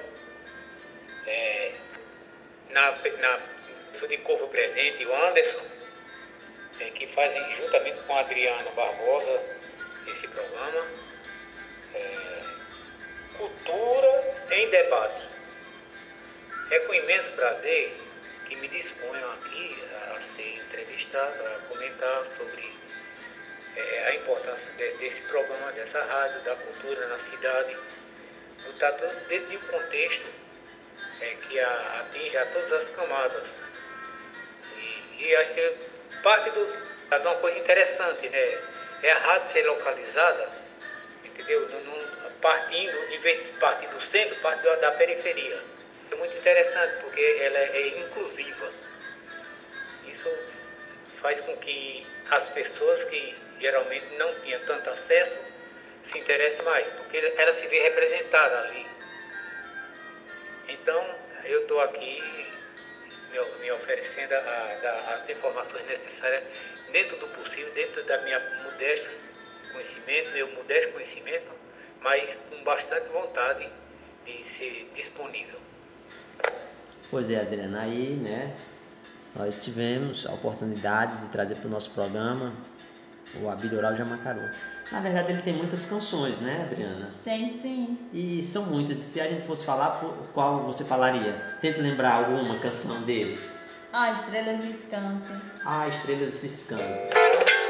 É, 1.27 1.73
na, 2.71 2.93
na, 2.93 3.41
sou 3.99 4.09
de 4.09 4.19
corpo 4.19 4.47
presente, 4.47 5.05
o 5.05 5.17
Anderson, 5.29 5.63
é, 6.79 6.85
que 6.91 7.09
fazem 7.09 7.57
juntamente 7.57 7.99
com 8.07 8.15
a 8.15 8.21
Adriana 8.21 8.71
Barbosa 8.71 9.43
esse 10.07 10.29
programa. 10.29 10.87
É, 11.95 12.43
Cultura 13.37 14.47
em 14.53 14.71
Debate. 14.71 15.32
É 16.73 16.79
com 16.81 16.95
imenso 16.95 17.31
prazer 17.33 17.95
que 18.49 18.57
me 18.57 18.67
disponho 18.67 19.31
aqui 19.33 19.77
a 20.11 20.35
ser 20.35 20.55
entrevistado, 20.55 21.47
a 21.47 21.69
comentar 21.69 22.25
sobre 22.39 22.73
é, 23.77 24.05
a 24.07 24.15
importância 24.15 24.73
de, 24.79 24.89
desse 24.97 25.21
programa, 25.29 25.71
dessa 25.73 26.03
rádio, 26.03 26.41
da 26.41 26.57
cultura 26.57 27.09
na 27.09 27.19
cidade, 27.29 27.77
lutar 28.65 28.91
desde 29.29 29.55
o 29.55 29.61
contexto 29.61 30.25
é, 31.21 31.37
que 31.47 31.61
a, 31.61 32.07
atinge 32.07 32.39
a 32.39 32.47
todas 32.47 32.73
as 32.73 32.89
camadas. 32.97 33.45
E, 34.75 35.25
e 35.25 35.37
acho 35.37 35.53
que 35.53 35.77
parte 36.23 36.49
do, 36.53 36.65
de 36.65 37.19
uma 37.19 37.35
coisa 37.35 37.59
interessante, 37.59 38.31
né? 38.31 38.59
É 39.03 39.13
a 39.13 39.19
rádio 39.19 39.53
ser 39.53 39.67
localizada, 39.67 40.49
entendeu? 41.23 41.69
Não, 41.69 42.31
partindo, 42.41 42.97
em 43.13 43.19
vez 43.19 43.45
de 43.45 43.53
partir 43.59 43.89
do 43.89 44.01
centro, 44.11 44.37
parte 44.37 44.63
da 44.63 44.93
periferia 44.93 45.82
é 46.13 46.17
muito 46.17 46.37
interessante 46.37 47.01
porque 47.01 47.21
ela 47.41 47.59
é 47.59 47.89
inclusiva. 47.99 48.73
Isso 50.07 50.29
faz 51.21 51.41
com 51.41 51.57
que 51.57 52.07
as 52.31 52.45
pessoas 52.51 53.03
que 53.05 53.35
geralmente 53.61 54.07
não 54.17 54.35
tinham 54.43 54.61
tanto 54.63 54.91
acesso 54.91 55.37
se 56.11 56.19
interessem 56.19 56.63
mais, 56.65 56.87
porque 56.95 57.17
ela 57.17 57.55
se 57.55 57.67
vê 57.69 57.81
representada 57.81 58.59
ali. 58.61 58.87
Então, 60.69 61.05
eu 61.45 61.63
estou 61.63 61.81
aqui 61.81 62.23
me, 63.31 63.45
me 63.61 63.73
oferecendo 63.73 64.35
a, 64.35 64.39
a, 64.39 65.15
as 65.15 65.31
informações 65.31 65.87
necessárias 65.87 66.45
dentro 66.91 67.17
do 67.17 67.29
possível, 67.29 67.73
dentro 67.73 68.03
da 68.05 68.19
minha 68.19 68.39
modesta 68.65 69.09
conhecimento, 69.73 70.31
meu 70.33 70.49
modesto 70.53 70.93
conhecimento, 70.93 71.51
mas 72.01 72.37
com 72.51 72.63
bastante 72.63 73.09
vontade 73.09 73.69
de 74.27 74.45
ser 74.57 74.91
disponível. 74.95 75.62
Pois 77.11 77.31
é, 77.31 77.41
Adriana, 77.41 77.81
aí, 77.81 78.19
né, 78.23 78.55
nós 79.37 79.57
tivemos 79.57 80.27
a 80.27 80.33
oportunidade 80.33 81.17
de 81.19 81.27
trazer 81.29 81.57
para 81.57 81.69
o 81.69 81.71
nosso 81.71 81.91
programa 81.91 82.53
o 83.41 83.49
Abidoral 83.49 83.95
Jamacaru. 83.97 84.49
Na 84.91 85.01
verdade, 85.01 85.33
ele 85.33 85.43
tem 85.43 85.55
muitas 85.55 85.87
canções, 85.87 86.39
né, 86.39 86.69
Adriana? 86.71 87.11
Tem 87.25 87.47
sim. 87.47 87.99
E 88.13 88.43
são 88.43 88.67
muitas. 88.67 88.99
E 88.99 89.03
se 89.03 89.21
a 89.21 89.29
gente 89.29 89.43
fosse 89.47 89.65
falar, 89.65 90.03
qual 90.35 90.65
você 90.65 90.85
falaria? 90.85 91.33
Tente 91.63 91.81
lembrar 91.81 92.25
alguma 92.25 92.59
canção 92.59 93.01
deles. 93.03 93.51
Ah, 93.93 94.13
Estrelas 94.13 94.61
Ciscantes. 94.63 95.31
Ah, 95.65 95.89
Estrelas 95.89 96.35
Ciscantes. 96.35 97.62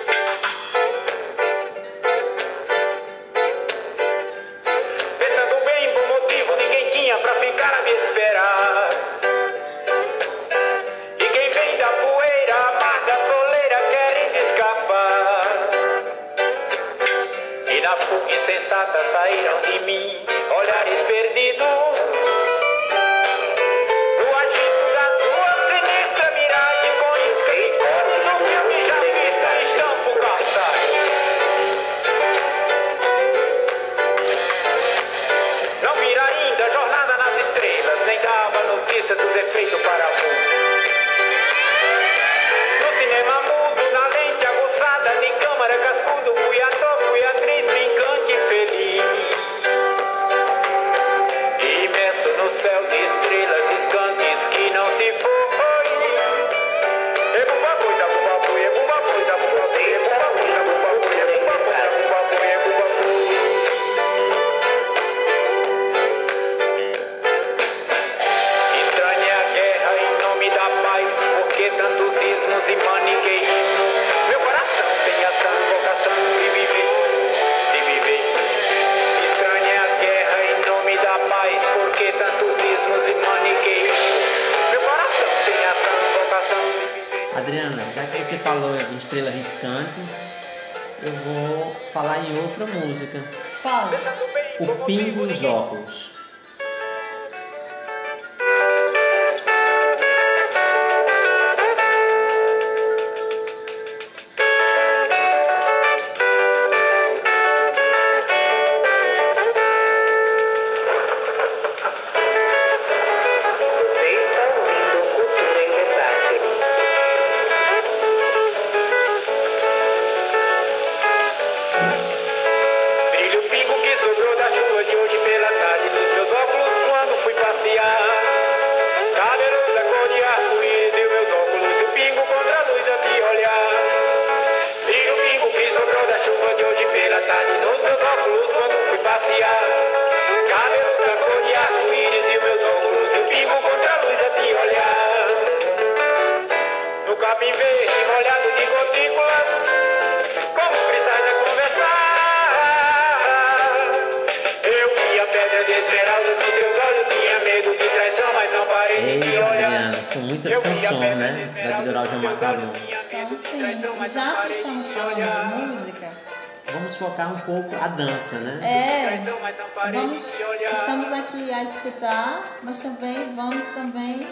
Dança, 168.33 168.39
né? 168.39 168.61
é, 168.63 169.93
vamos, 169.93 170.27
estamos 170.73 171.13
aqui 171.13 171.53
a 171.53 171.65
escutar, 171.65 172.59
mas 172.63 172.83
também 172.83 173.35
vamos 173.35 173.67
também 173.75 174.27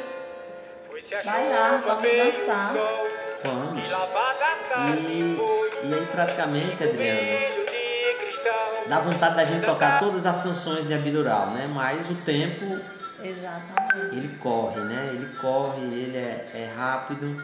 bailar, 1.24 1.82
vamos 1.82 2.10
dançar. 2.10 2.72
Vamos. 3.42 3.82
E, 5.08 5.36
e 5.84 5.94
aí 5.94 6.06
praticamente, 6.12 6.84
Adriano, 6.84 7.66
dá 8.86 9.00
vontade 9.00 9.36
da 9.36 9.44
gente 9.44 9.66
tocar 9.66 9.98
todas 9.98 10.26
as 10.26 10.42
canções 10.42 10.86
de 10.86 10.94
Abidural, 10.94 11.48
né? 11.48 11.68
Mas 11.72 12.10
o 12.10 12.14
tempo, 12.16 12.78
Exatamente. 13.22 14.16
ele 14.16 14.36
corre, 14.38 14.80
né? 14.80 15.10
Ele 15.14 15.26
corre, 15.38 15.82
ele 15.82 16.16
é, 16.16 16.46
é 16.54 16.72
rápido. 16.76 17.42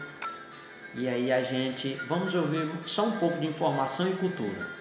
E 0.93 1.07
aí 1.07 1.31
a 1.31 1.43
gente, 1.43 1.93
vamos 2.07 2.33
ouvir 2.33 2.69
só 2.85 3.05
um 3.05 3.11
pouco 3.17 3.37
de 3.39 3.47
informação 3.47 4.07
e 4.07 4.11
cultura. 4.13 4.76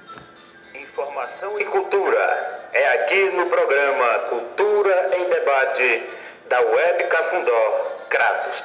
Aqui 3.16 3.30
no 3.34 3.46
programa 3.46 4.18
Cultura 4.28 5.16
em 5.16 5.28
Debate 5.30 6.02
da 6.50 6.60
Web 6.60 7.04
Cafundó 7.04 7.96
Kratos. 8.10 8.62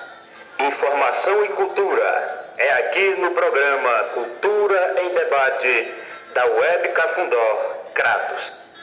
Informação 0.59 1.45
e 1.45 1.49
cultura 1.49 2.51
é 2.57 2.73
aqui 2.73 3.15
no 3.21 3.31
programa 3.31 4.09
Cultura 4.13 5.01
em 5.01 5.13
Debate 5.13 5.93
da 6.33 6.45
Web 6.45 6.89
Cafundó 6.89 7.85
Kratos. 7.93 8.75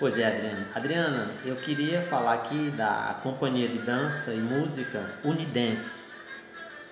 Pois 0.00 0.18
é, 0.18 0.26
Adriana. 0.26 0.66
Adriana, 0.74 1.30
eu 1.46 1.54
queria 1.54 2.02
falar 2.02 2.34
aqui 2.34 2.72
da 2.72 3.20
companhia 3.22 3.68
de 3.68 3.78
dança 3.78 4.32
e 4.32 4.38
música 4.38 5.08
Unidance, 5.22 6.14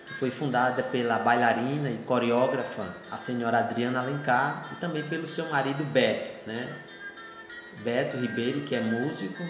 que 0.06 0.14
foi 0.14 0.30
fundada 0.30 0.84
pela 0.84 1.18
bailarina 1.18 1.90
e 1.90 1.98
coreógrafa, 2.06 2.86
a 3.10 3.18
senhora 3.18 3.58
Adriana 3.58 4.02
Alencar, 4.02 4.68
e 4.70 4.76
também 4.76 5.02
pelo 5.02 5.26
seu 5.26 5.46
marido 5.46 5.82
Beto, 5.82 6.48
né? 6.48 6.68
Beto 7.78 8.16
Ribeiro, 8.16 8.62
que 8.62 8.74
é 8.74 8.80
músico, 8.80 9.42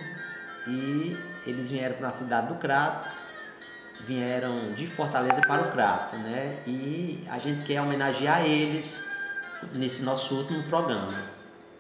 e 0.66 1.16
eles 1.47 1.70
vieram 1.70 1.97
para 1.97 2.09
a 2.09 2.12
cidade 2.12 2.48
do 2.48 2.55
Crato, 2.56 3.09
vieram 4.06 4.72
de 4.74 4.86
Fortaleza 4.86 5.42
para 5.42 5.68
o 5.68 5.72
Crato, 5.72 6.16
né? 6.16 6.59
E 6.66 7.24
a 7.28 7.38
gente 7.38 7.62
quer 7.62 7.80
homenagear 7.80 8.44
eles 8.44 9.09
nesse 9.74 10.02
nosso 10.02 10.34
último 10.34 10.62
programa. 10.64 11.14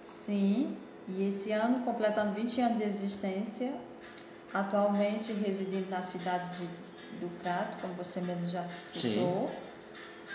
Sim, 0.06 0.76
e 1.08 1.26
esse 1.26 1.52
ano, 1.52 1.84
completando 1.84 2.34
20 2.34 2.60
anos 2.60 2.78
de 2.78 2.84
existência, 2.84 3.72
atualmente 4.52 5.32
residindo 5.32 5.88
na 5.90 6.02
cidade 6.02 6.58
de, 6.58 6.64
do 7.18 7.28
Crato, 7.42 7.80
como 7.80 7.94
você 7.94 8.20
mesmo 8.20 8.46
já 8.48 8.64
citou, 8.64 9.50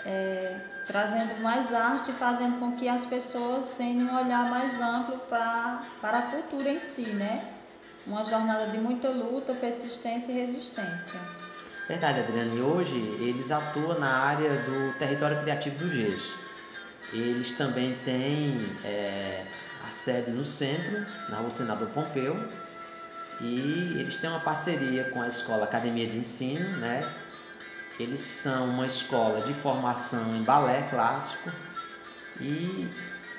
é, 0.06 0.58
trazendo 0.88 1.42
mais 1.42 1.74
arte 1.74 2.12
fazendo 2.14 2.60
com 2.60 2.76
que 2.76 2.88
as 2.88 3.06
pessoas 3.06 3.68
tenham 3.78 4.08
um 4.08 4.26
olhar 4.26 4.50
mais 4.50 4.80
amplo 4.82 5.18
pra, 5.30 5.84
para 6.02 6.20
a 6.20 6.22
cultura 6.24 6.70
em 6.70 6.80
si, 6.80 7.02
né? 7.02 7.52
Uma 8.06 8.24
jornada 8.24 8.68
de 8.68 8.78
muita 8.78 9.10
luta, 9.10 9.54
persistência 9.54 10.32
e 10.32 10.36
resistência. 10.36 11.20
Verdade, 11.88 12.20
Adriana. 12.20 12.54
E 12.54 12.62
hoje 12.62 12.98
eles 13.20 13.52
atuam 13.52 14.00
na 14.00 14.10
área 14.10 14.50
do 14.62 14.98
território 14.98 15.40
criativo 15.42 15.78
do 15.78 15.90
Gesso. 15.90 16.38
Eles 17.14 17.54
também 17.54 17.96
têm 18.04 18.58
é, 18.84 19.44
a 19.88 19.92
sede 19.92 20.32
no 20.32 20.44
centro, 20.44 21.06
na 21.30 21.38
rua 21.38 21.50
Senador 21.52 21.88
Pompeu, 21.90 22.36
e 23.42 23.98
eles 24.00 24.18
têm 24.18 24.30
uma 24.30 24.40
parceria 24.40 25.06
com 25.06 25.22
a 25.22 25.28
escola 25.28 25.66
Academia 25.66 26.08
de 26.08 26.18
Ensino, 26.18 26.70
né? 26.78 27.08
Eles 28.00 28.20
são 28.20 28.70
uma 28.70 28.86
escola 28.86 29.42
de 29.42 29.54
formação 29.54 30.36
em 30.36 30.44
balé 30.44 30.88
clássico 30.90 31.50
e, 32.42 32.90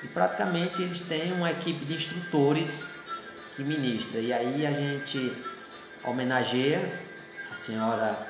e 0.03 0.07
praticamente 0.13 0.81
eles 0.81 1.01
têm 1.01 1.31
uma 1.33 1.51
equipe 1.51 1.85
de 1.85 1.93
instrutores 1.93 2.95
que 3.55 3.63
ministra. 3.63 4.19
E 4.19 4.33
aí 4.33 4.65
a 4.65 4.71
gente 4.71 5.31
homenageia 6.03 6.81
a 7.51 7.53
senhora 7.53 8.27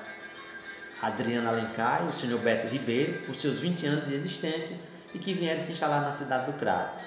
Adriana 1.02 1.50
Alencar 1.50 2.04
e 2.06 2.10
o 2.10 2.14
senhor 2.14 2.40
Beto 2.40 2.68
Ribeiro 2.68 3.22
por 3.26 3.36
seus 3.36 3.60
20 3.60 3.86
anos 3.86 4.08
de 4.08 4.14
existência 4.14 4.78
e 5.14 5.20
que 5.20 5.34
vieram 5.34 5.62
se 5.62 5.72
instalar 5.72 6.02
na 6.02 6.12
cidade 6.12 6.52
do 6.52 6.58
Crato. 6.58 7.04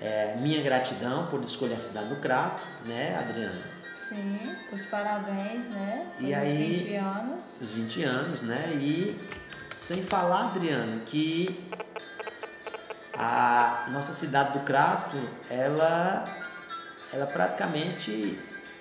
É, 0.00 0.36
minha 0.38 0.62
gratidão 0.62 1.26
por 1.26 1.42
escolher 1.42 1.74
a 1.74 1.78
cidade 1.78 2.08
do 2.08 2.16
Crato, 2.16 2.62
né, 2.86 3.16
Adriana? 3.18 3.79
Sim, 4.10 4.56
os 4.72 4.84
parabéns, 4.86 5.68
né? 5.68 6.04
E 6.18 6.34
aí, 6.34 6.72
20 6.72 6.94
anos. 6.96 7.38
Os 7.60 7.70
20 7.74 8.02
anos, 8.02 8.42
né? 8.42 8.72
E 8.74 9.16
sem 9.76 10.02
falar, 10.02 10.46
Adriana, 10.46 11.00
que 11.06 11.64
a 13.16 13.86
nossa 13.92 14.12
cidade 14.12 14.58
do 14.58 14.64
Crato, 14.64 15.16
ela, 15.48 16.28
ela 17.12 17.26
praticamente 17.28 18.36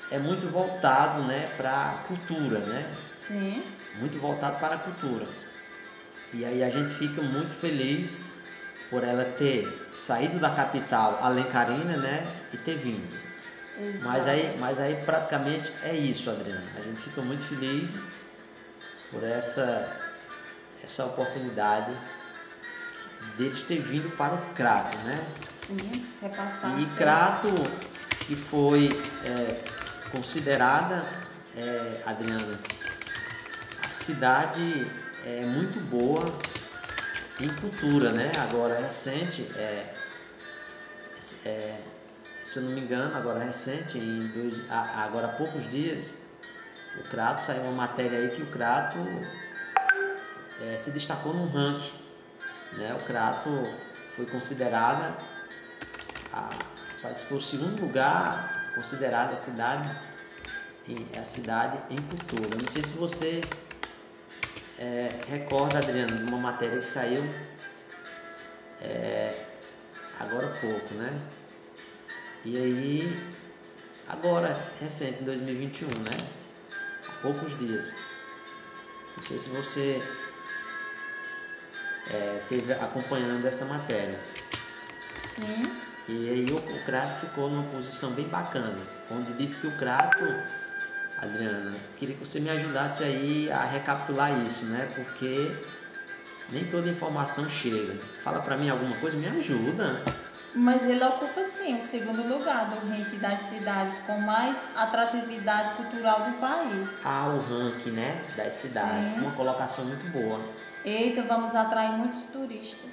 é 0.10 0.18
muito 0.18 0.48
voltado, 0.48 1.22
né, 1.22 1.48
para 1.56 1.92
a 1.92 1.94
cultura, 2.08 2.58
né? 2.62 2.92
Sim. 3.20 3.64
Muito 4.00 4.18
voltado 4.18 4.60
para 4.60 4.74
a 4.74 4.80
cultura. 4.80 5.28
E 6.34 6.44
aí 6.44 6.64
a 6.64 6.72
gente 6.72 6.90
fica 6.90 7.22
muito 7.22 7.54
feliz 7.54 8.20
por 8.90 9.04
ela 9.04 9.26
ter 9.26 9.92
saído 9.94 10.40
da 10.40 10.50
capital 10.50 11.20
alencarina, 11.22 11.98
né, 11.98 12.26
e 12.52 12.58
ter 12.58 12.78
vindo. 12.78 13.29
Mas 14.02 14.28
aí, 14.28 14.58
mas 14.60 14.80
aí 14.80 14.96
praticamente 15.06 15.72
é 15.84 15.96
isso, 15.96 16.30
Adriana. 16.30 16.66
A 16.78 16.82
gente 16.82 17.02
fica 17.02 17.22
muito 17.22 17.44
feliz 17.44 18.02
por 19.12 19.24
essa, 19.24 19.98
essa 20.84 21.06
oportunidade 21.06 21.92
deles 23.38 23.64
ter 23.64 23.80
vindo 23.80 24.16
para 24.18 24.36
o 24.36 24.54
Crato, 24.54 24.98
né? 24.98 25.26
Sim, 25.68 26.06
repassar. 26.22 26.80
E. 26.80 26.86
Crato, 26.98 27.50
que 28.28 28.36
foi 28.36 29.02
é, 29.24 29.62
considerada, 30.12 31.06
é, 31.56 32.02
Adriana, 32.06 32.60
a 33.86 33.90
cidade 33.90 34.92
é 35.26 35.46
muito 35.46 35.80
boa 35.90 36.34
em 37.40 37.50
cultura, 37.56 38.12
né? 38.12 38.32
Agora 38.40 38.78
recente, 38.80 39.42
é, 39.56 39.94
é, 41.46 41.80
se 42.50 42.58
eu 42.58 42.64
não 42.64 42.72
me 42.72 42.82
engano, 42.82 43.16
agora 43.16 43.38
recente, 43.38 44.00
em 44.00 44.28
dois, 44.30 44.60
agora 44.72 45.28
há 45.28 45.34
poucos 45.34 45.70
dias, 45.70 46.16
o 47.00 47.04
Crato 47.04 47.44
saiu 47.44 47.62
uma 47.62 47.74
matéria 47.74 48.18
aí 48.18 48.30
que 48.30 48.42
o 48.42 48.48
Crato 48.48 48.98
é, 50.64 50.76
se 50.76 50.90
destacou 50.90 51.32
num 51.32 51.48
ranking. 51.48 51.94
Né? 52.74 52.98
O 53.00 53.06
Crato 53.06 53.52
foi 54.16 54.26
considerada, 54.26 55.16
a, 56.34 56.50
parece 57.04 57.22
que 57.22 57.30
foi 57.30 57.38
o 57.38 57.42
segundo 57.42 57.80
lugar 57.82 58.72
considerada 58.74 59.34
a 59.34 59.36
cidade, 59.36 59.96
a 61.22 61.24
cidade 61.24 61.80
em 61.94 62.02
cultura. 62.02 62.58
Não 62.60 62.68
sei 62.68 62.82
se 62.82 62.94
você 62.94 63.44
é, 64.80 65.24
recorda, 65.28 65.78
Adriano, 65.78 66.18
de 66.18 66.24
uma 66.24 66.40
matéria 66.40 66.80
que 66.80 66.86
saiu 66.86 67.24
é, 68.82 69.46
agora 70.20 70.48
há 70.48 70.60
pouco, 70.60 70.96
né? 70.96 71.14
E 72.46 72.56
aí, 72.56 73.34
agora, 74.08 74.58
recente, 74.80 75.22
em 75.22 75.26
2021, 75.26 75.88
né? 76.00 76.18
Há 77.08 77.12
poucos 77.22 77.58
dias. 77.60 77.98
Não 79.18 79.24
sei 79.24 79.38
se 79.38 79.50
você 79.50 80.02
é, 82.10 82.42
teve 82.48 82.72
acompanhando 82.74 83.46
essa 83.46 83.66
matéria. 83.66 84.18
Sim. 85.36 85.70
E 86.08 86.30
aí 86.30 86.52
o, 86.52 86.58
o 86.58 86.86
Crato 86.86 87.20
ficou 87.20 87.50
numa 87.50 87.70
posição 87.72 88.12
bem 88.12 88.28
bacana, 88.30 88.80
onde 89.12 89.34
disse 89.34 89.60
que 89.60 89.68
o 89.68 89.78
Crato, 89.78 90.24
Adriana, 91.18 91.76
queria 91.98 92.16
que 92.16 92.26
você 92.26 92.40
me 92.40 92.50
ajudasse 92.50 93.04
aí 93.04 93.52
a 93.52 93.66
recapitular 93.66 94.32
isso, 94.46 94.66
né? 94.66 94.90
Porque 94.96 95.56
nem 96.52 96.66
toda 96.66 96.90
informação 96.90 97.48
chega. 97.50 97.96
Fala 98.24 98.40
pra 98.40 98.58
mim 98.58 98.70
alguma 98.70 98.96
coisa, 98.98 99.18
me 99.18 99.28
ajuda. 99.28 100.02
Mas 100.56 100.84
ele 100.84 101.04
ocupa 101.04 101.44
sim 101.44 101.78
o 101.78 101.82
segundo 101.82 102.24
lugar 102.28 102.70
do 102.70 102.88
ranking 102.88 103.20
das 103.20 103.40
cidades 103.42 104.00
com 104.00 104.20
mais 104.20 104.56
atratividade 104.76 105.76
cultural 105.76 106.24
do 106.24 106.38
país. 106.40 106.88
Ah, 107.04 107.28
o 107.28 107.40
ranking, 107.40 107.92
né? 107.92 108.22
Das 108.36 108.54
cidades. 108.54 109.10
Sim. 109.10 109.20
Uma 109.20 109.32
colocação 109.32 109.86
muito 109.86 110.10
boa. 110.12 110.42
Eita, 110.84 111.22
vamos 111.24 111.54
atrair 111.54 111.92
muitos 111.92 112.24
turistas. 112.24 112.90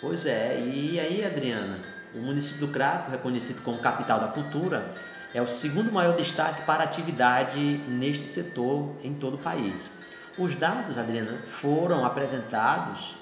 Pois 0.00 0.26
é, 0.26 0.58
e 0.60 0.98
aí, 0.98 1.24
Adriana, 1.24 1.80
o 2.14 2.18
município 2.18 2.66
do 2.66 2.72
Crato, 2.72 3.10
reconhecido 3.10 3.62
como 3.62 3.78
capital 3.78 4.20
da 4.20 4.28
cultura, 4.28 4.84
é 5.32 5.40
o 5.40 5.46
segundo 5.46 5.92
maior 5.92 6.16
destaque 6.16 6.62
para 6.62 6.84
atividade 6.84 7.80
neste 7.86 8.26
setor 8.26 8.90
em 9.02 9.14
todo 9.14 9.34
o 9.34 9.38
país. 9.38 9.90
Os 10.38 10.54
dados, 10.54 10.98
Adriana, 10.98 11.38
foram 11.46 12.04
apresentados 12.04 13.16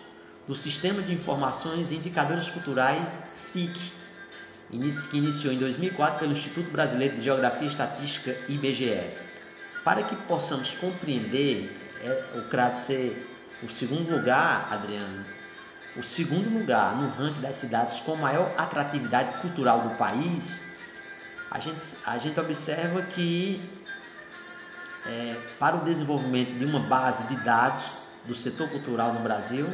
do 0.46 0.54
Sistema 0.54 1.00
de 1.00 1.12
Informações 1.12 1.90
e 1.90 1.96
Indicadores 1.96 2.50
Culturais 2.50 3.02
SIC, 3.30 3.74
que 5.10 5.18
iniciou 5.18 5.52
em 5.52 5.58
2004 5.58 6.18
pelo 6.18 6.32
Instituto 6.32 6.70
Brasileiro 6.70 7.16
de 7.16 7.22
Geografia 7.22 7.64
e 7.64 7.70
Estatística 7.70 8.36
IBGE. 8.48 9.10
para 9.84 10.02
que 10.02 10.16
possamos 10.16 10.74
compreender 10.74 11.70
é, 12.02 12.38
o 12.38 12.48
CRAD 12.48 12.76
ser 12.76 13.28
o 13.62 13.68
segundo 13.68 14.10
lugar, 14.10 14.68
Adriana, 14.72 15.26
o 15.96 16.02
segundo 16.02 16.58
lugar 16.58 16.96
no 16.96 17.08
ranking 17.10 17.40
das 17.40 17.58
cidades 17.58 18.00
com 18.00 18.16
maior 18.16 18.50
atratividade 18.56 19.40
cultural 19.40 19.82
do 19.82 19.90
país, 19.96 20.62
a 21.50 21.60
gente, 21.60 21.82
a 22.06 22.18
gente 22.18 22.40
observa 22.40 23.02
que 23.02 23.62
é, 25.06 25.36
para 25.58 25.76
o 25.76 25.84
desenvolvimento 25.84 26.58
de 26.58 26.64
uma 26.64 26.80
base 26.80 27.24
de 27.28 27.36
dados 27.44 27.84
do 28.26 28.34
setor 28.34 28.68
cultural 28.70 29.12
no 29.12 29.20
Brasil, 29.20 29.68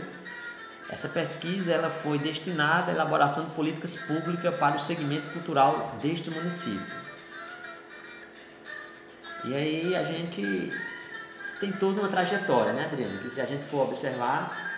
essa 0.90 1.08
pesquisa 1.08 1.72
ela 1.72 1.88
foi 1.88 2.18
destinada 2.18 2.90
à 2.90 2.94
elaboração 2.94 3.44
de 3.44 3.50
políticas 3.52 3.94
públicas 3.94 4.54
para 4.56 4.74
o 4.76 4.80
segmento 4.80 5.28
cultural 5.30 5.96
deste 6.02 6.30
município. 6.30 7.00
E 9.44 9.54
aí 9.54 9.96
a 9.96 10.02
gente 10.02 10.72
tem 11.60 11.70
toda 11.72 12.00
uma 12.00 12.08
trajetória, 12.08 12.72
né, 12.72 12.86
Adriana? 12.86 13.18
Que 13.20 13.30
se 13.30 13.40
a 13.40 13.46
gente 13.46 13.64
for 13.66 13.86
observar. 13.86 14.68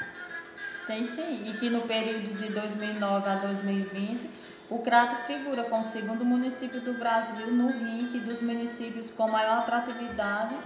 Tem 0.87 1.05
sim, 1.05 1.49
e 1.49 1.55
que 1.55 1.71
no 1.71 1.81
período 1.83 2.37
de 2.37 2.53
2009 2.53 3.29
a 3.29 3.35
2020, 3.37 4.31
o 4.69 4.79
Crato 4.81 5.27
figura 5.27 5.65
como 5.65 5.83
o 5.83 5.85
segundo 5.85 6.25
município 6.25 6.81
do 6.81 6.93
Brasil 6.93 7.47
no 7.47 7.69
ranking 7.69 8.21
dos 8.21 8.43
municípios 8.43 9.11
com 9.13 9.31
maior 9.31 9.61
atratividade 9.61 10.57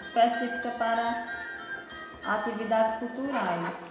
específica 0.00 0.70
para 0.72 1.26
atividades 2.24 2.98
culturais. 2.98 3.89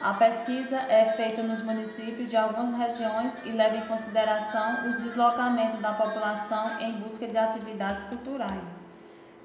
A 0.00 0.12
pesquisa 0.14 0.76
é 0.76 1.12
feita 1.16 1.42
nos 1.42 1.62
municípios 1.62 2.28
de 2.28 2.36
algumas 2.36 2.76
regiões 2.76 3.32
e 3.44 3.50
leva 3.50 3.76
em 3.76 3.86
consideração 3.86 4.88
os 4.88 4.96
deslocamentos 4.96 5.80
da 5.80 5.94
população 5.94 6.78
em 6.80 6.92
busca 6.92 7.26
de 7.26 7.36
atividades 7.36 8.04
culturais. 8.04 8.68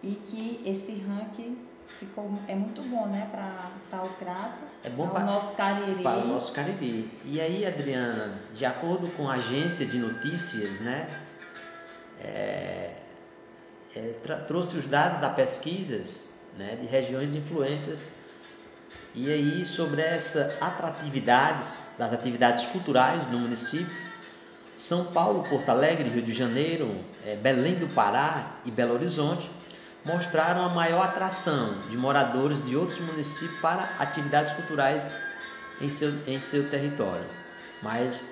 E 0.03 0.15
que 0.26 0.61
esse 0.65 0.94
ranking 1.07 1.57
ficou, 1.99 2.30
é 2.48 2.56
muito 2.56 2.82
bom 2.84 3.07
né, 3.07 3.30
para 3.32 4.03
o 4.03 4.10
Crato, 4.15 4.64
é 4.84 4.90
bom 4.90 5.07
para 5.07 5.23
o 5.23 5.26
nosso 5.26 5.53
Cariri. 5.53 6.03
Para 6.03 6.19
o 6.19 6.28
nosso 6.28 6.52
Cariri. 6.52 7.10
E 7.23 7.40
aí, 7.40 7.65
Adriana, 7.65 8.34
de 8.53 8.65
acordo 8.65 9.07
com 9.15 9.30
a 9.30 9.36
agência 9.36 9.86
de 9.86 9.99
notícias, 9.99 10.80
né, 10.80 11.07
é, 12.19 12.94
é, 13.95 14.14
trouxe 14.48 14.78
os 14.78 14.88
dados 14.88 15.19
da 15.19 15.30
pesquisas 15.30 16.32
né, 16.57 16.78
de 16.80 16.88
regiões 16.88 17.32
de 17.32 17.38
influências 17.38 18.06
e 19.14 19.30
aí, 19.30 19.66
sobre 19.66 20.02
essa 20.02 20.58
atratividade 20.62 21.68
das 21.98 22.14
atividades 22.14 22.66
culturais 22.68 23.30
no 23.30 23.40
município, 23.40 23.94
São 24.76 25.06
Paulo, 25.06 25.44
Porto 25.50 25.68
Alegre, 25.68 26.10
Rio 26.10 26.22
de 26.22 26.34
Janeiro, 26.34 26.96
é, 27.26 27.36
Belém 27.36 27.76
do 27.76 27.88
Pará 27.94 28.54
e 28.64 28.72
Belo 28.72 28.94
Horizonte 28.94 29.52
mostraram 30.06 30.64
a 30.64 30.70
maior 30.70 31.04
atração 31.04 31.76
de 31.90 31.98
moradores 31.98 32.64
de 32.66 32.76
outros 32.76 33.00
municípios 33.00 33.60
para 33.60 33.84
atividades 34.00 34.54
culturais 34.54 35.12
em 35.82 35.90
seu, 35.90 36.14
em 36.26 36.40
seu 36.40 36.70
território. 36.70 37.26
Mas 37.84 38.24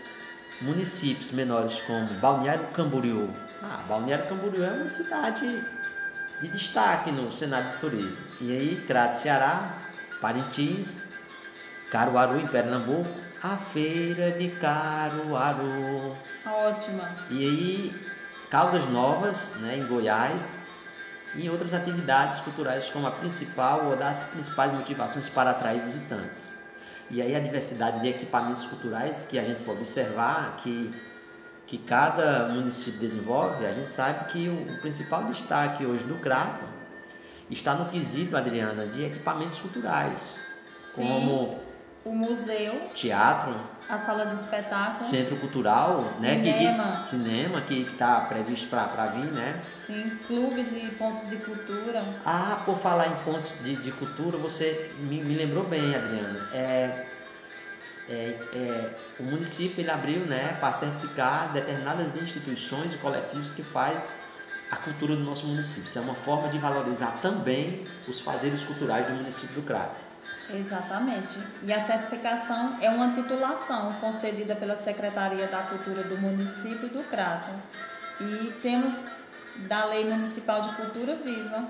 municípios 0.62 1.32
menores 1.32 1.82
como 1.82 2.08
Balneário 2.16 2.66
Camboriú, 2.68 3.30
ah, 3.62 3.84
Balneário 3.88 4.28
Camboriú 4.28 4.64
é 4.64 4.72
uma 4.72 4.88
cidade 4.88 5.62
de 6.42 6.48
destaque 6.48 7.12
no 7.12 7.30
cenário 7.32 7.70
do 7.74 7.80
turismo. 7.80 8.24
E 8.40 8.52
aí, 8.52 8.84
Crato, 8.88 9.18
Ceará, 9.18 9.89
Parintins, 10.22 11.00
Caruaru 11.92 12.40
em 12.40 12.48
Pernambuco, 12.48 13.10
a 13.42 13.58
feira 13.58 14.32
de 14.32 14.50
Caruaru. 14.50 16.16
Ótima. 16.46 17.16
E 17.30 17.46
aí, 17.46 18.02
Caldas 18.50 18.86
Novas, 18.88 19.56
né, 19.62 19.78
em 19.78 19.86
Goiás, 19.88 20.54
e 21.36 21.50
outras 21.50 21.74
atividades 21.74 22.40
culturais 22.42 22.90
como 22.90 23.08
a 23.08 23.12
principal 23.12 23.86
ou 23.86 23.96
das 23.96 24.26
principais 24.26 24.72
motivações 24.74 25.30
para 25.30 25.52
atrair 25.52 25.82
visitantes. 25.84 26.60
E 27.10 27.22
aí 27.22 27.36
a 27.36 27.40
diversidade 27.40 28.02
de 28.02 28.10
equipamentos 28.10 28.66
culturais 28.66 29.28
que 29.30 29.40
a 29.40 29.44
gente 29.44 29.62
for 29.64 29.74
observar 29.74 30.58
que 30.58 30.92
que 31.70 31.78
cada 31.78 32.50
município 32.50 33.00
desenvolve, 33.00 33.64
a 33.64 33.72
gente 33.72 33.88
sabe 33.88 34.26
que 34.32 34.50
o, 34.50 34.74
o 34.74 34.82
principal 34.82 35.26
destaque 35.26 35.86
hoje 35.86 36.04
do 36.04 36.16
Crato 36.16 36.66
está 37.50 37.74
no 37.74 37.90
quesito, 37.90 38.38
Adriana, 38.38 38.86
de 38.88 39.04
equipamentos 39.04 39.60
culturais, 39.60 40.36
Sim, 40.84 41.04
como 41.04 41.60
o 42.06 42.14
museu, 42.14 42.90
teatro, 42.94 43.54
a 43.90 43.98
sala 43.98 44.26
de 44.26 44.36
espetáculo, 44.36 45.00
centro 45.00 45.36
cultural, 45.38 46.02
cinema, 46.16 46.20
né, 46.20 46.36
que, 46.42 46.54
que, 46.54 47.02
cinema 47.02 47.62
que 47.62 47.82
está 47.82 48.22
previsto 48.22 48.68
para 48.68 49.08
vir, 49.08 49.32
né? 49.32 49.62
Sim, 49.76 50.18
clubes 50.28 50.72
e 50.72 50.90
pontos 50.98 51.28
de 51.30 51.38
cultura. 51.38 52.04
Ah, 52.26 52.62
por 52.66 52.78
falar 52.78 53.08
em 53.08 53.16
pontos 53.24 53.56
de, 53.64 53.76
de 53.78 53.92
cultura, 53.92 54.38
você 54.38 54.92
me, 55.00 55.22
me 55.22 55.36
lembrou 55.36 55.66
bem, 55.66 55.96
Adriana. 55.96 56.40
É, 56.54 57.06
é, 58.10 58.40
é, 58.54 58.90
o 59.20 59.24
município 59.24 59.82
ele 59.82 59.92
abriu 59.92 60.22
né, 60.22 60.58
para 60.60 60.74
certificar 60.74 61.52
determinadas 61.54 62.16
instituições 62.16 62.94
e 62.94 62.98
coletivos 62.98 63.54
que 63.54 63.62
faz 63.62 64.14
a 64.72 64.76
cultura 64.76 65.16
do 65.16 65.24
nosso 65.24 65.46
município. 65.46 65.88
Isso 65.88 65.98
é 65.98 66.02
uma 66.02 66.14
forma 66.14 66.50
de 66.50 66.58
valorizar 66.58 67.20
também 67.22 67.86
os 68.08 68.20
fazeres 68.20 68.64
culturais 68.64 69.08
do 69.08 69.14
município 69.14 69.56
do 69.56 69.62
Crato. 69.64 69.96
Exatamente. 70.54 71.38
E 71.64 71.72
a 71.72 71.80
certificação 71.80 72.78
é 72.82 72.90
uma 72.90 73.14
titulação 73.14 73.94
concedida 74.02 74.56
pela 74.56 74.76
Secretaria 74.76 75.48
da 75.48 75.60
Cultura 75.64 76.04
do 76.04 76.18
município 76.18 76.90
do 76.90 77.04
Crato. 77.10 77.52
E 78.20 78.52
temos 78.62 78.94
da 79.68 79.86
Lei 79.86 80.06
Municipal 80.06 80.62
de 80.62 80.76
Cultura 80.76 81.16
Viva. 81.16 81.68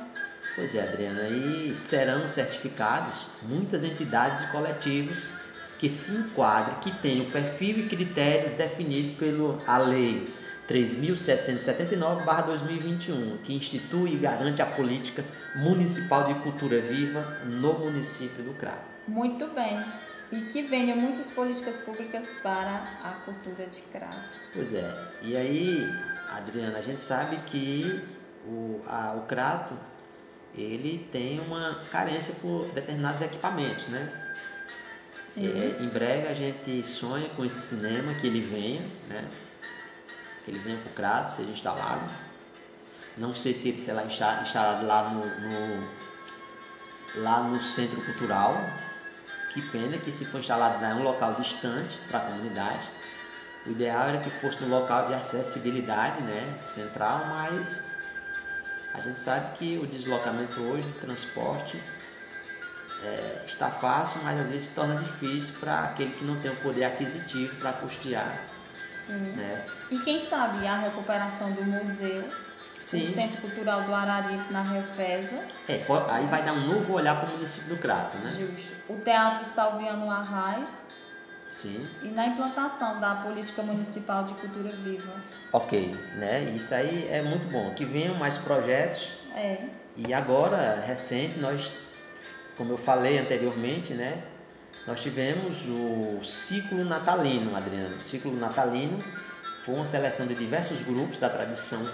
Pois 0.55 0.75
é, 0.75 0.83
Adriana, 0.83 1.23
e 1.23 1.73
serão 1.75 2.27
certificados 2.27 3.27
muitas 3.43 3.83
entidades 3.83 4.41
e 4.41 4.47
coletivos 4.47 5.31
que 5.77 5.89
se 5.89 6.11
enquadrem, 6.11 6.75
que 6.79 6.91
tenham 6.99 7.25
o 7.25 7.31
perfil 7.31 7.79
e 7.79 7.87
critérios 7.87 8.53
definidos 8.53 9.17
pela 9.17 9.77
lei 9.77 10.29
3.779-2021, 10.69 13.41
que 13.41 13.55
institui 13.55 14.13
e 14.13 14.17
garante 14.17 14.61
a 14.61 14.67
política 14.67 15.25
municipal 15.55 16.25
de 16.25 16.35
cultura 16.41 16.79
viva 16.79 17.21
no 17.45 17.73
município 17.79 18.43
do 18.43 18.53
Crato. 18.53 18.85
Muito 19.07 19.47
bem. 19.47 19.83
E 20.31 20.41
que 20.41 20.61
venham 20.61 20.95
muitas 20.95 21.31
políticas 21.31 21.77
públicas 21.77 22.27
para 22.43 22.83
a 23.03 23.13
cultura 23.25 23.65
de 23.65 23.81
Crato. 23.81 24.29
Pois 24.53 24.75
é. 24.75 25.07
E 25.23 25.35
aí, 25.35 25.91
Adriana, 26.29 26.77
a 26.77 26.83
gente 26.83 27.01
sabe 27.01 27.37
que 27.47 27.99
o, 28.45 28.79
a, 28.85 29.15
o 29.15 29.21
Crato 29.21 29.73
ele 30.55 31.09
tem 31.11 31.39
uma 31.39 31.83
carência 31.91 32.35
por 32.41 32.71
determinados 32.73 33.23
equipamentos, 33.23 33.87
né? 33.87 34.07
É, 35.37 35.77
em 35.81 35.89
breve 35.89 36.27
a 36.27 36.33
gente 36.33 36.81
sonha 36.83 37.29
com 37.29 37.45
esse 37.45 37.61
cinema 37.61 38.13
que 38.15 38.25
ele 38.27 38.41
venha, 38.41 38.81
né? 39.07 39.25
Ele 40.49 40.59
venha 40.59 40.77
para 40.77 40.91
o 40.91 40.93
Crato, 40.93 41.35
seja 41.35 41.51
instalado. 41.51 42.09
Não 43.17 43.35
sei 43.35 43.53
se 43.53 43.69
ele 43.69 43.77
será 43.77 44.03
instalado 44.05 44.85
lá 44.85 45.09
no, 45.09 45.25
no, 45.25 45.89
lá 47.15 47.41
no 47.43 47.61
Centro 47.61 48.01
Cultural. 48.05 48.55
Que 49.53 49.61
pena 49.71 49.97
que 49.97 50.11
se 50.11 50.25
for 50.25 50.39
instalado 50.39 50.81
lá 50.81 50.91
em 50.91 50.99
um 50.99 51.03
local 51.03 51.33
distante 51.35 51.99
para 52.07 52.19
a 52.19 52.21
comunidade. 52.21 52.87
O 53.65 53.71
ideal 53.71 54.07
era 54.07 54.19
que 54.19 54.29
fosse 54.29 54.61
no 54.63 54.69
local 54.69 55.07
de 55.07 55.13
acessibilidade 55.13 56.21
né, 56.21 56.57
central, 56.61 57.25
mas 57.27 57.87
a 58.93 59.01
gente 59.01 59.17
sabe 59.17 59.57
que 59.57 59.77
o 59.77 59.85
deslocamento 59.85 60.59
hoje, 60.61 60.87
o 60.87 60.99
transporte, 60.99 61.81
é, 63.03 63.43
está 63.45 63.69
fácil, 63.69 64.21
mas 64.23 64.39
às 64.39 64.47
vezes 64.49 64.67
se 64.67 64.75
torna 64.75 64.95
difícil 64.95 65.55
para 65.59 65.83
aquele 65.85 66.11
que 66.11 66.23
não 66.23 66.39
tem 66.41 66.51
o 66.51 66.55
poder 66.57 66.85
aquisitivo 66.85 67.55
para 67.57 67.73
custear 67.73 68.39
Sim. 69.09 69.33
Né? 69.35 69.65
E 69.91 69.99
quem 69.99 70.19
sabe 70.19 70.67
a 70.67 70.77
recuperação 70.77 71.51
do 71.51 71.63
museu, 71.63 72.23
Sim. 72.79 73.09
o 73.09 73.13
Centro 73.13 73.41
Cultural 73.41 73.81
do 73.83 73.93
Araripe 73.93 74.53
na 74.53 74.61
Refesa. 74.61 75.43
É, 75.67 75.83
aí 76.09 76.25
vai 76.27 76.43
dar 76.43 76.53
um 76.53 76.67
novo 76.67 76.93
olhar 76.93 77.19
para 77.19 77.29
o 77.29 77.33
município 77.33 77.75
do 77.75 77.81
Crato, 77.81 78.17
né? 78.17 78.35
Justo. 78.37 78.75
O 78.87 78.97
Teatro 78.97 79.45
Salviano 79.45 80.09
Arraes. 80.09 80.69
Sim. 81.51 81.87
E 82.03 82.09
na 82.09 82.27
implantação 82.27 82.99
da 82.99 83.15
Política 83.15 83.63
Municipal 83.63 84.23
de 84.23 84.35
Cultura 84.35 84.69
Viva. 84.69 85.11
Ok, 85.51 85.95
né? 86.15 86.43
Isso 86.55 86.73
aí 86.75 87.07
é 87.09 87.23
muito 87.23 87.49
bom. 87.51 87.73
Que 87.73 87.85
venham 87.85 88.13
mais 88.15 88.37
projetos. 88.37 89.13
É. 89.35 89.57
E 89.97 90.13
agora, 90.13 90.83
recente, 90.85 91.39
nós, 91.39 91.79
como 92.55 92.73
eu 92.73 92.77
falei 92.77 93.17
anteriormente, 93.17 93.95
né? 93.95 94.21
Nós 94.85 95.01
tivemos 95.01 95.67
o 95.67 96.23
ciclo 96.23 96.85
natalino, 96.85 97.55
Adriano. 97.55 97.97
O 97.97 98.01
ciclo 98.01 98.35
natalino 98.35 99.03
foi 99.69 99.75
uma 99.75 99.85
seleção 99.85 100.25
de 100.25 100.33
diversos 100.33 100.81
grupos 100.81 101.19
da 101.19 101.29
tradição, 101.29 101.87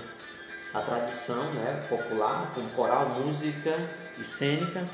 a 0.73 0.79
tradição 0.79 1.43
né, 1.51 1.85
popular, 1.89 2.49
como 2.55 2.69
coral, 2.69 3.09
música 3.09 3.77
e 4.17 4.23
cênica, 4.23 4.87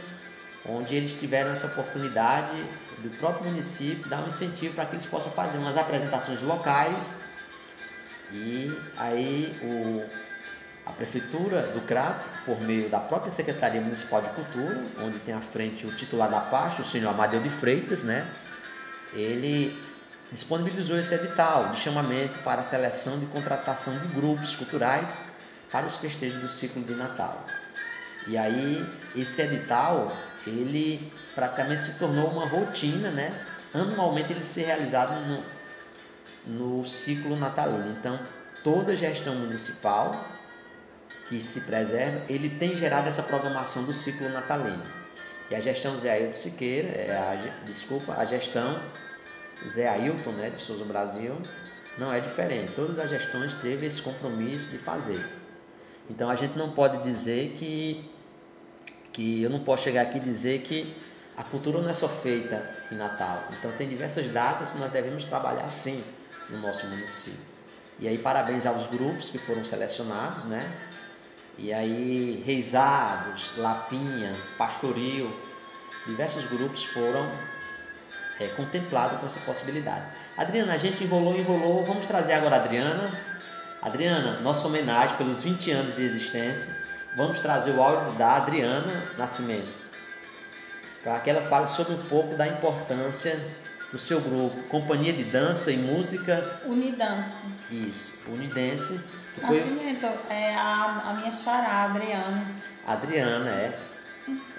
onde 0.65 0.95
eles 0.95 1.13
tiveram 1.13 1.51
essa 1.51 1.67
oportunidade 1.67 2.51
do 2.97 3.09
próprio 3.19 3.51
município 3.51 4.09
dar 4.09 4.23
um 4.23 4.27
incentivo 4.27 4.73
para 4.73 4.85
que 4.85 4.95
eles 4.95 5.05
possam 5.05 5.31
fazer 5.31 5.59
umas 5.59 5.77
apresentações 5.77 6.41
locais 6.41 7.17
e 8.31 8.75
aí 8.97 9.55
o, 9.61 10.03
A 10.83 10.91
Prefeitura 10.91 11.61
do 11.61 11.81
Crato, 11.81 12.27
por 12.45 12.59
meio 12.61 12.89
da 12.89 12.99
própria 12.99 13.31
Secretaria 13.31 13.81
Municipal 13.81 14.23
de 14.23 14.29
Cultura, 14.29 14.81
onde 15.03 15.19
tem 15.19 15.35
à 15.35 15.41
frente 15.41 15.85
o 15.85 15.95
titular 15.95 16.29
da 16.31 16.39
pasta, 16.39 16.81
o 16.81 16.85
senhor 16.85 17.11
Amadeu 17.11 17.41
de 17.41 17.49
Freitas, 17.49 18.03
né? 18.03 18.27
ele 19.13 19.77
disponibilizou 20.31 20.97
esse 20.97 21.13
edital 21.13 21.69
de 21.69 21.79
chamamento 21.79 22.39
para 22.39 22.61
a 22.61 22.63
seleção 22.63 23.19
de 23.19 23.25
contratação 23.27 23.97
de 23.99 24.07
grupos 24.07 24.55
culturais 24.55 25.17
para 25.71 25.85
os 25.85 25.97
festejos 25.97 26.41
do 26.41 26.47
ciclo 26.47 26.81
de 26.83 26.93
Natal. 26.95 27.45
E 28.27 28.37
aí, 28.37 28.87
esse 29.15 29.41
edital, 29.41 30.15
ele 30.45 31.11
praticamente 31.35 31.83
se 31.83 31.99
tornou 31.99 32.29
uma 32.29 32.45
rotina, 32.45 33.09
né? 33.09 33.45
Anualmente 33.73 34.31
ele 34.31 34.43
se 34.43 34.61
realizado 34.61 35.13
no, 35.25 36.77
no 36.77 36.85
ciclo 36.85 37.35
natalino. 37.35 37.89
Então, 37.89 38.19
toda 38.63 38.95
gestão 38.95 39.35
municipal 39.35 40.27
que 41.27 41.41
se 41.41 41.61
preserva, 41.61 42.21
ele 42.29 42.49
tem 42.49 42.75
gerado 42.75 43.07
essa 43.07 43.23
programação 43.23 43.83
do 43.83 43.93
ciclo 43.93 44.29
natalino. 44.29 44.83
E 45.49 45.55
a 45.55 45.59
gestão 45.59 45.99
Zé 45.99 46.11
Ailton 46.11 46.33
Siqueira, 46.33 46.89
é 46.89 47.11
a, 47.11 47.65
desculpa, 47.65 48.13
a 48.13 48.25
gestão 48.25 48.79
Zé 49.67 49.88
Ailton, 49.88 50.31
né, 50.31 50.49
de 50.49 50.61
Souza 50.61 50.85
Brasil, 50.85 51.35
não 51.97 52.11
é 52.11 52.19
diferente. 52.19 52.73
Todas 52.73 52.99
as 52.99 53.09
gestões 53.09 53.53
teve 53.55 53.85
esse 53.85 54.01
compromisso 54.01 54.69
de 54.69 54.77
fazer. 54.77 55.23
Então 56.09 56.29
a 56.29 56.35
gente 56.35 56.57
não 56.57 56.71
pode 56.71 57.03
dizer 57.03 57.51
que 57.51 58.09
que 59.13 59.43
eu 59.43 59.49
não 59.49 59.59
posso 59.59 59.83
chegar 59.83 60.03
aqui 60.03 60.17
e 60.17 60.21
dizer 60.21 60.61
que 60.61 60.95
a 61.35 61.43
cultura 61.43 61.81
não 61.81 61.89
é 61.89 61.93
só 61.93 62.07
feita 62.07 62.65
em 62.91 62.95
Natal. 62.95 63.43
Então 63.59 63.71
tem 63.73 63.88
diversas 63.89 64.29
datas 64.29 64.71
que 64.71 64.79
nós 64.79 64.89
devemos 64.91 65.25
trabalhar 65.25 65.69
sim 65.69 66.01
no 66.49 66.59
nosso 66.59 66.85
município. 66.88 67.39
E 67.99 68.07
aí 68.07 68.17
parabéns 68.17 68.65
aos 68.65 68.88
grupos 68.88 69.27
que 69.29 69.38
foram 69.38 69.65
selecionados, 69.65 70.45
né? 70.45 70.65
E 71.57 71.73
aí 71.73 72.41
Reisados, 72.45 73.53
Lapinha, 73.57 74.33
Pastoril, 74.57 75.29
diversos 76.07 76.45
grupos 76.45 76.83
foram 76.85 77.29
é, 78.43 78.47
contemplados 78.55 79.19
com 79.19 79.26
essa 79.26 79.39
possibilidade. 79.41 80.03
Adriana, 80.38 80.73
a 80.73 80.77
gente 80.77 81.03
enrolou, 81.03 81.35
enrolou. 81.38 81.85
Vamos 81.85 82.05
trazer 82.05 82.34
agora 82.34 82.55
a 82.55 82.59
Adriana. 82.59 83.11
Adriana, 83.81 84.39
nossa 84.41 84.68
homenagem 84.68 85.18
pelos 85.18 85.43
20 85.43 85.72
anos 85.72 85.95
de 85.95 86.03
existência. 86.03 86.76
Vamos 87.15 87.39
trazer 87.39 87.72
o 87.72 87.81
áudio 87.81 88.13
da 88.13 88.38
Adriana 88.38 89.03
Nascimento 89.18 89.81
para 91.03 91.19
que 91.19 91.30
ela 91.30 91.41
fale 91.41 91.68
sobre 91.68 91.93
um 91.93 92.03
pouco 92.03 92.35
da 92.35 92.47
importância 92.47 93.39
do 93.91 93.99
seu 93.99 94.22
grupo, 94.22 94.61
Companhia 94.69 95.11
de 95.11 95.23
Dança 95.26 95.72
e 95.72 95.77
Música 95.77 96.59
Unidança. 96.65 97.31
Isso, 97.69 98.18
Unidense. 98.27 99.03
Que 99.35 99.41
foi... 99.41 99.59
Nascimento, 99.59 100.05
é 100.30 100.55
a, 100.55 101.03
a 101.09 101.13
minha 101.13 101.31
xará, 101.31 101.85
Adriana. 101.85 102.45
Adriana, 102.85 103.49
é. 103.49 103.80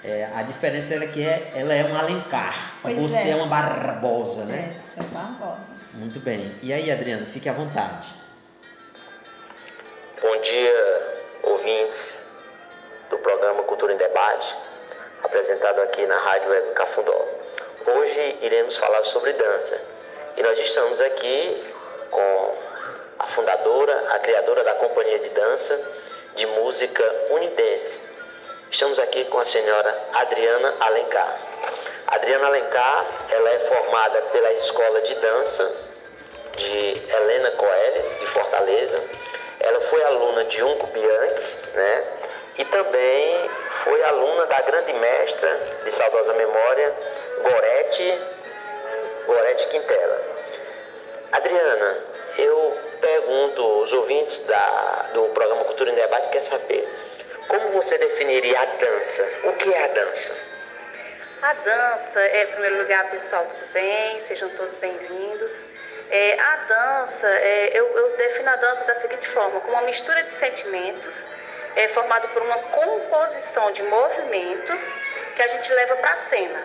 É. 0.03 0.29
A 0.35 0.43
diferença 0.43 0.95
é 0.95 1.07
que 1.07 1.23
é, 1.23 1.51
ela 1.55 1.73
é 1.73 1.83
um 1.85 1.97
Alencar. 1.97 2.73
Pois 2.81 2.97
Você 2.97 3.29
é. 3.29 3.31
é. 3.31 3.35
uma 3.35 3.47
Barbosa, 3.47 4.45
né? 4.45 4.75
É, 4.97 5.01
sou 5.01 5.09
Barbosa. 5.11 5.67
Muito 5.93 6.19
bem. 6.19 6.51
E 6.61 6.73
aí, 6.73 6.91
Adriana, 6.91 7.25
fique 7.25 7.47
à 7.47 7.53
vontade. 7.53 8.13
Bom 10.21 10.41
dia, 10.41 11.13
ouvintes 11.43 12.31
do 13.09 13.17
programa 13.17 13.63
Cultura 13.63 13.93
em 13.93 13.97
Debate, 13.97 14.55
apresentado 15.23 15.79
aqui 15.81 16.05
na 16.05 16.17
Rádio 16.17 16.49
Web 16.49 16.73
Cafundó. 16.73 17.27
Hoje 17.85 18.37
iremos 18.41 18.77
falar 18.77 19.03
sobre 19.03 19.33
dança 19.33 19.79
e 20.37 20.41
nós 20.41 20.57
estamos 20.57 21.01
aqui 21.01 21.73
com 22.09 22.55
a 23.19 23.27
fundadora, 23.27 24.15
a 24.15 24.19
criadora 24.19 24.63
da 24.63 24.73
companhia 24.75 25.19
de 25.19 25.29
dança 25.29 25.79
de 26.35 26.45
música 26.45 27.03
Unidense. 27.31 28.12
Estamos 28.73 28.97
aqui 28.97 29.23
com 29.25 29.39
a 29.39 29.45
senhora 29.45 30.07
Adriana 30.13 30.73
Alencar. 30.79 31.37
Adriana 32.07 32.47
Alencar, 32.47 33.05
ela 33.29 33.49
é 33.51 33.59
formada 33.59 34.19
pela 34.31 34.51
Escola 34.53 35.01
de 35.01 35.13
Dança 35.13 35.71
de 36.57 37.13
Helena 37.13 37.51
Coelhes, 37.51 38.19
de 38.19 38.25
Fortaleza. 38.29 38.99
Ela 39.59 39.79
foi 39.79 40.03
aluna 40.05 40.45
de 40.45 40.63
Unco 40.63 40.87
Bianchi, 40.87 41.55
né? 41.75 42.03
E 42.57 42.65
também 42.65 43.49
foi 43.83 44.03
aluna 44.05 44.47
da 44.47 44.61
grande 44.61 44.93
mestra 44.93 45.55
de 45.85 45.91
saudosa 45.91 46.33
memória, 46.33 46.95
Gorete, 47.43 48.21
Gorete 49.27 49.67
Quintela. 49.67 50.19
Adriana, 51.31 51.97
eu 52.39 52.77
pergunto, 52.99 53.83
os 53.83 53.93
ouvintes 53.93 54.43
da, 54.47 55.09
do 55.13 55.25
programa 55.25 55.63
Cultura 55.65 55.91
em 55.91 55.95
Debate 55.95 56.29
quer 56.29 56.41
saber, 56.41 56.89
como 57.47 57.69
você 57.69 57.97
definiria 57.97 58.59
a 58.59 58.65
dança? 58.65 59.23
O 59.43 59.53
que 59.53 59.73
é 59.73 59.83
a 59.83 59.87
dança? 59.87 60.33
A 61.41 61.53
dança, 61.53 62.19
é, 62.21 62.43
em 62.43 62.47
primeiro 62.47 62.77
lugar, 62.77 63.09
pessoal, 63.09 63.45
tudo 63.45 63.73
bem? 63.73 64.21
Sejam 64.21 64.49
todos 64.51 64.75
bem-vindos. 64.75 65.63
É, 66.09 66.39
a 66.39 66.55
dança, 66.67 67.27
é, 67.27 67.71
eu, 67.73 67.85
eu, 67.85 68.17
defino 68.17 68.49
a 68.49 68.55
dança 68.55 68.83
da 68.85 68.95
seguinte 68.95 69.27
forma, 69.27 69.59
como 69.61 69.73
uma 69.73 69.81
mistura 69.81 70.23
de 70.23 70.31
sentimentos, 70.31 71.25
é, 71.75 71.87
formado 71.89 72.27
por 72.29 72.41
uma 72.41 72.57
composição 72.57 73.71
de 73.71 73.83
movimentos 73.83 74.81
que 75.35 75.41
a 75.41 75.47
gente 75.47 75.73
leva 75.73 75.95
para 75.95 76.11
a 76.11 76.17
cena. 76.17 76.63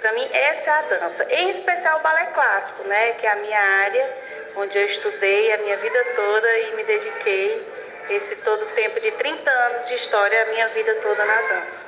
Para 0.00 0.12
mim, 0.12 0.28
essa 0.32 0.70
é 0.70 0.74
a 0.74 0.82
dança, 0.82 1.26
em 1.30 1.50
especial 1.50 1.98
o 1.98 2.02
balé 2.02 2.26
clássico, 2.34 2.82
né, 2.84 3.12
que 3.12 3.26
é 3.26 3.30
a 3.30 3.36
minha 3.36 3.60
área, 3.60 4.10
onde 4.56 4.76
eu 4.76 4.86
estudei 4.86 5.52
a 5.52 5.58
minha 5.58 5.76
vida 5.76 6.04
toda 6.14 6.58
e 6.58 6.74
me 6.76 6.84
dediquei 6.84 7.66
esse 8.10 8.36
todo 8.36 8.64
tempo 8.74 9.00
de 9.00 9.10
30 9.12 9.50
anos 9.50 9.86
de 9.88 9.94
história, 9.94 10.42
a 10.42 10.46
minha 10.46 10.68
vida 10.68 10.94
toda 10.96 11.24
na 11.24 11.42
dança. 11.42 11.86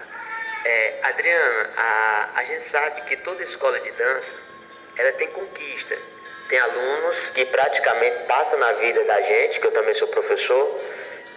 É, 0.64 0.98
Adriana, 1.02 1.70
a, 1.76 2.28
a 2.36 2.44
gente 2.44 2.64
sabe 2.64 3.00
que 3.02 3.16
toda 3.18 3.42
escola 3.44 3.78
de 3.80 3.90
dança, 3.92 4.34
ela 4.96 5.12
tem 5.12 5.28
conquista. 5.28 5.96
Tem 6.48 6.58
alunos 6.58 7.30
que 7.30 7.44
praticamente 7.46 8.24
passam 8.26 8.58
na 8.58 8.72
vida 8.72 9.04
da 9.04 9.20
gente, 9.20 9.60
que 9.60 9.66
eu 9.66 9.72
também 9.72 9.94
sou 9.94 10.08
professor, 10.08 10.80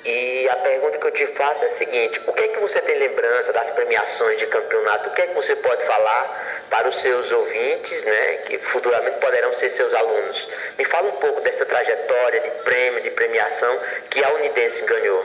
e 0.03 0.49
a 0.49 0.55
pergunta 0.57 0.97
que 0.97 1.07
eu 1.07 1.11
te 1.11 1.27
faço 1.27 1.63
é 1.63 1.67
a 1.67 1.69
seguinte: 1.69 2.21
o 2.25 2.33
que 2.33 2.43
é 2.43 2.47
que 2.47 2.59
você 2.59 2.81
tem 2.81 2.97
lembrança 2.97 3.53
das 3.53 3.69
premiações 3.69 4.39
de 4.39 4.47
campeonato? 4.47 5.09
O 5.09 5.13
que 5.13 5.21
é 5.21 5.27
que 5.27 5.33
você 5.35 5.55
pode 5.57 5.83
falar 5.85 6.65
para 6.69 6.87
os 6.89 6.99
seus 7.01 7.31
ouvintes, 7.31 8.03
né, 8.03 8.37
que 8.47 8.57
futuramente 8.59 9.19
poderão 9.19 9.53
ser 9.53 9.69
seus 9.69 9.93
alunos? 9.93 10.47
Me 10.77 10.85
fala 10.85 11.09
um 11.09 11.17
pouco 11.17 11.41
dessa 11.41 11.65
trajetória 11.65 12.39
de 12.41 12.49
prêmio, 12.63 13.01
de 13.01 13.11
premiação 13.11 13.79
que 14.09 14.23
a 14.23 14.33
Unidense 14.33 14.83
ganhou. 14.85 15.23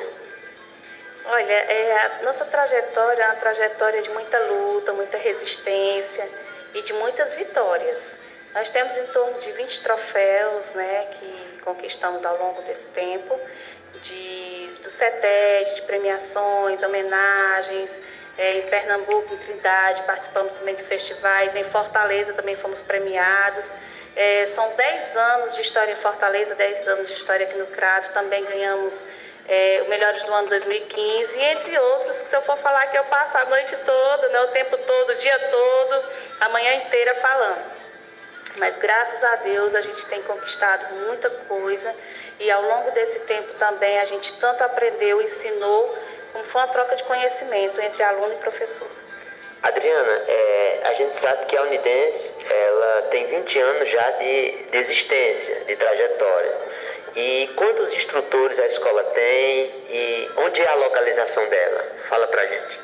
Olha, 1.29 1.53
é, 1.53 1.93
a 1.93 2.23
nossa 2.23 2.45
trajetória 2.45 3.23
é 3.23 3.27
uma 3.27 3.37
trajetória 3.37 4.03
de 4.03 4.11
muita 4.11 4.39
luta, 4.39 4.93
muita 4.93 5.17
resistência 5.17 6.29
e 6.75 6.83
de 6.83 6.93
muitas 6.93 7.35
vitórias. 7.35 8.17
Nós 8.55 8.71
temos 8.71 8.97
em 8.97 9.07
torno 9.09 9.39
de 9.41 9.53
20 9.53 9.83
troféus 9.83 10.71
né, 10.75 11.09
que 11.13 11.61
conquistamos 11.63 12.25
ao 12.25 12.39
longo 12.39 12.63
desse 12.63 12.87
tempo, 12.89 13.39
de, 14.09 14.71
do 14.83 14.91
CETED, 14.91 15.75
de 15.77 15.83
premiações, 15.83 16.83
homenagens. 16.83 17.91
É, 18.39 18.59
em 18.59 18.63
Pernambuco, 18.69 19.33
em 19.33 19.39
Trindade, 19.39 20.03
participamos 20.03 20.53
também 20.55 20.75
de 20.75 20.83
festivais. 20.83 21.55
Em 21.55 21.65
Fortaleza 21.65 22.35
também 22.35 22.55
fomos 22.57 22.81
premiados. 22.83 23.71
É, 24.15 24.47
são 24.47 24.69
10 24.75 25.17
anos 25.17 25.55
de 25.55 25.63
história 25.63 25.93
em 25.93 25.97
Fortaleza, 25.97 26.55
10 26.55 26.89
anos 26.89 27.09
de 27.09 27.15
história 27.15 27.47
aqui 27.47 27.57
no 27.57 27.67
Crato. 27.67 28.13
Também 28.13 28.45
ganhamos 28.45 29.03
é, 29.49 29.83
o 29.85 29.89
Melhores 29.89 30.23
do 30.25 30.35
Ano 30.35 30.49
2015, 30.49 31.39
e 31.39 31.45
entre 31.45 31.79
outros, 31.79 32.23
que 32.23 32.29
se 32.29 32.37
eu 32.37 32.43
for 32.43 32.57
falar 32.59 32.87
que 32.89 32.99
eu 32.99 33.05
passo 33.05 33.39
a 33.39 33.45
noite 33.45 33.77
toda, 33.85 34.29
né, 34.29 34.41
o 34.41 34.49
tempo 34.49 34.77
todo, 34.79 35.11
o 35.11 35.15
dia 35.15 35.39
todo, 35.39 36.05
a 36.41 36.49
manhã 36.49 36.75
inteira 36.75 37.15
falando. 37.17 37.77
Mas 38.57 38.77
graças 38.79 39.23
a 39.23 39.37
Deus 39.37 39.75
a 39.75 39.81
gente 39.81 40.05
tem 40.07 40.23
conquistado 40.23 40.95
muita 40.95 41.29
coisa 41.31 41.95
e 42.39 42.51
ao 42.51 42.63
longo 42.63 42.91
desse 42.93 43.19
tempo 43.21 43.53
também 43.59 43.99
a 44.01 44.05
gente 44.05 44.33
tanto 44.39 44.63
aprendeu, 44.63 45.23
ensinou, 45.23 45.97
como 46.33 46.45
foi 46.45 46.61
uma 46.61 46.69
troca 46.69 46.97
de 46.97 47.05
conhecimento 47.05 47.81
entre 47.81 48.03
aluno 48.03 48.33
e 48.33 48.37
professor. 48.37 48.89
Adriana, 49.63 50.23
é, 50.29 50.81
a 50.85 50.95
gente 50.95 51.17
sabe 51.17 51.47
que 51.47 51.57
a 51.57 51.63
Unidense 51.63 52.35
ela 52.49 53.03
tem 53.11 53.27
20 53.27 53.59
anos 53.59 53.91
já 53.91 54.11
de, 54.13 54.51
de 54.71 54.79
existência, 54.79 55.65
de 55.65 55.77
trajetória. 55.77 56.53
E 57.17 57.51
quantos 57.57 57.93
instrutores 57.95 58.59
a 58.59 58.67
escola 58.67 59.03
tem 59.05 59.65
e 59.89 60.31
onde 60.37 60.61
é 60.61 60.69
a 60.69 60.75
localização 60.75 61.49
dela? 61.49 61.85
Fala 62.09 62.27
pra 62.29 62.47
gente. 62.47 62.81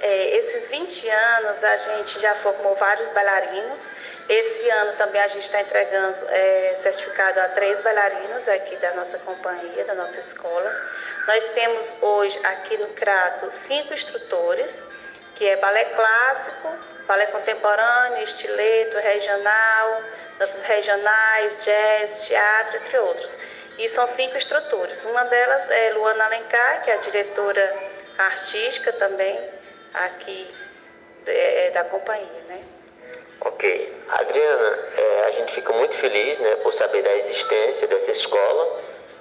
É, 0.00 0.36
esses 0.36 0.68
20 0.68 1.08
anos 1.08 1.64
a 1.64 1.76
gente 1.76 2.20
já 2.20 2.36
formou 2.36 2.76
vários 2.76 3.08
bailarinos. 3.08 3.80
Esse 4.28 4.68
ano 4.68 4.92
também 4.98 5.22
a 5.22 5.28
gente 5.28 5.44
está 5.44 5.62
entregando 5.62 6.28
é, 6.28 6.76
certificado 6.82 7.40
a 7.40 7.48
três 7.48 7.80
bailarinos 7.80 8.46
aqui 8.46 8.76
da 8.76 8.92
nossa 8.92 9.18
companhia, 9.20 9.84
da 9.86 9.94
nossa 9.94 10.20
escola. 10.20 10.70
Nós 11.26 11.48
temos 11.50 11.96
hoje 12.02 12.38
aqui 12.44 12.76
no 12.76 12.88
Crato 12.88 13.50
cinco 13.50 13.94
instrutores, 13.94 14.86
que 15.34 15.46
é 15.46 15.56
balé 15.56 15.84
clássico, 15.86 16.68
balé 17.06 17.26
contemporâneo, 17.28 18.22
estileto, 18.22 18.98
regional, 18.98 20.02
danças 20.38 20.62
regionais, 20.62 21.64
jazz, 21.64 22.26
teatro, 22.26 22.76
entre 22.76 22.98
outros. 22.98 23.30
E 23.78 23.88
são 23.88 24.06
cinco 24.06 24.36
instrutores. 24.36 25.06
Uma 25.06 25.24
delas 25.24 25.70
é 25.70 25.92
Luana 25.94 26.26
Alencar, 26.26 26.82
que 26.82 26.90
é 26.90 26.94
a 26.94 26.98
diretora 26.98 27.74
artística 28.18 28.92
também 28.92 29.40
aqui 29.94 30.50
é, 31.26 31.70
da 31.70 31.84
companhia, 31.84 32.42
né? 32.46 32.77
Ok. 33.40 33.94
Adriana, 34.08 34.78
é, 34.96 35.24
a 35.26 35.30
gente 35.32 35.54
fica 35.54 35.72
muito 35.72 35.94
feliz 35.96 36.38
né, 36.38 36.56
por 36.56 36.72
saber 36.74 37.02
da 37.02 37.14
existência 37.16 37.86
dessa 37.86 38.10
escola 38.10 38.80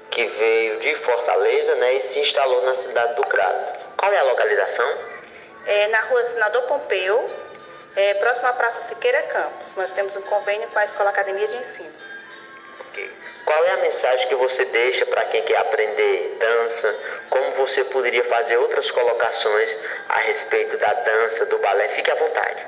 que 0.09 0.25
veio 0.25 0.79
de 0.79 0.95
Fortaleza 0.95 1.75
né, 1.75 1.95
e 1.95 2.01
se 2.01 2.19
instalou 2.19 2.65
na 2.65 2.75
cidade 2.75 3.15
do 3.15 3.23
Crato. 3.23 3.95
Qual 3.97 4.11
é 4.11 4.17
a 4.17 4.23
localização? 4.23 4.97
É 5.65 5.87
na 5.87 6.01
rua 6.01 6.23
Senador 6.23 6.63
Pompeu, 6.63 7.29
é, 7.95 8.13
próximo 8.15 8.47
à 8.47 8.53
Praça 8.53 8.81
Siqueira 8.81 9.21
Campos. 9.23 9.75
Nós 9.75 9.91
temos 9.91 10.15
um 10.15 10.21
convênio 10.21 10.67
com 10.69 10.79
a 10.79 10.85
Escola 10.85 11.09
Academia 11.09 11.47
de 11.47 11.57
Ensino. 11.57 11.93
Ok. 12.79 13.11
Qual 13.45 13.65
é 13.65 13.71
a 13.71 13.77
mensagem 13.77 14.27
que 14.27 14.35
você 14.35 14.65
deixa 14.65 15.05
para 15.05 15.25
quem 15.25 15.43
quer 15.43 15.57
aprender 15.57 16.37
dança? 16.39 16.95
Como 17.29 17.51
você 17.51 17.83
poderia 17.85 18.23
fazer 18.25 18.57
outras 18.57 18.89
colocações 18.91 19.77
a 20.09 20.19
respeito 20.21 20.77
da 20.77 20.93
dança, 20.93 21.45
do 21.47 21.57
balé? 21.59 21.89
Fique 21.89 22.11
à 22.11 22.15
vontade. 22.15 22.65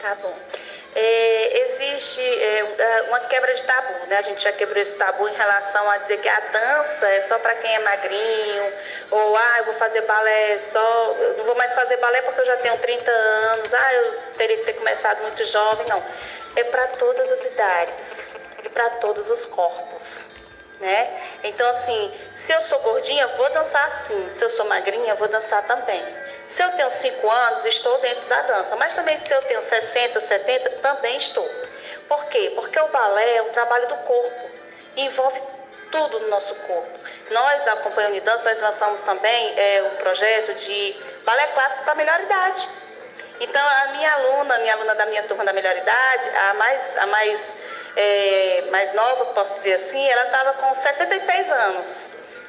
Tá 0.00 0.14
bom. 0.16 0.36
É, 0.94 1.58
existe 1.64 2.20
é, 2.22 2.74
é, 2.78 3.02
uma 3.02 3.20
quebra 3.20 3.52
de 3.54 3.62
tabu, 3.64 4.06
né? 4.06 4.16
A 4.16 4.22
gente 4.22 4.42
já 4.42 4.52
quebrou 4.52 4.82
esse 4.82 4.96
tabu 4.96 5.28
em 5.28 5.34
relação 5.34 5.90
a 5.90 5.98
dizer 5.98 6.18
que 6.20 6.28
a 6.28 6.40
dança 6.40 7.06
é 7.06 7.20
só 7.22 7.38
para 7.38 7.54
quem 7.56 7.74
é 7.74 7.78
magrinho, 7.80 8.72
ou 9.10 9.36
ah, 9.36 9.54
eu 9.58 9.64
vou 9.66 9.74
fazer 9.74 10.00
balé 10.02 10.58
só, 10.60 11.16
eu 11.18 11.36
não 11.36 11.44
vou 11.44 11.54
mais 11.54 11.74
fazer 11.74 11.98
balé 11.98 12.22
porque 12.22 12.40
eu 12.40 12.46
já 12.46 12.56
tenho 12.58 12.78
30 12.78 13.10
anos, 13.10 13.74
ah, 13.74 13.94
eu 13.94 14.14
teria 14.38 14.56
que 14.56 14.64
ter 14.64 14.72
começado 14.74 15.20
muito 15.22 15.44
jovem, 15.44 15.86
não. 15.88 16.02
É 16.56 16.64
para 16.64 16.86
todas 16.88 17.30
as 17.30 17.44
idades 17.44 18.36
e 18.64 18.68
para 18.70 18.88
todos 18.90 19.28
os 19.28 19.44
corpos. 19.44 20.26
Né? 20.80 21.22
Então, 21.42 21.68
assim, 21.70 22.12
se 22.34 22.52
eu 22.52 22.60
sou 22.62 22.78
gordinha, 22.80 23.26
vou 23.28 23.50
dançar 23.50 23.86
assim. 23.86 24.30
Se 24.32 24.44
eu 24.44 24.50
sou 24.50 24.66
magrinha, 24.66 25.14
vou 25.14 25.26
dançar 25.26 25.62
também. 25.66 26.04
Se 26.56 26.62
eu 26.62 26.70
tenho 26.70 26.90
5 26.90 27.30
anos, 27.30 27.66
estou 27.66 27.98
dentro 27.98 28.24
da 28.28 28.40
dança. 28.40 28.74
Mas 28.76 28.94
também 28.94 29.18
se 29.18 29.30
eu 29.30 29.42
tenho 29.42 29.60
60, 29.60 30.22
70, 30.22 30.70
também 30.80 31.18
estou. 31.18 31.46
Por 32.08 32.24
quê? 32.30 32.50
Porque 32.54 32.80
o 32.80 32.88
balé 32.88 33.36
é 33.36 33.42
um 33.42 33.50
trabalho 33.50 33.86
do 33.88 33.96
corpo. 33.96 34.50
Envolve 34.96 35.38
tudo 35.92 36.18
no 36.18 36.28
nosso 36.28 36.54
corpo. 36.54 36.98
Nós, 37.30 37.62
da 37.64 37.76
Companhia 37.76 38.08
Unidança, 38.08 38.48
nós 38.48 38.58
lançamos 38.62 39.02
também 39.02 39.52
é, 39.54 39.82
um 39.82 39.96
projeto 39.96 40.54
de 40.54 40.96
balé 41.26 41.46
clássico 41.48 41.84
para 41.84 41.94
melhor 41.94 42.20
idade. 42.20 42.66
Então, 43.38 43.62
a 43.62 43.88
minha 43.88 44.12
aluna, 44.14 44.54
a 44.54 44.58
minha 44.58 44.74
aluna 44.76 44.94
da 44.94 45.04
minha 45.04 45.24
turma 45.24 45.44
da 45.44 45.52
melhor 45.52 45.76
idade, 45.76 46.36
a 46.38 46.54
mais, 46.54 46.96
a 46.96 47.06
mais, 47.06 47.40
é, 47.96 48.64
mais 48.70 48.94
nova, 48.94 49.26
posso 49.26 49.56
dizer 49.56 49.74
assim, 49.74 50.08
ela 50.08 50.24
estava 50.24 50.54
com 50.54 50.74
66 50.74 51.50
anos, 51.50 51.86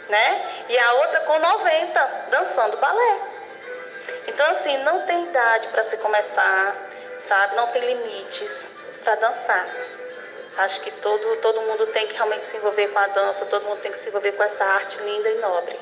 né? 0.08 0.64
E 0.70 0.80
a 0.80 0.94
outra 0.94 1.20
com 1.22 1.40
90, 1.40 2.12
dançando 2.30 2.78
balé. 2.78 3.37
Então, 4.28 4.46
assim, 4.52 4.78
não 4.84 5.02
tem 5.02 5.24
idade 5.24 5.68
para 5.70 5.84
se 5.84 5.98
começar, 5.98 6.76
sabe? 7.20 7.56
Não 7.56 7.68
tem 7.68 7.82
limites 7.82 8.72
para 9.04 9.16
dançar. 9.16 9.68
Acho 10.58 10.82
que 10.82 10.92
todo, 10.92 11.38
todo 11.38 11.62
mundo 11.62 11.88
tem 11.88 12.08
que 12.08 12.16
realmente 12.16 12.46
se 12.46 12.58
envolver 12.58 12.88
com 12.88 13.00
a 13.00 13.08
dança, 13.08 13.46
todo 13.46 13.64
mundo 13.64 13.80
tem 13.82 13.92
que 13.92 14.00
se 14.00 14.10
envolver 14.10 14.32
com 14.34 14.44
essa 14.44 14.66
arte 14.66 14.98
linda 15.02 15.30
e 15.30 15.36
nobre. 15.36 15.80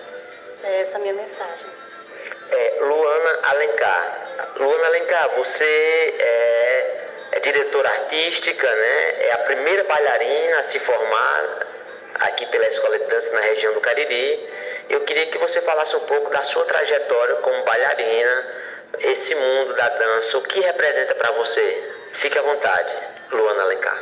É 0.63 0.81
essa 0.81 0.97
a 0.97 0.99
minha 0.99 1.13
mensagem. 1.13 1.67
É, 2.51 2.77
Luana 2.81 3.39
Alencar. 3.43 4.53
Luana 4.57 4.87
Alencar, 4.87 5.29
você 5.37 6.15
é, 6.19 7.07
é 7.31 7.39
diretora 7.39 7.89
artística, 7.89 8.69
né? 8.69 9.27
É 9.27 9.31
a 9.33 9.37
primeira 9.39 9.83
bailarina 9.85 10.59
a 10.59 10.63
se 10.63 10.79
formar 10.79 11.67
aqui 12.15 12.45
pela 12.47 12.67
Escola 12.67 12.99
de 12.99 13.05
Dança 13.05 13.31
na 13.31 13.41
região 13.41 13.73
do 13.73 13.81
Cariri. 13.81 14.49
Eu 14.89 15.01
queria 15.01 15.25
que 15.27 15.37
você 15.39 15.61
falasse 15.61 15.95
um 15.95 16.01
pouco 16.01 16.29
da 16.29 16.43
sua 16.43 16.63
trajetória 16.65 17.35
como 17.37 17.63
bailarina, 17.63 18.45
esse 18.99 19.33
mundo 19.33 19.73
da 19.73 19.89
dança, 19.89 20.37
o 20.37 20.43
que 20.43 20.59
representa 20.59 21.15
para 21.15 21.31
você? 21.31 21.93
Fique 22.13 22.37
à 22.37 22.41
vontade, 22.41 22.93
Luana 23.31 23.63
Alencar. 23.63 23.97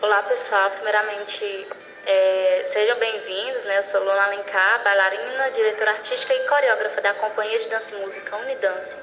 Olá 0.00 0.22
pessoal, 0.22 0.70
primeiramente 0.70 1.68
é, 2.06 2.62
sejam 2.66 2.96
bem-vindos, 2.98 3.64
né? 3.64 3.78
Eu 3.78 3.82
sou 3.82 4.00
Luana 4.04 4.26
Alencar, 4.26 4.84
bailarina, 4.84 5.50
diretora 5.50 5.90
artística 5.90 6.32
e 6.32 6.46
coreógrafa 6.46 7.00
da 7.00 7.14
Companhia 7.14 7.58
de 7.58 7.68
Dança 7.68 7.94
e 7.96 7.98
Música 7.98 8.36
Unidance. 8.36 8.96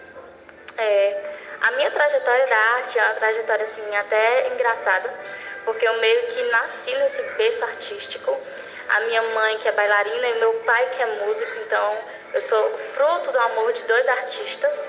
É, 0.77 1.21
a 1.61 1.71
minha 1.71 1.91
trajetória 1.91 2.47
da 2.47 2.57
arte 2.57 2.97
é 2.97 3.03
uma 3.03 3.15
trajetória 3.15 3.65
assim 3.65 3.95
até 3.95 4.47
engraçada, 4.47 5.13
porque 5.65 5.85
eu 5.85 5.97
meio 5.99 6.27
que 6.27 6.43
nasci 6.43 6.95
nesse 6.95 7.21
berço 7.37 7.63
artístico. 7.65 8.39
A 8.89 8.99
minha 9.01 9.21
mãe 9.21 9.57
que 9.59 9.67
é 9.67 9.71
bailarina 9.71 10.27
e 10.27 10.39
meu 10.39 10.53
pai 10.65 10.85
que 10.95 11.01
é 11.01 11.05
músico, 11.05 11.51
então 11.65 11.97
eu 12.33 12.41
sou 12.41 12.79
fruto 12.93 13.31
do 13.31 13.39
amor 13.39 13.73
de 13.73 13.81
dois 13.83 14.07
artistas 14.07 14.87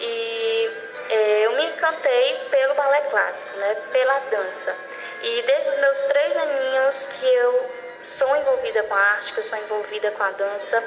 e 0.00 0.70
é, 1.10 1.46
eu 1.46 1.52
me 1.52 1.66
encantei 1.66 2.36
pelo 2.50 2.74
balé 2.74 3.00
clássico, 3.02 3.56
né, 3.56 3.76
pela 3.92 4.18
dança. 4.30 4.74
E 5.22 5.42
desde 5.42 5.70
os 5.70 5.78
meus 5.78 5.98
três 5.98 6.36
aninhos 6.36 7.06
que 7.06 7.26
eu 7.26 7.70
sou 8.02 8.36
envolvida 8.36 8.82
com 8.84 8.94
a 8.94 8.98
arte, 8.98 9.32
que 9.32 9.40
eu 9.40 9.44
sou 9.44 9.58
envolvida 9.58 10.10
com 10.12 10.22
a 10.22 10.30
dança. 10.30 10.82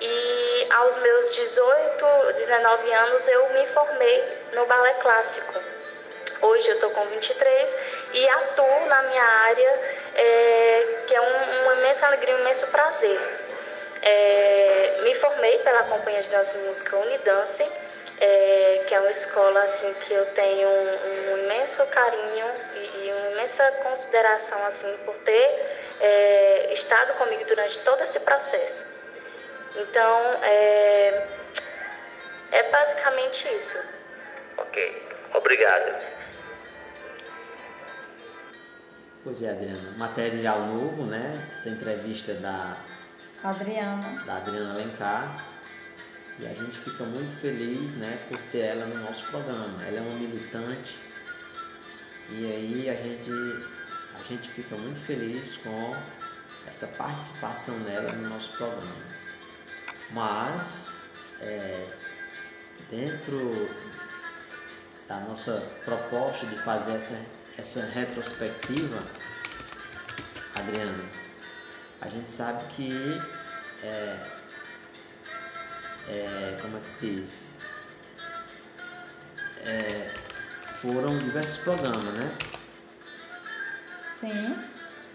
E 0.00 0.66
aos 0.70 0.96
meus 0.96 1.34
18, 1.34 2.32
19 2.34 2.92
anos 2.92 3.28
eu 3.28 3.48
me 3.50 3.66
formei 3.68 4.24
no 4.52 4.66
balé 4.66 4.94
clássico. 4.94 5.52
Hoje 6.40 6.68
eu 6.68 6.74
estou 6.74 6.90
com 6.90 7.04
23 7.06 7.76
e 8.14 8.28
atuo 8.28 8.86
na 8.86 9.02
minha 9.02 9.22
área, 9.22 9.80
é, 10.14 11.04
que 11.06 11.14
é 11.14 11.20
um, 11.20 11.62
uma 11.62 11.74
imensa 11.74 12.06
alegria, 12.06 12.34
um 12.36 12.40
imenso 12.40 12.66
prazer. 12.68 13.20
É, 14.02 15.00
me 15.02 15.14
formei 15.16 15.58
pela 15.58 15.84
Companhia 15.84 16.22
de 16.22 16.30
Dança 16.30 16.58
e 16.58 16.62
Música 16.62 16.96
Unidance, 16.96 17.62
é, 18.20 18.84
que 18.86 18.94
é 18.94 19.00
uma 19.00 19.10
escola 19.10 19.62
assim 19.62 19.92
que 19.94 20.12
eu 20.12 20.26
tenho 20.26 20.68
um, 20.68 21.32
um 21.32 21.38
imenso 21.38 21.84
carinho 21.86 22.46
e, 22.74 22.78
e, 22.78 23.12
uma 23.12 23.30
imensa 23.30 23.70
consideração 23.82 24.64
assim 24.66 24.96
por 25.04 25.14
ter 25.18 25.82
é, 26.00 26.72
estado 26.72 27.14
comigo 27.14 27.44
durante 27.44 27.78
todo 27.80 28.02
esse 28.02 28.20
processo. 28.20 28.84
Então, 29.76 30.38
é, 30.42 31.26
é 32.52 32.62
basicamente 32.70 33.48
isso. 33.56 33.78
Ok, 34.58 35.02
obrigado. 35.34 36.21
Pois 39.24 39.40
é, 39.40 39.50
Adriana. 39.50 39.92
Material 39.96 40.66
novo, 40.66 41.04
né? 41.04 41.48
Essa 41.54 41.68
entrevista 41.68 42.34
da 42.34 42.76
Adriana. 43.44 44.20
Da 44.24 44.38
Adriana 44.38 44.72
Alencar. 44.72 45.44
E 46.40 46.46
a 46.46 46.54
gente 46.54 46.76
fica 46.78 47.04
muito 47.04 47.40
feliz, 47.40 47.92
né, 47.92 48.18
por 48.28 48.38
ter 48.50 48.60
ela 48.60 48.86
no 48.86 49.00
nosso 49.04 49.24
programa. 49.26 49.84
Ela 49.86 49.98
é 49.98 50.00
uma 50.00 50.18
militante. 50.18 50.98
E 52.30 52.46
aí 52.46 52.90
a 52.90 52.94
gente 52.94 53.30
a 54.18 54.22
gente 54.24 54.48
fica 54.50 54.76
muito 54.76 54.98
feliz 55.00 55.56
com 55.58 55.94
essa 56.66 56.86
participação 56.88 57.78
dela 57.80 58.10
no 58.12 58.28
nosso 58.28 58.50
programa. 58.56 59.06
Mas 60.10 60.90
é, 61.40 61.86
dentro 62.90 63.68
da 65.06 65.20
nossa 65.20 65.62
proposta 65.84 66.46
de 66.46 66.58
fazer 66.62 66.92
essa 66.92 67.14
essa 67.58 67.84
retrospectiva, 67.84 69.02
Adriano, 70.54 71.04
a 72.00 72.08
gente 72.08 72.28
sabe 72.28 72.64
que 72.74 73.20
é, 73.82 74.16
é, 76.08 76.58
como 76.60 76.76
é 76.76 76.80
que 76.80 76.86
se 76.86 76.96
diz? 77.00 77.42
É, 79.64 80.10
foram 80.80 81.18
diversos 81.18 81.58
programas, 81.58 82.14
né? 82.14 82.36
Sim. 84.02 84.56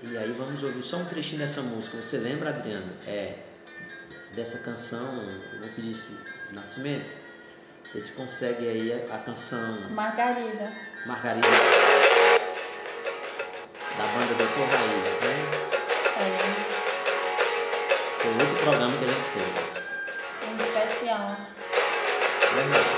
E 0.03 0.18
aí 0.18 0.31
vamos 0.31 0.61
ouvir 0.64 0.84
só 0.84 0.97
um 0.97 1.05
trechinho 1.05 1.39
dessa 1.39 1.61
música. 1.61 1.97
Você 1.97 2.18
lembra, 2.18 2.49
Adriana, 2.49 2.93
é, 3.07 3.39
dessa 4.34 4.59
canção, 4.59 5.23
eu 5.53 5.59
vou 5.59 5.69
pedir 5.69 5.95
Nascimento? 6.53 7.27
Esse 7.95 8.11
consegue 8.11 8.68
aí 8.68 8.93
a, 8.93 9.15
a 9.15 9.19
canção 9.19 9.89
Margarida. 9.89 10.72
Margarida 11.05 12.06
da 13.98 14.06
banda 14.06 14.34
Doutor 14.36 14.68
Raiz, 14.68 15.19
né? 15.22 15.36
É. 16.19 16.78
Foi 18.22 18.32
outro 18.32 18.64
programa 18.64 18.98
que 18.98 19.06
a 19.06 19.07
gente 19.07 19.30
fez. 19.34 19.84
Em 20.44 20.56
especial. 20.56 21.36
Verdade. 22.53 22.97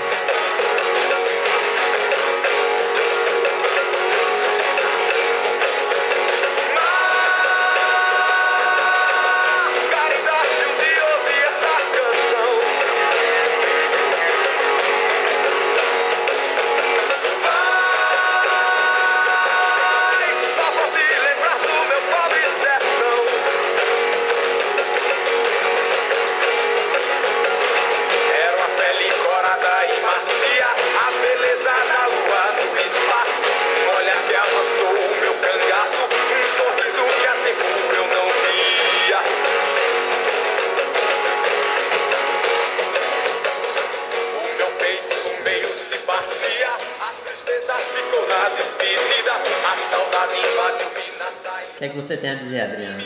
Você 52.10 52.16
tem 52.16 52.30
a 52.30 52.34
dizer, 52.34 52.62
Adriana? 52.62 53.04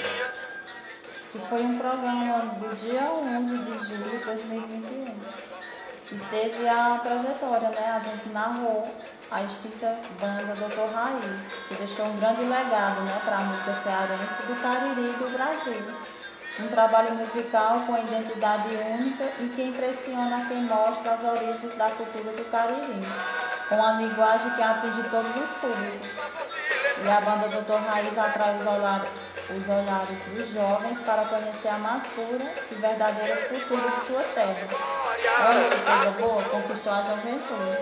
que 1.31 1.39
foi 1.41 1.61
um 1.61 1.77
programa 1.77 2.55
do 2.55 2.75
dia 2.75 3.03
11 3.13 3.59
de 3.59 3.79
julho 3.87 4.09
de 4.09 4.25
2021. 4.25 5.21
E 6.13 6.19
teve 6.31 6.67
a 6.67 6.99
trajetória, 7.03 7.69
né? 7.69 7.93
A 7.93 7.99
gente 7.99 8.31
narrou 8.31 8.89
a 9.31 9.43
extinta 9.43 9.99
banda 10.19 10.55
Doutor 10.55 10.89
Raiz, 10.89 11.59
que 11.69 11.75
deixou 11.75 12.07
um 12.07 12.17
grande 12.19 12.45
legado 12.45 13.03
né, 13.03 13.21
para 13.27 13.37
a 13.37 13.41
música 13.41 13.75
cearense 13.75 14.43
do 14.45 14.63
Cariri 14.63 15.11
e 15.11 15.19
do 15.19 15.31
Brasil. 15.37 15.83
Um 16.61 16.69
trabalho 16.69 17.15
musical 17.17 17.81
com 17.81 17.99
identidade 17.99 18.69
única 18.69 19.25
e 19.41 19.49
que 19.55 19.65
impressiona 19.65 20.47
quem 20.47 20.63
mostra 20.63 21.13
as 21.13 21.25
origens 21.25 21.77
da 21.77 21.91
cultura 21.91 22.33
do 22.33 22.51
Cariri, 22.51 23.07
com 23.69 23.83
a 23.83 23.93
linguagem 23.93 24.51
que 24.53 24.63
atinge 24.63 25.03
todos 25.11 25.37
os 25.37 25.51
públicos. 25.61 26.09
E 27.05 27.09
a 27.09 27.21
banda 27.21 27.49
Doutor 27.49 27.81
Raiz 27.81 28.17
atrai 28.17 28.57
os 28.57 28.67
olhares, 28.67 29.09
os 29.51 29.69
olhares 29.69 30.21
dos 30.33 30.49
jovens 30.51 31.01
para 31.01 31.25
conhecer 31.25 31.69
a 31.69 31.79
mais 31.79 32.07
pura 32.09 32.55
e 32.71 32.75
verdadeira 32.77 33.37
cultura 33.49 33.91
de 33.91 34.01
sua 34.07 34.23
terra. 34.35 34.69
Olha 35.49 35.69
que 35.69 35.77
coisa 35.83 36.11
boa, 36.21 36.43
conquistou 36.45 36.93
a 36.93 37.03
juventude. 37.03 37.79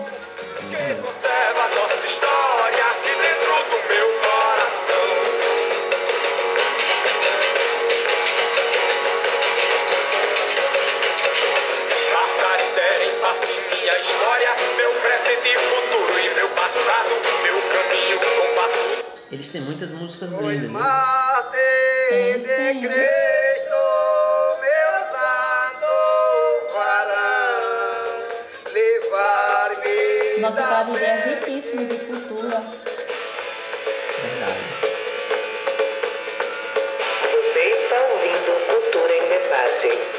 Nossa 1.01 2.72
presente 15.43 15.59
futuro 15.59 16.19
e 16.19 16.33
meu 16.35 16.47
passado, 16.49 17.09
meu 17.43 17.61
caminho. 17.73 18.19
Eles 19.31 19.47
têm 19.49 19.61
muitas 19.61 19.91
músicas 19.91 20.31
lindas, 20.31 20.71
sim. 22.45 22.81
meus 22.81 23.01
louvarão, 26.71 27.23
levar-me 28.71 30.39
Nosso 30.39 30.57
Cariri 30.57 31.03
é 31.03 31.35
riquíssimo 31.35 31.85
de 31.87 31.97
cultura. 31.99 32.63
Verdade. 34.21 34.63
Você 37.31 37.59
está 37.59 37.99
ouvindo 38.13 38.51
Cultura 38.67 39.13
em 39.17 39.27
Debate. 39.27 40.12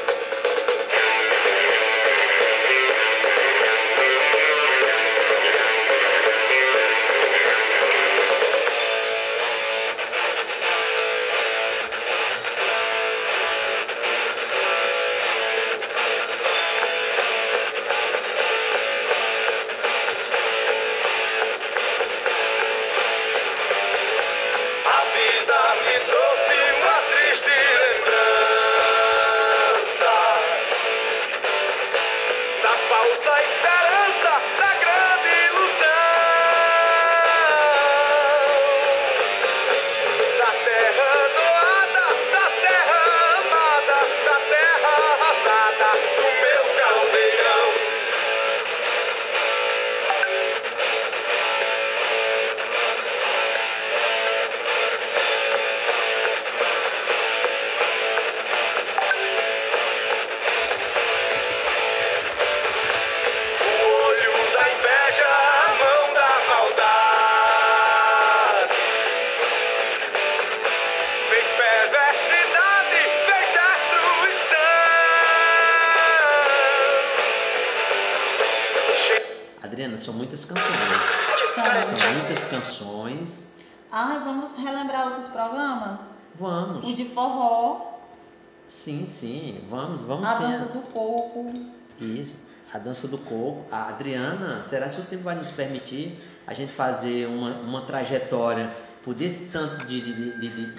Sim, 89.19 89.61
vamos, 89.69 90.01
vamos 90.01 90.29
a 90.29 90.33
sim. 90.33 90.43
dança 90.43 90.65
do 90.65 90.81
coco. 90.91 91.53
Isso, 92.01 92.37
a 92.73 92.77
dança 92.77 93.07
do 93.07 93.17
coco. 93.17 93.63
A 93.71 93.87
Adriana, 93.87 94.61
será 94.61 94.89
que 94.89 94.99
o 94.99 95.05
tempo 95.05 95.23
vai 95.23 95.35
nos 95.35 95.49
permitir 95.51 96.11
a 96.45 96.53
gente 96.53 96.73
fazer 96.73 97.25
uma, 97.27 97.51
uma 97.61 97.81
trajetória 97.83 98.69
por 99.03 99.13
desse 99.13 99.45
tanto 99.51 99.85
de, 99.85 100.01
de, 100.01 100.13
de, 100.13 100.49
de, 100.49 100.75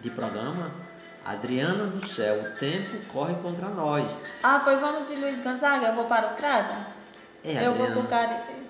de- 0.00 0.10
programa? 0.10 0.70
Adriana 1.26 1.84
do 1.84 2.08
céu, 2.08 2.40
o 2.40 2.58
tempo 2.58 2.96
corre 3.12 3.34
contra 3.42 3.68
nós. 3.68 4.18
Ah, 4.42 4.62
pois 4.64 4.80
vamos 4.80 5.06
de 5.06 5.14
Luiz 5.16 5.38
Gonzaga, 5.42 5.88
eu 5.88 5.94
vou 5.94 6.06
para 6.06 6.28
o 6.32 6.36
Crato? 6.36 6.72
É, 7.44 7.66
eu 7.66 7.74
vou 7.74 7.84
Adriana. 7.84 8.00
pro 8.00 8.08
Cariri. 8.08 8.66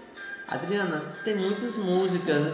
Adriana, 0.49 1.03
tem 1.25 1.37
muitas 1.37 1.77
músicas 1.77 2.47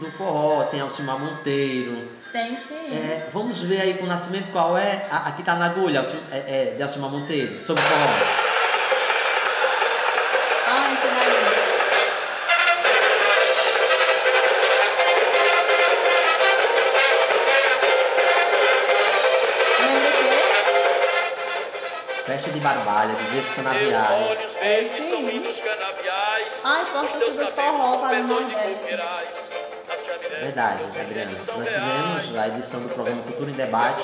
do 0.00 0.10
forró, 0.18 0.64
tem 0.64 0.80
Alcimar 0.80 1.18
Monteiro. 1.20 2.08
Tem 2.32 2.56
sim. 2.56 2.96
É, 2.96 3.28
vamos 3.32 3.60
ver 3.60 3.80
aí 3.80 3.94
com 3.94 4.04
o 4.04 4.08
nascimento 4.08 4.50
qual 4.52 4.76
é. 4.78 5.06
A- 5.10 5.28
aqui 5.28 5.42
tá 5.42 5.54
na 5.54 5.66
agulha, 5.66 6.02
é, 6.30 6.70
é, 6.70 6.74
de 6.76 6.82
Alcimar 6.82 7.10
Monteiro, 7.10 7.62
sobre 7.62 7.82
forró. 7.82 8.06
Ah. 10.66 10.88
Lembra 19.80 20.08
o 20.08 20.12
quê? 20.12 20.18
Festa 22.24 22.50
de 22.50 22.60
Barbalha, 22.60 23.14
dos 23.14 23.28
Verdes 23.28 23.52
Canaviais. 23.54 24.38
É 24.60 24.78
sim. 24.96 25.44
Ah, 26.64 26.82
importância 26.88 27.32
do 27.32 27.46
forró 27.52 27.98
para 27.98 28.20
o 28.20 28.26
Nordeste. 28.26 28.94
Verdade, 30.42 30.82
Adriana. 31.00 31.38
Nós 31.56 31.68
fizemos 31.68 32.36
a 32.36 32.48
edição 32.48 32.82
do 32.82 32.88
programa 32.88 33.22
Cultura 33.22 33.48
em 33.48 33.54
Debate 33.54 34.02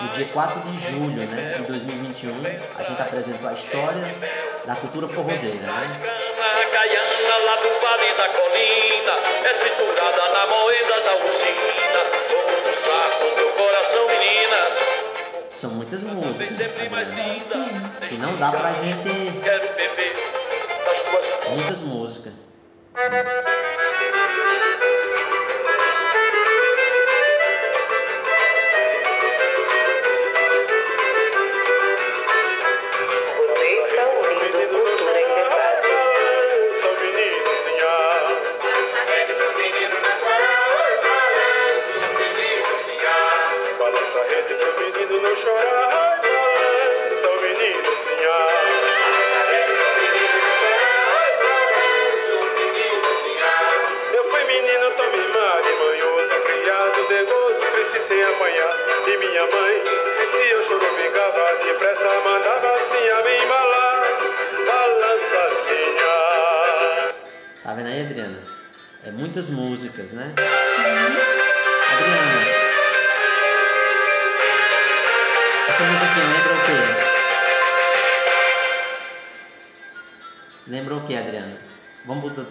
no 0.00 0.08
dia 0.12 0.26
4 0.28 0.62
de 0.62 0.78
julho 0.78 1.26
né, 1.26 1.56
de 1.58 1.64
2021. 1.64 2.32
A 2.74 2.82
gente 2.84 3.02
apresentou 3.02 3.50
a 3.50 3.52
história 3.52 4.16
da 4.64 4.76
cultura 4.76 5.06
forrozeira. 5.08 5.58
Né? 5.58 6.00
São 15.50 15.70
muitas 15.72 16.02
músicas, 16.02 16.56
Adriana, 16.58 17.92
que 18.08 18.14
não 18.16 18.38
dá 18.38 18.50
pra 18.52 18.72
gente. 18.72 19.10
Muitas 21.50 21.82
músicas. 21.82 22.32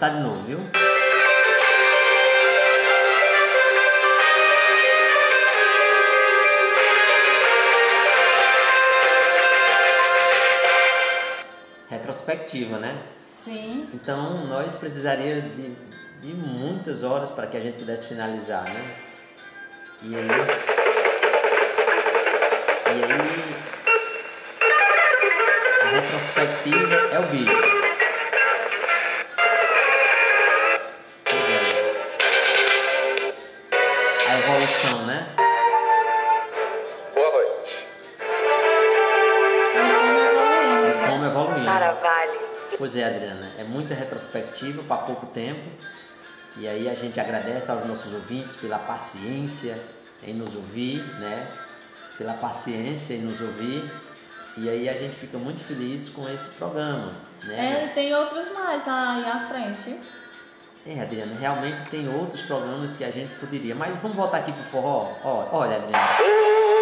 Botar 0.07 0.09
de 0.09 0.23
novo, 0.23 0.43
viu? 0.43 0.59
Retrospectiva, 11.89 12.77
né? 12.77 12.95
Sim. 13.25 13.87
Então 13.93 14.45
nós 14.47 14.75
precisaria 14.75 15.41
de, 15.41 15.75
de 16.21 16.33
muitas 16.33 17.03
horas 17.03 17.29
para 17.29 17.47
que 17.47 17.57
a 17.57 17.59
gente 17.59 17.77
pudesse 17.79 18.07
finalizar, 18.07 18.63
né? 18.63 18.95
E 20.03 20.15
aí. 20.15 20.27
E 22.95 23.03
aí. 23.03 23.55
A 25.81 25.89
retrospectiva 25.89 26.95
é 27.11 27.19
o 27.19 27.23
bicho. 27.27 27.76
Retrospectiva 44.27 44.83
para 44.83 44.97
pouco 44.97 45.25
tempo. 45.27 45.61
E 46.57 46.67
aí 46.67 46.89
a 46.89 46.95
gente 46.95 47.19
agradece 47.19 47.71
aos 47.71 47.85
nossos 47.85 48.11
ouvintes 48.13 48.55
pela 48.55 48.79
paciência 48.79 49.79
em 50.23 50.33
nos 50.33 50.55
ouvir, 50.55 51.03
né? 51.19 51.47
Pela 52.17 52.33
paciência 52.33 53.13
em 53.13 53.21
nos 53.21 53.39
ouvir. 53.41 53.89
E 54.57 54.67
aí 54.69 54.89
a 54.89 54.93
gente 54.93 55.15
fica 55.15 55.37
muito 55.37 55.61
feliz 55.63 56.09
com 56.09 56.27
esse 56.27 56.49
programa, 56.49 57.13
É, 57.43 57.47
né? 57.47 57.85
e 57.85 57.93
tem 57.93 58.13
outros 58.15 58.51
mais 58.51 58.81
aí 58.87 59.25
à 59.25 59.45
frente. 59.47 59.99
É, 60.83 60.99
Adriana, 61.01 61.37
realmente 61.39 61.83
tem 61.91 62.09
outros 62.15 62.41
programas 62.41 62.97
que 62.97 63.03
a 63.03 63.11
gente 63.11 63.31
poderia. 63.35 63.75
Mas 63.75 63.95
vamos 64.01 64.17
voltar 64.17 64.37
aqui 64.37 64.51
pro 64.51 64.63
forró. 64.63 65.11
Ó, 65.23 65.47
olha, 65.51 65.75
Adriana. 65.75 66.76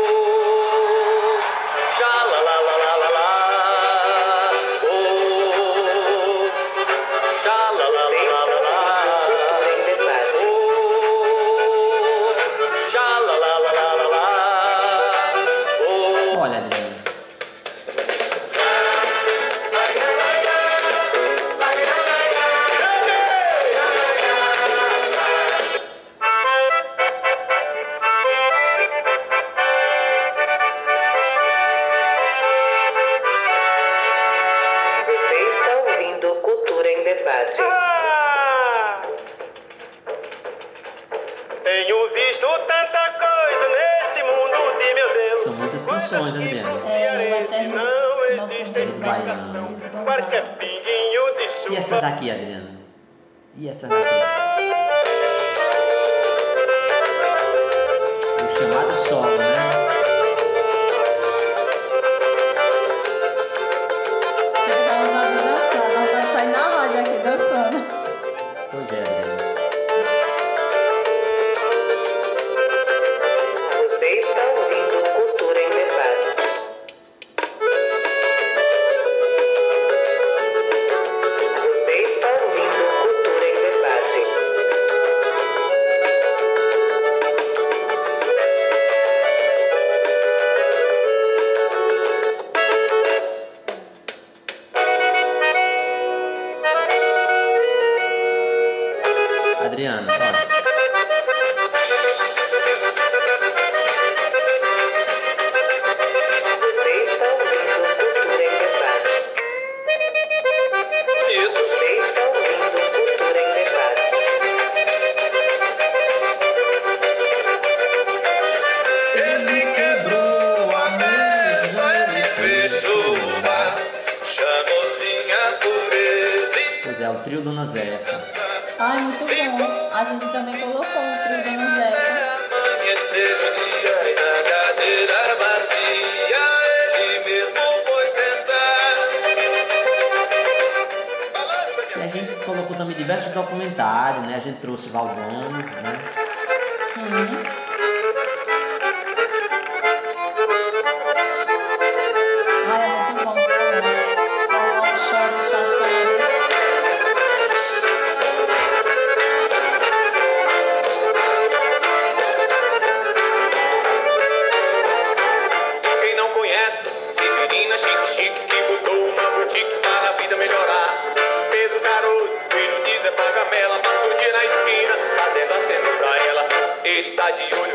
Tá 177.26 177.32
de 177.32 177.56
olho, 177.56 177.74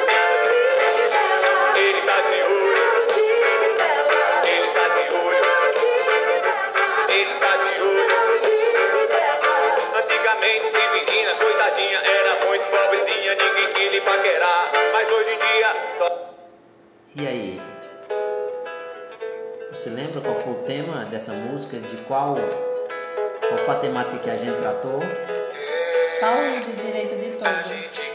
ele 1.74 2.02
tá 2.02 2.20
de 2.20 2.40
olho, 2.46 2.76
ele 4.44 4.68
tá 4.68 4.88
de 4.88 5.14
olho, 5.16 5.44
ele 7.08 7.34
tá 7.40 7.56
de 7.56 7.82
olho. 7.82 8.06
Antigamente, 9.96 10.66
Severina, 10.70 11.34
coitadinha, 11.34 11.98
era 11.98 12.46
muito 12.46 12.64
pobrezinha, 12.66 13.34
ninguém 13.34 13.72
queria 13.72 13.90
lhe 13.90 14.00
paquerar. 14.02 14.70
Mas 14.92 15.10
hoje 15.10 15.30
em 15.30 15.38
dia, 15.38 15.74
só. 15.98 16.06
E 17.16 17.26
aí? 17.26 17.60
Você 19.72 19.90
lembra 19.90 20.20
qual 20.20 20.36
foi 20.36 20.52
o 20.52 20.62
tema 20.62 21.06
dessa 21.06 21.32
música? 21.32 21.76
De 21.76 21.96
qual, 22.04 22.36
qual 23.48 23.58
foi 23.58 23.74
a 23.74 23.78
temática 23.78 24.18
que 24.18 24.30
a 24.30 24.36
gente 24.36 24.60
tratou? 24.60 25.00
Saúde, 26.20 26.72
direito 26.74 27.16
de 27.16 27.30
todos. 27.32 28.09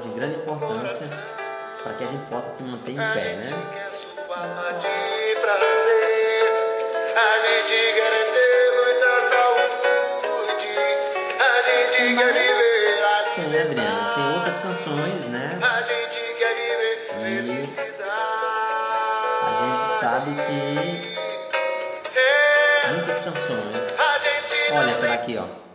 De 0.00 0.08
grande 0.10 0.36
importância 0.36 1.06
para 1.82 1.94
que 1.94 2.04
a 2.04 2.06
gente 2.06 2.24
possa 2.26 2.50
se 2.50 2.62
manter 2.62 2.92
em 2.92 2.96
pé, 2.96 3.36
né? 3.36 3.50
quer 13.34 13.44
é 13.44 13.50
Tem, 13.50 13.60
Adriana, 13.60 14.14
tem 14.14 14.34
outras 14.34 14.58
canções, 14.60 15.26
né? 15.26 15.58
E 17.20 17.24
a 19.44 19.52
gente 19.62 19.90
sabe 20.00 20.30
que 20.34 21.18
muitas 22.94 23.20
canções. 23.20 23.94
Olha 24.72 24.90
essa 24.90 25.06
daqui, 25.08 25.36
ó. 25.38 25.67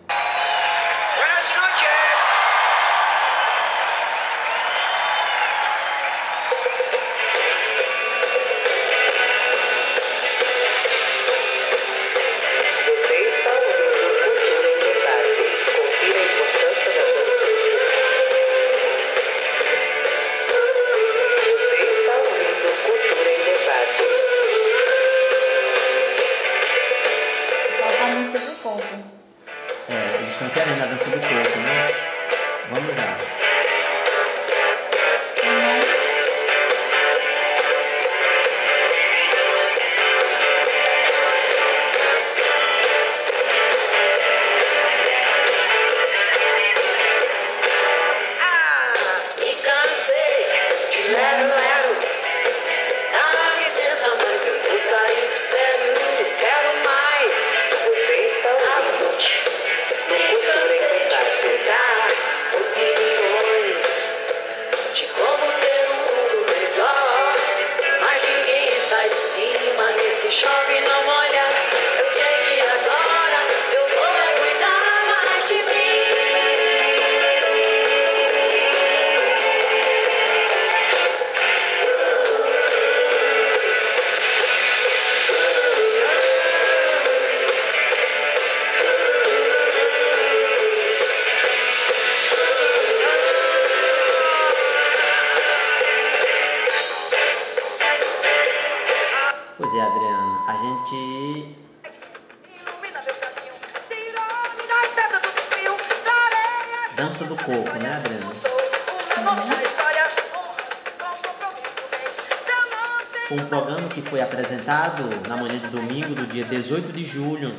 18 117.14 117.14
de 117.14 117.19
julho. 117.19 117.56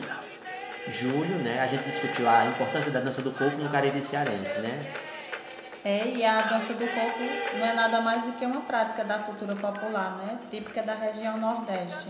Julho, 0.87 1.39
né? 1.39 1.61
A 1.61 1.67
gente 1.67 1.85
discutiu 1.85 2.29
a 2.29 2.45
importância 2.47 2.91
da 2.91 3.01
dança 3.01 3.23
do 3.23 3.31
corpo 3.33 3.57
no 3.57 3.71
Cariri 3.71 4.03
Cearense, 4.03 4.59
né? 4.59 4.93
É, 5.85 6.09
e 6.09 6.25
a 6.25 6.43
dança 6.43 6.73
do 6.73 6.87
corpo 6.89 7.21
não 7.59 7.67
é 7.67 7.73
nada 7.73 8.01
mais 8.01 8.25
do 8.25 8.33
que 8.33 8.45
uma 8.45 8.63
prática 8.63 9.05
da 9.05 9.21
cultura 9.21 9.55
popular, 9.55 10.17
né? 10.17 10.39
Típica 10.51 10.83
da 10.83 10.95
região 10.95 11.39
Nordeste, 11.39 12.09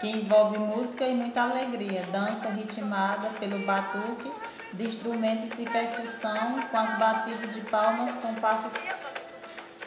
que 0.00 0.08
envolve 0.08 0.58
música 0.58 1.04
e 1.06 1.14
muita 1.14 1.42
alegria, 1.42 2.02
dança 2.10 2.48
ritmada 2.48 3.28
pelo 3.38 3.58
batuque 3.66 4.32
de 4.72 4.86
instrumentos 4.86 5.50
de 5.50 5.68
percussão 5.68 6.62
com 6.70 6.76
as 6.76 6.98
batidas 6.98 7.54
de 7.54 7.60
palmas, 7.62 8.14
compassos 8.16 8.72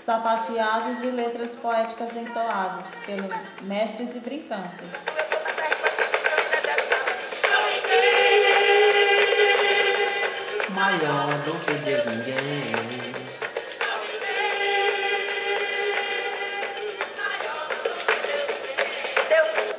sapateados 0.05 1.01
e 1.03 1.07
letras 1.07 1.55
poéticas 1.55 2.15
entoadas 2.15 2.95
pelos 3.05 3.33
mestres 3.61 4.15
e 4.15 4.19
brincantes. 4.19 5.30
Maior 10.81 11.37
do 11.45 11.53
que 11.63 11.73
Deus 11.73 12.05
ninguém. 12.07 13.13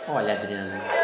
Olha, 0.07 0.35
Adriana. 0.35 1.02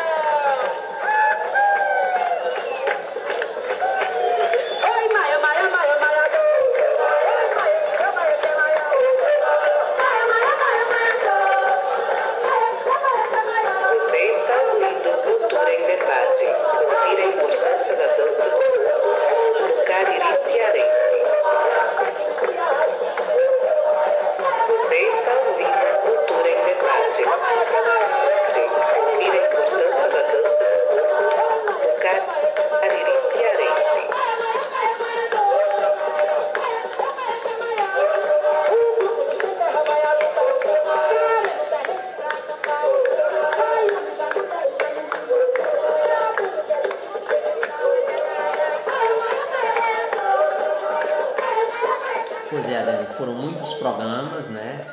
Programas, 53.89 54.49
né? 54.49 54.85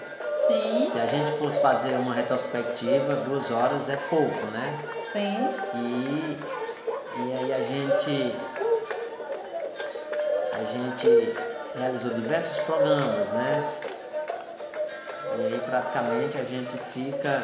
Sim. 0.48 0.84
Se 0.86 1.00
a 1.00 1.06
gente 1.08 1.32
fosse 1.38 1.60
fazer 1.60 1.96
uma 1.96 2.14
retrospectiva, 2.14 3.16
duas 3.28 3.52
horas 3.52 3.90
é 3.90 3.98
pouco, 4.10 4.46
né? 4.48 4.80
Sim. 5.12 5.50
E, 5.76 6.38
e 7.18 7.38
aí 7.38 7.54
a 7.54 7.64
gente 7.64 8.36
a 10.54 10.64
gente 10.64 11.36
realizou 11.78 12.14
diversos 12.14 12.58
programas, 12.64 13.30
né? 13.32 13.74
E 15.38 15.46
aí 15.46 15.62
praticamente 15.66 16.38
a 16.38 16.44
gente 16.44 16.78
fica 16.94 17.44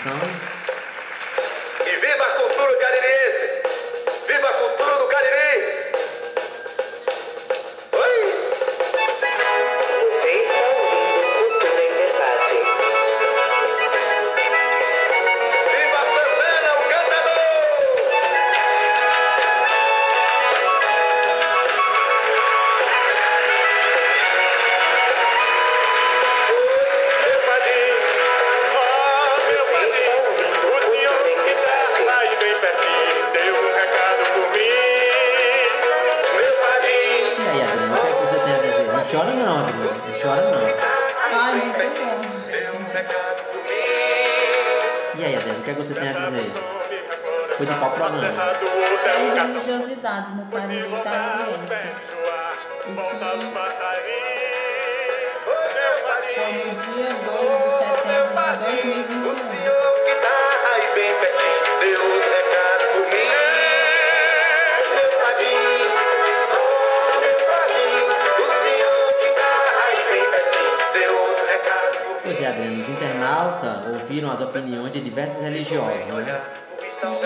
Você 0.00 0.49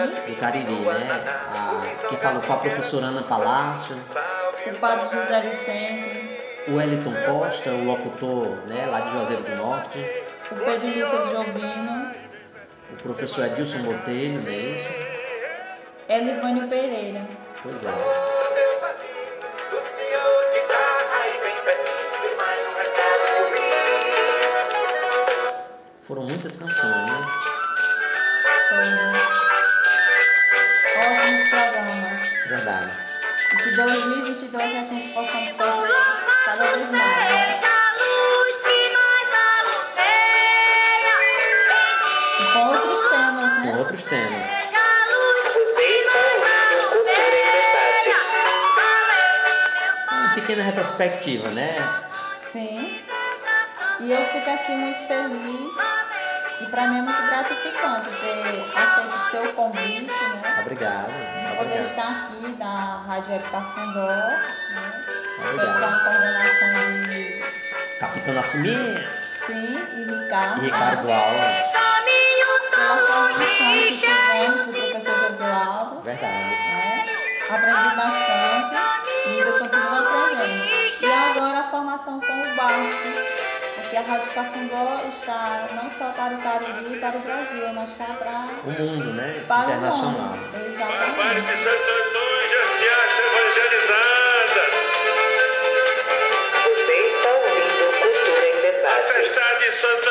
Do 0.07 0.37
Cariri, 0.37 0.73
né? 0.73 1.25
A, 1.49 2.09
quem 2.09 2.19
falou 2.19 2.43
foi 2.43 2.55
a 2.55 2.59
professora 2.59 3.07
Ana 3.07 3.23
Palácio, 3.23 3.97
O 4.67 4.75
padre 4.79 5.07
José 5.07 5.41
Vicente, 5.41 6.41
o 6.69 6.77
Wellington 6.77 7.15
Costa, 7.27 7.71
o 7.71 7.85
locutor 7.85 8.47
né, 8.67 8.87
lá 8.91 9.01
de 9.01 9.13
Juazeiro 9.13 9.43
do 9.43 9.57
Norte, 9.57 9.99
o 10.51 10.55
Pedro 10.57 10.89
Lucas 10.89 11.31
Jovino, 11.31 12.13
o 12.93 13.03
professor 13.03 13.47
Edilson 13.47 13.79
Botelho, 13.79 14.41
não 14.41 14.49
é 14.51 14.57
isso? 14.57 14.89
Elivânio 16.09 16.69
Pereira. 16.69 17.27
Pois 17.63 17.83
é. 17.83 18.34
Retrospectiva, 50.95 51.49
né? 51.51 51.77
Sim. 52.35 53.03
E 54.01 54.13
eu 54.13 54.25
fico 54.27 54.51
assim 54.51 54.77
muito 54.77 55.01
feliz 55.07 55.73
e 56.61 56.67
para 56.67 56.87
mim 56.89 56.99
é 56.99 57.03
muito 57.03 57.23
gratificante 57.23 58.09
ter 58.09 58.79
aceito 58.79 59.17
o 59.17 59.31
seu 59.31 59.53
convite, 59.55 60.11
né? 60.43 60.59
Obrigado. 60.61 61.13
De 61.39 61.47
poder 61.47 61.61
Obrigado. 61.61 61.85
estar 61.85 62.09
aqui 62.11 62.57
na 62.59 63.03
Rádio 63.07 63.33
Web 63.33 63.45
Cafundó, 63.51 64.07
né? 64.07 65.05
Obrigado. 65.39 65.81
Com 65.81 65.87
a 65.87 66.01
coordenação 66.01 67.09
de 67.09 67.45
Capitão 67.99 68.35
Nascimento 68.35 69.01
Sim 69.47 69.79
e 69.97 70.23
Ricardo. 70.23 70.61
e 70.63 70.65
Ricardo? 70.67 71.11
Alves. 71.13 71.75
Pela 72.75 72.97
formação 72.97 73.47
que 73.47 73.99
tivemos 73.99 74.63
do 74.67 74.73
professor 74.73 75.19
Jesualdo. 75.19 76.03
Verdade. 76.03 76.45
né? 76.45 77.07
Aprendi 77.49 77.97
bastante 77.97 79.04
e 79.45 79.47
ainda 79.47 79.59
continuo 79.59 79.95
aprendendo. 79.99 80.65
E 81.01 81.07
agora 81.13 81.59
a 81.61 81.65
formação 81.71 82.21
com 82.21 82.33
o 82.33 82.55
Bart, 82.57 82.99
porque 83.77 83.97
a 83.97 84.01
Rádio 84.01 84.31
Cafundó 84.33 85.01
está 85.09 85.69
não 85.75 85.89
só 85.91 86.11
para 86.11 86.35
o 86.35 86.39
Cariri 86.43 86.95
e 86.97 87.01
para 87.01 87.17
o 87.17 87.21
Brasil, 87.21 87.73
mas 87.75 87.91
está 87.91 88.07
para, 88.15 88.49
O 88.65 88.71
mundo, 88.71 89.13
né? 89.15 89.45
para 89.47 89.65
Internacional. 89.65 90.13
o 90.13 90.37
mundo. 90.37 90.67
Exatamente. 90.67 91.47
Santo 91.65 91.91
Antônio 91.91 92.49
já 92.51 92.65
se 92.79 92.89
acha 92.89 93.23
evangelizada. 93.23 94.63
Você 96.65 96.93
está 96.93 97.31
ouvindo 97.31 97.87
Cultura 98.01 98.47
em 98.49 98.59
A 98.59 98.61
Debate. 98.63 99.13
festa 99.13 99.45
de 99.59 99.73
Santo 99.77 100.09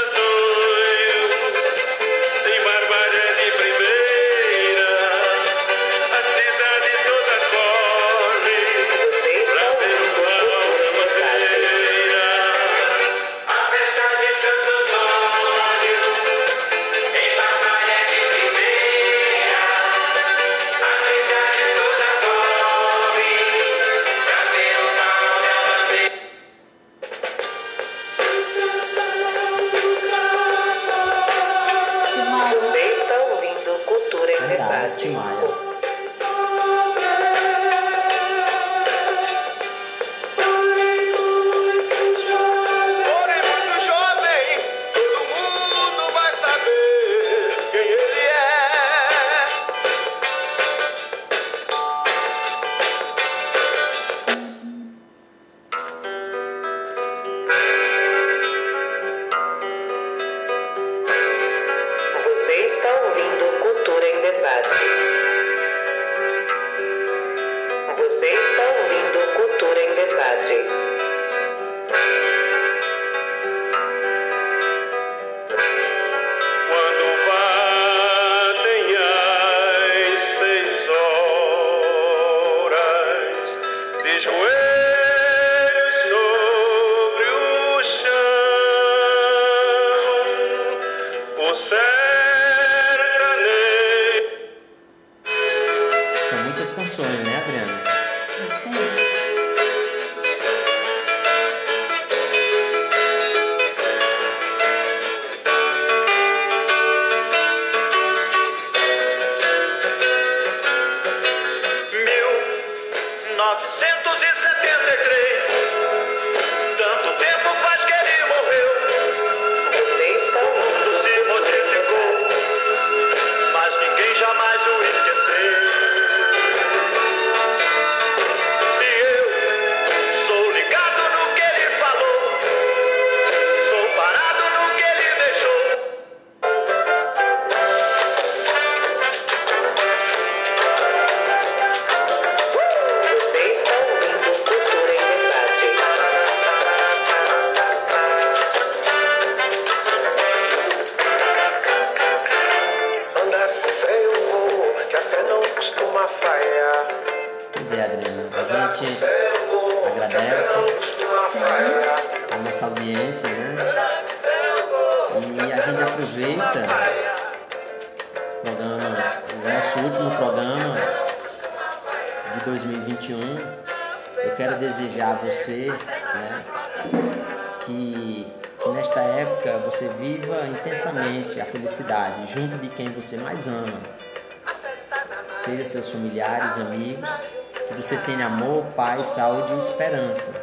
você 187.93 187.97
tenha 188.07 188.25
amor, 188.25 188.65
paz, 188.75 189.05
saúde 189.05 189.53
e 189.53 189.59
esperança. 189.59 190.33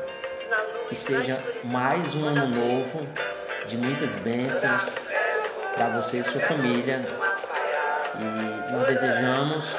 Que 0.89 0.95
seja 0.95 1.43
mais 1.65 2.15
um 2.15 2.25
ano 2.25 2.47
novo 2.47 3.05
de 3.67 3.77
muitas 3.77 4.15
bênçãos 4.17 4.95
para 5.75 5.89
você 5.89 6.19
e 6.19 6.25
sua 6.25 6.41
família. 6.43 7.05
E 8.15 8.73
nós 8.73 8.87
desejamos 8.87 9.77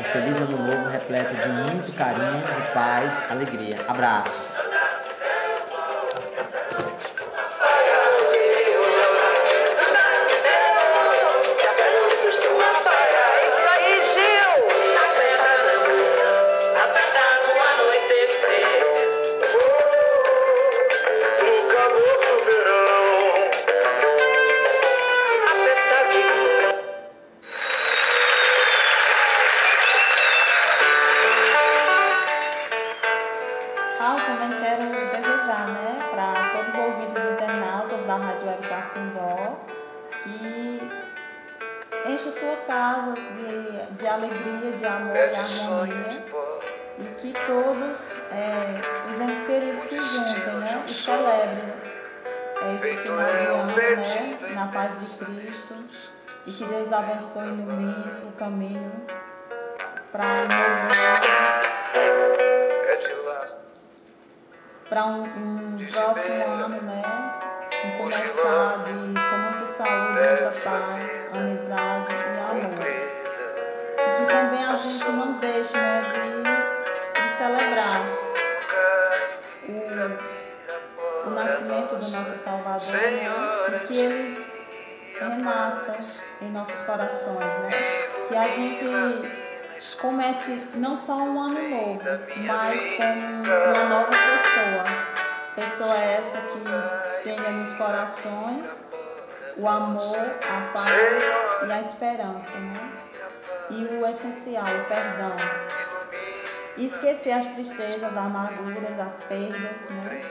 um 0.00 0.04
feliz 0.04 0.40
ano 0.40 0.58
novo 0.58 0.88
repleto 0.88 1.36
de 1.36 1.48
muito 1.48 1.92
carinho, 1.96 2.42
de 2.42 2.72
paz, 2.72 3.30
alegria. 3.30 3.78
Abraços. 3.86 4.41
E 57.34 57.38
ilumine 57.38 58.28
o 58.28 58.32
caminho 58.32 58.92
para 60.12 60.24
um 60.24 60.42
novo 60.42 60.92
ano 60.92 61.62
para 64.92 65.06
um, 65.06 65.22
um 65.22 65.86
próximo 65.90 66.44
ano, 66.44 66.82
né? 66.82 67.02
Um 67.86 67.96
começar 67.96 68.84
de, 68.84 68.92
com 68.92 69.38
muita 69.38 69.64
saúde, 69.64 70.20
muita 70.20 70.52
paz, 70.62 71.26
amizade 71.32 72.08
e 72.12 72.38
amor. 72.38 72.86
E 73.96 74.10
que 74.18 74.26
também 74.30 74.64
a 74.66 74.74
gente 74.74 75.10
não 75.10 75.38
deixe 75.38 75.78
né, 75.78 76.02
de, 76.12 77.22
de 77.22 77.26
celebrar 77.28 78.02
o, 79.66 81.28
o 81.28 81.30
nascimento 81.30 81.96
do 81.96 82.10
nosso 82.10 82.36
Salvador, 82.36 82.92
né? 82.92 83.74
E 83.74 83.78
que 83.86 83.98
ele 83.98 84.46
renasça 85.18 85.96
em 86.42 86.50
nossos 86.50 86.82
corações, 86.82 87.38
né? 87.38 87.70
Que 88.28 88.36
a 88.36 88.48
gente 88.48 88.84
comece 90.00 90.62
não 90.74 90.96
só 90.96 91.16
um 91.16 91.40
ano 91.40 91.68
novo, 91.68 92.02
mas 92.44 92.80
como 92.96 93.42
uma 93.42 93.84
nova 93.84 94.10
pessoa. 94.10 95.12
Pessoa 95.54 95.96
essa 95.96 96.40
que 96.40 97.24
tenha 97.24 97.50
nos 97.50 97.72
corações 97.74 98.82
o 99.56 99.68
amor, 99.68 100.16
a 100.16 100.72
paz 100.72 101.68
e 101.68 101.72
a 101.72 101.80
esperança, 101.80 102.58
né? 102.58 102.90
E 103.70 103.84
o 103.84 104.06
essencial, 104.06 104.64
o 104.64 104.84
perdão. 104.86 105.36
Esquecer 106.78 107.32
as 107.32 107.48
tristezas, 107.48 108.02
as 108.02 108.16
amarguras, 108.16 108.98
as 108.98 109.20
perdas, 109.24 109.84
né? 109.90 110.22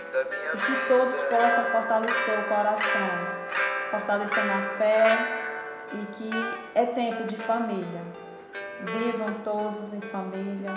E 0.55 0.57
que 0.57 0.87
todos 0.87 1.21
possam 1.21 1.65
fortalecer 1.65 2.39
o 2.39 2.43
coração, 2.47 3.09
fortalecer 3.91 4.43
na 4.45 4.61
fé 4.75 5.40
e 5.93 6.05
que 6.13 6.29
é 6.75 6.85
tempo 6.85 7.23
de 7.23 7.37
família. 7.37 8.01
Vivam 8.81 9.33
todos 9.43 9.93
em 9.93 10.01
família, 10.01 10.73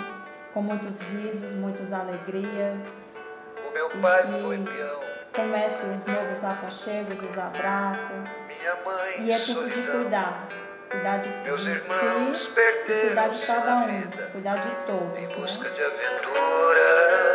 com 0.53 0.61
muitos 0.61 0.99
risos, 0.99 1.55
muitas 1.55 1.91
alegrias. 1.91 2.81
E 3.57 3.71
que 3.91 5.35
comece 5.35 5.85
os 5.87 6.05
novos 6.05 6.43
aconchegos, 6.43 7.21
os 7.21 7.37
abraços. 7.37 8.27
E 9.19 9.31
é 9.31 9.39
tempo 9.39 9.69
de 9.69 9.81
cuidar. 9.81 10.47
Cuidar 10.89 11.17
de, 11.17 11.29
de 11.29 11.75
si 11.75 11.89
e 12.87 13.07
cuidar 13.07 13.27
de 13.29 13.45
cada 13.45 13.75
um. 13.77 14.01
Cuidar 14.31 14.57
de 14.59 14.69
todos, 14.85 15.17
né? 15.17 15.69
de 15.71 15.83
aventuras. 15.83 17.25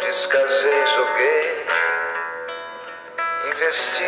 Descasei, 0.00 0.86
joguei, 0.86 1.66
investi. 3.54 4.04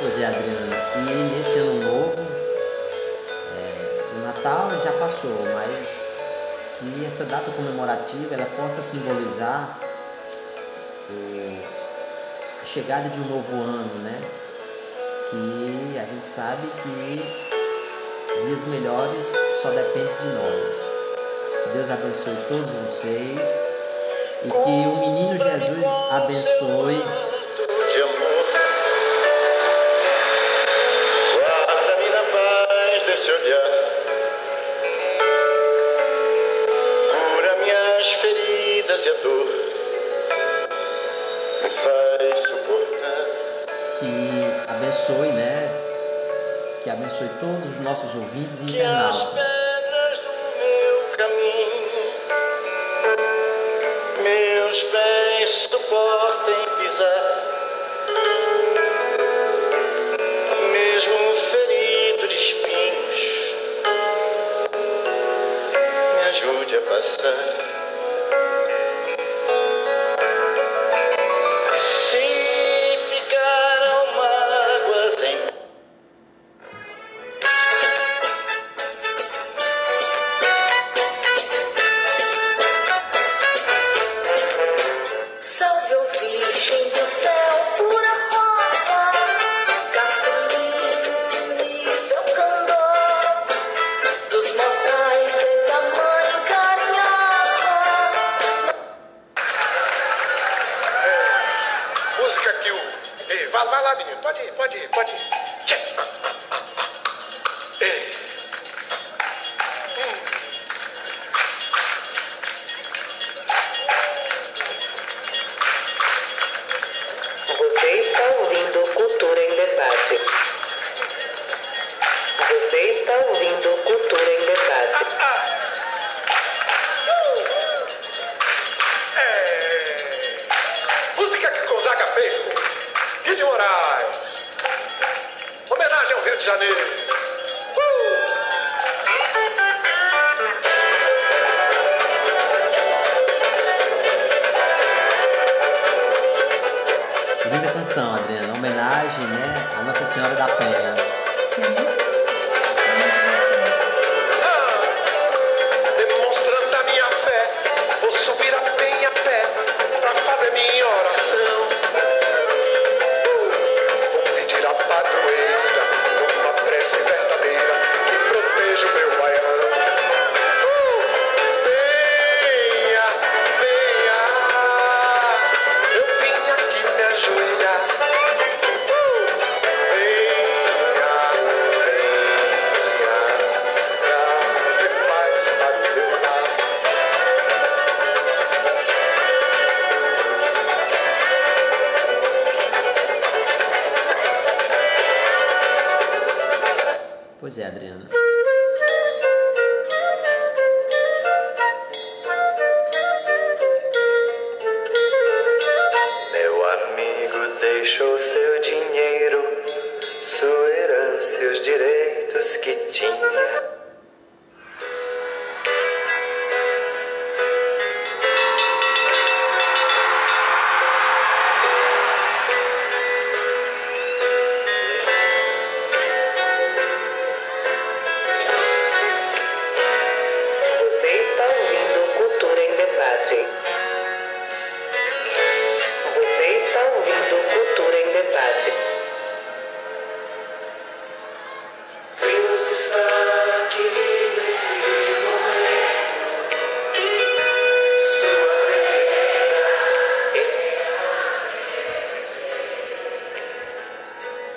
Pois 0.00 0.18
é, 0.20 0.26
Adriana. 0.26 0.76
E 0.96 1.36
nesse 1.36 1.58
ano 1.58 1.80
novo, 1.80 2.14
é, 3.56 4.16
o 4.16 4.18
Natal 4.20 4.76
já 4.78 4.92
passou, 4.98 5.44
mas 5.54 6.02
que 6.78 7.04
essa 7.04 7.24
data 7.24 7.50
comemorativa 7.52 8.34
ela 8.34 8.46
possa 8.56 8.82
simbolizar 8.82 9.78
a 12.60 12.66
chegada 12.66 13.08
de 13.08 13.20
um 13.20 13.24
novo 13.26 13.62
ano, 13.62 13.94
né? 14.02 14.20
Que 15.30 15.98
a 15.98 16.06
gente 16.06 16.26
sabe 16.26 16.66
que 16.82 18.46
dias 18.46 18.64
melhores 18.64 19.32
só 19.54 19.70
depende 19.70 20.12
de 20.14 20.26
nós. 20.26 21.03
Que 21.64 21.70
Deus 21.70 21.90
abençoe 21.90 22.36
todos 22.46 22.68
vocês 22.68 23.62
e 24.42 24.50
que 24.50 24.54
o 24.54 24.96
menino 24.98 25.38
Jesus 25.38 25.86
abençoe 26.10 26.96
de 27.90 28.02
amor. 28.02 28.44
Guarda-me 31.40 32.08
na 32.10 32.22
paz 32.32 33.02
desse 33.04 33.30
olhar. 33.30 33.70
Cura 37.34 37.56
minhas 37.56 38.08
feridas 38.08 39.06
e 39.06 39.08
a 39.08 39.14
dor. 39.22 39.48
Me 41.62 41.70
faz 41.70 42.40
suportar. 42.40 43.24
que 44.00 44.70
abençoe, 44.70 45.32
né? 45.32 45.70
Que 46.82 46.90
abençoe 46.90 47.30
todos 47.40 47.70
os 47.70 47.80
nossos 47.80 48.14
ouvintes 48.14 48.60
e 48.60 48.64
internautas. 48.64 49.43
Pedras 51.16 51.30
do 51.30 51.36
meu 51.36 51.73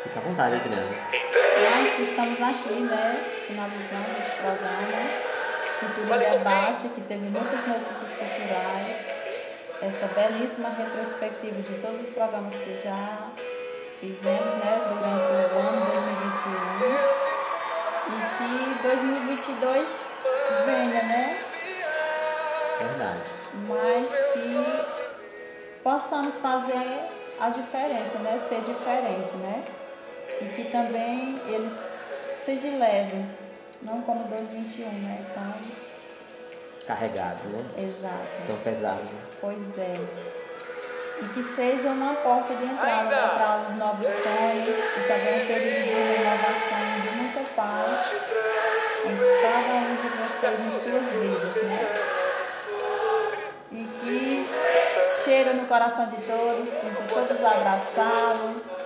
Fica 0.07 0.19
à 0.19 0.23
vontade, 0.23 0.55
Adriana. 0.55 0.87
Que 1.97 2.01
estamos 2.03 2.41
aqui, 2.41 2.79
né, 2.79 3.43
finalizando 3.45 4.11
esse 4.19 4.35
programa, 4.37 5.09
Cultura 5.81 6.15
em 6.15 6.37
Debate, 6.37 6.87
que 6.89 7.01
teve 7.01 7.27
muitas 7.27 7.67
notícias 7.67 8.13
culturais, 8.13 8.95
essa 9.81 10.07
belíssima 10.07 10.69
retrospectiva 10.69 11.61
de 11.61 11.73
todos 11.79 12.01
os 12.01 12.09
programas 12.11 12.57
que 12.59 12.73
já 12.73 13.31
fizemos, 13.99 14.53
né, 14.53 14.81
durante 14.87 15.53
o 15.53 15.59
ano 15.59 15.85
2021 15.87 16.53
e 18.13 18.19
que 18.37 18.87
2022 18.87 20.05
venha, 20.65 21.03
né, 21.03 21.37
Verdade. 22.79 23.29
mas 23.67 24.17
que 24.33 24.85
possamos 25.83 26.37
fazer 26.37 27.17
a 27.39 27.49
diferença, 27.49 28.17
né? 28.19 28.37
Ser 28.37 28.61
diferente, 28.61 29.35
né? 29.37 29.63
E 30.41 30.45
que 30.49 30.65
também 30.65 31.39
eles 31.47 31.79
seja 32.45 32.69
leve, 32.77 33.25
não 33.81 34.01
como 34.01 34.23
2021, 34.25 34.89
né? 34.89 35.25
Tão 35.33 35.53
Carregado, 36.87 37.49
né? 37.49 37.65
exato. 37.77 38.47
Tão 38.47 38.57
pesado. 38.59 39.09
Pois 39.41 39.77
é. 39.77 39.99
E 41.21 41.27
que 41.29 41.43
seja 41.43 41.89
uma 41.89 42.13
porta 42.13 42.55
de 42.55 42.63
entrada 42.63 43.09
né, 43.09 43.27
para 43.35 43.65
os 43.67 43.73
novos 43.73 44.07
sonhos 44.07 44.75
e 44.75 45.07
também 45.07 45.43
um 45.43 45.47
período 45.47 45.87
de 45.87 45.95
renovação 45.95 47.01
de 47.01 47.09
muita 47.17 47.41
paz 47.55 48.01
em 49.03 49.41
cada 49.41 49.73
um 49.73 49.95
de 49.95 50.07
vocês 50.07 50.61
em 50.61 50.69
suas 50.69 51.11
vidas, 51.11 51.63
né? 51.63 52.03
E 53.71 53.83
que 53.99 54.47
cheira 55.23 55.53
no 55.53 55.65
coração 55.65 56.05
de 56.05 56.17
todos, 56.21 56.69
sinta 56.69 57.03
todos 57.13 57.43
abraçados. 57.43 58.76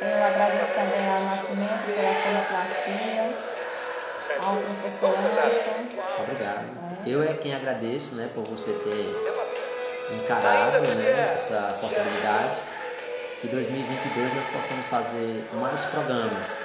Eu 0.00 0.24
agradeço 0.24 0.72
também 0.74 1.08
ao 1.08 1.20
Nascimento 1.24 1.86
pela 1.86 2.14
sonoplastia, 2.14 3.38
ao 4.40 4.56
professor 4.56 5.16
Anderson. 5.16 5.70
Obrigado. 6.22 6.66
Eu 7.06 7.22
é 7.22 7.34
quem 7.34 7.54
agradeço, 7.54 8.14
né, 8.14 8.28
por 8.34 8.44
você 8.44 8.72
ter 8.72 9.14
encarado, 10.16 10.82
né, 10.82 11.34
essa 11.34 11.78
possibilidade 11.80 12.60
que 13.40 13.48
2022 13.48 14.34
nós 14.34 14.48
possamos 14.48 14.86
fazer 14.88 15.48
mais 15.52 15.84
programas. 15.84 16.62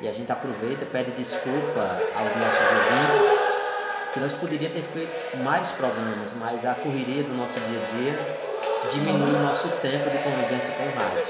E 0.00 0.08
a 0.08 0.12
gente 0.12 0.32
aproveita, 0.32 0.86
pede 0.86 1.12
desculpa 1.12 2.10
aos 2.14 2.34
nossos 2.34 2.72
ouvintes, 2.72 3.49
que 4.12 4.20
nós 4.20 4.32
poderíamos 4.32 4.76
ter 4.76 4.84
feito 4.84 5.36
mais 5.38 5.70
programas, 5.72 6.34
mas 6.38 6.64
a 6.64 6.74
correria 6.74 7.22
do 7.22 7.34
nosso 7.34 7.58
dia 7.60 7.82
a 7.82 7.86
dia 7.86 8.50
diminui 8.90 9.34
o 9.34 9.42
nosso 9.42 9.68
tempo 9.82 10.10
de 10.10 10.18
convivência 10.18 10.72
com 10.74 10.84
o 10.84 10.94
rádio. 10.94 11.24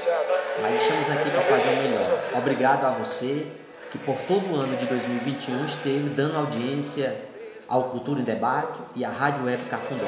Mas 0.61 0.81
estamos 0.81 1.09
aqui 1.09 1.29
para 1.29 1.41
fazer 1.41 1.69
o 1.69 1.75
melhor. 1.75 2.19
Obrigado 2.37 2.85
a 2.85 2.91
você 2.91 3.47
que 3.91 3.97
por 3.97 4.21
todo 4.21 4.51
o 4.51 4.55
ano 4.55 4.75
de 4.77 4.85
2021 4.85 5.65
esteve 5.65 6.09
dando 6.09 6.37
audiência 6.37 7.13
ao 7.67 7.85
Cultura 7.85 8.21
em 8.21 8.23
Debate 8.23 8.79
e 8.95 9.05
à 9.05 9.09
Rádio 9.09 9.45
Web 9.45 9.63
Cafundó. 9.65 10.07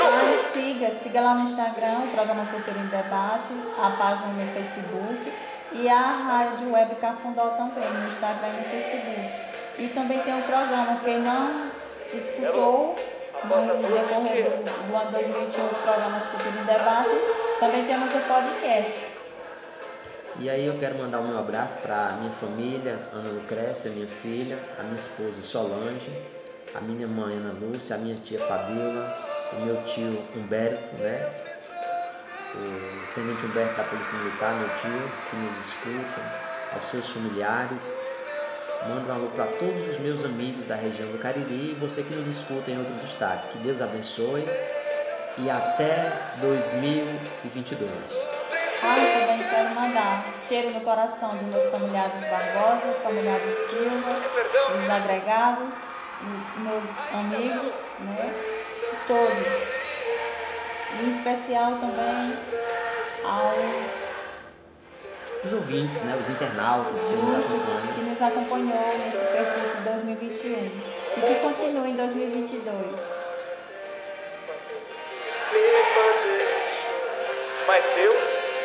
Ai, 0.00 0.38
siga, 0.52 0.94
siga 1.02 1.20
lá 1.20 1.34
no 1.34 1.42
Instagram, 1.42 2.04
o 2.06 2.10
programa 2.12 2.46
Cultura 2.46 2.78
em 2.78 2.86
Debate, 2.86 3.48
a 3.76 3.90
página 3.90 4.28
no 4.28 4.52
Facebook 4.52 5.32
e 5.72 5.88
a 5.88 6.00
Rádio 6.00 6.72
Web 6.72 6.94
Cafundó 6.96 7.50
também, 7.50 7.92
no 7.92 8.06
Instagram 8.06 8.48
e 8.48 8.56
no 8.56 8.64
Facebook. 8.64 9.30
E 9.78 9.88
também 9.88 10.20
tem 10.22 10.34
um 10.34 10.42
programa, 10.42 11.00
quem 11.04 11.20
não 11.20 11.70
escutou 12.12 12.96
no 13.44 13.88
decorrer 13.88 14.44
do, 14.44 14.88
do 14.88 14.96
ano 14.96 15.10
2021 15.12 15.66
os 15.66 15.78
programas 15.78 16.26
Cultura 16.26 16.60
em 16.60 16.64
Debate, 16.64 17.14
também 17.60 17.84
temos 17.86 18.14
o 18.14 18.20
podcast. 18.20 19.06
E 20.40 20.48
aí 20.48 20.66
eu 20.66 20.78
quero 20.78 20.96
mandar 20.98 21.20
o 21.20 21.26
meu 21.26 21.38
abraço 21.38 21.78
para 21.78 22.12
minha 22.20 22.32
família, 22.32 22.98
Ana 23.12 23.30
Lucrécia, 23.30 23.90
minha 23.90 24.06
filha, 24.06 24.58
a 24.78 24.82
minha 24.82 24.96
esposa 24.96 25.42
Solange, 25.42 26.10
a 26.74 26.80
minha 26.80 27.08
mãe 27.08 27.36
Ana 27.36 27.52
Lúcia, 27.52 27.96
a 27.96 27.98
minha 27.98 28.16
tia 28.16 28.38
Fabíola, 28.40 29.16
o 29.52 29.64
meu 29.64 29.82
tio 29.84 30.22
Humberto, 30.36 30.96
né? 30.96 31.28
O 32.54 33.14
tenente 33.14 33.44
Humberto 33.44 33.76
da 33.76 33.84
Polícia 33.84 34.16
Militar, 34.18 34.54
meu 34.54 34.68
tio, 34.76 35.10
que 35.28 35.36
nos 35.36 35.66
escuta, 35.66 36.22
aos 36.72 36.86
seus 36.86 37.08
familiares. 37.08 38.07
Mando 38.86 39.08
um 39.08 39.12
alô 39.12 39.28
para 39.30 39.46
todos 39.46 39.86
os 39.88 39.98
meus 39.98 40.24
amigos 40.24 40.64
da 40.66 40.76
região 40.76 41.10
do 41.10 41.18
Cariri 41.18 41.72
e 41.72 41.74
você 41.74 42.02
que 42.02 42.14
nos 42.14 42.28
escuta 42.28 42.70
em 42.70 42.78
outros 42.78 43.02
estados. 43.02 43.48
Que 43.48 43.58
Deus 43.58 43.80
abençoe 43.80 44.44
e 45.36 45.50
até 45.50 46.36
2022. 46.40 48.38
Ah, 48.80 48.98
eu 48.98 49.20
também 49.20 49.48
quero 49.50 49.74
mandar 49.74 50.32
cheiro 50.46 50.70
no 50.70 50.80
coração 50.80 51.36
dos 51.36 51.46
meus 51.48 51.66
familiares 51.66 52.20
Barbosa, 52.22 52.94
familiares 53.02 53.52
Silva, 53.68 54.22
os 54.78 54.88
agregados, 54.88 55.74
meus 56.56 56.88
amigos, 57.12 57.74
né? 57.98 58.32
Todos. 59.06 59.52
E 60.90 61.04
em 61.04 61.14
especial 61.16 61.78
também 61.78 62.38
aos 63.24 64.07
Os 65.44 65.52
ouvintes, 65.52 66.02
né? 66.02 66.18
Os 66.20 66.28
internautas 66.28 67.06
que 67.06 67.14
nos 67.14 67.44
acompanham. 67.44 67.86
que 67.94 68.00
nos 68.00 68.20
acompanhou 68.20 68.98
nesse 68.98 69.18
percurso 69.18 69.76
de 69.76 69.82
2021 69.84 70.52
e 71.16 71.20
que 71.22 71.34
continue 71.36 71.90
em 71.90 71.94
2022. 71.96 73.08
Mas 77.66 77.84
Deus, 77.94 78.16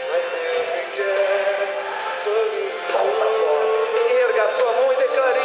mas 0.10 0.24
Deus 0.32 0.66
me 0.74 0.84
quer. 0.96 1.54
Solta 2.92 3.24
a 3.24 3.28
voz, 3.28 3.72
erga 4.12 4.44
a 4.44 4.48
sua 4.50 4.72
mão 4.74 4.94
e 4.94 4.96
declare 4.96 5.43